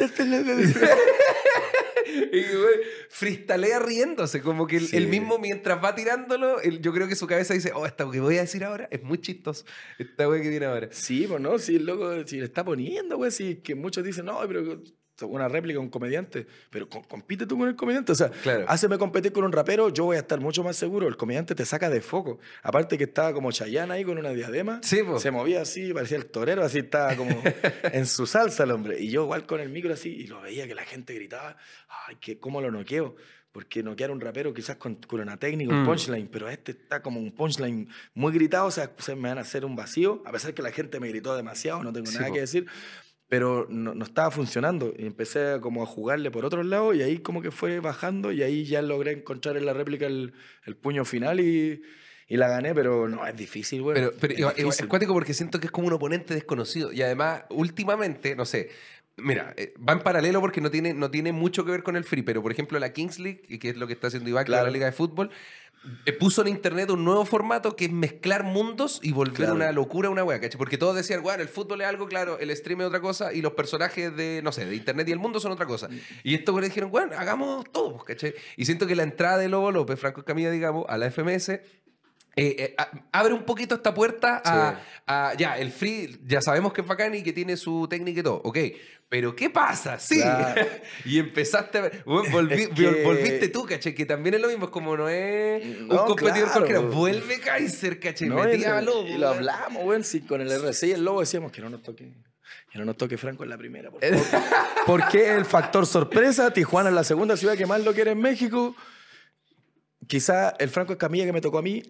Y, 2.33 2.41
güey, 2.41 2.75
freestalea 3.09 3.79
riéndose. 3.79 4.41
Como 4.41 4.67
que 4.67 4.77
él, 4.77 4.87
Sí. 4.87 4.97
él 4.97 5.07
mismo, 5.07 5.37
mientras 5.39 5.83
va 5.83 5.95
tirándolo, 5.95 6.59
él- 6.61 6.81
yo 6.81 6.93
creo 6.93 7.07
que 7.07 7.15
su 7.15 7.27
cabeza 7.27 7.53
dice, 7.53 7.71
oh, 7.73 7.85
esta 7.85 8.09
que 8.11 8.19
voy 8.19 8.37
a 8.37 8.41
decir 8.41 8.63
ahora 8.63 8.87
es 8.91 9.01
muy 9.03 9.19
chistoso. 9.19 9.65
Esta 9.99 10.25
güey 10.25 10.41
que 10.41 10.49
viene 10.49 10.65
ahora. 10.65 10.89
Sí, 10.91 11.25
pues 11.27 11.39
no, 11.41 11.57
si 11.59 11.75
el 11.77 11.85
loco, 11.85 12.25
si 12.27 12.37
le 12.39 12.45
está 12.45 12.63
poniendo, 12.65 13.17
güey, 13.17 13.31
si 13.31 13.55
que 13.55 13.75
muchos 13.75 14.03
dicen, 14.03 14.25
no, 14.25 14.39
pero 14.47 14.81
una 15.21 15.47
réplica, 15.47 15.79
un 15.79 15.89
comediante, 15.89 16.47
pero 16.71 16.89
co- 16.89 17.03
compite 17.03 17.45
tú 17.45 17.57
con 17.57 17.67
el 17.67 17.75
comediante, 17.75 18.11
o 18.11 18.15
sea, 18.15 18.29
Claro. 18.31 18.65
háceme 18.67 18.97
competir 18.97 19.31
con 19.31 19.43
un 19.43 19.51
rapero, 19.51 19.89
yo 19.89 20.05
voy 20.05 20.17
a 20.17 20.21
estar 20.21 20.39
mucho 20.39 20.63
más 20.63 20.75
seguro, 20.75 21.07
el 21.07 21.15
comediante 21.15 21.53
te 21.55 21.65
saca 21.65 21.89
de 21.89 22.01
foco, 22.01 22.39
aparte 22.63 22.97
que 22.97 23.03
estaba 23.05 23.31
como 23.31 23.51
Chayanne 23.51 23.93
ahí 23.93 24.03
con 24.03 24.17
una 24.17 24.31
diadema, 24.31 24.79
Sí, 24.83 25.01
se 25.19 25.31
movía 25.31 25.61
así, 25.61 25.93
parecía 25.93 26.17
el 26.17 26.25
torero, 26.25 26.63
así 26.63 26.79
estaba 26.79 27.15
como 27.15 27.29
en 27.93 28.05
su 28.07 28.25
salsa 28.25 28.63
el 28.63 28.71
hombre, 28.71 28.99
y 28.99 29.11
yo 29.11 29.23
igual 29.23 29.45
con 29.45 29.59
el 29.59 29.69
micro 29.69 29.93
así, 29.93 30.09
y 30.09 30.27
lo 30.27 30.41
veía 30.41 30.67
que 30.67 30.75
la 30.75 30.83
gente 30.83 31.13
gritaba, 31.13 31.57
ay, 32.07 32.15
que 32.19 32.39
¿cómo 32.39 32.59
lo 32.59 32.71
noqueo? 32.71 33.15
Porque 33.51 33.83
noquear 33.83 34.09
a 34.09 34.13
un 34.13 34.19
rapero 34.19 34.51
quizás 34.51 34.77
con, 34.77 34.95
con 34.95 35.19
una 35.19 35.37
técnica, 35.37 35.71
un 35.71 35.83
Mm. 35.83 35.85
punchline, 35.85 36.27
pero 36.27 36.49
este 36.49 36.71
está 36.71 37.03
como 37.03 37.19
un 37.19 37.31
punchline 37.31 37.87
muy 38.15 38.33
gritado, 38.33 38.65
o 38.65 38.71
sea, 38.71 38.91
se 38.97 39.15
me 39.15 39.29
van 39.29 39.37
a 39.37 39.41
hacer 39.41 39.63
un 39.63 39.75
vacío, 39.75 40.23
a 40.25 40.31
pesar 40.31 40.55
que 40.55 40.63
la 40.63 40.71
gente 40.71 40.99
me 40.99 41.07
gritó 41.09 41.35
demasiado, 41.35 41.83
no 41.83 41.93
tengo 41.93 42.07
Sí, 42.07 42.15
nada 42.15 42.29
po. 42.29 42.33
que 42.33 42.39
decir, 42.39 42.65
pero 43.33 43.65
no, 43.67 43.95
no 43.95 44.05
estaba 44.05 44.29
funcionando. 44.29 44.93
Y 44.95 45.07
empecé 45.07 45.57
como 45.59 45.81
a 45.81 45.87
jugarle 45.87 46.29
por 46.29 46.45
otro 46.45 46.61
lado 46.61 46.93
y 46.93 47.01
ahí 47.01 47.17
como 47.17 47.41
que 47.41 47.49
fue 47.49 47.79
bajando 47.79 48.31
y 48.31 48.43
ahí 48.43 48.63
ya 48.63 48.83
logré 48.83 49.13
encontrar 49.13 49.57
en 49.57 49.65
la 49.65 49.73
réplica 49.73 50.05
el, 50.05 50.33
el 50.67 50.75
puño 50.75 51.03
final 51.03 51.39
y, 51.39 51.81
y 52.27 52.37
la 52.37 52.47
gané, 52.47 52.75
pero 52.75 53.09
no, 53.09 53.25
es 53.25 53.35
difícil, 53.35 53.81
güey. 53.81 53.95
Pero, 53.95 54.11
pero 54.19 54.33
es 54.33 54.39
igual- 54.39 54.53
igual- 54.55 54.65
difícil. 54.67 54.85
es 54.85 54.89
cuático 54.89 55.13
porque 55.13 55.33
siento 55.33 55.59
que 55.59 55.65
es 55.65 55.71
como 55.71 55.87
un 55.87 55.93
oponente 55.93 56.35
desconocido. 56.35 56.93
Y 56.93 57.01
además, 57.01 57.45
últimamente, 57.49 58.35
no 58.35 58.45
sé, 58.45 58.69
mira, 59.17 59.55
eh, 59.57 59.73
va 59.79 59.93
en 59.93 60.01
paralelo 60.01 60.39
porque 60.39 60.61
no 60.61 60.69
tiene, 60.69 60.93
no 60.93 61.09
tiene 61.09 61.31
mucho 61.31 61.65
que 61.65 61.71
ver 61.71 61.81
con 61.81 61.95
el 61.95 62.03
free, 62.03 62.21
pero 62.21 62.43
por 62.43 62.51
ejemplo 62.51 62.77
la 62.77 62.93
Kings 62.93 63.17
League, 63.17 63.41
que 63.59 63.69
es 63.69 63.77
lo 63.77 63.87
que 63.87 63.93
está 63.93 64.07
haciendo 64.07 64.29
Iván, 64.29 64.45
Claro. 64.45 64.65
la 64.65 64.71
liga 64.71 64.85
de 64.85 64.91
fútbol, 64.91 65.31
puso 66.19 66.41
en 66.41 66.47
internet 66.47 66.89
un 66.91 67.03
nuevo 67.03 67.25
formato 67.25 67.75
que 67.75 67.85
es 67.85 67.91
mezclar 67.91 68.43
mundos 68.43 68.99
y 69.03 69.11
volver 69.11 69.35
Claro. 69.35 69.55
una 69.55 69.71
locura 69.71 70.09
una 70.09 70.23
wea, 70.23 70.39
¿cachai? 70.39 70.57
Porque 70.57 70.77
todos 70.77 70.95
decían, 70.95 71.21
bueno, 71.23 71.41
el 71.43 71.49
fútbol 71.49 71.81
es 71.81 71.87
algo, 71.87 72.07
claro, 72.07 72.39
el 72.39 72.55
stream 72.55 72.81
es 72.81 72.87
otra 72.87 73.01
cosa 73.01 73.33
y 73.33 73.41
los 73.41 73.53
personajes 73.53 74.15
de, 74.15 74.41
no 74.43 74.51
sé, 74.51 74.65
de 74.65 74.75
internet 74.75 75.07
y 75.09 75.11
el 75.11 75.19
mundo 75.19 75.39
son 75.39 75.51
otra 75.51 75.65
cosa. 75.65 75.89
Y 76.23 76.35
estos 76.35 76.53
güeyes 76.53 76.69
dijeron, 76.71 76.89
bueno, 76.91 77.13
hagamos 77.17 77.65
todo, 77.71 77.93
pues, 77.97 78.03
¿cachai? 78.05 78.33
Y 78.57 78.65
siento 78.65 78.87
que 78.87 78.95
la 78.95 79.03
entrada 79.03 79.37
de 79.37 79.49
Lobo 79.49 79.71
López, 79.71 79.99
Franco 79.99 80.21
Escamilla, 80.21 80.51
digamos, 80.51 80.85
a 80.87 80.97
la 80.97 81.07
FMS, 81.11 81.49
eh, 81.49 81.61
eh, 82.35 82.75
abre 83.11 83.33
un 83.33 83.43
poquito 83.43 83.75
esta 83.75 83.93
puerta 83.93 84.41
a, 84.43 84.71
Sí. 84.79 85.01
a- 85.05 85.33
ya, 85.37 85.57
el 85.57 85.71
free, 85.71 86.19
ya 86.25 86.41
sabemos 86.41 86.73
que 86.73 86.81
es 86.81 86.87
bacán 86.87 87.13
y 87.13 87.21
que 87.21 87.31
tiene 87.33 87.57
su 87.57 87.87
técnica 87.87 88.21
y 88.21 88.23
todo, 88.23 88.41
ok, 88.43 88.57
pero 89.13 89.35
¿qué 89.35 89.47
pasa? 89.51 89.99
Sí, 89.99 90.15
Claro. 90.19 90.65
y 91.05 91.19
empezaste 91.19 91.77
a 91.77 91.81
ver, 91.81 92.03
bueno, 92.03 92.31
volví- 92.31 92.61
Es 92.63 92.69
que- 92.69 93.03
volviste 93.03 93.47
tú, 93.49 93.63
caché, 93.63 93.93
que 93.93 94.07
también 94.07 94.33
es 94.33 94.41
lo 94.41 94.47
mismo, 94.47 94.65
es 94.65 94.71
como 94.71 94.97
no 94.97 95.07
es 95.07 95.63
un 95.81 95.87
competidor 95.87 96.33
claro. 96.49 96.51
cualquiera, 96.53 96.79
vuelve 96.79 97.39
Kaiser, 97.39 97.99
caché, 97.99 98.25
No, 98.25 98.43
metía 98.43 98.81
Lobo. 98.81 99.07
y 99.07 99.19
lo 99.19 99.27
hablamos, 99.29 100.07
sí, 100.07 100.21
con 100.21 100.41
el 100.41 100.51
RC 100.51 100.87
y 100.87 100.91
el 100.93 101.05
Lobo 101.05 101.19
decíamos 101.19 101.51
que 101.51 101.61
no 101.61 101.69
nos 101.69 101.83
toque. 101.83 102.11
Que 102.71 102.79
no 102.79 102.85
nos 102.85 102.97
toque 102.97 103.17
Franco 103.19 103.43
en 103.43 103.51
la 103.51 103.57
primera, 103.59 103.91
por 103.91 104.01
favor. 104.03 104.19
Porque 104.87 105.35
el 105.35 105.45
factor 105.45 105.85
sorpresa, 105.85 106.51
Tijuana 106.51 106.89
es 106.89 106.95
la 106.95 107.03
segunda 107.03 107.37
ciudad 107.37 107.55
que 107.55 107.67
más 107.67 107.83
lo 107.83 107.93
quiere 107.93 108.09
en 108.13 108.19
México. 108.19 108.75
Quizá 110.07 110.55
el 110.57 110.69
Franco 110.69 110.93
Escamilla 110.93 111.25
que 111.25 111.33
me 111.33 111.41
tocó 111.41 111.59
a 111.59 111.61
mí, 111.61 111.83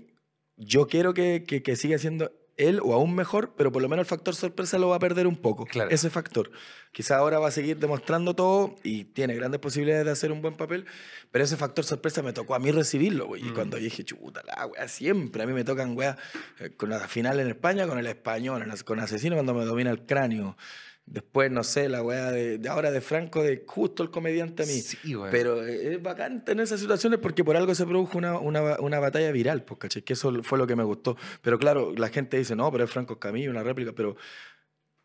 yo 0.58 0.88
quiero 0.88 1.14
que, 1.14 1.46
que, 1.48 1.64
que 1.64 1.78
siga 1.78 1.98
siendo 1.98 2.34
él 2.58 2.80
o 2.84 2.94
aún 2.94 3.16
mejor, 3.16 3.54
pero 3.58 3.72
por 3.72 3.82
lo 3.82 3.90
menos 3.90 4.04
el 4.04 4.10
factor 4.10 4.36
sorpresa 4.36 4.78
lo 4.78 4.90
va 4.90 4.98
a 4.98 5.00
perder 5.00 5.26
un 5.28 5.36
poco. 5.38 5.66
Claro. 5.66 5.90
Ese 5.90 6.10
factor. 6.10 6.52
Quizá 6.92 7.18
ahora 7.18 7.40
va 7.40 7.48
a 7.48 7.52
seguir 7.52 7.78
demostrando 7.80 8.36
todo 8.36 8.76
y 8.84 9.06
tiene 9.06 9.34
grandes 9.36 9.60
posibilidades 9.60 10.06
de 10.06 10.12
hacer 10.12 10.32
un 10.32 10.42
buen 10.42 10.56
papel, 10.56 10.86
pero 11.32 11.44
ese 11.44 11.58
factor 11.58 11.84
sorpresa 11.84 12.22
me 12.22 12.34
tocó 12.34 12.54
a 12.54 12.60
mí 12.60 12.70
recibirlo, 12.72 13.26
güey. 13.28 13.42
Y 13.42 13.50
Mm. 13.50 13.54
cuando 13.56 13.78
dije, 13.78 14.04
chuta, 14.04 14.42
la 14.46 14.68
wea, 14.68 14.88
siempre 14.88 15.42
a 15.42 15.48
mí 15.48 15.54
me 15.54 15.64
tocan 15.64 15.98
weas 15.98 16.18
eh, 16.60 16.70
con 16.78 16.90
la 16.90 17.00
final 17.08 17.40
en 17.40 17.48
España, 17.48 17.88
con 17.88 17.98
el 17.98 18.06
español, 18.06 18.64
con 18.86 19.00
Asesino 19.00 19.36
cuando 19.36 19.54
me 19.56 19.66
domina 19.66 19.90
el 19.90 20.06
cráneo. 20.06 20.56
Después, 21.06 21.52
no 21.52 21.64
sé, 21.64 21.90
la 21.90 22.02
wea 22.02 22.32
de, 22.32 22.58
de 22.58 22.70
ahora 22.70 22.90
de 22.90 23.02
Franco, 23.02 23.44
de 23.44 23.66
justo 23.68 24.04
el 24.04 24.10
comediante 24.10 24.64
a 24.64 24.66
mí. 24.66 24.80
Sí, 24.80 25.14
güey. 25.14 25.32
Pero 25.32 25.66
eh, 25.66 25.94
es 25.94 26.02
bacán 26.02 26.46
tener 26.46 26.64
esas 26.64 26.80
situaciones 26.80 27.20
porque 27.20 27.44
por 27.44 27.58
algo 27.58 27.76
se 27.76 27.86
produjo 27.86 28.18
una, 28.18 28.40
una, 28.40 28.80
una 28.80 29.00
batalla 29.00 29.32
viral, 29.32 29.64
pues, 29.64 29.80
¿cachai? 29.80 30.02
Que 30.02 30.14
eso 30.14 30.32
fue 30.44 30.58
lo 30.58 30.66
que 30.66 30.76
me 30.76 30.84
gustó. 30.84 31.18
Pero 31.42 31.60
claro, 31.60 31.94
la 31.96 32.08
gente 32.10 32.38
dice, 32.38 32.56
no, 32.56 32.72
pero 32.72 32.86
es 32.86 32.90
Franco 32.90 33.14
Escamilla, 33.14 33.50
una 33.50 33.64
réplica, 33.64 33.92
pero 33.92 34.16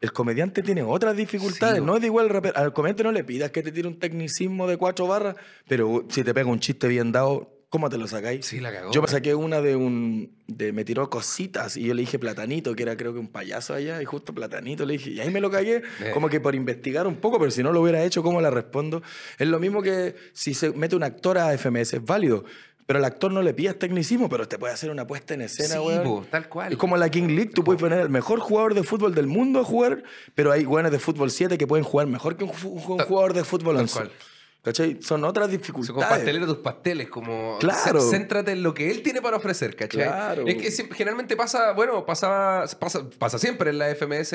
el 0.01 0.13
comediante 0.13 0.63
tiene 0.63 0.83
otras 0.83 1.17
dificultades. 1.17 1.81
Sí, 1.81 1.85
no 1.85 1.97
es 1.97 2.01
de 2.01 2.07
igual 2.07 2.27
al 2.27 2.31
rapero. 2.31 2.57
Al 2.57 2.73
comediante 2.73 3.03
no 3.03 3.11
le 3.11 3.25
pidas 3.25 3.51
que 3.51 3.63
te 3.63 3.73
tire 3.73 3.89
un 3.89 3.99
tecnicismo 3.99 4.69
de 4.69 4.77
cuatro 4.77 5.09
barras, 5.09 5.35
pero 5.67 6.07
si 6.09 6.23
te 6.23 6.33
pega 6.33 6.49
un 6.49 6.61
chiste 6.61 6.87
bien 6.87 7.11
dado, 7.11 7.58
¿cómo 7.69 7.89
te 7.91 7.99
lo 7.99 8.07
sacáis? 8.07 8.47
Sí, 8.47 8.61
la 8.61 8.73
cagó. 8.73 8.91
Yo 8.93 9.03
me 9.03 9.09
saqué 9.09 9.35
una 9.35 9.61
de 9.61 9.77
un. 9.77 10.37
De, 10.47 10.73
me 10.73 10.85
tiró 10.85 11.09
cositas 11.11 11.77
y 11.77 11.85
yo 11.85 11.95
le 11.95 12.01
dije 12.03 12.19
Platanito, 12.19 12.75
que 12.75 12.83
era 12.83 12.97
creo 12.97 13.13
que 13.13 13.19
un 13.19 13.29
payaso 13.29 13.75
allá, 13.75 14.01
y 14.01 14.05
justo 14.05 14.35
Platanito 14.35 14.87
le 14.87 14.95
dije, 14.95 15.11
y 15.11 15.21
ahí 15.21 15.31
me 15.31 15.41
lo 15.41 15.51
cagué, 15.51 15.83
Eh. 16.01 16.11
como 16.15 16.29
que 16.29 16.41
por 16.41 16.55
investigar 16.55 17.07
un 17.07 17.17
poco, 17.17 17.39
pero 17.39 17.51
si 17.51 17.63
no 17.63 17.73
lo 17.73 17.81
hubiera 17.83 18.03
hecho, 18.03 18.23
¿cómo 18.23 18.41
la 18.41 18.51
respondo? 18.51 19.03
Es 19.39 19.47
lo 19.49 19.59
mismo 19.61 19.83
que 19.83 20.15
si 20.33 20.55
se 20.55 20.71
mete 20.73 20.97
un 20.97 21.03
actor 21.03 21.37
a 21.39 21.53
FMS, 21.57 21.95
es 21.95 22.05
válido. 22.05 22.45
pero 22.87 23.01
al 23.01 23.05
actor 23.05 23.31
no 23.31 23.43
le 23.43 23.53
pidas 23.53 23.79
tecnicismo, 23.79 24.31
pero 24.31 24.49
te 24.49 24.57
puede 24.57 24.73
hacer 24.73 24.89
una 24.91 25.07
puesta 25.07 25.35
en 25.35 25.43
escena, 25.43 25.75
Sí, 25.75 25.79
weón. 25.79 26.05
po, 26.05 26.27
tal 26.31 26.49
cual. 26.49 26.73
Es 26.73 26.79
como 26.79 26.97
la 26.97 27.11
King 27.11 27.27
League, 27.37 27.51
tú 27.55 27.63
puedes 27.63 27.79
poner 27.79 27.99
al 28.01 28.09
mejor 28.09 28.41
jugador 28.41 28.73
de 28.73 28.83
fútbol 28.83 29.15
del 29.15 29.27
mundo 29.27 29.61
a 29.61 29.65
jugar, 29.65 30.03
pero 30.35 30.53
hay 30.53 30.65
buenos 30.65 30.91
de 30.91 30.99
fútbol 30.99 31.31
7 31.31 31.59
que 31.59 31.67
pueden 31.67 31.85
jugar 31.85 32.07
mejor 32.07 32.39
que 32.39 32.45
un, 32.45 32.51
un 32.51 32.79
jugador 32.81 33.35
de 33.35 33.45
fútbol 33.45 33.75
tal 33.75 33.83
11. 33.83 34.01
¿Cachai? 34.63 34.99
Son 35.01 35.23
otras 35.25 35.47
Son 35.47 35.57
como 35.57 35.59
dificultades. 35.83 36.09
pastelero 36.09 36.47
tus 36.47 36.59
pasteles, 36.59 37.09
como 37.09 37.57
Claro. 37.61 38.01
céntrate 38.01 38.53
en 38.53 38.63
lo 38.63 38.75
que 38.75 38.91
él 38.91 39.03
tiene 39.03 39.23
para 39.23 39.37
ofrecer, 39.37 39.77
¿cachai? 39.77 40.03
Claro. 40.03 40.45
Es 40.47 40.57
que 40.57 40.95
generalmente 40.95 41.37
pasa, 41.37 41.73
bueno, 41.73 42.05
pasaba, 42.05 42.67
pasa, 42.79 43.09
pasa 43.19 43.39
siempre 43.39 43.71
en 43.71 43.79
la 43.79 43.89
FMS, 43.89 44.35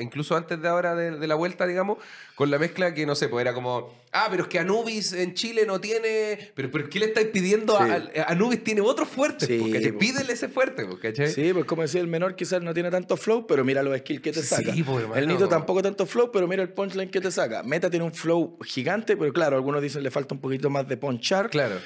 incluso 0.00 0.36
antes 0.36 0.60
de 0.60 0.68
ahora 0.68 0.94
de, 0.94 1.12
de 1.18 1.26
la 1.26 1.34
vuelta, 1.34 1.66
digamos, 1.66 1.98
con 2.34 2.50
la 2.50 2.58
mezcla 2.58 2.92
que 2.94 3.06
no 3.06 3.14
sé, 3.14 3.28
pues 3.28 3.40
era 3.42 3.54
como, 3.54 3.92
ah, 4.12 4.28
pero 4.30 4.44
es 4.44 4.48
que 4.50 4.58
Anubis 4.58 5.14
en 5.14 5.34
Chile 5.34 5.64
no 5.66 5.80
tiene, 5.80 6.52
pero, 6.54 6.70
pero 6.70 6.88
¿qué 6.88 6.98
le 7.00 7.06
estáis 7.06 7.28
pidiendo? 7.28 7.76
Sí. 7.78 7.90
A, 7.90 8.22
a- 8.24 8.32
Anubis 8.32 8.62
tiene 8.62 8.82
otros 8.82 9.08
fuertes, 9.08 9.48
Sí, 9.48 9.58
pues, 9.58 9.72
¿cachai? 9.72 9.92
po. 9.92 9.98
Pídele 9.98 10.32
ese 10.34 10.48
fuerte, 10.48 10.84
pues, 10.84 10.98
¿cachai? 11.00 11.28
Sí, 11.32 11.52
pues 11.52 11.64
como 11.64 11.82
decía, 11.82 12.00
el 12.02 12.08
menor 12.08 12.36
quizás 12.36 12.62
no 12.62 12.74
tiene 12.74 12.90
tanto 12.90 13.16
flow, 13.16 13.46
pero 13.46 13.64
mira 13.64 13.82
los 13.82 13.96
skills 13.98 14.20
que 14.20 14.32
te 14.32 14.42
Sí, 14.42 14.48
saca. 14.48 14.72
pues, 14.72 15.02
hermano. 15.02 15.14
el 15.16 15.26
Nito 15.28 15.48
tampoco 15.48 15.82
tanto 15.82 16.04
flow, 16.06 16.30
pero 16.30 16.46
mira 16.46 16.62
el 16.62 16.68
punchline 16.68 17.10
que 17.10 17.20
te 17.20 17.30
saca. 17.30 17.62
Meta 17.62 17.88
tiene 17.90 18.04
un 18.04 18.12
flow 18.12 18.58
gigante, 18.64 19.16
pero 19.16 19.32
claro, 19.32 19.61
algunos 19.62 19.80
dicen 19.80 20.02
le 20.02 20.10
falta 20.10 20.34
un 20.34 20.40
poquito 20.40 20.68
más 20.68 20.86
de 20.88 20.96
punchar. 20.96 21.48
Claro. 21.48 21.76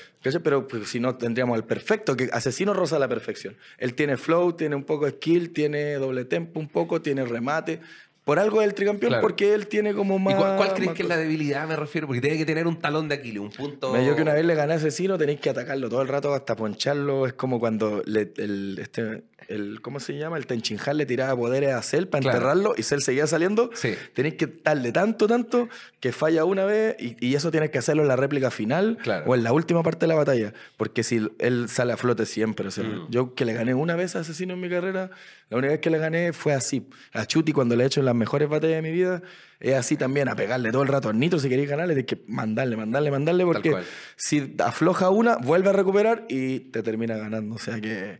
Pero 0.42 0.66
pues, 0.66 0.88
si 0.88 0.98
no, 0.98 1.16
tendríamos 1.16 1.56
el 1.56 1.64
perfecto, 1.64 2.16
que 2.16 2.28
Asesino 2.32 2.74
roza 2.74 2.98
la 2.98 3.06
perfección. 3.06 3.56
Él 3.78 3.94
tiene 3.94 4.16
flow, 4.16 4.54
tiene 4.54 4.74
un 4.74 4.84
poco 4.84 5.04
de 5.04 5.12
skill, 5.12 5.52
tiene 5.52 5.94
doble 5.94 6.24
tempo 6.24 6.58
un 6.58 6.68
poco, 6.68 7.00
tiene 7.00 7.24
remate. 7.24 7.80
Por 8.26 8.40
algo 8.40 8.60
es 8.60 8.66
el 8.66 8.74
tricampeón, 8.74 9.10
Claro. 9.10 9.22
porque 9.22 9.54
él 9.54 9.68
tiene 9.68 9.94
como 9.94 10.16
¿Y 10.16 10.18
más... 10.18 10.34
cuál, 10.34 10.56
cuál 10.56 10.74
crees 10.74 10.92
que 10.94 11.02
es 11.04 11.08
la 11.08 11.16
debilidad, 11.16 11.66
me 11.68 11.76
refiero? 11.76 12.08
Porque 12.08 12.20
tiene 12.20 12.36
que 12.36 12.44
tener 12.44 12.66
un 12.66 12.76
talón 12.76 13.08
de 13.08 13.14
Aquiles, 13.14 13.40
un 13.40 13.50
punto... 13.52 13.92
Me 13.92 14.04
que 14.16 14.20
una 14.22 14.34
vez 14.34 14.44
le 14.44 14.54
gané 14.56 14.72
a 14.72 14.76
Asesino, 14.76 15.16
tenéis 15.16 15.38
que 15.38 15.48
atacarlo 15.48 15.88
todo 15.88 16.02
el 16.02 16.08
rato 16.08 16.34
hasta 16.34 16.56
poncharlo. 16.56 17.26
Es 17.28 17.34
como 17.34 17.60
cuando 17.60 18.02
le- 18.04 18.32
el, 18.38 18.78
este, 18.82 19.22
el, 19.46 19.80
¿cómo 19.80 20.00
se 20.00 20.18
llama? 20.18 20.38
El 20.38 20.46
Tenchinhan 20.48 20.96
le 20.96 21.06
tiraba 21.06 21.36
poderes 21.36 21.72
a 21.72 21.82
Cell 21.82 22.06
para 22.06 22.22
Claro. 22.22 22.36
enterrarlo 22.38 22.74
y 22.76 22.82
Cell 22.82 22.98
seguía 22.98 23.28
saliendo. 23.28 23.70
Sí. 23.74 23.94
Tenéis 24.12 24.34
que 24.34 24.48
darle 24.64 24.90
tanto, 24.90 25.28
tanto 25.28 25.68
que 26.00 26.10
falla 26.10 26.44
una 26.44 26.64
vez 26.64 26.96
y, 26.98 27.16
y 27.24 27.36
eso 27.36 27.52
tienes 27.52 27.70
que 27.70 27.78
hacerlo 27.78 28.02
en 28.02 28.08
la 28.08 28.16
réplica 28.16 28.50
final 28.50 28.98
Claro. 29.04 29.24
o 29.30 29.36
en 29.36 29.44
la 29.44 29.52
última 29.52 29.84
parte 29.84 30.00
de 30.00 30.08
la 30.08 30.16
batalla. 30.16 30.52
Porque 30.76 31.04
si 31.04 31.24
él 31.38 31.68
sale 31.68 31.92
a 31.92 31.96
flote 31.96 32.26
siempre. 32.26 32.66
O 32.66 32.70
sea, 32.72 32.82
Mm. 32.82 33.06
Yo 33.08 33.34
que 33.34 33.44
le 33.44 33.52
gané 33.52 33.72
una 33.74 33.94
vez 33.94 34.16
a 34.16 34.20
Asesino 34.20 34.54
en 34.54 34.60
mi 34.60 34.68
carrera, 34.68 35.10
la 35.48 35.58
única 35.58 35.72
vez 35.74 35.80
que 35.80 35.90
le 35.90 35.98
gané 35.98 36.32
fue 36.32 36.54
así. 36.54 36.88
A 37.12 37.24
Chuti 37.26 37.52
cuando 37.52 37.76
le 37.76 37.84
he 37.84 37.86
hecho 37.86 38.00
en 38.00 38.06
las 38.06 38.15
mejores 38.16 38.48
batallas 38.48 38.76
de 38.76 38.82
mi 38.82 38.90
vida, 38.90 39.22
es 39.60 39.74
así 39.74 39.96
también, 39.96 40.28
a 40.28 40.34
pegarle 40.36 40.70
todo 40.72 40.82
el 40.82 40.88
rato. 40.88 41.08
Al 41.08 41.18
Nitro, 41.18 41.38
si 41.38 41.48
queréis 41.48 41.68
ganarle, 41.68 41.94
tienes 41.94 42.06
que 42.08 42.22
mandarle, 42.26 42.76
mandarle, 42.76 43.10
mandarle, 43.10 43.44
porque 43.44 43.74
si 44.16 44.54
afloja 44.58 45.10
una, 45.10 45.36
vuelve 45.36 45.68
a 45.70 45.72
recuperar 45.72 46.24
y 46.28 46.60
te 46.60 46.82
termina 46.82 47.16
ganando. 47.16 47.54
O 47.54 47.58
sea 47.58 47.80
que, 47.80 48.18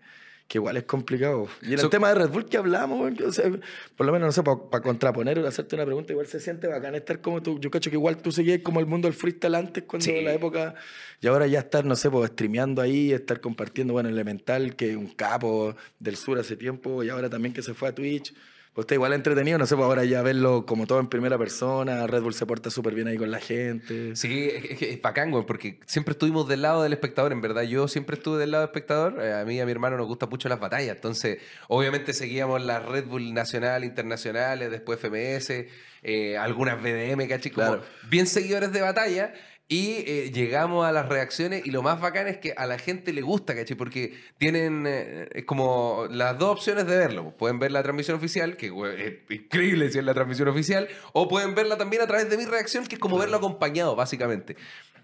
que 0.49 0.59
igual 0.59 0.77
es 0.77 0.85
complicado. 0.85 1.49
Y 1.61 1.73
en 1.73 1.79
So- 1.79 1.87
el 1.87 1.91
tema 1.91 2.09
de 2.09 2.15
Red 2.15 2.29
Bull 2.31 2.47
que 2.47 2.57
hablamos, 2.57 3.13
o 3.21 3.33
sea, 3.33 3.51
por 3.97 4.07
lo 4.07 4.13
menos, 4.13 4.27
no 4.29 4.33
sé, 4.33 4.43
para 4.71 4.83
contraponer 4.83 5.39
o 5.41 5.47
hacerte 5.47 5.75
una 5.75 5.85
pregunta, 5.85 6.13
igual 6.13 6.27
se 6.29 6.39
siente 6.41 6.69
bacán 6.69 6.95
estar 6.95 7.21
como 7.21 7.43
tú. 7.43 7.59
Yo 7.61 7.71
cacho 7.71 7.91
que 7.91 7.97
igual 7.97 8.17
tú 8.19 8.31
seguías 8.33 8.61
como 8.63 8.79
el 8.81 8.87
mundo 8.87 9.09
del 9.09 9.15
freestyle 9.17 9.57
antes, 9.57 9.83
cuando 9.85 10.05
Sí. 10.05 10.21
la 10.23 10.33
época, 10.33 10.75
y 11.21 11.27
ahora 11.27 11.47
ya 11.49 11.59
estar, 11.59 11.85
no 11.85 11.97
sé, 11.97 12.11
pues 12.11 12.31
streameando 12.31 12.81
ahí, 12.81 13.13
estar 13.13 13.41
compartiendo, 13.41 13.93
bueno, 13.93 14.09
Elemental, 14.09 14.77
que 14.77 14.97
un 14.97 15.09
capo 15.09 15.75
del 15.99 16.17
sur 16.17 16.39
hace 16.39 16.57
tiempo, 16.57 17.03
y 17.03 17.09
ahora 17.09 17.29
también 17.29 17.53
que 17.53 17.63
se 17.63 17.75
fue 17.75 17.89
a 17.89 17.95
Twitch. 17.95 18.33
Pues 18.77 18.85
está 18.85 18.95
igual 18.95 19.15
entretenido, 19.15 19.57
no 19.57 19.65
sé, 19.65 19.75
pues 19.75 19.87
ahora 19.87 20.05
ya 20.05 20.21
verlo 20.21 20.67
como 20.67 20.87
todo 20.87 21.01
en 21.01 21.07
primera 21.07 21.39
persona, 21.39 22.07
Red 22.07 22.21
Bull 22.21 22.35
se 22.35 22.45
porta 22.45 22.69
súper 22.69 22.95
bien 22.95 23.09
ahí 23.09 23.17
con 23.17 23.31
la 23.31 23.41
gente. 23.41 24.15
Sí, 24.15 24.51
es, 24.53 24.83
es, 24.83 25.01
bacán, 25.01 25.31
güey, 25.31 25.47
porque 25.47 25.81
siempre 25.87 26.13
estuvimos 26.13 26.47
del 26.47 26.61
lado 26.61 26.83
del 26.83 26.93
espectador, 26.93 27.33
en 27.33 27.41
verdad. 27.41 27.63
Yo 27.63 27.89
siempre 27.89 28.17
estuve 28.17 28.37
del 28.39 28.51
lado 28.51 28.65
del 28.65 28.69
espectador. 28.69 29.19
Eh, 29.19 29.33
a 29.33 29.47
mí 29.47 29.55
y 29.57 29.61
a 29.61 29.65
mi 29.65 29.73
hermano 29.73 29.97
nos 29.97 30.07
gustan 30.07 30.29
mucho 30.29 30.51
las 30.51 30.61
batallas. 30.61 30.95
Entonces, 30.95 31.39
obviamente 31.69 32.13
seguíamos 32.13 32.63
las 32.63 32.85
Red 32.85 33.07
Bull 33.07 33.33
nacional, 33.33 33.83
internacionales, 33.83 34.71
después 34.71 34.99
FMS, 35.01 35.69
eh, 36.03 36.37
algunas 36.37 36.79
BDM, 36.83 37.27
¿cachai? 37.29 37.53
Como 37.53 37.67
Claro. 37.69 37.83
bien 38.11 38.27
seguidores 38.27 38.73
de 38.73 38.83
batalla. 38.83 39.33
Y 39.69 40.05
eh, 40.07 40.31
llegamos 40.33 40.87
a 40.87 40.93
las 40.93 41.09
reacciones 41.09 41.67
y 41.67 41.73
lo 41.73 41.83
más 41.83 42.01
bacán 42.01 42.29
es 42.29 42.39
que 42.39 42.53
a 42.57 42.67
la 42.67 42.79
gente 42.79 43.13
le 43.13 43.21
gusta, 43.23 43.57
¿cachai? 43.57 43.77
Porque 43.77 44.15
tienen 44.39 44.85
eh, 44.87 45.29
es 45.33 45.45
como 45.45 46.07
las 46.09 46.39
dos 46.39 46.51
opciones 46.53 46.87
de 46.87 46.97
verlo. 46.97 47.37
Pueden 47.37 47.59
ver 47.59 47.73
la 47.73 47.83
transmisión 47.83 48.17
oficial, 48.17 48.57
que 48.57 48.67
es 48.69 49.15
increíble 49.37 49.91
si 49.91 49.99
es 49.99 50.05
la 50.05 50.15
transmisión 50.15 50.47
oficial, 50.47 50.87
o 51.13 51.27
pueden 51.27 51.57
verla 51.57 51.77
también 51.77 52.01
a 52.03 52.07
través 52.07 52.31
de 52.31 52.37
mi 52.37 52.45
reacción, 52.45 52.87
que 52.87 52.95
es 52.95 53.01
como 53.01 53.19
verlo 53.19 53.39
acompañado, 53.39 53.97
básicamente. 53.97 54.57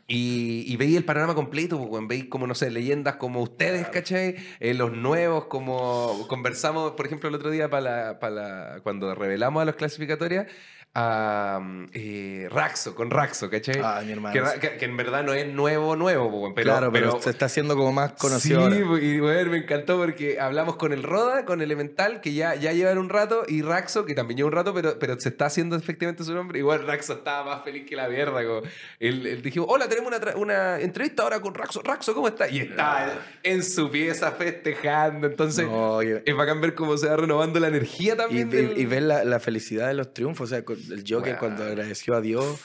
Y, 0.06 0.64
y 0.66 0.76
veis 0.76 0.96
el 0.96 1.04
panorama 1.04 1.34
completo, 1.34 1.84
pues, 1.88 2.06
veis 2.06 2.24
como, 2.26 2.46
no 2.46 2.54
sé, 2.54 2.70
leyendas 2.70 3.16
como 3.16 3.40
ustedes, 3.42 3.88
¿cachai? 3.88 4.36
Eh, 4.60 4.74
los 4.74 4.92
nuevos, 4.92 5.46
como 5.46 6.26
conversamos, 6.28 6.92
por 6.92 7.06
ejemplo, 7.06 7.28
el 7.28 7.34
otro 7.34 7.50
día 7.50 7.68
para 7.68 7.82
la, 8.12 8.18
para 8.20 8.34
la- 8.34 8.80
cuando 8.82 9.12
revelamos 9.14 9.60
a 9.62 9.64
los 9.64 9.74
clasificatorias, 9.76 10.46
a 10.95 11.59
eh, 11.95 12.49
Raxo, 12.51 12.95
con 12.95 13.11
Raxo, 13.11 13.49
¿cachai? 13.49 13.80
Ah, 13.82 14.03
mi 14.05 14.12
hermano. 14.12 14.32
Que, 14.34 14.40
Ra- 14.43 14.61
que- 14.61 14.76
que 14.76 14.84
en 14.84 14.97
verdad 14.97 15.22
no 15.22 15.32
es 15.32 15.47
nuevo, 15.51 15.97
nuevo, 15.97 16.53
pero, 16.55 16.70
claro, 16.70 16.93
pero, 16.93 17.20
se 17.22 17.30
está 17.30 17.47
haciendo 17.47 17.76
como 17.76 17.93
más 17.93 18.12
conocido. 18.12 18.70
Sí, 18.70 18.82
ahora. 18.82 19.01
y 19.03 19.18
bueno, 19.20 19.51
me 19.53 19.57
encantó 19.59 19.97
porque 19.97 20.38
hablamos 20.38 20.76
con 20.76 20.93
el 20.93 21.03
Roda, 21.03 21.47
con 21.47 21.62
Elemental, 21.62 22.20
que 22.20 22.34
ya, 22.34 22.55
ya 22.57 22.72
llevan 22.72 22.99
un 22.99 23.09
rato, 23.09 23.45
y 23.49 23.62
Raxo, 23.62 24.05
que 24.05 24.14
también 24.14 24.36
lleva 24.36 24.49
un 24.49 24.53
rato, 24.55 24.74
pero, 24.74 24.99
pero 24.99 25.18
se 25.18 25.30
está 25.30 25.47
haciendo 25.47 25.76
efectivamente 25.76 26.24
su 26.24 26.34
nombre. 26.34 26.59
Igual 26.59 26.86
Raxo 26.86 27.14
estaba 27.14 27.43
más 27.55 27.64
feliz 27.64 27.86
que 27.88 27.97
la 27.97 28.09
mierda. 28.09 28.45
Como, 28.45 28.61
él, 29.01 29.26
él 29.26 29.40
dijo, 29.43 29.64
hola, 29.64 29.88
tenemos 29.88 30.12
una, 30.12 30.36
una 30.36 30.80
entrevista 30.80 31.22
ahora 31.22 31.40
con 31.40 31.55
Raxo. 31.55 31.80
Raxo, 31.82 32.12
¿cómo 32.14 32.28
está? 32.28 32.51
Y 32.51 32.59
está 32.59 33.12
en 33.43 33.62
su 33.62 33.90
pieza 33.90 34.32
festejando. 34.32 35.26
Entonces, 35.26 35.66
No, 35.66 36.03
es 36.03 36.36
bacán 36.36 36.61
ver 36.61 36.74
cómo 36.74 36.99
se 36.99 37.09
va 37.09 37.16
renovando 37.16 37.59
la 37.61 37.68
energía 37.68 38.14
también. 38.16 38.49
y- 38.49 38.51
del- 38.53 38.78
y 38.78 38.84
ver 38.84 39.05
la, 39.05 39.24
la 39.24 39.40
felicidad 39.40 39.88
de 39.88 39.95
los 39.95 40.12
triunfos, 40.12 40.51
o 40.51 40.55
sea, 40.55 40.64
con 40.64 40.81
el 40.90 41.00
Joker 41.06 41.20
Bueno. 41.34 41.38
cuando 41.38 41.64
agradeció 41.64 42.14
a 42.14 42.20
Dios, 42.20 42.58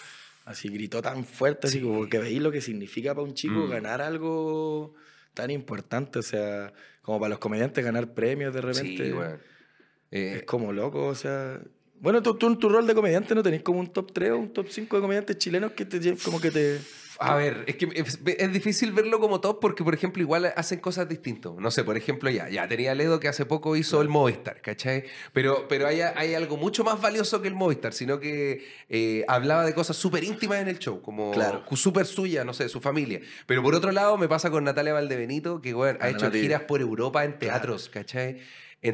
así 0.46 0.70
gritó 0.70 1.02
tan 1.02 1.26
fuerte, 1.26 1.68
así 1.68 1.82
como 1.82 2.08
que 2.08 2.20
veis 2.20 2.42
lo 2.42 2.52
que 2.52 2.62
significa 2.62 3.14
para 3.14 3.26
un 3.28 3.34
chico 3.34 3.54
Mm. 3.66 3.70
ganar 3.70 4.02
algo 4.02 4.94
tan 5.34 5.52
importante, 5.52 6.20
o 6.20 6.24
sea, 6.24 6.72
como 7.02 7.20
para 7.20 7.30
los 7.30 7.40
comediantes 7.40 7.84
ganar 7.84 8.14
premios 8.14 8.54
de 8.54 8.62
repente. 8.62 9.12
Sí. 9.12 9.18
Eh, 10.12 10.34
Es 10.38 10.44
como 10.44 10.72
loco, 10.74 11.06
o 11.08 11.16
sea... 11.16 11.60
Bueno, 12.00 12.22
tú, 12.22 12.36
tú 12.36 12.48
en 12.48 12.58
tu 12.60 12.70
rol 12.70 12.86
de 12.86 12.94
comediante 12.94 13.34
no 13.34 13.42
tenés 13.42 13.64
como 13.64 13.80
un 13.80 13.92
top 13.92 14.12
3 14.14 14.32
o 14.32 14.38
un 14.38 14.54
top 14.54 14.68
5 14.70 14.96
de 14.98 15.02
comediantes 15.02 15.38
chilenos 15.40 15.72
que 15.72 15.84
te 15.86 16.16
como 16.18 16.40
que 16.40 16.52
te... 16.52 16.80
A 17.20 17.36
ver, 17.36 17.64
es 17.68 17.76
que 17.78 17.90
es, 17.96 18.20
es 18.26 18.54
difícil 18.54 18.92
verlo 18.92 19.20
como 19.20 19.42
top 19.42 19.60
porque, 19.60 19.84
por 19.84 19.94
ejemplo, 19.94 20.22
igual 20.22 20.54
hacen 20.56 20.80
cosas 20.80 21.10
distintas. 21.10 21.54
No 21.58 21.72
sé, 21.72 21.84
por 21.84 21.98
ejemplo, 21.98 22.30
ya, 22.30 22.50
ya 22.50 22.68
tenía 22.68 22.94
Ledo 22.96 23.20
que 23.20 23.28
hace 23.28 23.46
poco 23.46 23.76
hizo 23.76 24.02
el 24.02 24.10
Movistar, 24.10 24.62
¿cachai? 24.62 25.04
Pero, 25.34 25.68
pero 25.68 25.88
hay, 25.88 26.02
hay 26.02 26.34
algo 26.36 26.58
mucho 26.58 26.84
más 26.84 27.02
valioso 27.02 27.42
que 27.42 27.48
el 27.48 27.56
Movistar, 27.56 27.94
sino 27.94 28.20
que 28.20 28.66
eh, 28.90 29.26
hablaba 29.28 29.66
de 29.66 29.74
cosas 29.74 29.98
súper 29.98 30.24
íntimas 30.24 30.60
en 30.60 30.68
el 30.68 30.80
show, 30.80 31.02
como 31.02 31.32
Claro. 31.32 31.64
súper 31.76 32.06
suya, 32.06 32.44
no 32.44 32.54
sé, 32.54 32.70
su 32.70 32.82
familia. 32.82 33.20
Pero 33.46 33.64
por 33.64 33.74
otro 33.76 33.92
lado, 33.92 34.18
me 34.18 34.28
pasa 34.28 34.50
con 34.50 34.64
Natalia 34.64 34.94
Valdebenito, 34.94 35.62
que 35.62 35.74
bueno, 35.74 35.98
ha 36.02 36.10
hecho 36.10 36.32
giras 36.32 36.62
por 36.64 36.82
Europa 36.82 37.24
en 37.26 37.40
teatros, 37.40 37.90
¿cachai? 37.90 38.38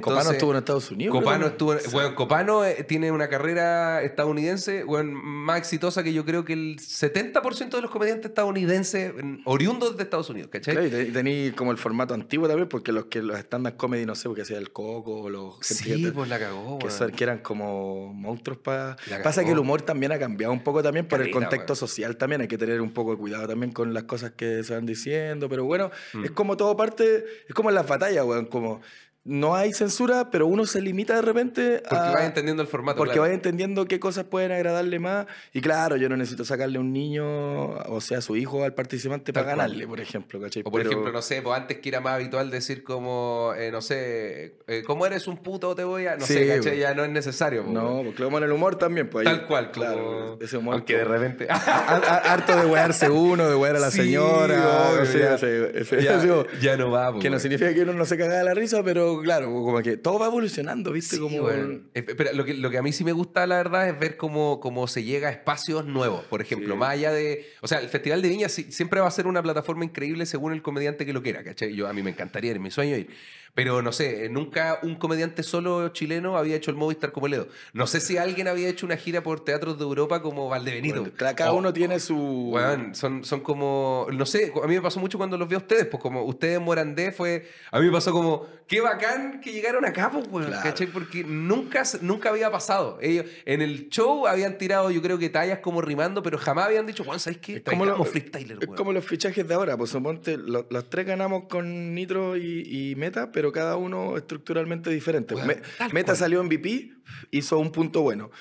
Copano 0.02 0.32
estuvo 0.32 0.52
en 0.52 0.58
Estados 0.58 0.90
Unidos. 0.92 1.14
Copano 1.16 1.38
creo. 1.40 1.50
estuvo, 1.50 1.74
en- 1.74 1.92
bueno, 1.92 2.16
Copano 2.16 2.66
eh, 2.66 2.84
tiene 2.88 3.12
una 3.12 3.28
carrera 3.28 4.02
estadounidense 4.02 4.84
bueno, 4.86 5.12
más 5.22 5.58
exitosa 5.60 6.04
que 6.04 6.14
yo 6.14 6.24
creo 6.26 6.46
que 6.46 6.54
el 6.54 6.78
70% 6.80 7.70
de 7.76 7.82
los 7.82 7.92
comediantes 7.92 8.28
estadounidenses 8.28 9.14
oriundos 9.46 9.98
de 9.98 10.04
Estados 10.04 10.30
Unidos, 10.30 10.50
¿cachai? 10.52 10.74
Claro, 10.76 10.88
y 10.88 10.90
te- 10.90 11.06
tení 11.12 11.52
como 11.52 11.72
el 11.72 11.78
formato 11.78 12.14
antiguo 12.14 12.48
también, 12.48 12.70
porque 12.70 12.92
los 12.92 13.06
que 13.06 13.22
los 13.22 13.38
stand-up 13.40 13.76
comedy, 13.76 14.06
no 14.06 14.16
sé, 14.16 14.30
porque 14.30 14.44
hacía 14.44 14.58
el 14.58 14.72
Coco 14.72 15.22
o 15.24 15.30
los 15.30 15.56
gente 15.62 15.84
Sí, 15.84 16.04
que- 16.06 16.12
pues 16.12 16.30
la 16.30 16.40
cagó, 16.40 16.80
que, 16.80 16.88
que 17.16 17.24
eran 17.24 17.40
como 17.40 18.14
monstruos 18.14 18.60
para... 18.60 18.96
Pasa 19.22 19.42
cagó. 19.42 19.48
que 19.48 19.52
el 19.54 19.60
humor 19.60 19.82
también 19.82 20.12
ha 20.14 20.18
cambiado 20.20 20.54
un 20.54 20.64
poco 20.64 20.82
también 20.82 21.08
por 21.08 21.22
el 21.22 21.30
contexto 21.30 21.76
social 21.76 22.18
también. 22.18 22.42
Hay 22.42 22.48
que 22.48 22.58
tener 22.58 22.82
un 22.82 22.92
poco 22.92 23.12
de 23.12 23.18
cuidado 23.18 23.48
también 23.48 23.72
con 23.74 23.94
las 23.94 24.04
cosas 24.04 24.32
que 24.32 24.64
se 24.64 24.74
van 24.74 24.86
diciendo. 24.86 25.50
Pero 25.50 25.66
bueno, 25.66 25.92
Mm. 26.14 26.24
es 26.26 26.32
como 26.32 26.56
todo 26.58 26.76
parte... 26.78 27.26
Es 27.48 27.54
como 27.54 27.70
en 27.70 27.76
las 27.76 27.88
batallas, 27.88 28.26
weón. 28.26 28.46
Como 28.46 28.82
no 29.26 29.56
hay 29.56 29.72
censura, 29.72 30.30
pero 30.32 30.48
uno 30.48 30.66
se 30.66 30.82
limita 30.82 31.16
de 31.16 31.22
repente 31.22 31.82
Porque 31.90 31.96
a... 31.96 32.12
vas 32.12 32.24
entendiendo 32.26 32.62
el 32.62 32.68
formato. 32.68 32.98
Porque 32.98 33.12
claro. 33.14 33.22
vaya 33.24 33.34
entendiendo 33.36 33.86
qué 33.86 33.98
cosas 34.00 34.26
pueden 34.26 34.52
agradarle 34.52 35.00
más. 35.00 35.28
Y 35.54 35.62
claro, 35.62 35.96
yo 35.96 36.10
no 36.10 36.18
necesito 36.18 36.44
sacarle 36.44 36.78
a 36.78 36.82
un 36.82 36.92
niño, 36.92 37.24
o 37.70 38.02
sea, 38.02 38.18
a 38.18 38.22
su 38.22 38.36
hijo, 38.36 38.64
al 38.66 38.74
participante 38.74 39.32
Tal 39.32 39.44
para 39.46 39.56
cual. 39.56 39.68
ganarle, 39.70 39.88
por 39.88 40.02
ejemplo. 40.02 40.42
¿cachai? 40.42 40.64
O 40.66 40.72
por 40.72 40.80
Pero- 40.82 40.90
ejemplo, 40.92 41.12
no 41.14 41.22
sé, 41.22 41.42
pues 41.42 41.58
antes 41.58 41.80
que 41.80 41.88
era 41.90 42.02
más 42.02 42.16
habitual 42.16 42.52
decir 42.52 42.84
como, 42.84 43.54
eh, 43.58 43.72
no 43.72 43.82
sé, 43.82 44.58
eh, 44.68 44.84
¿cómo 44.86 45.06
eres 45.06 45.26
un 45.28 45.38
puto 45.38 45.74
te 45.74 45.86
voy 45.86 46.06
a...? 46.08 46.18
No 46.18 46.26
Sí, 46.26 46.34
sé, 46.34 46.48
¿cachai? 46.48 46.62
pues. 46.62 46.80
Ya 46.80 46.94
no 46.94 47.06
es 47.06 47.10
necesario. 47.12 47.62
pues, 47.64 47.74
No, 47.74 48.02
porque 48.04 48.24
como 48.24 48.40
en 48.40 48.44
el 48.44 48.52
humor 48.52 48.76
también, 48.78 49.10
pues. 49.10 49.26
ahí- 49.26 49.34
Tal 49.38 49.48
cual, 49.48 49.72
claro. 49.72 50.04
como- 50.04 50.38
Ese 50.42 50.58
humor. 50.58 50.74
Aunque 50.76 50.98
de 50.98 51.06
repente... 51.06 51.48
Har- 51.50 52.04
har- 52.04 52.28
Harto 52.28 52.56
de 52.58 52.66
wearse 52.66 53.10
uno, 53.10 53.48
de 53.50 53.56
wear 53.56 53.78
a 53.78 53.80
la 53.80 53.90
Sí, 53.92 54.00
señora. 54.00 54.90
obvio, 54.92 55.02
o 55.04 55.06
sea, 55.06 55.22
ya. 55.22 55.36
ese- 55.36 55.80
ese- 55.80 56.04
ya, 56.04 56.18
digo, 56.22 56.46
ya 56.62 56.76
no 56.76 56.92
va, 56.92 57.12
pues, 57.12 57.22
que 57.22 57.30
no 57.30 57.40
significa 57.40 57.74
que 57.74 57.84
uno 57.84 57.94
no 57.94 58.06
se 58.06 58.18
caga 58.18 58.38
de 58.38 58.44
la 58.44 58.54
risa, 58.54 58.84
pero 58.84 59.13
Claro, 59.22 59.48
como 59.52 59.82
que 59.82 59.98
todo 59.98 60.20
va 60.20 60.28
evolucionando, 60.28 60.92
¿viste? 60.92 61.18
Sí, 61.18 61.22
como 61.22 61.46
Pero 61.46 62.34
lo 62.34 62.46
que, 62.46 62.54
lo 62.54 62.70
que 62.70 62.78
a 62.78 62.82
mí 62.82 62.92
sí 62.92 63.04
me 63.04 63.12
gusta, 63.12 63.46
la 63.48 63.58
verdad, 63.58 63.88
es 63.90 64.00
ver 64.00 64.18
cómo, 64.18 64.60
cómo 64.60 64.88
se 64.88 65.04
llega 65.04 65.28
a 65.28 65.32
espacios 65.32 65.86
nuevos. 65.86 66.24
Por 66.26 66.42
ejemplo, 66.42 66.74
Sí. 66.74 66.80
más 66.80 66.90
allá 66.90 67.12
de. 67.12 67.46
O 67.62 67.68
sea, 67.68 67.80
el 67.80 67.90
Festival 67.90 68.22
de 68.22 68.30
Viña 68.30 68.50
siempre 68.50 69.00
va 69.02 69.08
a 69.08 69.12
ser 69.12 69.28
una 69.28 69.44
plataforma 69.44 69.86
increíble 69.86 70.26
según 70.26 70.54
el 70.54 70.62
comediante 70.62 71.06
que 71.06 71.14
lo 71.14 71.22
quiera, 71.22 71.44
¿cachai? 71.44 71.76
Yo, 71.76 71.88
a 71.88 71.94
mí 71.94 72.02
me 72.02 72.10
encantaría, 72.12 72.52
es 72.54 72.60
mi 72.60 72.72
sueño 72.72 72.96
ir. 72.98 73.10
Pero 73.56 73.84
no 73.84 73.92
sé, 73.92 74.30
nunca 74.30 74.80
un 74.82 74.96
comediante 74.96 75.44
solo 75.44 75.90
chileno 75.90 76.38
había 76.38 76.56
hecho 76.56 76.72
el 76.72 76.78
Movistar 76.78 77.12
como 77.12 77.28
Ledo. 77.28 77.48
No 77.74 77.86
sé 77.86 78.00
si 78.02 78.18
alguien 78.18 78.48
había 78.48 78.68
hecho 78.68 78.86
una 78.88 78.98
gira 78.98 79.22
por 79.22 79.46
teatros 79.46 79.78
de 79.78 79.84
Europa 79.84 80.24
como 80.24 80.50
Valdebenito. 80.50 81.02
Bueno, 81.02 81.14
cada- 81.36 81.54
uno 81.54 81.72
tiene 81.72 82.00
su... 82.00 82.60
Son, 82.94 83.24
son 83.24 83.42
como, 83.42 84.08
no 84.12 84.26
sé, 84.26 84.52
a 84.64 84.68
mí 84.68 84.74
me 84.74 84.82
pasó 84.82 85.00
mucho 85.00 85.20
cuando 85.20 85.38
los 85.38 85.48
vi 85.48 85.54
a 85.54 85.60
ustedes, 85.60 85.86
pues 85.86 86.02
como 86.02 86.24
ustedes 86.24 86.60
Morandé 86.60 87.12
fue, 87.12 87.48
a 87.72 87.80
mí 87.80 87.86
me 87.86 87.92
pasó 87.92 88.12
como, 88.12 88.48
qué 88.68 88.82
bacán 88.82 89.40
que 89.40 89.52
llegaron 89.52 89.86
acá, 89.86 90.10
pues, 90.10 90.48
Claro. 90.48 90.64
¿cachai? 90.64 90.88
Porque 90.88 91.24
nunca, 91.24 91.84
nunca 92.02 92.30
había 92.30 92.50
pasado. 92.52 92.98
Ellos 93.02 93.26
en 93.46 93.62
el 93.62 93.88
show 93.90 94.26
habían 94.26 94.58
tirado, 94.58 94.90
yo 94.90 95.02
creo 95.04 95.20
que 95.20 95.30
tallas 95.30 95.60
como 95.60 95.80
rimando, 95.82 96.24
pero 96.24 96.40
jamás 96.40 96.66
habían 96.66 96.88
dicho, 96.88 97.04
weón, 97.04 97.20
¿sabes 97.20 97.38
qué? 97.38 97.58
Es 97.58 97.62
como, 97.64 97.86
lo- 97.86 97.92
Traigamos 97.94 98.10
freestyler, 98.10 98.58
es 98.62 98.68
como 98.76 98.92
los 98.94 99.06
fichajes 99.06 99.48
de 99.48 99.54
ahora. 99.54 99.78
Pues 99.78 99.92
suponte, 99.92 100.38
lo- 100.38 100.66
los 100.72 100.90
tres 100.90 101.06
ganamos 101.06 101.44
con 101.48 101.94
Nitro 101.94 102.36
y, 102.36 102.92
y 102.92 102.96
Meta, 102.96 103.32
pero 103.32 103.43
cada 103.52 103.76
uno 103.78 104.18
estructuralmente 104.18 104.90
diferente. 104.90 105.36
Me- 105.36 105.62
Meta 105.92 106.06
cual. 106.14 106.18
salió 106.18 106.44
MVP, 106.44 106.92
hizo 107.32 107.60
un 107.60 107.72
punto 107.72 108.02
bueno. 108.02 108.32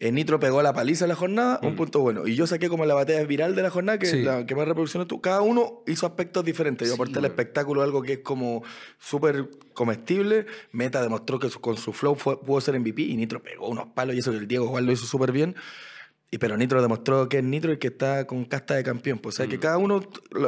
Eh, 0.00 0.10
Nitro 0.10 0.40
pegó 0.40 0.60
la 0.60 0.72
paliza 0.72 1.04
en 1.04 1.10
la 1.10 1.14
jornada, 1.14 1.60
un 1.62 1.76
punto 1.76 2.00
bueno. 2.00 2.26
Y 2.26 2.34
yo 2.34 2.46
saqué 2.48 2.68
como 2.68 2.84
la 2.84 2.94
batalla 2.94 3.22
viral 3.24 3.54
de 3.54 3.62
la 3.62 3.70
jornada, 3.70 3.98
que 3.98 4.06
Mm. 4.06 4.10
Sí. 4.10 4.18
es 4.18 4.24
la 4.24 4.44
que 4.44 4.54
más 4.56 4.66
reproduccionó 4.66 5.06
tú. 5.06 5.20
Cada 5.20 5.40
uno 5.40 5.82
hizo 5.86 6.04
aspectos 6.04 6.44
diferentes. 6.44 6.86
Yo 6.88 6.94
Sí, 6.94 6.96
aporté 6.96 7.14
weón. 7.20 7.26
espectáculo 7.26 7.80
algo 7.82 8.02
que 8.02 8.14
es 8.14 8.18
como 8.18 8.64
súper 8.98 9.48
comestible. 9.72 10.46
Meta 10.72 11.00
demostró 11.00 11.38
que 11.38 11.48
su- 11.48 11.60
con 11.60 11.76
su 11.76 11.92
flow 11.92 12.16
fue- 12.16 12.40
pudo 12.40 12.60
ser 12.60 12.74
MVP 12.74 13.02
y 13.02 13.16
Nitro 13.16 13.40
pegó 13.42 13.68
unos 13.68 13.86
palos 13.94 14.16
y 14.16 14.18
eso 14.18 14.32
que 14.32 14.38
el 14.38 14.48
Diego 14.48 14.64
igual 14.66 14.84
lo 14.84 14.92
hizo 14.92 15.06
súper 15.06 15.30
bien. 15.32 15.54
Y 16.30 16.38
pero 16.38 16.56
Nitro 16.56 16.82
demostró 16.82 17.28
que 17.28 17.38
es 17.38 17.44
Nitro 17.44 17.72
y 17.72 17.78
que 17.78 17.88
está 17.88 18.26
con 18.26 18.44
casta 18.44 18.74
de 18.74 18.82
campeón. 18.82 19.18
Pues, 19.20 19.34
o 19.34 19.38
sea, 19.38 19.46
que 19.46 19.56
Mm. 19.56 19.60
cada 19.60 19.78
uno... 19.78 20.00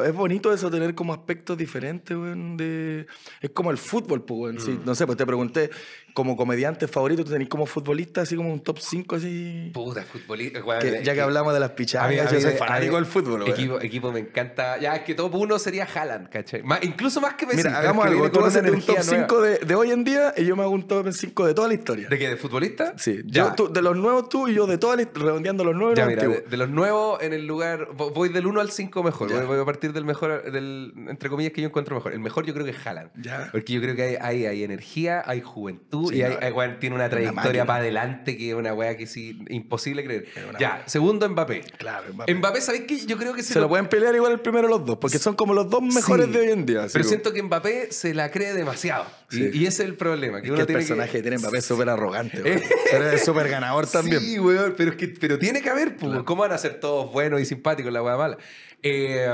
Es 0.05 0.12
bonito 0.15 0.53
eso, 0.53 0.69
tener 0.70 0.94
como 0.97 1.12
aspectos 1.12 1.57
diferentes, 1.57 2.16
weón, 2.16 2.57
de... 2.57 3.07
Es 3.40 3.51
como 3.51 3.70
el 3.70 3.78
fútbol, 3.78 4.24
pues, 4.24 4.40
weón. 4.40 4.61
Sí, 4.61 4.73
Mm. 4.73 4.85
no 4.85 4.94
sé, 4.97 5.07
pues 5.07 5.16
te 5.16 5.24
pregunté, 5.24 5.70
como 6.16 6.34
comediante 6.34 6.88
favorito, 6.88 7.22
¿tú 7.26 7.30
tenés 7.32 7.47
como 7.47 7.66
futbolista, 7.66 8.22
así 8.22 8.36
como 8.36 8.51
un 8.51 8.60
top 8.60 8.78
5, 8.78 9.16
así...? 9.16 9.70
Puta, 9.74 10.02
futbolista, 10.02 10.62
Que- 10.80 11.02
ya 11.05 11.12
que 11.12 11.20
hablamos 11.20 11.52
de 11.52 11.60
las 11.60 11.72
pichadas, 11.72 12.32
yo 12.32 12.40
soy 12.40 12.52
fanático 12.55 12.94
del 12.97 13.05
fútbol. 13.05 13.47
Equipo, 13.47 13.78
equipo 13.82 14.10
me 14.10 14.20
encanta. 14.20 14.78
Ya, 14.78 14.97
es 14.97 15.02
que 15.02 15.14
top 15.14 15.34
uno 15.34 15.59
sería 15.59 15.84
Haaland, 15.84 16.30
¿cachai? 16.30 16.62
Más- 16.62 16.82
incluso 16.82 17.20
más 17.20 17.34
que 17.34 17.44
Messi. 17.44 17.59
Mira, 17.59 17.78
hagamos 17.78 18.06
que 18.06 18.12
algo. 18.12 18.30
Tú 18.30 18.40
haces 18.47 18.62
un 18.62 18.62
top 18.64 18.68
energía 18.74 18.94
nueva. 19.05 19.26
5 19.28 19.43
de, 19.43 19.59
de 19.59 19.74
hoy 19.74 19.90
en 19.90 20.05
día 20.05 20.32
y 20.38 20.47
yo 20.47 20.56
me 20.56 20.62
hago 20.62 20.72
un 20.72 20.88
top 20.88 21.12
5 21.12 21.47
de 21.47 21.52
toda 21.52 21.68
la 21.68 21.74
historia. 21.74 22.09
¿De 22.09 22.18
qué? 22.18 22.28
¿De 22.30 22.36
futbolista? 22.38 22.94
Sí, 22.97 23.20
Ya. 23.26 23.48
yo, 23.48 23.55
tú- 23.55 23.70
de 23.70 23.82
los 23.82 23.94
nuevos 23.94 24.30
tú 24.30 24.48
y 24.48 24.55
yo 24.55 24.66
de 24.66 24.78
toda 24.78 24.97
la 24.97 25.02
historia, 25.02 25.26
redondeando 25.28 25.64
los 25.64 25.74
nuevos 25.76 25.97
Ya, 25.98 26.06
los 26.06 26.14
mira, 26.14 26.26
de, 26.28 26.40
de 26.48 26.56
los 26.56 26.70
nuevos 26.70 27.22
en 27.22 27.34
el 27.34 27.47
lugar. 27.47 27.88
vo- 27.94 28.10
Voy 28.14 28.30
del 28.30 28.47
1 28.47 28.62
al 28.62 28.70
5 28.70 29.02
mejor. 29.02 29.30
Voy, 29.30 29.44
voy 29.44 29.60
a 29.60 29.64
partir 29.66 29.93
del 29.93 30.06
mejor, 30.06 30.51
del, 30.51 30.94
entre 31.09 31.28
comillas, 31.28 31.52
que 31.52 31.60
yo 31.60 31.68
encuentro 31.68 31.94
mejor. 31.94 32.12
El 32.14 32.20
mejor 32.20 32.47
yo 32.47 32.55
creo 32.55 32.64
que 32.64 32.72
es 32.72 32.86
Haaland. 32.86 33.10
Ya. 33.20 33.51
Porque 33.52 33.74
yo 33.74 33.82
creo 33.82 33.94
que 33.94 34.02
hay, 34.02 34.16
hay, 34.18 34.47
hay 34.47 34.62
energía, 34.64 35.22
hay 35.26 35.43
juventud 35.43 36.05
Sí, 36.10 36.16
y 36.18 36.22
no, 36.22 36.60
hay- 36.60 36.76
tiene 36.80 36.94
una 36.96 37.08
trayectoria 37.08 37.64
para 37.64 37.80
adelante 37.80 38.36
que 38.36 38.48
es 38.50 38.54
una 38.54 38.74
weá 38.74 38.96
que 38.96 39.06
sí, 39.06 39.38
imposible 39.48 40.04
creer. 40.04 40.26
Ya, 40.58 40.82
segundo 40.86 41.28
Mbappé. 41.28 41.60
Claro, 41.78 42.12
Mbappé. 42.14 42.34
Mbappé, 42.34 42.60
¿sabéis 42.60 42.84
qué? 42.86 43.06
Yo 43.06 43.16
creo 43.16 43.32
que 43.34 43.42
se, 43.42 43.52
Se 43.54 43.60
lo 43.60 43.68
pueden 43.68 43.88
pelear 43.88 44.14
igual 44.14 44.32
el 44.32 44.40
primero 44.40 44.68
los 44.68 44.84
dos, 44.84 44.98
porque 44.98 45.18
son 45.18 45.34
como 45.34 45.54
los 45.54 45.68
dos 45.70 45.82
mejores 45.82 46.26
Sí. 46.26 46.32
de 46.32 46.38
hoy 46.38 46.50
en 46.50 46.66
día. 46.66 46.86
Pero 46.92 47.04
siento 47.04 47.32
que 47.32 47.42
Mbappé 47.42 47.92
se 47.92 48.14
la 48.14 48.30
cree 48.30 48.52
demasiado. 48.54 49.06
Y- 49.30 49.36
Sí. 49.36 49.50
Y, 49.54 49.66
ese 49.66 49.82
es 49.82 49.88
el 49.88 49.96
problema. 49.96 50.40
Que 50.40 50.46
Es 50.46 50.50
uno 50.50 50.56
que 50.56 50.60
el 50.62 50.66
tiene 50.68 50.80
personaje 50.80 51.12
que 51.12 51.22
tiene 51.22 51.38
Mbappé 51.38 51.58
es 51.58 51.64
súper 51.64 51.88
arrogante, 51.88 52.38
pero 52.90 53.10
es 53.10 53.24
súper 53.24 53.48
ganador 53.48 53.86
también. 53.86 54.20
Sí, 54.20 54.38
weón, 54.38 54.74
pero, 54.76 54.90
es 54.92 54.96
que, 54.96 55.08
pero 55.08 55.38
tiene 55.38 55.60
que 55.62 55.70
haber, 55.70 55.96
pues, 55.96 56.22
¿cómo 56.24 56.42
van 56.42 56.52
a 56.52 56.58
ser 56.58 56.78
todos 56.80 57.12
buenos 57.12 57.40
y 57.40 57.44
simpáticos 57.44 57.92
la 57.92 58.02
weá 58.02 58.16
mala? 58.16 58.38
Eh, 58.82 59.26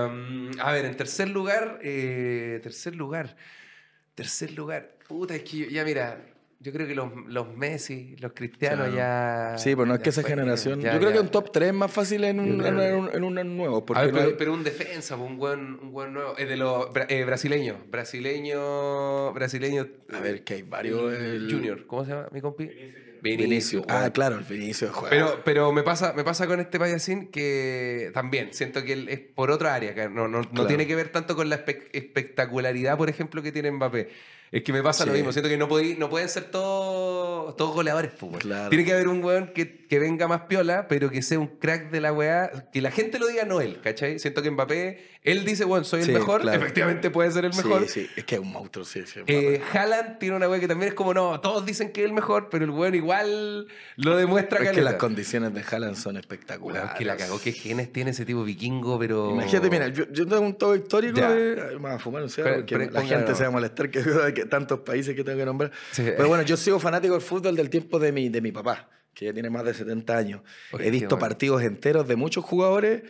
a 0.59 0.73
ver, 0.73 0.85
en 0.87 0.97
tercer 0.97 1.29
lugar, 1.29 1.79
eh, 1.83 2.61
tercer 2.63 2.95
lugar, 2.97 3.37
tercer 4.15 4.53
lugar, 4.53 4.93
puta, 5.09 5.35
es 5.35 5.43
que 5.43 5.57
yo- 5.59 5.67
ya 5.67 5.85
mira, 5.85 6.21
yo 6.63 6.73
creo 6.73 6.87
que 6.87 6.95
los, 6.95 7.11
los 7.27 7.55
Messi, 7.57 8.15
los 8.21 8.33
Cristianos 8.33 8.89
Claro. 8.91 8.95
ya... 8.95 9.59
Sí, 9.59 9.75
pues 9.75 9.89
no 9.89 9.95
es 9.95 10.01
que 10.01 10.11
esa 10.11 10.23
generación. 10.23 10.81
ya, 10.81 10.93
yo 10.93 10.99
creo 11.01 11.11
ya. 11.11 11.17
que 11.17 11.21
un 11.23 11.29
top 11.29 11.51
3 11.53 11.69
es 11.69 11.75
más 11.75 11.91
fácil 11.91 12.23
en 12.25 12.39
un, 12.41 12.65
en, 12.65 12.75
un- 12.95 13.11
en 13.13 13.25
un 13.25 13.57
nuevo. 13.57 13.85
A 13.95 14.03
ver, 14.03 14.13
no 14.13 14.19
pero, 14.19 14.29
hay- 14.31 14.35
pero 14.39 14.53
un 14.55 14.63
defensa, 14.65 15.17
pues, 15.17 15.29
un 15.29 15.37
buen, 15.39 15.61
un 15.81 15.93
buen 15.93 16.13
nuevo. 16.13 16.37
Es 16.39 16.49
de 16.49 16.57
los 16.57 16.87
eh, 17.09 17.25
brasileños. 17.25 17.77
Brasileño. 17.91 19.33
Brasileño. 19.33 19.87
A 20.13 20.21
ver, 20.21 20.45
que 20.45 20.55
hay 20.55 20.63
varios. 20.63 21.13
el- 21.13 21.49
Junior. 21.53 21.87
¿Cómo 21.87 22.05
se 22.05 22.13
llama 22.13 22.29
mi 22.33 22.41
compi? 22.41 22.71
Vinicio. 23.23 23.83
weón. 23.87 23.91
Ah, 24.05 24.11
claro, 24.13 24.37
el 24.37 24.45
Vinicio 24.45 24.91
juega. 24.93 25.11
Pero, 25.11 25.41
pero 25.45 25.73
me, 25.73 25.83
pasa, 25.83 26.13
me 26.13 26.25
pasa 26.25 26.47
con 26.47 26.59
este 26.61 26.79
payasín 26.79 27.29
que 27.31 28.11
también 28.13 28.53
siento 28.53 28.83
que 28.85 28.93
él 28.95 29.09
es 29.09 29.21
por 29.21 29.51
otra 29.51 29.75
área, 29.75 29.95
que 29.95 30.09
no, 30.09 30.29
no, 30.29 30.43
no 30.51 30.67
tiene 30.67 30.87
que 30.87 30.97
ver 30.97 31.09
tanto 31.11 31.37
con 31.37 31.49
la 31.49 31.65
espe- 31.65 31.89
espectacularidad, 31.93 32.97
por 32.99 33.09
ejemplo, 33.09 33.43
que 33.43 33.53
tiene 33.53 33.71
Mbappé. 33.71 34.09
Es 34.51 34.63
que 34.65 34.73
me 34.75 34.83
pasa 34.83 35.07
lo 35.07 35.13
Sí. 35.13 35.19
mismo, 35.19 35.33
siento 35.33 35.49
que 35.49 35.57
no, 35.57 35.67
podí- 35.67 35.97
no 35.97 36.11
pueden 36.11 36.29
ser 36.29 36.45
todos, 36.51 37.57
todos 37.57 37.75
goleadores. 37.75 38.11
pues, 38.19 38.23
weón. 38.33 38.41
Claro. 38.41 38.69
Tiene 38.69 38.85
que 38.85 38.93
haber 38.93 39.09
un 39.09 39.25
weón 39.25 39.53
que, 39.55 39.87
que 39.87 39.99
venga 39.99 40.29
más 40.29 40.43
piola, 40.43 40.89
pero 40.89 41.11
que 41.11 41.23
sea 41.23 41.39
un 41.39 41.47
crack 41.47 41.91
de 41.91 42.01
la 42.03 42.13
weá, 42.13 42.51
que 42.73 42.83
la 42.83 42.91
gente 42.91 43.19
lo 43.19 43.29
diga, 43.29 43.45
no 43.45 43.61
él, 43.63 43.81
¿cachai? 43.83 44.19
Siento 44.19 44.43
que 44.43 44.51
Mbappé, 44.51 44.99
él 45.25 45.45
dice, 45.45 45.65
bueno, 45.65 45.85
soy 45.85 46.01
el 46.01 46.07
Sí, 46.07 46.13
mejor, 46.13 46.41
claro. 46.41 46.59
efectivamente 46.61 47.09
puede 47.11 47.31
ser 47.31 47.45
el 47.45 47.55
mejor. 47.55 47.83
Sí, 47.87 48.01
sí, 48.03 48.11
es 48.17 48.25
que 48.25 48.35
es 48.35 48.41
un 48.41 48.51
monstruo, 48.51 48.85
sí, 48.85 49.03
sí. 49.07 49.21
Eh, 49.27 49.63
Haaland 49.73 50.19
tiene 50.19 50.35
una 50.37 50.49
weá 50.49 50.59
que 50.59 50.67
también 50.67 50.89
es 50.89 50.95
como, 50.95 51.15
no, 51.15 51.41
todos 51.41 51.65
dicen 51.65 51.93
que 51.93 52.01
es 52.03 52.07
el 52.07 52.13
mejor, 52.13 52.49
pero 52.51 52.65
el 52.65 52.71
weón 52.71 52.95
igual 52.97 53.69
lo 53.97 54.17
demuestra 54.17 54.59
es 54.65 54.73
que 54.73 54.81
las 54.83 54.95
condiciones 54.95 55.55
de 55.55 55.63
Haaland 55.63 55.97
son 55.97 56.17
espectaculares. 56.17 56.91
que 56.99 57.05
la 57.05 57.17
cagó, 57.17 57.41
qué 57.41 57.53
genes 57.53 57.93
tiene 57.93 58.11
ese 58.11 58.25
tipo 58.25 58.43
vikingo, 58.43 58.99
pero. 58.99 59.31
Imagínate, 59.31 59.71
mira, 59.71 59.89
yo, 59.89 60.11
yo 60.11 60.27
tengo 60.27 60.41
un 60.43 60.55
todo 60.55 60.75
histórico 60.75 61.17
Ya. 61.19 61.31
de. 61.33 61.77
Voy 61.77 61.91
a 61.93 61.99
fumar 61.99 62.23
un 62.23 62.29
cigarro 62.31 62.57
porque 62.57 62.77
pero 62.79 62.91
la 62.91 63.03
gente 63.03 63.31
no. 63.31 63.37
se 63.37 63.43
va 63.45 63.49
a 63.49 63.53
molestar 63.53 63.91
que, 63.91 64.03
que 64.35 64.45
tantos 64.47 64.81
países 64.81 65.15
que 65.15 65.23
tengo 65.23 65.39
que 65.39 65.45
nombrar. 65.47 65.71
Sí. 65.93 66.03
Pero 66.05 66.27
bueno, 66.29 66.43
yo 66.43 66.57
sigo 66.57 66.81
fanático 66.81 67.15
del 67.15 67.23
fútbol 67.23 67.55
del 67.55 67.71
tiempo 67.71 67.99
de 68.01 68.11
mi, 68.11 68.29
de 68.29 68.41
mi 68.41 68.51
papá, 68.51 68.89
que 69.15 69.27
ya 69.27 69.33
tiene 69.33 69.51
más 69.51 69.65
de 69.65 69.73
70 69.75 70.17
años. 70.17 70.41
Oye, 70.73 70.89
He 70.89 70.91
visto 70.91 71.11
bueno. 71.11 71.21
partidos 71.29 71.63
enteros 71.63 72.09
de 72.09 72.17
muchos 72.17 72.45
jugadores. 72.45 73.03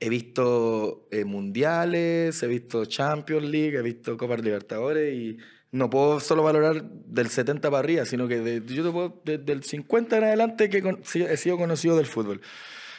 He 0.00 0.08
visto 0.08 1.06
eh, 1.10 1.24
mundiales, 1.24 2.42
he 2.42 2.46
visto 2.46 2.84
Champions 2.84 3.44
League, 3.48 3.76
he 3.78 3.82
visto 3.82 4.16
Copas 4.16 4.42
Libertadores 4.42 5.14
y 5.14 5.38
no 5.72 5.88
puedo 5.90 6.20
solo 6.20 6.42
valorar 6.42 6.84
del 6.84 7.28
70 7.28 7.70
para 7.70 7.78
arriba, 7.80 8.04
sino 8.04 8.28
que 8.28 8.40
de- 8.40 8.62
yo 8.74 8.84
te 8.84 8.90
puedo, 8.90 9.20
desde 9.24 9.52
el 9.52 9.62
50 9.64 10.18
en 10.18 10.24
adelante 10.24 10.68
que 10.68 10.82
con- 10.82 11.00
he 11.14 11.36
sido 11.36 11.56
conocido 11.56 11.96
del 11.96 12.06
fútbol. 12.06 12.40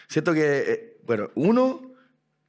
Siento 0.08 0.34
que, 0.34 0.42
eh, 0.68 0.98
bueno, 1.06 1.30
uno, 1.36 1.94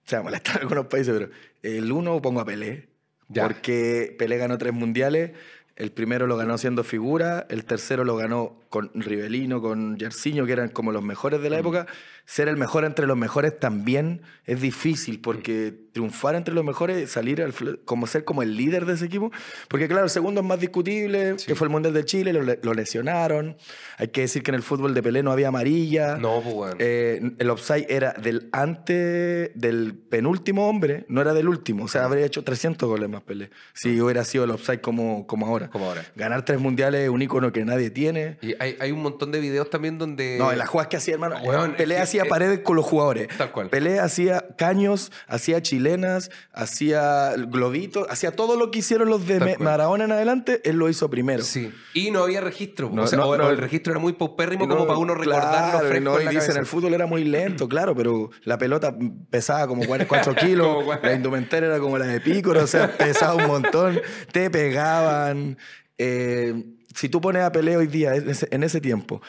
se 0.05 0.17
va 0.17 0.21
a 0.21 0.25
molestar 0.25 0.61
algunos 0.63 0.87
países, 0.87 1.13
pero 1.17 1.31
el 1.63 1.91
uno 1.93 2.21
pongo 2.23 2.41
a 2.41 2.45
Pelé, 2.45 2.89
Ya. 3.29 3.43
porque 3.47 4.15
Pelé 4.19 4.37
ganó 4.39 4.57
tres 4.59 4.73
mundiales. 4.73 5.33
El 5.75 5.93
primero 5.93 6.27
lo 6.27 6.37
ganó 6.39 6.57
siendo 6.57 6.85
figura, 6.85 7.47
el 7.51 7.67
tercero 7.67 8.03
lo 8.05 8.17
ganó 8.17 8.59
con 8.71 8.91
Rivelino, 8.95 9.61
con 9.61 9.99
Yersinho, 9.99 10.47
que 10.47 10.53
eran 10.53 10.71
como 10.71 10.91
los 10.91 11.03
mejores 11.03 11.39
Mm. 11.41 11.43
de 11.43 11.51
la 11.51 11.59
época. 11.59 11.87
Ser 12.29 12.49
el 12.49 12.57
mejor 12.57 12.85
entre 12.85 13.07
los 13.07 13.17
mejores 13.17 13.59
también 13.59 14.21
es 14.47 14.61
difícil, 14.61 15.21
porque 15.21 15.73
triunfar 15.93 16.35
entre 16.35 16.53
los 16.55 16.65
mejores, 16.65 17.09
salir 17.11 17.41
al, 17.41 17.55
como 17.85 18.07
ser 18.09 18.25
como 18.25 18.43
el 18.43 18.57
líder 18.57 18.85
de 18.85 18.95
ese 18.95 19.07
equipo. 19.07 19.31
Porque 19.69 19.87
claro, 19.89 20.05
el 20.05 20.11
segundo 20.11 20.41
es 20.41 20.47
más 20.47 20.59
discutible, 20.61 21.39
Sí. 21.39 21.47
que 21.47 21.55
fue 21.55 21.67
el 21.69 21.71
Mundial 21.71 21.95
de 21.95 22.05
Chile, 22.05 22.33
lo, 22.33 22.43
le- 22.43 22.59
lo 22.63 22.75
lesionaron. 22.75 23.57
Hay 23.97 24.09
que 24.09 24.23
decir 24.23 24.43
que 24.43 24.51
en 24.51 24.57
el 24.57 24.63
fútbol 24.63 24.93
de 24.93 25.03
Pelé 25.03 25.23
no 25.23 25.31
había 25.33 25.49
amarilla. 25.49 26.17
No, 26.17 26.41
pues, 26.43 26.55
weón. 26.55 26.77
Eh, 26.81 27.31
el 27.39 27.49
offside 27.51 27.87
era 27.89 28.13
del 28.13 28.49
antes 28.53 29.51
del 29.55 29.95
penúltimo 29.95 30.69
hombre, 30.69 31.05
no 31.09 31.21
era 31.21 31.33
del 31.33 31.49
último. 31.49 31.85
O 31.85 31.89
sea, 31.89 32.05
habría 32.05 32.27
hecho 32.27 32.43
300 32.45 32.89
goles 32.89 33.09
más 33.09 33.23
Pelé. 33.23 33.51
Si 33.73 34.01
hubiera 34.01 34.25
sido 34.25 34.45
el 34.45 34.51
offside 34.51 34.81
como, 34.81 35.27
como 35.27 35.47
ahora. 35.47 35.71
Como 35.71 35.87
ahora. 35.87 36.05
Ganar 36.17 36.45
tres 36.45 36.61
mundiales 36.61 37.03
es 37.03 37.09
un 37.09 37.23
icono 37.23 37.53
que 37.53 37.65
nadie 37.65 37.91
tiene. 37.91 38.39
Y 38.43 38.55
hay, 38.59 38.77
hay 38.81 38.91
un 38.93 39.03
montón 39.03 39.31
de 39.33 39.41
videos 39.41 39.71
también 39.71 39.97
donde. 39.99 40.37
No, 40.39 40.51
en 40.53 40.59
las 40.59 40.69
jugadas 40.69 40.89
que 40.89 40.97
hacía, 40.97 41.15
hermano. 41.15 41.37
Weón, 41.43 41.75
Pelé 41.75 41.95
que- 41.97 42.01
hacía 42.17 42.27
eh, 42.27 42.31
paredes 42.31 42.61
con 42.61 42.77
los 42.77 42.85
jugadores. 42.85 43.29
Tal 43.37 43.53
cual. 43.53 43.69
Pelé 43.69 44.01
hacía 44.01 44.45
caños, 44.57 45.13
hacía 45.27 45.63
chilenas, 45.63 46.31
hacía 46.53 47.35
globitos, 47.37 48.07
hacía 48.11 48.33
todo 48.33 48.57
lo 48.57 48.71
que 48.71 48.81
hicieron 48.81 49.09
los 49.09 49.27
de. 49.27 49.57
Maradona 49.59 50.05
en 50.05 50.13
adelante, 50.13 50.61
él 50.65 50.77
lo 50.77 50.89
hizo 50.89 51.11
primero. 51.11 51.43
Sí. 51.43 51.73
Y 51.95 52.11
no 52.11 52.23
había 52.23 52.41
registro. 52.41 52.91
No, 52.93 53.03
o 53.03 53.07
sea, 53.07 53.19
no, 53.19 53.27
o, 53.27 53.37
no. 53.37 53.47
o 53.47 53.51
el 53.51 53.59
registro 53.59 53.93
era 53.93 54.01
muy 54.01 54.13
paupérrimo 54.13 54.69
como 54.69 54.87
para 54.87 54.99
uno 54.99 55.15
recordarlo 55.15 55.79
claro, 55.79 55.89
fresco 55.89 56.19
en 56.19 56.25
la 56.25 56.31
dicen 56.31 56.57
el 56.57 56.67
fútbol 56.67 56.95
era 56.95 57.07
muy 57.07 57.25
lento, 57.25 57.69
claro, 57.69 57.95
pero 57.95 58.31
la 58.45 58.59
pelota 58.59 58.95
pesaba 59.31 59.67
como 59.67 59.83
4 59.87 60.35
kilos, 60.41 60.85
la 61.03 61.13
indumentaria 61.13 61.69
era 61.69 61.79
como 61.79 61.99
la 61.99 62.07
de 62.07 62.21
Pícoro, 62.21 62.63
o 62.63 62.67
sea, 62.67 62.97
pesaba 62.99 63.35
un 63.35 63.47
montón, 63.47 64.01
te 64.33 64.51
pegaban. 64.51 65.59
Eh, 65.99 66.65
si 66.95 67.09
tú 67.09 67.21
pones 67.21 67.43
a 67.43 67.53
Pelé 67.53 67.77
hoy 67.77 67.87
día, 67.87 68.15
en 68.15 68.63
ese 68.63 68.81
tiempo, 68.81 69.21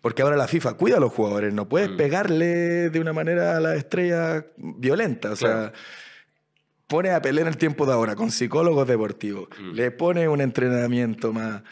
porque 0.00 0.22
ahora 0.22 0.36
la 0.36 0.46
FIFA 0.48 0.74
cuida 0.74 0.96
a 0.96 1.00
los 1.00 1.12
jugadores, 1.12 1.52
no 1.52 1.68
puedes 1.68 1.90
Mm. 1.90 1.96
pegarle 1.96 2.90
de 2.90 3.00
una 3.00 3.12
manera 3.12 3.56
a 3.56 3.60
la 3.60 3.74
estrella 3.76 4.46
violenta, 4.56 5.30
o 5.32 5.36
sea... 5.36 5.50
Claro. 5.50 5.72
pone 6.88 7.10
a 7.10 7.20
Pelé 7.20 7.40
en 7.40 7.48
el 7.48 7.56
tiempo 7.56 7.84
de 7.84 7.92
ahora 7.92 8.14
con 8.14 8.30
psicólogos 8.30 8.86
deportivos, 8.86 9.48
Mm. 9.58 9.72
le 9.72 9.90
pone 9.90 10.28
un 10.28 10.40
entrenamiento 10.40 11.32
más... 11.32 11.62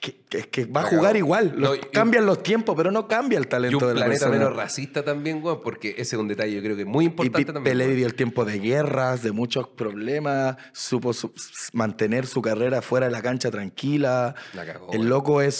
Que, 0.00 0.20
que- 0.28 0.48
que 0.48 0.64
va 0.64 0.80
a 0.80 0.84
jugar 0.84 1.16
igual. 1.16 1.52
No, 1.56 1.68
Los- 1.68 1.78
y- 1.78 1.80
cambian 1.92 2.26
los 2.26 2.42
tiempos, 2.42 2.74
pero 2.76 2.90
no 2.90 3.06
cambia 3.06 3.38
el 3.38 3.44
Y 3.44 3.48
talento 3.48 3.86
de 3.86 3.94
la 3.94 4.00
planeta 4.06 4.26
persona. 4.26 4.38
menos 4.38 4.56
racista 4.56 5.04
también, 5.04 5.40
weón, 5.44 5.60
porque 5.62 5.90
ese 5.90 6.16
es 6.16 6.20
un 6.20 6.26
detalle 6.26 6.52
yo 6.56 6.60
creo 6.62 6.74
que 6.74 6.82
es 6.82 6.88
muy 6.88 7.04
Y 7.04 7.08
importante 7.08 7.38
Pi- 7.46 7.52
también. 7.52 7.64
Pelé 7.78 7.86
vivió 7.88 8.06
el 8.06 8.14
tiempo 8.14 8.44
de 8.44 8.58
guerras, 8.58 9.22
de 9.22 9.30
muchos 9.30 9.68
problemas, 9.68 10.56
supo 10.72 11.12
su- 11.12 11.32
mantener 11.72 12.26
su 12.26 12.42
carrera 12.42 12.82
fuera 12.82 13.06
de 13.06 13.12
la 13.12 13.22
cancha 13.22 13.50
tranquila. 13.52 14.34
La 14.54 14.66
cagó, 14.66 14.92
el 14.92 15.08
loco 15.08 15.40
es, 15.40 15.54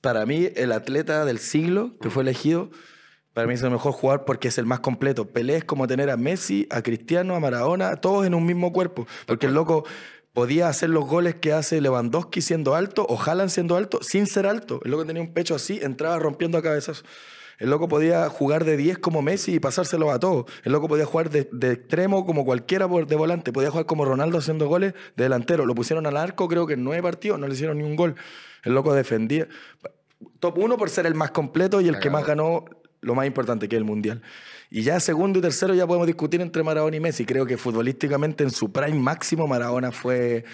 para 0.00 0.26
mí, 0.26 0.48
el 0.56 0.72
atleta 0.72 1.24
del 1.24 1.38
siglo 1.38 1.96
que 2.00 2.10
fue 2.10 2.22
elegido. 2.22 2.70
Para 3.32 3.46
mí 3.46 3.54
es 3.54 3.62
el 3.62 3.70
mejor 3.70 3.92
jugador 3.92 4.24
porque 4.24 4.48
es 4.48 4.58
el 4.58 4.66
más 4.66 4.80
completo. 4.80 5.28
Pelé 5.28 5.56
es 5.56 5.64
como 5.64 5.86
tener 5.86 6.10
a 6.10 6.16
Messi, 6.16 6.66
a 6.70 6.82
Cristiano, 6.82 7.34
a 7.34 7.40
Maradona, 7.40 7.96
todos 7.96 8.26
en 8.26 8.34
un 8.34 8.44
mismo 8.44 8.72
cuerpo. 8.72 9.06
Porque 9.26 9.46
el 9.46 9.54
loco 9.54 9.84
podía 10.32 10.68
hacer 10.68 10.90
los 10.90 11.04
goles 11.06 11.36
que 11.36 11.52
hace 11.52 11.80
Lewandowski 11.80 12.40
siendo 12.42 12.74
alto 12.74 13.06
o 13.08 13.20
Haaland 13.20 13.50
siendo 13.50 13.76
alto 13.76 14.00
sin 14.02 14.26
ser 14.26 14.46
alto. 14.46 14.80
El 14.84 14.92
loco 14.92 15.04
tenía 15.04 15.22
un 15.22 15.32
pecho 15.32 15.54
así, 15.54 15.80
entraba 15.82 16.18
rompiendo 16.18 16.58
a 16.58 16.62
cabezazos. 16.62 17.04
El 17.58 17.70
loco 17.70 17.88
podía 17.88 18.28
jugar 18.28 18.64
de 18.64 18.76
10 18.76 18.98
como 18.98 19.20
Messi 19.20 19.54
y 19.54 19.58
pasárselo 19.58 20.12
a 20.12 20.20
todos. 20.20 20.46
El 20.62 20.70
loco 20.72 20.86
podía 20.86 21.06
jugar 21.06 21.30
de, 21.30 21.40
extremo 21.72 22.24
como 22.24 22.44
cualquiera 22.44 22.86
de 22.86 23.16
volante. 23.16 23.52
Podía 23.52 23.70
jugar 23.70 23.86
como 23.86 24.04
Ronaldo 24.04 24.38
haciendo 24.38 24.68
goles 24.68 24.94
de 25.16 25.24
delantero. 25.24 25.66
Lo 25.66 25.74
pusieron 25.74 26.06
al 26.06 26.16
arco 26.16 26.46
creo 26.46 26.68
que 26.68 26.74
en 26.74 26.84
nueve 26.84 27.02
partidos, 27.02 27.38
no 27.40 27.48
le 27.48 27.54
hicieron 27.54 27.78
ni 27.78 27.84
un 27.84 27.96
gol. 27.96 28.14
El 28.68 28.74
loco 28.74 28.94
defendía. 28.94 29.48
Top 30.40 30.58
1 30.58 30.76
por 30.76 30.90
ser 30.90 31.06
el 31.06 31.14
más 31.14 31.30
completo 31.30 31.80
y 31.80 31.88
el 31.88 31.98
que 31.98 32.10
más 32.10 32.26
ganó 32.26 32.64
lo 33.00 33.14
más 33.14 33.26
importante 33.26 33.68
que 33.68 33.76
es 33.76 33.78
el 33.78 33.84
Mundial. 33.84 34.22
Y 34.70 34.82
ya 34.82 35.00
segundo 35.00 35.38
y 35.38 35.42
tercero 35.42 35.74
ya 35.74 35.86
podemos 35.86 36.06
discutir 36.06 36.40
entre 36.40 36.62
Maradona 36.62 36.96
y 36.96 37.00
Messi. 37.00 37.24
Creo 37.24 37.46
que 37.46 37.56
futbolísticamente 37.56 38.44
en 38.44 38.50
su 38.50 38.70
prime 38.70 38.98
máximo 38.98 39.46
Maradona 39.46 39.92
fue, 39.92 40.44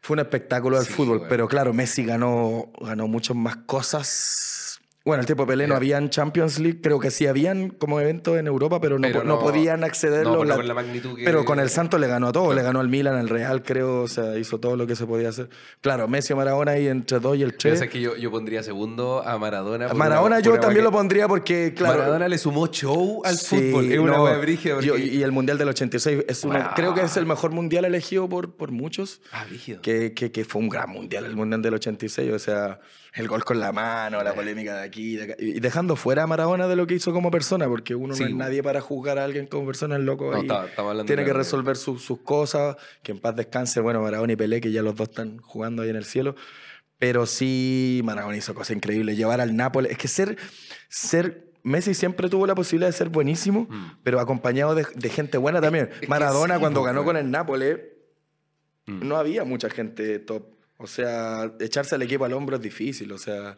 fue 0.00 0.14
un 0.14 0.20
espectáculo 0.20 0.78
del 0.78 0.86
Sí, 0.86 0.92
fútbol. 0.94 1.26
Pero 1.28 1.48
claro, 1.48 1.72
Messi 1.72 2.04
ganó, 2.04 2.72
ganó 2.80 3.06
muchas 3.08 3.36
más 3.36 3.56
cosas. 3.58 4.61
Bueno, 5.04 5.20
el 5.22 5.26
tiempo 5.26 5.42
de 5.44 5.48
Pelé 5.48 5.66
no 5.66 5.74
habían 5.74 6.10
Champions 6.10 6.60
League, 6.60 6.80
creo 6.80 7.00
que 7.00 7.10
sí 7.10 7.26
habían 7.26 7.70
como 7.70 7.98
eventos 8.00 8.38
en 8.38 8.46
Europa, 8.46 8.80
pero 8.80 9.00
no, 9.00 9.08
Pero 9.08 9.20
po- 9.22 9.26
no 9.26 9.34
no- 9.34 9.40
podían 9.40 9.82
acceder. 9.82 10.24
no, 10.24 10.36
con 10.38 10.46
la 10.68 10.74
magnitud 10.74 11.16
que- 11.16 11.24
Pero 11.24 11.44
con 11.44 11.58
el 11.58 11.70
Santos 11.70 11.98
le 11.98 12.06
ganó 12.06 12.28
a 12.28 12.32
todo, 12.32 12.54
le 12.54 12.62
ganó 12.62 12.78
al 12.78 12.88
Milan, 12.88 13.16
al 13.16 13.28
Real, 13.28 13.64
creo, 13.64 14.02
o 14.02 14.06
sea, 14.08 14.38
hizo 14.38 14.60
todo 14.60 14.76
lo 14.76 14.86
que 14.86 14.94
se 14.94 15.04
podía 15.04 15.30
hacer. 15.30 15.48
Claro, 15.80 16.06
Messi 16.06 16.34
Maradona 16.34 16.72
ahí 16.72 16.86
entre 16.86 17.18
dos 17.18 17.36
y 17.36 17.42
el 17.42 17.48
Pero 17.50 17.58
tres. 17.58 17.78
sabes 17.80 17.90
que 17.92 18.00
yo, 18.00 18.14
yo 18.16 18.30
pondría 18.30 18.62
segundo 18.62 19.22
a 19.26 19.36
Maradona. 19.38 19.86
A 19.86 19.94
Maradona 19.94 20.36
una- 20.36 20.40
yo 20.40 20.52
una 20.52 20.60
también 20.60 20.84
wea 20.84 20.90
lo 20.92 20.96
pondría 20.96 21.26
porque, 21.26 21.70
que- 21.70 21.74
claro. 21.74 21.98
Maradona 21.98 22.28
le 22.28 22.38
sumó 22.38 22.68
show 22.68 23.22
al 23.24 23.36
Sí, 23.38 23.56
fútbol. 23.56 23.90
Es 23.90 23.98
una 23.98 24.12
no, 24.12 24.38
brígida. 24.40 24.80
yo- 24.80 24.92
porque- 24.92 25.06
y 25.06 25.22
el 25.24 25.32
Mundial 25.32 25.58
del 25.58 25.68
86 25.70 26.24
es 26.28 26.44
uno, 26.44 26.60
Wow. 26.60 26.68
creo 26.76 26.94
que 26.94 27.00
es 27.00 27.16
el 27.16 27.26
mejor 27.26 27.50
mundial 27.50 27.84
elegido 27.84 28.28
por, 28.28 28.54
por 28.54 28.70
muchos. 28.70 29.20
Ah, 29.32 29.44
brígido. 29.48 29.80
Que, 29.82 30.12
que, 30.14 30.30
que 30.30 30.44
fue 30.44 30.60
un 30.62 30.68
gran 30.68 30.88
mundial, 30.90 31.24
el 31.24 31.34
mundial 31.34 31.60
del 31.60 31.74
86. 31.74 32.30
O 32.32 32.38
sea, 32.38 32.78
el 33.14 33.28
gol 33.28 33.44
con 33.44 33.60
la 33.60 33.72
mano, 33.72 34.22
la 34.22 34.34
polémica 34.34 34.76
de 34.76 34.82
aquí, 34.84 35.16
de 35.16 35.22
acá. 35.24 35.34
Y 35.38 35.60
dejando 35.60 35.96
fuera 35.96 36.22
a 36.22 36.26
Maradona 36.26 36.66
de 36.66 36.76
lo 36.76 36.86
que 36.86 36.94
hizo 36.94 37.12
como 37.12 37.30
persona, 37.30 37.68
porque 37.68 37.94
uno 37.94 38.14
Sí, 38.14 38.22
no 38.24 38.28
es 38.30 38.34
nadie 38.36 38.62
para 38.62 38.80
juzgar 38.80 39.18
a 39.18 39.24
alguien 39.24 39.46
como 39.46 39.66
persona, 39.66 39.96
el 39.96 40.04
loco 40.06 40.30
No, 40.30 40.36
ahí 40.38 40.68
estaba 40.68 40.90
hablando 40.90 41.04
tiene 41.06 41.24
que 41.24 41.32
resolver 41.32 41.76
sus- 41.76 42.02
sus 42.02 42.20
cosas, 42.20 42.76
que 43.02 43.12
en 43.12 43.18
paz 43.20 43.36
descanse, 43.36 43.80
bueno, 43.80 44.00
Maradona 44.02 44.32
y 44.32 44.36
Pelé, 44.36 44.60
que 44.60 44.72
ya 44.72 44.82
los 44.82 44.96
dos 44.96 45.10
están 45.10 45.38
jugando 45.38 45.82
ahí 45.82 45.90
en 45.90 45.96
el 45.96 46.04
cielo. 46.04 46.36
Pero 46.98 47.26
sí, 47.26 48.00
Maradona 48.04 48.36
hizo 48.36 48.54
cosas 48.54 48.76
increíbles. 48.76 49.16
Llevar 49.16 49.40
al 49.40 49.56
Nápoles. 49.56 49.90
Es 49.92 49.98
que 49.98 50.08
ser, 50.08 50.36
ser 50.88 51.50
Messi 51.64 51.94
siempre 51.94 52.28
tuvo 52.28 52.46
la 52.46 52.54
posibilidad 52.54 52.88
de 52.88 52.92
ser 52.96 53.08
buenísimo, 53.08 53.66
Mm. 53.68 53.98
pero 54.02 54.20
acompañado 54.20 54.74
de, 54.74 54.86
de 54.94 55.08
gente 55.10 55.36
buena 55.38 55.60
también. 55.60 55.90
Maradona, 56.08 56.54
sí, 56.54 56.60
cuando 56.60 56.82
ganó 56.82 57.04
con 57.04 57.16
el 57.16 57.30
Nápoles, 57.30 57.78
Mm. 58.86 59.06
no 59.06 59.16
había 59.16 59.44
mucha 59.44 59.68
gente 59.70 60.18
top. 60.18 60.44
O 60.78 60.86
sea, 60.86 61.52
echarse 61.60 61.94
al 61.94 62.02
equipo 62.02 62.24
al 62.24 62.32
hombro 62.32 62.56
es 62.56 62.62
difícil, 62.62 63.10
o 63.12 63.18
sea... 63.18 63.56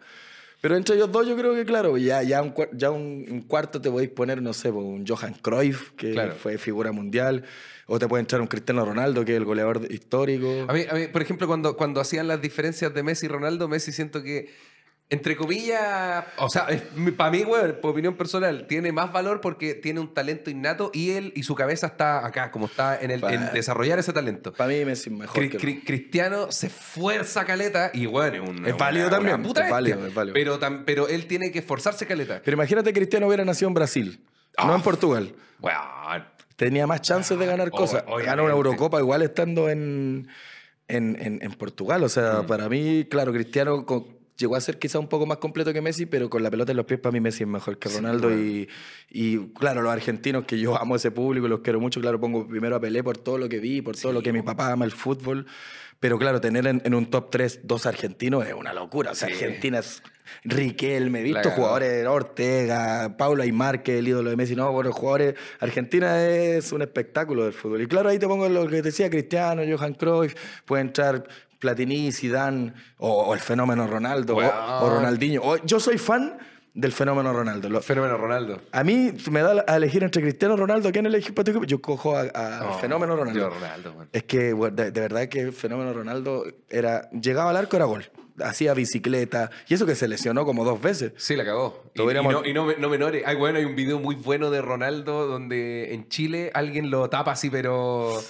Pero 0.60 0.76
entre 0.78 0.96
ellos 0.96 1.12
dos 1.12 1.26
yo 1.26 1.36
creo 1.36 1.52
que, 1.54 1.66
claro, 1.66 1.98
ya, 1.98 2.22
ya, 2.22 2.40
un, 2.40 2.54
ya 2.72 2.90
un, 2.90 3.26
un 3.30 3.42
cuarto 3.42 3.82
te 3.82 3.90
podéis 3.90 4.08
poner, 4.10 4.40
no 4.40 4.54
sé, 4.54 4.72
pues, 4.72 4.82
un 4.82 5.06
Johan 5.06 5.34
Cruyff, 5.34 5.90
que 5.90 6.12
Claro. 6.12 6.34
fue 6.36 6.56
figura 6.56 6.90
mundial, 6.90 7.44
o 7.86 7.98
te 7.98 8.08
puede 8.08 8.22
entrar 8.22 8.40
un 8.40 8.46
Cristiano 8.46 8.82
Ronaldo, 8.82 9.26
que 9.26 9.32
es 9.32 9.36
el 9.36 9.44
goleador 9.44 9.86
histórico. 9.92 10.64
A 10.66 10.72
mí, 10.72 10.84
a 10.88 10.94
mí, 10.94 11.08
por 11.08 11.20
ejemplo, 11.20 11.46
cuando, 11.46 11.76
cuando 11.76 12.00
hacían 12.00 12.28
las 12.28 12.40
diferencias 12.40 12.94
de 12.94 13.02
Messi 13.02 13.26
y 13.26 13.28
Ronaldo, 13.28 13.68
Messi 13.68 13.92
siento 13.92 14.22
que, 14.22 14.54
entre 15.10 15.36
comillas, 15.36 16.24
o 16.38 16.48
sea, 16.48 16.66
para 17.16 17.30
mí, 17.30 17.42
güey, 17.42 17.80
por 17.80 17.90
opinión 17.92 18.16
personal, 18.16 18.66
tiene 18.66 18.90
más 18.90 19.12
valor 19.12 19.40
porque 19.40 19.74
tiene 19.74 20.00
un 20.00 20.12
talento 20.12 20.50
innato 20.50 20.90
y 20.94 21.10
él 21.10 21.32
y 21.36 21.42
su 21.44 21.54
cabeza 21.54 21.88
está 21.88 22.26
acá, 22.26 22.50
como 22.50 22.66
está 22.66 22.98
en, 23.00 23.10
el, 23.10 23.22
en 23.24 23.52
desarrollar 23.52 23.98
ese 23.98 24.12
talento. 24.12 24.52
Para 24.52 24.70
mí 24.70 24.84
Messi 24.84 25.10
es 25.10 25.16
mejor 25.16 25.36
Cri- 25.42 25.50
que... 25.50 25.58
Cri- 25.58 25.84
Cristiano 25.84 26.50
se 26.50 26.68
esfuerza 26.68 27.44
caleta 27.44 27.90
y 27.92 28.06
bueno, 28.06 28.42
es, 28.42 28.48
un, 28.50 28.66
Es 28.66 28.76
válido 28.76 29.08
una- 29.08 29.16
también, 29.16 29.34
una 29.36 29.44
puta 29.46 29.64
es 29.66 29.70
válido, 29.70 30.06
es 30.06 30.14
válido. 30.14 30.34
Pero, 30.34 30.58
tam- 30.58 30.82
pero 30.86 31.06
él 31.06 31.26
tiene 31.26 31.52
que 31.52 31.58
esforzarse 31.60 32.06
caleta. 32.06 32.40
Pero 32.44 32.54
imagínate 32.56 32.92
que 32.92 32.98
Cristiano 33.00 33.26
hubiera 33.26 33.44
nacido 33.44 33.68
en 33.68 33.74
Brasil, 33.74 34.24
no 34.58 34.72
Ah. 34.72 34.76
en 34.76 34.82
Portugal. 34.82 35.34
Weón. 35.60 36.24
Tenía 36.56 36.86
más 36.86 37.02
chances 37.02 37.38
de 37.38 37.46
ganar 37.46 37.68
Oh, 37.72 37.76
cosas. 37.76 38.04
Gana 38.24 38.42
una 38.42 38.52
Eurocopa 38.52 38.98
igual 39.00 39.22
estando 39.22 39.68
en, 39.68 40.28
en, 40.88 41.16
en- 41.20 41.40
en 41.42 41.52
Portugal. 41.52 42.02
O 42.04 42.08
sea, 42.08 42.42
Mm. 42.42 42.46
para 42.46 42.68
mí, 42.68 43.06
claro, 43.10 43.32
Cristiano 43.32 43.84
llegó 44.36 44.56
a 44.56 44.60
ser 44.60 44.78
quizá 44.78 44.98
un 44.98 45.08
poco 45.08 45.26
más 45.26 45.38
completo 45.38 45.72
que 45.72 45.80
Messi, 45.80 46.06
pero 46.06 46.28
con 46.30 46.42
la 46.42 46.50
pelota 46.50 46.72
en 46.72 46.76
los 46.76 46.86
pies, 46.86 47.00
para 47.00 47.12
mí 47.12 47.20
Messi 47.20 47.44
es 47.44 47.48
mejor 47.48 47.78
que 47.78 47.88
Sí, 47.88 47.96
Ronaldo. 47.96 48.28
bueno. 48.28 48.42
y, 48.42 48.68
y, 49.10 49.38
claro, 49.58 49.82
los 49.82 49.92
argentinos, 49.92 50.44
que 50.44 50.58
yo 50.58 50.76
amo 50.80 50.96
ese 50.96 51.10
público, 51.10 51.46
los 51.48 51.60
quiero 51.60 51.80
mucho. 51.80 52.00
Claro, 52.00 52.20
pongo 52.20 52.46
primero 52.46 52.76
a 52.76 52.80
Pelé 52.80 53.02
por 53.04 53.16
todo 53.18 53.38
lo 53.38 53.48
que 53.48 53.58
vi, 53.60 53.80
por 53.82 53.96
todo 53.96 54.12
Sí, 54.12 54.14
lo 54.14 54.22
que 54.22 54.32
mi 54.32 54.42
papá 54.42 54.72
ama 54.72 54.84
el 54.84 54.92
fútbol. 54.92 55.46
Pero 56.00 56.18
claro, 56.18 56.40
tener 56.40 56.66
en, 56.66 56.82
en 56.84 56.94
un 56.94 57.06
top 57.06 57.30
3 57.30 57.60
dos 57.62 57.86
argentinos 57.86 58.44
es 58.46 58.52
una 58.52 58.74
locura. 58.74 59.12
O 59.12 59.14
sea, 59.14 59.28
Sí. 59.28 59.34
Argentina 59.34 59.78
es 59.78 60.02
Riquelme, 60.42 61.20
he 61.20 61.22
visto 61.22 61.50
jugadores 61.50 62.06
Ortega, 62.06 63.14
Paulo 63.16 63.42
Aymar, 63.42 63.82
que 63.82 63.94
es 63.94 63.98
el 64.00 64.08
ídolo 64.08 64.30
de 64.30 64.36
Messi. 64.36 64.54
No, 64.56 64.72
bueno, 64.72 64.90
jugadores. 64.92 65.34
Argentina 65.60 66.26
es 66.26 66.72
un 66.72 66.82
espectáculo 66.82 67.44
del 67.44 67.52
fútbol. 67.52 67.82
Y 67.82 67.86
claro, 67.86 68.08
ahí 68.08 68.18
te 68.18 68.26
pongo 68.26 68.48
lo 68.48 68.66
que 68.66 68.82
decía 68.82 69.08
Cristiano, 69.10 69.62
Johan 69.68 69.94
Cruyff, 69.94 70.34
puede 70.64 70.82
entrar 70.82 71.24
Platini, 71.68 72.12
Zidane, 72.12 72.74
o, 72.98 73.08
o 73.24 73.32
el 73.34 73.40
fenómeno 73.40 73.86
Ronaldo, 73.86 74.34
o- 74.36 74.42
Wow. 74.42 74.82
o, 74.82 74.90
Ronaldinho. 74.96 75.40
O- 75.42 75.56
yo 75.64 75.80
soy 75.80 75.96
fan 75.96 76.36
del 76.74 76.92
fenómeno 76.92 77.32
Ronaldo. 77.32 77.70
Lo- 77.70 77.80
Fenómeno 77.80 78.18
Ronaldo. 78.18 78.60
a 78.70 78.84
mí 78.84 79.12
me 79.30 79.40
da 79.40 79.64
a 79.66 79.76
elegir 79.76 80.02
entre 80.04 80.20
Cristiano 80.20 80.56
Ronaldo, 80.56 80.92
¿quién 80.92 81.06
elegir 81.06 81.32
para 81.34 81.44
tu 81.44 81.50
equipo? 81.52 81.64
Yo 81.64 81.80
cojo 81.80 82.18
al 82.18 82.30
No, 82.60 82.74
fenómeno 82.80 83.16
Ronaldo. 83.16 83.40
yo 83.40 83.48
Ronaldo, 83.48 83.94
man. 83.94 84.08
Es 84.12 84.24
que 84.24 84.52
bueno, 84.52 84.76
de, 84.76 84.90
de 84.90 85.00
verdad 85.00 85.26
que 85.28 85.40
el 85.40 85.52
fenómeno 85.54 85.94
Ronaldo 85.94 86.44
era 86.68 87.08
llegaba 87.12 87.48
al 87.50 87.56
arco 87.56 87.76
era 87.76 87.86
gol, 87.86 88.04
hacía 88.42 88.74
bicicleta 88.74 89.50
y 89.68 89.74
eso 89.74 89.86
que 89.86 89.94
se 89.94 90.06
lesionó 90.08 90.44
como 90.44 90.64
dos 90.64 90.82
veces. 90.82 91.12
Sí, 91.16 91.34
la 91.36 91.44
cagó. 91.46 91.84
Y, 91.94 92.02
y 92.02 92.04
no, 92.04 92.44
y 92.44 92.52
no, 92.52 92.66
no 92.76 92.88
menores. 92.90 93.22
Ay, 93.24 93.36
bueno, 93.36 93.58
hay 93.58 93.64
un 93.64 93.76
video 93.76 93.98
muy 94.00 94.16
bueno 94.16 94.50
de 94.50 94.60
Ronaldo 94.60 95.26
donde 95.28 95.94
en 95.94 96.08
Chile 96.08 96.50
alguien 96.54 96.90
lo 96.90 97.08
tapa 97.08 97.32
así, 97.32 97.48
pero. 97.50 98.20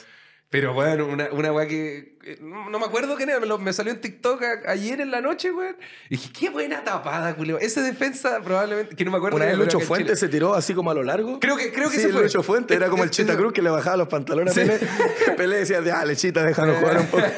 Pero 0.50 0.72
bueno, 0.72 1.06
una, 1.06 1.28
una 1.32 1.52
weá 1.52 1.66
que. 1.66 2.16
eh, 2.24 2.38
No, 2.40 2.70
no 2.70 2.78
me 2.78 2.84
acuerdo 2.86 3.16
quién 3.16 3.28
era, 3.28 3.40
me, 3.40 3.46
lo- 3.46 3.58
me 3.58 3.72
salió 3.72 3.92
en 3.92 4.00
TikTok 4.00 4.40
a- 4.42 4.70
ayer 4.70 5.00
en 5.00 5.10
la 5.10 5.20
noche, 5.20 5.50
weón. 5.50 5.76
Y 6.08 6.16
dije, 6.16 6.30
qué 6.32 6.48
buena 6.50 6.84
tapada, 6.84 7.32
Julio. 7.34 7.58
Ese 7.58 7.80
defensa 7.82 8.40
probablemente. 8.40 8.94
Que 8.94 9.04
no 9.04 9.10
me 9.10 9.16
acuerdo. 9.16 9.36
Una 9.36 9.46
vez 9.46 9.58
Lucho 9.58 9.80
Fuentes 9.80 10.20
se 10.20 10.28
tiró 10.28 10.54
así 10.54 10.72
como 10.72 10.92
a 10.92 10.94
lo 10.94 11.02
largo. 11.02 11.40
Creo 11.40 11.56
que, 11.56 11.72
creo 11.72 11.90
que 11.90 11.98
sí, 11.98 12.08
fue. 12.08 12.22
Lucho 12.22 12.44
Fuentes 12.44 12.76
era 12.76 12.88
como 12.88 13.02
el 13.02 13.10
Chita 13.10 13.36
Cruz 13.36 13.52
que 13.52 13.62
le 13.62 13.70
bajaba 13.70 13.96
los 13.96 14.06
pantalones 14.08 14.56
a. 14.56 14.60
Pelé. 14.60 14.78
Pelé 15.36 15.56
decía, 15.56 15.80
dale, 15.80 16.14
Chita, 16.14 16.44
déjanos 16.44 16.76
jugar 16.78 16.98
un 16.98 17.06
poco. 17.06 17.24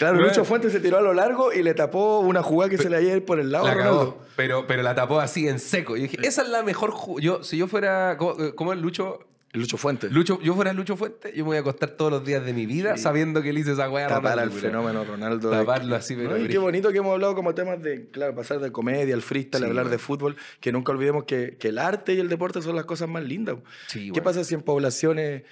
Claro, 0.00 0.14
Bueno. 0.14 0.28
Lucho 0.28 0.46
Fuentes 0.46 0.72
se 0.72 0.80
tiró 0.80 0.96
a 0.96 1.02
lo 1.02 1.12
largo 1.12 1.52
y 1.52 1.62
le 1.62 1.74
tapó 1.74 2.20
una 2.20 2.42
jugada 2.42 2.70
que 2.70 2.78
se 2.78 2.88
le 2.88 3.02
iba 3.02 3.12
a 3.12 3.16
ir 3.16 3.24
por 3.26 3.38
el 3.38 3.52
lado 3.52 3.66
La 3.66 3.74
Ronaldo. 3.74 4.18
pero, 4.34 4.66
pero 4.66 4.82
la 4.82 4.94
tapó 4.94 5.20
así 5.20 5.46
en 5.46 5.58
seco. 5.58 5.94
Y 5.94 6.00
dije, 6.02 6.16
esa 6.22 6.40
es 6.40 6.48
la 6.48 6.62
mejor. 6.62 6.94
Yo, 7.20 7.44
si 7.44 7.58
yo 7.58 7.66
fuera. 7.68 8.16
¿Cómo, 8.16 8.34
cómo 8.54 8.72
es 8.72 8.78
Lucho? 8.78 9.18
Lucho 9.52 9.76
Fuentes. 9.76 10.12
Lucho, 10.12 10.40
yo 10.40 10.54
fuera 10.54 10.72
Lucho 10.72 10.96
Fuente, 10.96 11.30
yo 11.34 11.38
me 11.44 11.48
voy 11.48 11.56
a 11.56 11.60
acostar 11.60 11.90
todos 11.90 12.12
los 12.12 12.24
días 12.24 12.44
de 12.44 12.52
mi 12.52 12.66
vida 12.66 12.96
Sí. 12.96 13.02
sabiendo 13.02 13.42
que 13.42 13.52
le 13.52 13.60
hice 13.60 13.72
esa 13.72 13.90
weá 13.90 14.06
a 14.06 14.08
tapar 14.08 14.38
al 14.38 14.52
fenómeno 14.52 15.04
Ronaldo. 15.04 15.50
Taparlo 15.50 15.96
así, 15.96 16.14
pero 16.14 16.30
¿No? 16.30 16.36
Y 16.38 16.46
qué 16.46 16.58
bonito 16.58 16.92
que 16.92 16.98
hemos 16.98 17.12
hablado 17.12 17.34
como 17.34 17.52
temas 17.52 17.82
de, 17.82 18.08
claro, 18.10 18.34
pasar 18.34 18.60
de 18.60 18.70
comedia, 18.70 19.12
al 19.14 19.22
freestyle, 19.22 19.62
Sí, 19.64 19.68
hablar 19.68 19.86
bueno. 19.86 19.90
de 19.90 19.98
fútbol, 19.98 20.36
que 20.60 20.70
nunca 20.70 20.92
olvidemos 20.92 21.24
que, 21.24 21.56
que 21.58 21.68
el 21.68 21.78
arte 21.78 22.14
y 22.14 22.20
el 22.20 22.28
deporte 22.28 22.62
son 22.62 22.76
las 22.76 22.84
cosas 22.84 23.08
más 23.08 23.24
lindas. 23.24 23.56
Sí, 23.88 24.04
¿Qué 24.06 24.10
bueno. 24.12 24.22
pasa 24.24 24.44
si 24.44 24.54
en 24.54 24.62
poblaciones, 24.62 25.42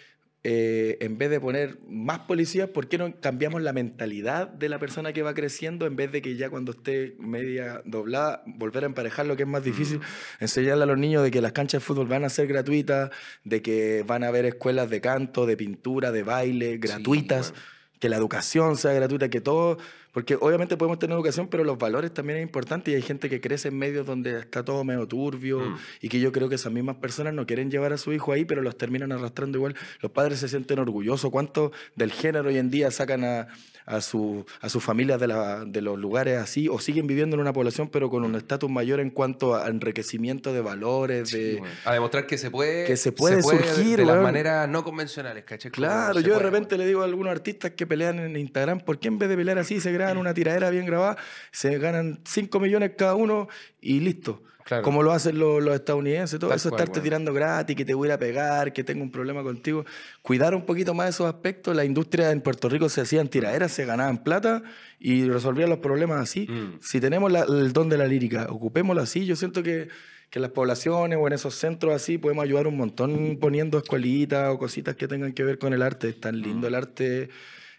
eh, 0.45 0.97
en 1.01 1.19
vez 1.19 1.31
de 1.31 1.41
poner 1.41 1.79
más 1.89 2.21
policías, 2.21 2.69
por 2.69 2.89
qué 2.89 2.97
no 2.97 3.13
cambiamos 3.21 3.61
la 3.61 3.73
mentalidad 3.73 4.49
de 4.49 4.69
la 4.69 4.79
persona 4.79 5.13
que 5.13 5.23
va 5.23 5.35
creciendo 5.35 5.85
en 5.85 5.97
vez 5.97 6.13
de 6.13 6.23
que 6.23 6.37
ya 6.37 6.49
cuando 6.49 6.73
esté 6.73 7.17
media 7.19 7.83
doblada, 7.85 8.43
volver 8.47 8.85
a 8.85 8.87
emparejar 8.87 9.27
lo 9.27 9.37
que 9.37 9.43
es 9.43 9.49
más 9.49 9.65
difícil, 9.65 9.99
Mm. 9.99 10.03
enseñarle 10.45 10.85
a 10.85 10.87
los 10.87 10.97
niños 10.99 11.23
de 11.25 11.31
que 11.31 11.41
las 11.41 11.53
canchas 11.53 11.83
de 11.83 11.87
fútbol 11.87 12.07
van 12.07 12.25
a 12.25 12.29
ser 12.29 12.47
gratuitas, 12.47 13.11
de 13.45 13.63
que 13.63 14.05
van 14.07 14.23
a 14.23 14.29
haber 14.29 14.45
escuelas 14.47 14.89
de 14.91 15.01
canto, 15.01 15.45
de 15.45 15.57
pintura, 15.57 16.13
de 16.13 16.23
baile, 16.23 16.79
gratuitas 16.79 17.51
bueno. 17.51 17.65
que 17.99 18.09
la 18.09 18.17
educación 18.17 18.77
sea 18.77 18.93
gratuita, 18.93 19.29
que 19.29 19.41
todo, 19.41 19.79
porque 20.13 20.37
obviamente 20.41 20.77
podemos 20.77 20.99
tener 20.99 21.15
educación, 21.15 21.49
pero 21.49 21.65
los 21.65 21.79
valores 21.79 22.13
también 22.13 22.39
es 22.39 22.43
importante 22.43 22.91
y 22.91 22.95
hay 22.95 23.03
gente 23.03 23.29
que 23.29 23.41
crece 23.41 23.69
en 23.69 23.79
medios 23.79 24.07
donde 24.07 24.39
está 24.41 24.65
todo 24.65 24.83
medio 24.85 25.07
turbio 25.07 25.61
Mm. 25.61 25.77
y 26.03 26.09
que 26.09 26.19
yo 26.21 26.33
creo 26.33 26.49
que 26.49 26.55
esas 26.55 26.73
mismas 26.73 26.97
personas 26.97 27.35
no 27.35 27.47
quieren 27.47 27.71
llevar 27.71 27.93
a 27.93 27.99
su 27.99 28.13
hijo 28.13 28.33
ahí, 28.33 28.45
pero 28.45 28.63
los 28.63 28.77
terminan 28.77 29.13
arrastrando 29.13 29.59
igual. 29.59 29.75
Los 30.01 30.11
padres 30.13 30.39
se 30.41 30.49
sienten 30.49 30.79
orgullosos. 30.79 31.31
¿Cuántos 31.31 31.73
del 31.97 32.11
género 32.13 32.49
hoy 32.49 32.59
en 32.59 32.71
día 32.71 32.91
sacan 32.91 33.25
a, 33.25 33.49
a, 33.87 34.01
su, 34.01 34.45
a 34.61 34.69
sus 34.69 34.83
familias 34.83 35.21
de, 35.21 35.29
la- 35.29 35.65
de 35.65 35.81
los 35.83 35.99
lugares 35.99 36.39
así 36.39 36.69
o 36.69 36.79
siguen 36.79 37.07
viviendo 37.07 37.37
en 37.37 37.41
una 37.41 37.53
población 37.53 37.89
pero 37.89 38.11
con 38.11 38.25
un 38.25 38.35
estatus 38.35 38.69
mayor 38.71 39.01
en 39.01 39.11
cuanto 39.11 39.55
a 39.55 39.69
enriquecimiento 39.69 40.53
de 40.53 40.61
valores, 40.61 41.31
de... 41.33 41.57
Bueno. 41.59 41.75
A 41.85 41.93
demostrar 41.95 42.27
que 42.27 42.39
se 42.39 42.51
puede. 42.51 42.85
Que 42.87 42.97
se 42.97 43.13
puede 43.13 43.43
surgir, 43.43 43.99
De 43.99 44.05
las 44.05 44.23
maneras 44.23 44.69
no 44.69 44.85
convencionales, 44.85 45.45
¿cachai? 45.45 45.71
Claro, 45.71 46.21
yo 46.21 46.35
de 46.35 46.41
repente 46.41 46.77
le 46.79 46.87
digo 46.87 47.03
a 47.03 47.05
algunos 47.05 47.31
artistas 47.31 47.73
que 47.73 47.87
pelean 47.87 48.19
en 48.19 48.37
Instagram, 48.37 48.81
¿por 48.81 48.99
qué 48.99 49.09
en 49.09 49.19
vez 49.19 49.29
de 49.29 49.37
pelear 49.37 49.59
así 49.59 49.81
se 49.81 49.93
graban 49.93 50.08
una 50.17 50.33
tiradera 50.33 50.71
bien 50.71 50.87
grabada, 50.87 51.17
se 51.53 51.79
ganan 51.79 52.21
5 52.25 52.59
millones 52.61 52.93
cada 52.97 53.15
uno 53.17 53.49
y 53.81 54.01
listo? 54.01 54.43
Claro. 54.65 54.83
Como 54.83 55.03
lo 55.03 55.13
hacen 55.13 55.39
los, 55.39 55.63
los 55.63 55.75
estadounidenses, 55.75 56.39
todo 56.39 56.51
Tal 56.51 56.57
eso, 56.59 56.69
cual, 56.69 56.83
estarte 56.83 57.01
tirando 57.01 57.33
gratis, 57.33 57.75
que 57.75 57.87
te 57.87 57.95
voy 57.95 58.09
a 58.09 58.11
ir 58.11 58.13
a 58.13 58.19
pegar, 58.19 58.73
que 58.75 58.85
tengo 58.85 59.03
un 59.03 59.11
problema 59.11 59.43
contigo. 59.43 59.87
Cuidar 60.21 60.55
un 60.55 60.67
poquito 60.67 60.93
más 60.93 61.09
esos 61.09 61.27
aspectos. 61.27 61.75
La 61.75 61.87
industria 61.87 62.31
en 62.33 62.43
Puerto 62.43 62.69
Rico 62.69 62.91
se 62.91 63.01
hacían 63.01 63.29
tiraderas, 63.29 63.73
se 63.73 63.87
ganaban 63.87 64.23
plata 64.23 64.63
y 65.01 65.25
resolvían 65.27 65.71
los 65.71 65.79
problemas 65.79 66.21
así. 66.21 66.47
Mm. 66.51 66.81
Si 66.83 67.01
tenemos 67.01 67.33
la- 67.33 67.45
el 67.49 67.73
don 67.73 67.89
de 67.89 67.97
la 67.97 68.07
lírica, 68.07 68.47
ocupémoslo 68.51 69.01
así. 69.01 69.25
Yo 69.25 69.37
siento 69.37 69.63
que, 69.63 69.89
que 70.29 70.39
en 70.39 70.43
las 70.43 70.51
poblaciones 70.51 71.19
o 71.19 71.27
en 71.27 71.33
esos 71.33 71.55
centros 71.55 71.95
así 71.95 72.19
podemos 72.19 72.45
ayudar 72.45 72.67
un 72.67 72.77
montón 72.77 73.39
poniendo 73.41 73.79
escuelitas 73.79 74.51
o 74.51 74.59
cositas 74.59 74.97
que 74.97 75.09
tengan 75.09 75.33
que 75.33 75.45
ver 75.45 75.59
con 75.59 75.73
el 75.73 75.81
arte. 75.81 76.11
Es 76.11 76.21
tan 76.21 76.43
lindo 76.43 76.69
el 76.69 76.75
arte, 76.75 77.31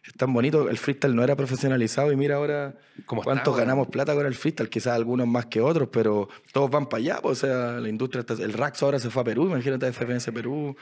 es 0.06 0.14
tan 0.14 0.34
bonito. 0.34 0.70
El 0.70 0.78
freestyle 0.78 1.16
no 1.16 1.24
era 1.24 1.36
profesionalizado 1.36 2.12
y 2.12 2.16
mira 2.16 2.36
ahora 2.36 2.76
¿Cómo 3.06 3.22
está, 3.22 3.52
ganamos 3.52 3.88
plata 3.88 4.14
con 4.16 4.26
el 4.26 4.34
freestyle. 4.36 4.70
Quizás 4.70 4.94
algunos 4.96 5.28
más 5.28 5.46
que 5.48 5.62
otros, 5.62 5.90
pero 5.92 6.30
todos 6.54 6.70
van 6.72 6.88
para 6.88 7.02
allá. 7.02 7.20
pues, 7.22 7.44
o 7.44 7.48
sea, 7.48 7.80
la 7.80 7.90
industria, 7.90 8.22
está- 8.22 8.34
el 8.34 8.54
Rax 8.54 8.82
ahora 8.84 9.00
se 9.00 9.10
fue 9.10 9.22
a 9.22 9.26
Perú, 9.26 9.46
imagínate 9.48 9.88
FMS 9.92 10.32
Perú. 10.32 10.76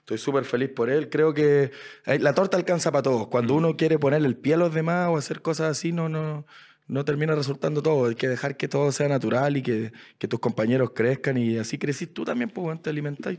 Estoy 0.00 0.18
súper 0.18 0.44
feliz 0.44 0.68
por 0.68 0.90
él. 0.90 1.08
Creo 1.08 1.32
que 1.32 1.70
eh, 2.04 2.18
la 2.18 2.34
torta 2.34 2.56
alcanza 2.58 2.92
para 2.92 3.02
todos. 3.02 3.28
Cuando 3.28 3.54
uno 3.54 3.74
quiere 3.76 3.98
ponerle 3.98 4.28
el 4.28 4.36
pie 4.36 4.54
a 4.54 4.58
los 4.58 4.74
demás 4.74 5.08
o 5.08 5.16
hacer 5.16 5.40
cosas 5.40 5.70
así, 5.70 5.92
no, 5.92 6.10
no, 6.10 6.44
no 6.86 7.04
termina 7.04 7.34
resultando 7.34 7.82
todo. 7.82 8.08
Hay 8.08 8.14
que 8.14 8.28
dejar 8.28 8.56
que 8.56 8.68
todo 8.68 8.92
sea 8.92 9.08
natural 9.08 9.56
y 9.56 9.62
que, 9.62 9.92
que 10.18 10.28
tus 10.28 10.40
compañeros 10.40 10.90
crezcan 10.94 11.36
y 11.36 11.58
así 11.58 11.78
crecís 11.78 12.12
tú 12.12 12.24
también, 12.24 12.50
pues, 12.50 12.66
weón, 12.66 12.78
te 12.78 12.90
alimentáis. 12.90 13.38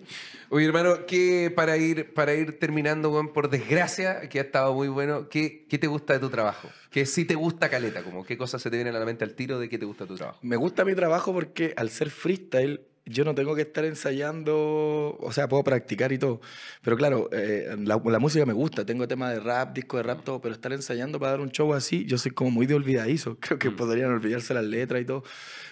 Oye, 0.49 0.65
hermano, 0.65 1.05
que 1.05 1.51
para 1.55 1.77
ir, 1.77 2.13
para 2.13 2.33
ir 2.33 2.59
terminando, 2.59 3.11
weón, 3.11 3.33
por 3.33 3.49
desgracia, 3.49 4.27
que 4.29 4.39
ha 4.39 4.43
estado 4.43 4.73
muy 4.73 4.87
bueno, 4.87 5.29
¿qué, 5.29 5.65
qué 5.69 5.77
te 5.77 5.87
gusta 5.87 6.13
de 6.13 6.19
tu 6.19 6.29
trabajo? 6.29 6.69
¿Qué 6.89 7.05
sí 7.05 7.25
te 7.25 7.35
gusta, 7.35 7.69
Caleta? 7.69 8.03
Como, 8.03 8.25
¿Qué 8.25 8.37
cosas 8.37 8.61
se 8.61 8.69
te 8.69 8.77
vienen 8.77 8.95
a 8.95 8.99
la 8.99 9.05
mente 9.05 9.23
al 9.23 9.35
tiro 9.35 9.59
de 9.59 9.69
qué 9.69 9.77
te 9.77 9.85
gusta 9.85 10.05
tu 10.05 10.15
trabajo? 10.15 10.39
Me 10.41 10.55
gusta 10.55 10.85
mi 10.85 10.95
trabajo 10.95 11.33
porque 11.33 11.73
al 11.77 11.89
ser 11.89 12.09
freestyle, 12.09 12.81
yo 13.05 13.23
no 13.23 13.35
tengo 13.35 13.55
que 13.55 13.61
estar 13.61 13.85
ensayando, 13.85 15.17
o 15.19 15.31
sea, 15.31 15.47
puedo 15.47 15.63
practicar 15.63 16.11
y 16.11 16.17
todo. 16.17 16.41
Pero 16.81 16.97
claro, 16.97 17.29
eh, 17.31 17.75
la, 17.79 18.01
la 18.03 18.19
música 18.19 18.45
me 18.45 18.53
gusta, 18.53 18.85
tengo 18.85 19.07
temas 19.07 19.33
de 19.33 19.39
rap, 19.39 19.75
disco 19.75 19.97
de 19.97 20.03
rap, 20.03 20.23
todo, 20.23 20.41
pero 20.41 20.55
estar 20.55 20.73
ensayando 20.73 21.19
para 21.19 21.31
dar 21.31 21.41
un 21.41 21.51
show 21.51 21.73
así, 21.73 22.05
yo 22.05 22.17
soy 22.17 22.31
como 22.31 22.51
muy 22.51 22.65
de 22.65 22.75
olvidadizo. 22.75 23.37
Creo 23.39 23.59
que 23.59 23.71
podrían 23.71 24.11
olvidarse 24.11 24.53
las 24.53 24.65
letras 24.65 25.01
y 25.01 25.05
todo. 25.05 25.23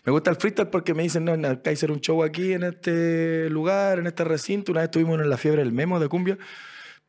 Me 0.06 0.12
gusta 0.12 0.30
el 0.30 0.38
freestyle 0.38 0.70
porque 0.70 0.94
me 0.94 1.04
dicen, 1.04 1.26
no, 1.26 1.34
en 1.34 1.46
acá 1.46 1.72
hacer 1.72 1.92
un 1.92 2.02
show 2.02 2.24
aquí, 2.24 2.54
en 2.54 2.64
este 2.64 3.50
lugar, 3.50 4.00
en 4.00 4.08
este 4.08 4.24
recinto. 4.24 4.72
Una 4.72 4.82
vez 4.82 4.88
estuvimos 4.88 5.20
en 5.20 5.30
la 5.30 5.38
fiebre 5.38 5.64
del 5.64 5.72
memo 5.72 6.00
de 6.00 6.08
cumbia, 6.10 6.38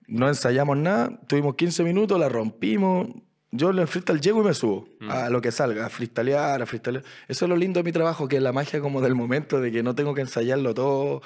no 0.06 0.28
ensayamos 0.28 0.76
nada, 0.76 1.20
tuvimos 1.26 1.54
15 1.54 1.84
minutos, 1.84 2.18
la 2.18 2.28
rompimos. 2.28 3.08
Yo 3.56 3.70
en 3.70 3.78
el 3.78 3.86
freestyle 3.86 4.20
llego 4.20 4.42
y 4.42 4.46
me 4.46 4.52
subo 4.52 4.88
a 5.08 5.30
lo 5.30 5.40
que 5.40 5.52
salga, 5.52 5.86
a 5.86 5.88
freestylear, 5.88 6.60
a 6.60 6.66
freestylear. 6.66 7.04
Eso 7.28 7.44
es 7.44 7.48
lo 7.48 7.56
lindo 7.56 7.78
de 7.78 7.84
mi 7.84 7.92
trabajo, 7.92 8.26
que 8.26 8.38
es 8.38 8.42
la 8.42 8.52
magia 8.52 8.80
como 8.80 9.00
del 9.00 9.14
momento, 9.14 9.60
de 9.60 9.70
que 9.70 9.84
no 9.84 9.94
tengo 9.94 10.12
que 10.12 10.22
ensayarlo 10.22 10.74
todo, 10.74 11.22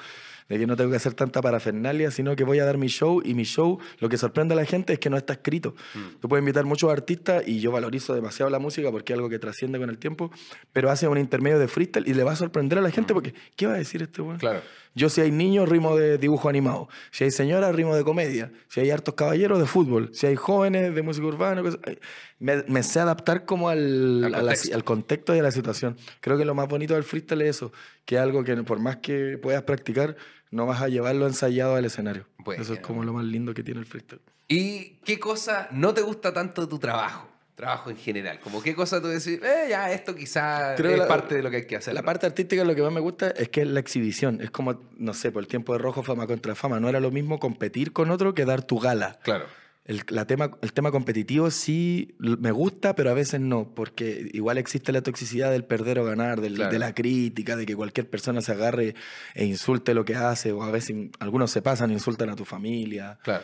de 0.49 0.57
que 0.59 0.65
no 0.67 0.75
tengo 0.75 0.89
que 0.89 0.97
hacer 0.97 1.13
tanta 1.13 1.41
parafernalia, 1.41 2.11
sino 2.11 2.35
que 2.35 2.43
voy 2.43 2.59
a 2.59 2.65
dar 2.65 2.77
mi 2.77 2.87
show 2.87 3.21
y 3.23 3.35
mi 3.35 3.43
show, 3.43 3.77
lo 3.99 4.09
que 4.09 4.17
sorprende 4.17 4.53
a 4.53 4.57
la 4.57 4.65
gente 4.65 4.93
es 4.93 4.99
que 4.99 5.09
no 5.09 5.15
está 5.17 5.33
escrito. 5.33 5.75
Tú 6.19 6.27
puedes 6.27 6.41
invitar 6.41 6.65
muchos 6.65 6.91
artistas 6.91 7.47
y 7.47 7.59
yo 7.59 7.71
valorizo 7.71 8.13
demasiado 8.15 8.49
la 8.49 8.59
música 8.59 8.91
porque 8.91 9.13
es 9.13 9.17
algo 9.17 9.29
que 9.29 9.37
trasciende 9.39 9.79
con 9.79 9.89
el 9.89 9.97
tiempo, 9.99 10.31
pero 10.73 10.89
hace 10.89 11.07
un 11.07 11.17
intermedio 11.19 11.59
de 11.59 11.67
freestyle 11.67 12.07
y 12.07 12.13
le 12.13 12.23
va 12.23 12.31
a 12.31 12.35
sorprender 12.35 12.79
a 12.79 12.81
la 12.81 12.91
gente 12.91 13.13
porque, 13.13 13.33
¿qué 13.55 13.67
va 13.67 13.73
a 13.73 13.77
decir 13.77 14.01
este 14.01 14.21
weón? 14.21 14.37
Claro. 14.39 14.61
Yo 14.95 15.07
si 15.09 15.21
hay 15.21 15.31
niños, 15.31 15.69
rimo 15.69 15.95
de 15.95 16.17
dibujo 16.17 16.49
animado. 16.49 16.89
Si 17.11 17.23
hay 17.23 17.29
señoras, 17.31 17.75
rimo 17.75 17.95
de 17.95 18.03
comedia. 18.03 18.51
Si 18.69 18.79
hay 18.79 18.89
hartos 18.89 19.13
caballeros, 19.13 19.59
de 19.59 19.67
fútbol. 19.67 20.09
Si 20.13 20.25
hay 20.25 20.35
jóvenes, 20.35 20.93
de 20.95 21.01
música 21.03 21.27
urbana. 21.27 21.61
cosas- 21.61 21.79
ay, 21.85 21.99
Me, 22.39 22.63
me 22.67 22.81
sé 22.81 22.99
adaptar 22.99 23.45
como 23.45 23.69
al, 23.69 24.23
Al 24.23 24.31
la- 24.31 24.39
contexto. 24.39 24.75
al 24.75 24.83
contexto 24.83 25.35
y 25.35 25.39
a 25.39 25.43
la 25.43 25.51
situación. 25.51 25.95
Creo 26.21 26.37
que 26.39 26.43
lo 26.45 26.55
más 26.55 26.67
bonito 26.67 26.95
del 26.95 27.03
freestyle 27.03 27.41
es 27.43 27.57
eso, 27.57 27.71
que 28.05 28.15
es 28.15 28.21
algo 28.21 28.43
que 28.43 28.55
por 28.63 28.79
más 28.79 28.97
que 28.97 29.37
puedas 29.37 29.61
practicar, 29.63 30.15
no 30.51 30.65
vas 30.65 30.81
a 30.81 30.87
llevarlo 30.87 31.27
ensayado 31.27 31.75
al 31.75 31.85
escenario. 31.85 32.25
Bueno. 32.39 32.61
Eso 32.61 32.73
es 32.73 32.79
como 32.79 33.03
lo 33.03 33.13
más 33.13 33.25
lindo 33.25 33.53
que 33.53 33.63
tiene 33.63 33.79
el 33.79 33.85
freestyle. 33.85 34.21
¿Y 34.47 34.99
qué 35.05 35.19
cosa 35.19 35.67
no 35.71 35.93
te 35.93 36.01
gusta 36.01 36.33
tanto 36.33 36.61
de 36.61 36.67
tu 36.67 36.79
trabajo? 36.79 37.27
Trabajo 37.55 37.89
en 37.89 37.97
general. 37.97 38.39
Como 38.39 38.63
qué 38.63 38.73
cosa 38.73 39.01
tú 39.01 39.07
decís, 39.07 39.39
eh, 39.43 39.67
ya, 39.69 39.91
esto 39.91 40.15
quizás 40.15 40.77
Creo 40.77 40.91
es 40.93 40.97
la- 40.99 41.07
parte 41.09 41.35
de 41.35 41.43
lo 41.43 41.49
que 41.51 41.57
hay 41.57 41.67
que 41.67 41.75
hacer. 41.75 41.93
La 41.93 42.03
parte 42.03 42.25
artística 42.25 42.63
lo 42.63 42.73
que 42.73 42.81
más 42.81 42.91
me 42.93 43.01
gusta 43.01 43.31
es 43.31 43.49
que 43.49 43.61
es 43.63 43.67
la 43.67 43.81
exhibición. 43.81 44.39
Es 44.41 44.49
como, 44.49 44.79
no 44.97 45.13
sé, 45.13 45.31
por 45.31 45.43
el 45.43 45.47
tiempo 45.47 45.73
de 45.73 45.79
rojo, 45.79 46.01
fama 46.01 46.25
contra 46.25 46.55
fama. 46.55 46.79
No 46.79 46.87
era 46.87 47.01
lo 47.01 47.11
mismo 47.11 47.37
competir 47.37 47.91
con 47.91 48.11
otro 48.11 48.33
que 48.33 48.45
dar 48.45 48.63
tu 48.63 48.79
gala. 48.79 49.19
Claro. 49.23 49.45
El, 49.89 50.03
la 50.09 50.27
tema, 50.27 50.51
el 50.61 50.71
tema 50.71 50.91
competitivo 50.91 51.49
sí 51.49 52.15
me 52.19 52.51
gusta, 52.51 52.93
pero 52.95 53.09
a 53.09 53.15
veces 53.15 53.41
no, 53.41 53.73
porque 53.73 54.29
igual 54.33 54.59
existe 54.59 54.91
la 54.91 55.01
toxicidad 55.01 55.49
del 55.51 55.63
perder 55.65 55.97
o 55.97 56.05
ganar, 56.05 56.41
del- 56.41 56.53
Claro. 56.55 56.71
de 56.71 56.77
la 56.77 56.93
crítica, 56.93 57.55
de 57.55 57.65
que 57.65 57.75
cualquier 57.75 58.07
persona 58.07 58.41
se 58.41 58.51
agarre 58.51 58.93
e 59.33 59.45
insulte 59.45 59.95
lo 59.95 60.05
que 60.05 60.13
hace, 60.15 60.51
o 60.51 60.61
a 60.61 60.69
veces 60.69 60.95
algunos 61.19 61.49
se 61.49 61.63
pasan 61.63 61.89
e 61.89 61.93
insultan 61.93 62.29
a 62.29 62.35
tu 62.35 62.45
familia. 62.45 63.17
Claro. 63.23 63.43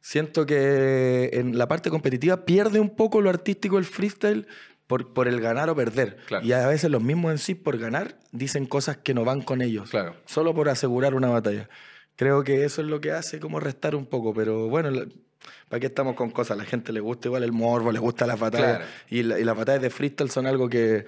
Siento 0.00 0.46
que 0.46 1.30
en 1.32 1.58
la 1.58 1.66
parte 1.66 1.90
competitiva 1.90 2.44
pierde 2.46 2.78
un 2.78 2.90
poco 2.94 3.20
lo 3.20 3.28
artístico 3.28 3.76
el 3.76 3.84
freestyle 3.84 4.46
por, 4.86 5.12
por 5.12 5.26
el 5.26 5.40
ganar 5.40 5.68
o 5.70 5.74
perder. 5.74 6.18
Claro. 6.26 6.46
Y 6.46 6.52
a 6.52 6.66
veces 6.68 6.88
los 6.90 7.02
mismos 7.02 7.32
en 7.32 7.38
sí, 7.38 7.56
por 7.56 7.78
ganar, 7.78 8.16
dicen 8.30 8.64
cosas 8.66 8.96
que 8.98 9.12
no 9.12 9.24
van 9.24 9.42
con 9.42 9.60
ellos, 9.60 9.90
Claro. 9.90 10.14
solo 10.24 10.54
por 10.54 10.68
asegurar 10.68 11.14
una 11.16 11.28
batalla. 11.30 11.68
Creo 12.16 12.44
que 12.44 12.64
eso 12.64 12.80
es 12.80 12.86
lo 12.86 13.00
que 13.00 13.10
hace 13.10 13.40
como 13.40 13.58
restar 13.58 13.96
un 13.96 14.06
poco, 14.06 14.32
pero 14.32 14.68
bueno, 14.68 14.90
¿para 15.68 15.80
qué 15.80 15.86
estamos 15.86 16.14
con 16.16 16.30
cosas? 16.30 16.56
La 16.56 16.64
gente 16.64 16.92
le 16.92 17.00
gusta 17.00 17.28
igual 17.28 17.42
el 17.44 17.52
morbo, 17.52 17.92
le 17.92 17.98
gusta 17.98 18.26
las 18.26 18.38
batallas. 18.38 18.78
Claro. 18.78 18.84
Y, 19.08 19.22
la- 19.22 19.38
y 19.38 19.44
las 19.44 19.56
batallas 19.56 19.82
de 19.82 19.90
freestyle 19.90 20.30
son 20.30 20.46
algo 20.46 20.68
que, 20.68 21.06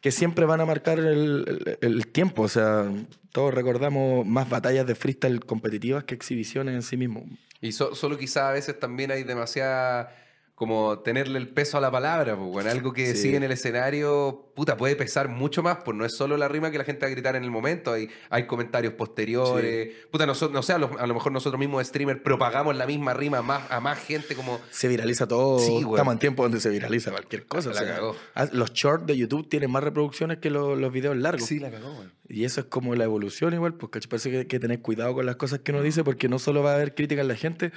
que 0.00 0.10
siempre 0.10 0.44
van 0.46 0.60
a 0.60 0.64
marcar 0.66 0.98
el, 0.98 1.06
el- 1.46 1.78
el 1.80 2.06
tiempo. 2.08 2.42
O 2.42 2.48
sea, 2.48 2.90
todos 3.32 3.52
recordamos 3.54 4.26
más 4.26 4.48
batallas 4.48 4.86
de 4.86 4.94
freestyle 4.94 5.40
competitivas 5.40 6.04
que 6.04 6.14
exhibiciones 6.14 6.74
en 6.74 6.82
sí 6.82 6.96
mismo. 6.96 7.24
Y 7.60 7.72
so- 7.72 7.94
solo 7.94 8.16
quizá 8.16 8.48
a 8.48 8.52
veces 8.52 8.78
también 8.78 9.10
hay 9.10 9.24
demasiada 9.24 10.14
como 10.58 10.98
tenerle 10.98 11.38
el 11.38 11.48
peso 11.48 11.78
a 11.78 11.80
la 11.80 11.88
palabra, 11.88 12.36
pues, 12.36 12.50
bueno, 12.50 12.68
algo 12.70 12.92
que 12.92 13.14
Sí. 13.14 13.22
sigue 13.22 13.36
en 13.36 13.44
el 13.44 13.52
escenario, 13.52 14.50
puta, 14.56 14.76
puede 14.76 14.96
pesar 14.96 15.28
mucho 15.28 15.62
más, 15.62 15.78
pues 15.84 15.96
no 15.96 16.04
es 16.04 16.12
solo 16.16 16.36
la 16.36 16.48
rima 16.48 16.72
que 16.72 16.78
la 16.78 16.84
gente 16.84 17.02
va 17.02 17.06
a 17.06 17.10
gritar 17.10 17.36
en 17.36 17.44
el 17.44 17.50
momento, 17.52 17.92
hay, 17.92 18.08
hay 18.28 18.48
comentarios 18.48 18.94
posteriores, 18.94 19.94
puta, 20.10 20.26
nosotros, 20.26 20.52
no 20.52 20.62
sé, 20.64 20.72
a 20.72 20.78
lo, 20.78 20.98
a 20.98 21.06
lo 21.06 21.14
mejor 21.14 21.30
nosotros 21.30 21.60
mismos 21.60 21.86
streamers 21.86 22.20
propagamos 22.22 22.76
la 22.76 22.86
misma 22.86 23.14
rima 23.14 23.40
más, 23.40 23.70
a 23.70 23.78
más 23.78 24.00
gente 24.00 24.34
como... 24.34 24.58
Se 24.70 24.88
viraliza 24.88 25.28
todo. 25.28 25.60
Sí, 25.60 25.82
güey. 25.84 25.94
Estamos 25.94 26.14
en 26.14 26.18
tiempo 26.18 26.42
donde 26.42 26.58
se 26.60 26.70
viraliza 26.70 27.12
cualquier 27.12 27.46
cosa. 27.46 27.70
La 27.72 27.80
o 27.80 27.84
sea, 27.84 27.94
cagó. 27.94 28.16
ah, 28.34 28.48
los 28.52 28.72
shorts 28.72 29.06
de 29.06 29.16
YouTube 29.16 29.48
tienen 29.48 29.70
más 29.70 29.84
reproducciones 29.84 30.38
que 30.38 30.50
los, 30.50 30.76
los 30.76 30.92
videos 30.92 31.16
largos. 31.16 31.48
la 31.52 31.70
cagó, 31.70 31.94
güey. 31.94 32.08
Y 32.28 32.44
eso 32.44 32.60
es 32.60 32.66
como 32.66 32.94
la 32.96 33.04
evolución 33.04 33.54
igual, 33.54 33.74
porque 33.74 34.00
parece 34.08 34.30
que 34.30 34.38
hay 34.38 34.44
que 34.46 34.58
tener 34.58 34.82
cuidado 34.82 35.14
con 35.14 35.24
las 35.24 35.36
cosas 35.36 35.60
que 35.60 35.70
uno 35.72 35.82
dice, 35.82 36.04
porque 36.04 36.28
no 36.28 36.38
solo 36.38 36.62
va 36.62 36.72
a 36.72 36.74
haber 36.74 36.94
crítica 36.94 37.22
en 37.22 37.28
la 37.28 37.36
gente, 37.36 37.72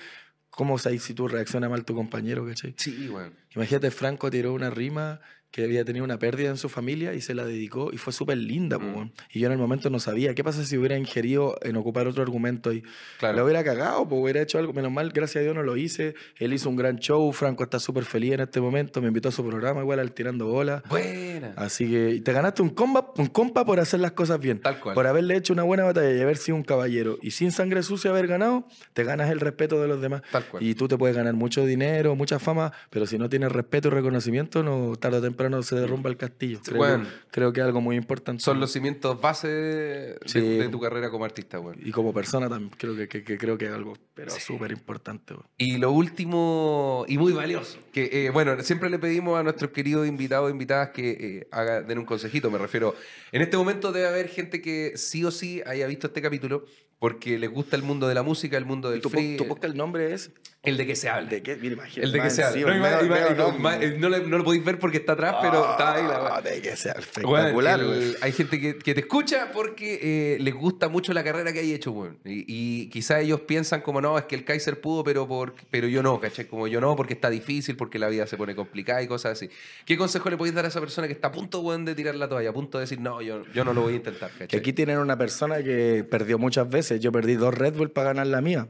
¿cómo 0.52 0.78
sabes 0.78 1.02
si 1.02 1.16
tú 1.16 1.28
reaccionas 1.28 1.70
mal 1.70 1.84
tu 1.84 1.96
compañero, 1.96 2.46
cachai? 2.46 2.76
Sí, 2.78 3.08
güey. 3.08 3.32
Imagínate, 3.56 3.90
Franco 3.90 4.30
tiró 4.30 4.54
una 4.54 4.70
rima 4.70 5.20
que 5.52 5.64
había 5.66 5.84
tenido 5.86 6.06
una 6.06 6.18
pérdida 6.18 6.50
en 6.50 6.58
su 6.58 6.70
familia 6.70 7.14
y 7.14 7.22
se 7.22 7.34
la 7.36 7.46
dedicó 7.46 7.92
y 7.94 7.98
fue 7.98 8.14
súper 8.14 8.38
linda, 8.38 8.80
Mm. 8.80 9.12
Y 9.34 9.40
yo 9.40 9.48
en 9.48 9.52
el 9.54 9.58
momento 9.58 9.90
no 9.90 10.00
sabía. 10.00 10.34
¿Qué 10.34 10.44
pasa 10.44 10.64
si 10.66 10.78
hubiera 10.78 10.98
ingerido 10.98 11.56
en 11.62 11.76
ocupar 11.76 12.08
otro 12.08 12.24
argumento 12.24 12.72
y 12.74 12.84
Claro. 13.20 13.38
lo 13.38 13.44
hubiera 13.44 13.64
cagado? 13.64 14.08
Pues 14.08 14.22
hubiera 14.22 14.42
hecho 14.42 14.58
algo. 14.60 14.72
Menos 14.74 14.92
mal, 14.92 15.12
gracias 15.12 15.42
a 15.42 15.44
Dios 15.44 15.54
no 15.56 15.62
lo 15.64 15.76
hice. 15.78 16.16
Él 16.38 16.54
hizo 16.54 16.70
un 16.70 16.76
gran 16.78 16.98
show. 17.00 17.32
Franco 17.34 17.64
está 17.64 17.80
súper 17.80 18.06
feliz 18.06 18.34
en 18.34 18.40
este 18.40 18.62
momento. 18.62 19.02
Me 19.02 19.08
invitó 19.10 19.30
a 19.30 19.32
su 19.32 19.46
programa 19.46 19.82
igual 19.82 20.00
al 20.00 20.14
Tirando 20.14 20.48
Bola. 20.48 20.84
Buena. 20.90 21.54
Así 21.58 21.90
que 21.90 22.22
te 22.24 22.32
ganaste 22.34 22.62
un 22.62 22.70
compa, 22.70 23.12
un 23.18 23.28
compa 23.28 23.66
por 23.66 23.80
hacer 23.82 24.00
las 24.00 24.14
cosas 24.14 24.40
bien. 24.40 24.60
Tal 24.62 24.80
cual. 24.80 24.96
Por 24.96 25.06
haberle 25.06 25.36
hecho 25.36 25.52
una 25.54 25.64
buena 25.64 25.84
batalla 25.84 26.12
y 26.16 26.22
haber 26.22 26.38
sido 26.38 26.56
un 26.56 26.64
caballero. 26.64 27.18
Y 27.22 27.32
sin 27.32 27.52
sangre 27.52 27.84
sucia 27.84 28.10
haber 28.12 28.28
ganado, 28.28 28.66
te 28.94 29.04
ganas 29.04 29.30
el 29.30 29.40
respeto 29.42 29.82
de 29.82 29.88
los 29.90 30.02
demás. 30.02 30.22
Tal 30.32 30.46
cual. 30.46 30.64
Y 30.64 30.76
tú 30.76 30.88
te 30.88 30.98
puedes 30.98 31.16
ganar 31.16 31.34
mucho 31.34 31.66
dinero, 31.66 32.16
mucha 32.16 32.40
fama, 32.40 32.72
pero 32.90 33.06
si 33.06 33.18
no 33.18 33.28
tienes 33.30 33.52
respeto 33.52 33.90
y 33.90 33.92
reconocimiento, 33.92 34.64
no 34.64 34.96
tarde 34.96 35.18
o 35.18 35.22
temprano 35.22 35.41
temprano 35.42 35.64
se 35.64 35.76
derrumba 35.76 36.10
el 36.10 36.18
castillo. 36.18 36.60
Creo, 36.64 36.78
Bueno. 36.78 37.04
que, 37.06 37.10
creo 37.32 37.54
que 37.54 37.60
es 37.62 37.66
algo 37.66 37.82
muy 37.82 37.96
importante. 37.96 38.44
Son 38.44 38.60
los 38.60 38.72
cimientos 38.72 39.20
base 39.20 39.48
de, 39.48 40.20
Sí. 40.26 40.40
de 40.40 40.70
tu 40.70 40.80
carrera 40.80 41.10
como 41.10 41.26
artista, 41.26 41.60
weón. 41.60 41.78
Y 41.84 41.92
como 41.92 42.14
persona 42.14 42.48
también 42.50 42.72
creo 42.78 42.96
que, 42.96 43.08
que- 43.08 43.24
que 43.24 43.38
creo 43.38 43.58
que 43.58 43.66
es 43.66 43.72
algo 43.72 43.94
pero 44.14 44.32
súper 44.32 44.72
importante. 44.72 45.34
weón. 45.34 45.46
Y 45.58 45.78
lo 45.78 45.92
último, 45.92 47.06
y 47.08 47.18
muy 47.18 47.34
valioso, 47.34 47.78
que 47.92 48.26
eh, 48.26 48.30
bueno, 48.30 48.62
siempre 48.64 48.90
le 48.90 49.00
pedimos 49.00 49.40
a 49.40 49.44
nuestros 49.44 49.72
queridos 49.72 50.08
invitados 50.08 50.50
e 50.50 50.52
invitadas 50.52 50.90
que 50.90 51.10
eh, 51.12 51.48
haga, 51.52 51.82
den 51.82 51.98
un 52.00 52.06
consejito, 52.06 52.50
me 52.52 52.58
refiero. 52.58 52.96
En 53.32 53.42
este 53.42 53.58
momento 53.58 53.92
debe 53.92 54.08
haber 54.08 54.28
gente 54.28 54.62
que 54.62 54.94
sí 54.96 55.24
o 55.26 55.32
sí 55.32 55.62
haya 55.66 55.88
visto 55.88 56.08
este 56.08 56.22
capítulo 56.22 56.66
porque 57.02 57.40
les 57.40 57.50
gusta 57.50 57.76
el 57.76 57.82
mundo 57.82 58.08
de 58.08 58.14
la 58.14 58.22
música, 58.22 58.58
el 58.58 58.66
mundo 58.66 58.92
del 58.92 59.02
¿Tu, 59.02 59.10
free, 59.10 59.36
tu 59.36 59.48
podcast 59.48 59.72
el 59.72 59.76
nombre 59.78 60.14
es? 60.14 60.30
el 60.62 60.78
de 60.78 60.86
que 60.86 60.96
se 60.96 61.10
habla. 61.10 61.28
¿De 61.28 61.42
qué? 61.42 61.56
Mira, 61.56 61.74
imagínate. 61.74 62.02
El 62.06 62.12
de 62.12 62.22
que 62.22 62.30
se 62.30 62.44
habla. 62.44 63.98
No, 63.98 64.10
lo 64.38 64.44
podéis 64.44 64.64
ver 64.64 64.78
porque 64.78 64.98
está 64.98 65.14
atrás, 65.14 65.38
pero 65.42 65.72
está 65.72 65.96
ahí 65.96 66.04
la 66.04 66.36
Ah, 66.38 66.42
de 66.42 66.62
que 66.62 66.70
Weón, 66.70 67.00
espectacular, 67.00 67.80
el- 67.80 68.16
hay 68.22 68.32
gente 68.32 68.60
que, 68.62 68.78
que 68.78 68.94
te 68.94 69.00
escucha 69.02 69.52
porque 69.52 70.00
eh, 70.02 70.38
les 70.40 70.54
gusta 70.54 70.88
mucho 70.90 71.14
la 71.14 71.24
carrera 71.24 71.52
que 71.52 71.60
hay 71.60 71.74
hecho, 71.74 71.92
weón. 71.92 72.20
Y, 72.24 72.46
y 72.48 72.90
quizás 72.90 73.22
ellos 73.22 73.42
piensan 73.42 73.82
como, 73.82 74.00
no, 74.02 74.18
es 74.20 74.26
que 74.26 74.36
el 74.36 74.46
Kaiser 74.46 74.80
pudo, 74.80 75.04
pero, 75.04 75.28
por, 75.28 75.56
pero 75.72 75.88
yo 75.88 76.04
no, 76.04 76.20
¿cachai? 76.20 76.46
Como 76.46 76.68
yo 76.68 76.80
no, 76.80 76.96
porque 76.96 77.16
está 77.16 77.32
difícil, 77.32 77.76
porque 77.76 77.98
la 77.98 78.08
vida 78.10 78.28
se 78.28 78.38
pone 78.38 78.54
complicada 78.54 79.02
y 79.02 79.08
cosas 79.08 79.32
así. 79.34 79.50
¿Qué 79.86 79.98
consejo 79.98 80.30
le 80.30 80.38
podéis 80.38 80.54
dar 80.54 80.66
a 80.66 80.68
esa 80.68 80.80
persona 80.80 81.08
que 81.08 81.14
está 81.14 81.30
a 81.30 81.32
punto, 81.32 81.62
weón, 81.62 81.86
de 81.86 81.96
tirar 81.96 82.14
la 82.14 82.30
toalla? 82.30 82.52
A 82.52 82.54
punto 82.54 82.78
de 82.78 82.84
decir, 82.84 83.00
no, 83.00 83.22
yo, 83.24 83.44
yo 83.54 83.66
no 83.66 83.74
lo 83.74 83.82
voy 83.82 83.94
a 83.94 83.96
intentar, 83.96 84.30
Que 84.32 84.40
¿cachai? 84.46 84.60
aquí 84.60 84.74
tienen 84.74 85.00
una 85.00 85.18
persona 85.18 85.64
que 85.64 86.06
perdió 86.08 86.38
muchas 86.38 86.70
veces. 86.70 86.91
Yo 87.00 87.12
perdí 87.12 87.36
dos 87.36 87.54
Red 87.54 87.76
Bull 87.76 87.92
para 87.92 88.08
ganar 88.10 88.28
la 88.28 88.42
mía. 88.42 88.68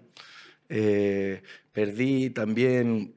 Eh, 0.69 1.41
perdí 1.73 2.29
también 2.29 3.13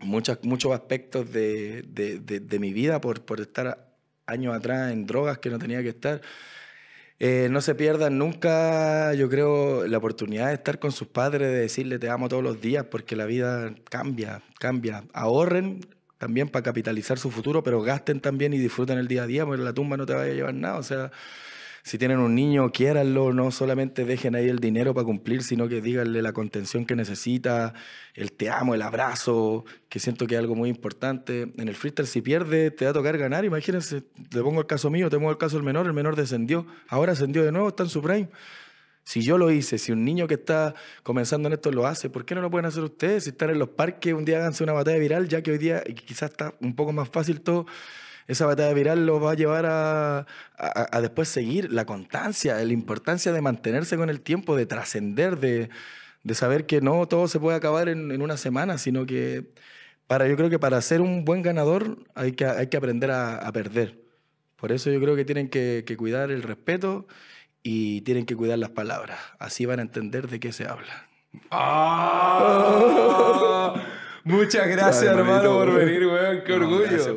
muchas, 0.00 0.38
muchos 0.42 0.72
aspectos 0.72 1.32
de, 1.32 1.82
de- 1.82 2.18
de- 2.20 2.40
de 2.40 2.58
mi 2.58 2.72
vida 2.72 3.00
por, 3.00 3.22
por 3.24 3.40
estar 3.40 3.88
años 4.26 4.54
atrás 4.54 4.92
en 4.92 5.06
drogas 5.06 5.38
que 5.38 5.50
no 5.50 5.58
tenía 5.58 5.82
que 5.82 5.88
estar. 5.90 6.20
Eh, 7.18 7.48
no 7.50 7.60
se 7.60 7.74
pierdan 7.74 8.16
nunca, 8.16 9.12
yo 9.14 9.28
creo, 9.28 9.86
la 9.86 9.98
oportunidad 9.98 10.48
de 10.48 10.54
estar 10.54 10.78
con 10.78 10.90
sus 10.90 11.06
padres, 11.08 11.48
de 11.50 11.54
decirle 11.60 11.98
te 11.98 12.08
amo 12.08 12.28
todos 12.30 12.42
los 12.42 12.60
días, 12.62 12.86
porque 12.90 13.14
la 13.14 13.26
vida 13.26 13.74
cambia, 13.90 14.40
cambia. 14.58 15.04
Ahorren 15.12 15.80
también 16.16 16.48
para 16.48 16.62
capitalizar 16.62 17.18
su 17.18 17.30
futuro, 17.30 17.62
pero 17.62 17.82
gasten 17.82 18.20
también 18.20 18.54
y 18.54 18.58
disfruten 18.58 18.96
el 18.98 19.06
día 19.08 19.24
a 19.24 19.26
día, 19.26 19.44
porque 19.44 19.62
la 19.62 19.74
tumba 19.74 19.98
no 19.98 20.06
te 20.06 20.14
vaya 20.14 20.32
a 20.32 20.34
llevar 20.34 20.54
nada. 20.54 20.78
O 20.78 20.82
sea, 20.82 21.10
si 21.82 21.98
tienen 21.98 22.18
un 22.18 22.34
niño, 22.34 22.70
quiéranlo, 22.72 23.32
no 23.32 23.50
solamente 23.50 24.04
dejen 24.04 24.34
ahí 24.34 24.48
el 24.48 24.58
dinero 24.58 24.94
para 24.94 25.04
cumplir, 25.04 25.42
sino 25.42 25.68
que 25.68 25.80
díganle 25.80 26.22
la 26.22 26.32
contención 26.32 26.84
que 26.84 26.94
necesita, 26.94 27.74
el 28.14 28.32
te 28.32 28.50
amo, 28.50 28.74
el 28.74 28.82
abrazo, 28.82 29.64
que 29.88 29.98
siento 29.98 30.26
que 30.26 30.34
es 30.34 30.38
algo 30.38 30.54
muy 30.54 30.68
importante. 30.68 31.52
En 31.56 31.68
el 31.68 31.74
freestyle, 31.74 32.06
si 32.06 32.20
pierde, 32.20 32.70
te 32.70 32.84
va 32.84 32.90
a 32.90 32.94
tocar 32.94 33.16
ganar. 33.16 33.44
Imagínense, 33.44 34.02
te 34.02 34.42
pongo 34.42 34.60
el 34.60 34.66
caso 34.66 34.90
mío, 34.90 35.08
te 35.08 35.16
pongo 35.16 35.30
el 35.30 35.38
caso 35.38 35.56
del 35.56 35.64
menor, 35.64 35.86
el 35.86 35.92
menor 35.92 36.16
descendió, 36.16 36.66
ahora 36.88 37.12
ascendió 37.12 37.44
de 37.44 37.52
nuevo, 37.52 37.68
está 37.68 37.84
en 37.84 37.88
su 37.88 38.02
prime. 38.02 38.28
Si 39.02 39.22
yo 39.22 39.38
lo 39.38 39.50
hice, 39.50 39.78
si 39.78 39.90
un 39.92 40.04
niño 40.04 40.28
que 40.28 40.34
está 40.34 40.74
comenzando 41.02 41.48
en 41.48 41.54
esto 41.54 41.72
lo 41.72 41.86
hace, 41.86 42.10
¿por 42.10 42.24
qué 42.24 42.34
no 42.34 42.42
lo 42.42 42.50
pueden 42.50 42.66
hacer 42.66 42.84
ustedes? 42.84 43.24
Si 43.24 43.30
están 43.30 43.50
en 43.50 43.58
los 43.58 43.70
parques, 43.70 44.12
un 44.12 44.24
día 44.24 44.38
háganse 44.38 44.62
una 44.62 44.72
batalla 44.72 44.98
viral, 44.98 45.26
ya 45.28 45.42
que 45.42 45.50
hoy 45.52 45.58
día 45.58 45.82
quizás 45.82 46.30
está 46.30 46.54
un 46.60 46.76
poco 46.76 46.92
más 46.92 47.08
fácil 47.08 47.40
todo. 47.40 47.66
Esa 48.30 48.46
batalla 48.46 48.72
viral 48.72 49.06
lo 49.06 49.20
va 49.20 49.32
a 49.32 49.34
llevar 49.34 49.66
a, 49.66 50.18
a- 50.20 50.26
a 50.96 51.00
después 51.00 51.28
seguir 51.28 51.72
la 51.72 51.84
constancia, 51.84 52.54
la 52.56 52.72
importancia 52.72 53.32
de 53.32 53.40
mantenerse 53.40 53.96
con 53.96 54.08
el 54.10 54.20
tiempo, 54.20 54.56
de 54.56 54.66
trascender, 54.66 55.38
de, 55.38 55.70
de 56.22 56.34
saber 56.34 56.66
que 56.66 56.80
no 56.80 57.06
todo 57.08 57.26
se 57.28 57.40
puede 57.40 57.56
acabar 57.56 57.88
en, 57.88 58.10
en 58.12 58.22
una 58.22 58.36
semana, 58.36 58.78
sino 58.78 59.06
que 59.06 59.50
para, 60.06 60.26
yo 60.28 60.36
creo 60.36 60.50
que 60.50 60.58
para 60.58 60.80
ser 60.80 61.00
un 61.00 61.24
buen 61.24 61.42
ganador 61.42 61.98
hay 62.14 62.32
que, 62.32 62.44
hay 62.44 62.66
que 62.68 62.76
aprender 62.76 63.10
a, 63.10 63.36
a 63.36 63.52
perder. 63.52 63.98
Por 64.56 64.72
eso 64.72 64.90
yo 64.90 65.00
creo 65.00 65.16
que 65.16 65.24
tienen 65.24 65.48
que, 65.48 65.84
que 65.86 65.96
cuidar 65.96 66.30
el 66.30 66.42
respeto 66.42 67.06
y 67.62 68.00
tienen 68.02 68.26
que 68.26 68.36
cuidar 68.36 68.58
las 68.58 68.70
palabras. 68.70 69.18
Así 69.38 69.64
van 69.66 69.78
a 69.78 69.82
entender 69.82 70.28
de 70.28 70.40
qué 70.40 70.52
se 70.52 70.66
habla. 70.66 71.08
¡Ah! 71.50 73.74
Muchas 74.24 74.66
gracias, 74.68 75.04
Dale, 75.04 75.18
hermano, 75.20 75.52
por 75.54 75.72
venir, 75.74 76.06
weón. 76.06 76.42
Qué 76.44 76.56
No, 76.56 76.66
orgullo. 76.66 76.80
gracias. 76.90 77.14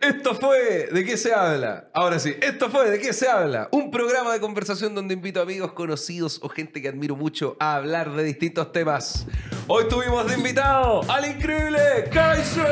Esto 0.00 0.36
fue 0.36 0.88
¿De 0.92 1.04
qué 1.04 1.16
se 1.16 1.34
habla? 1.34 1.88
Ahora 1.92 2.20
sí, 2.20 2.32
esto 2.40 2.70
fue 2.70 2.88
¿De 2.88 3.00
qué 3.00 3.12
se 3.12 3.28
habla? 3.28 3.68
Un 3.72 3.90
programa 3.90 4.32
de 4.32 4.38
conversación 4.38 4.94
donde 4.94 5.14
invito 5.14 5.40
amigos 5.40 5.72
conocidos 5.72 6.38
o 6.42 6.48
gente 6.48 6.80
que 6.80 6.88
admiro 6.88 7.16
mucho 7.16 7.56
a 7.58 7.74
hablar 7.74 8.12
de 8.12 8.22
distintos 8.22 8.70
temas. 8.70 9.26
Hoy 9.66 9.88
tuvimos 9.88 10.28
de 10.28 10.36
invitado 10.36 11.00
al 11.10 11.26
increíble 11.28 11.80
Kaiser. 12.12 12.64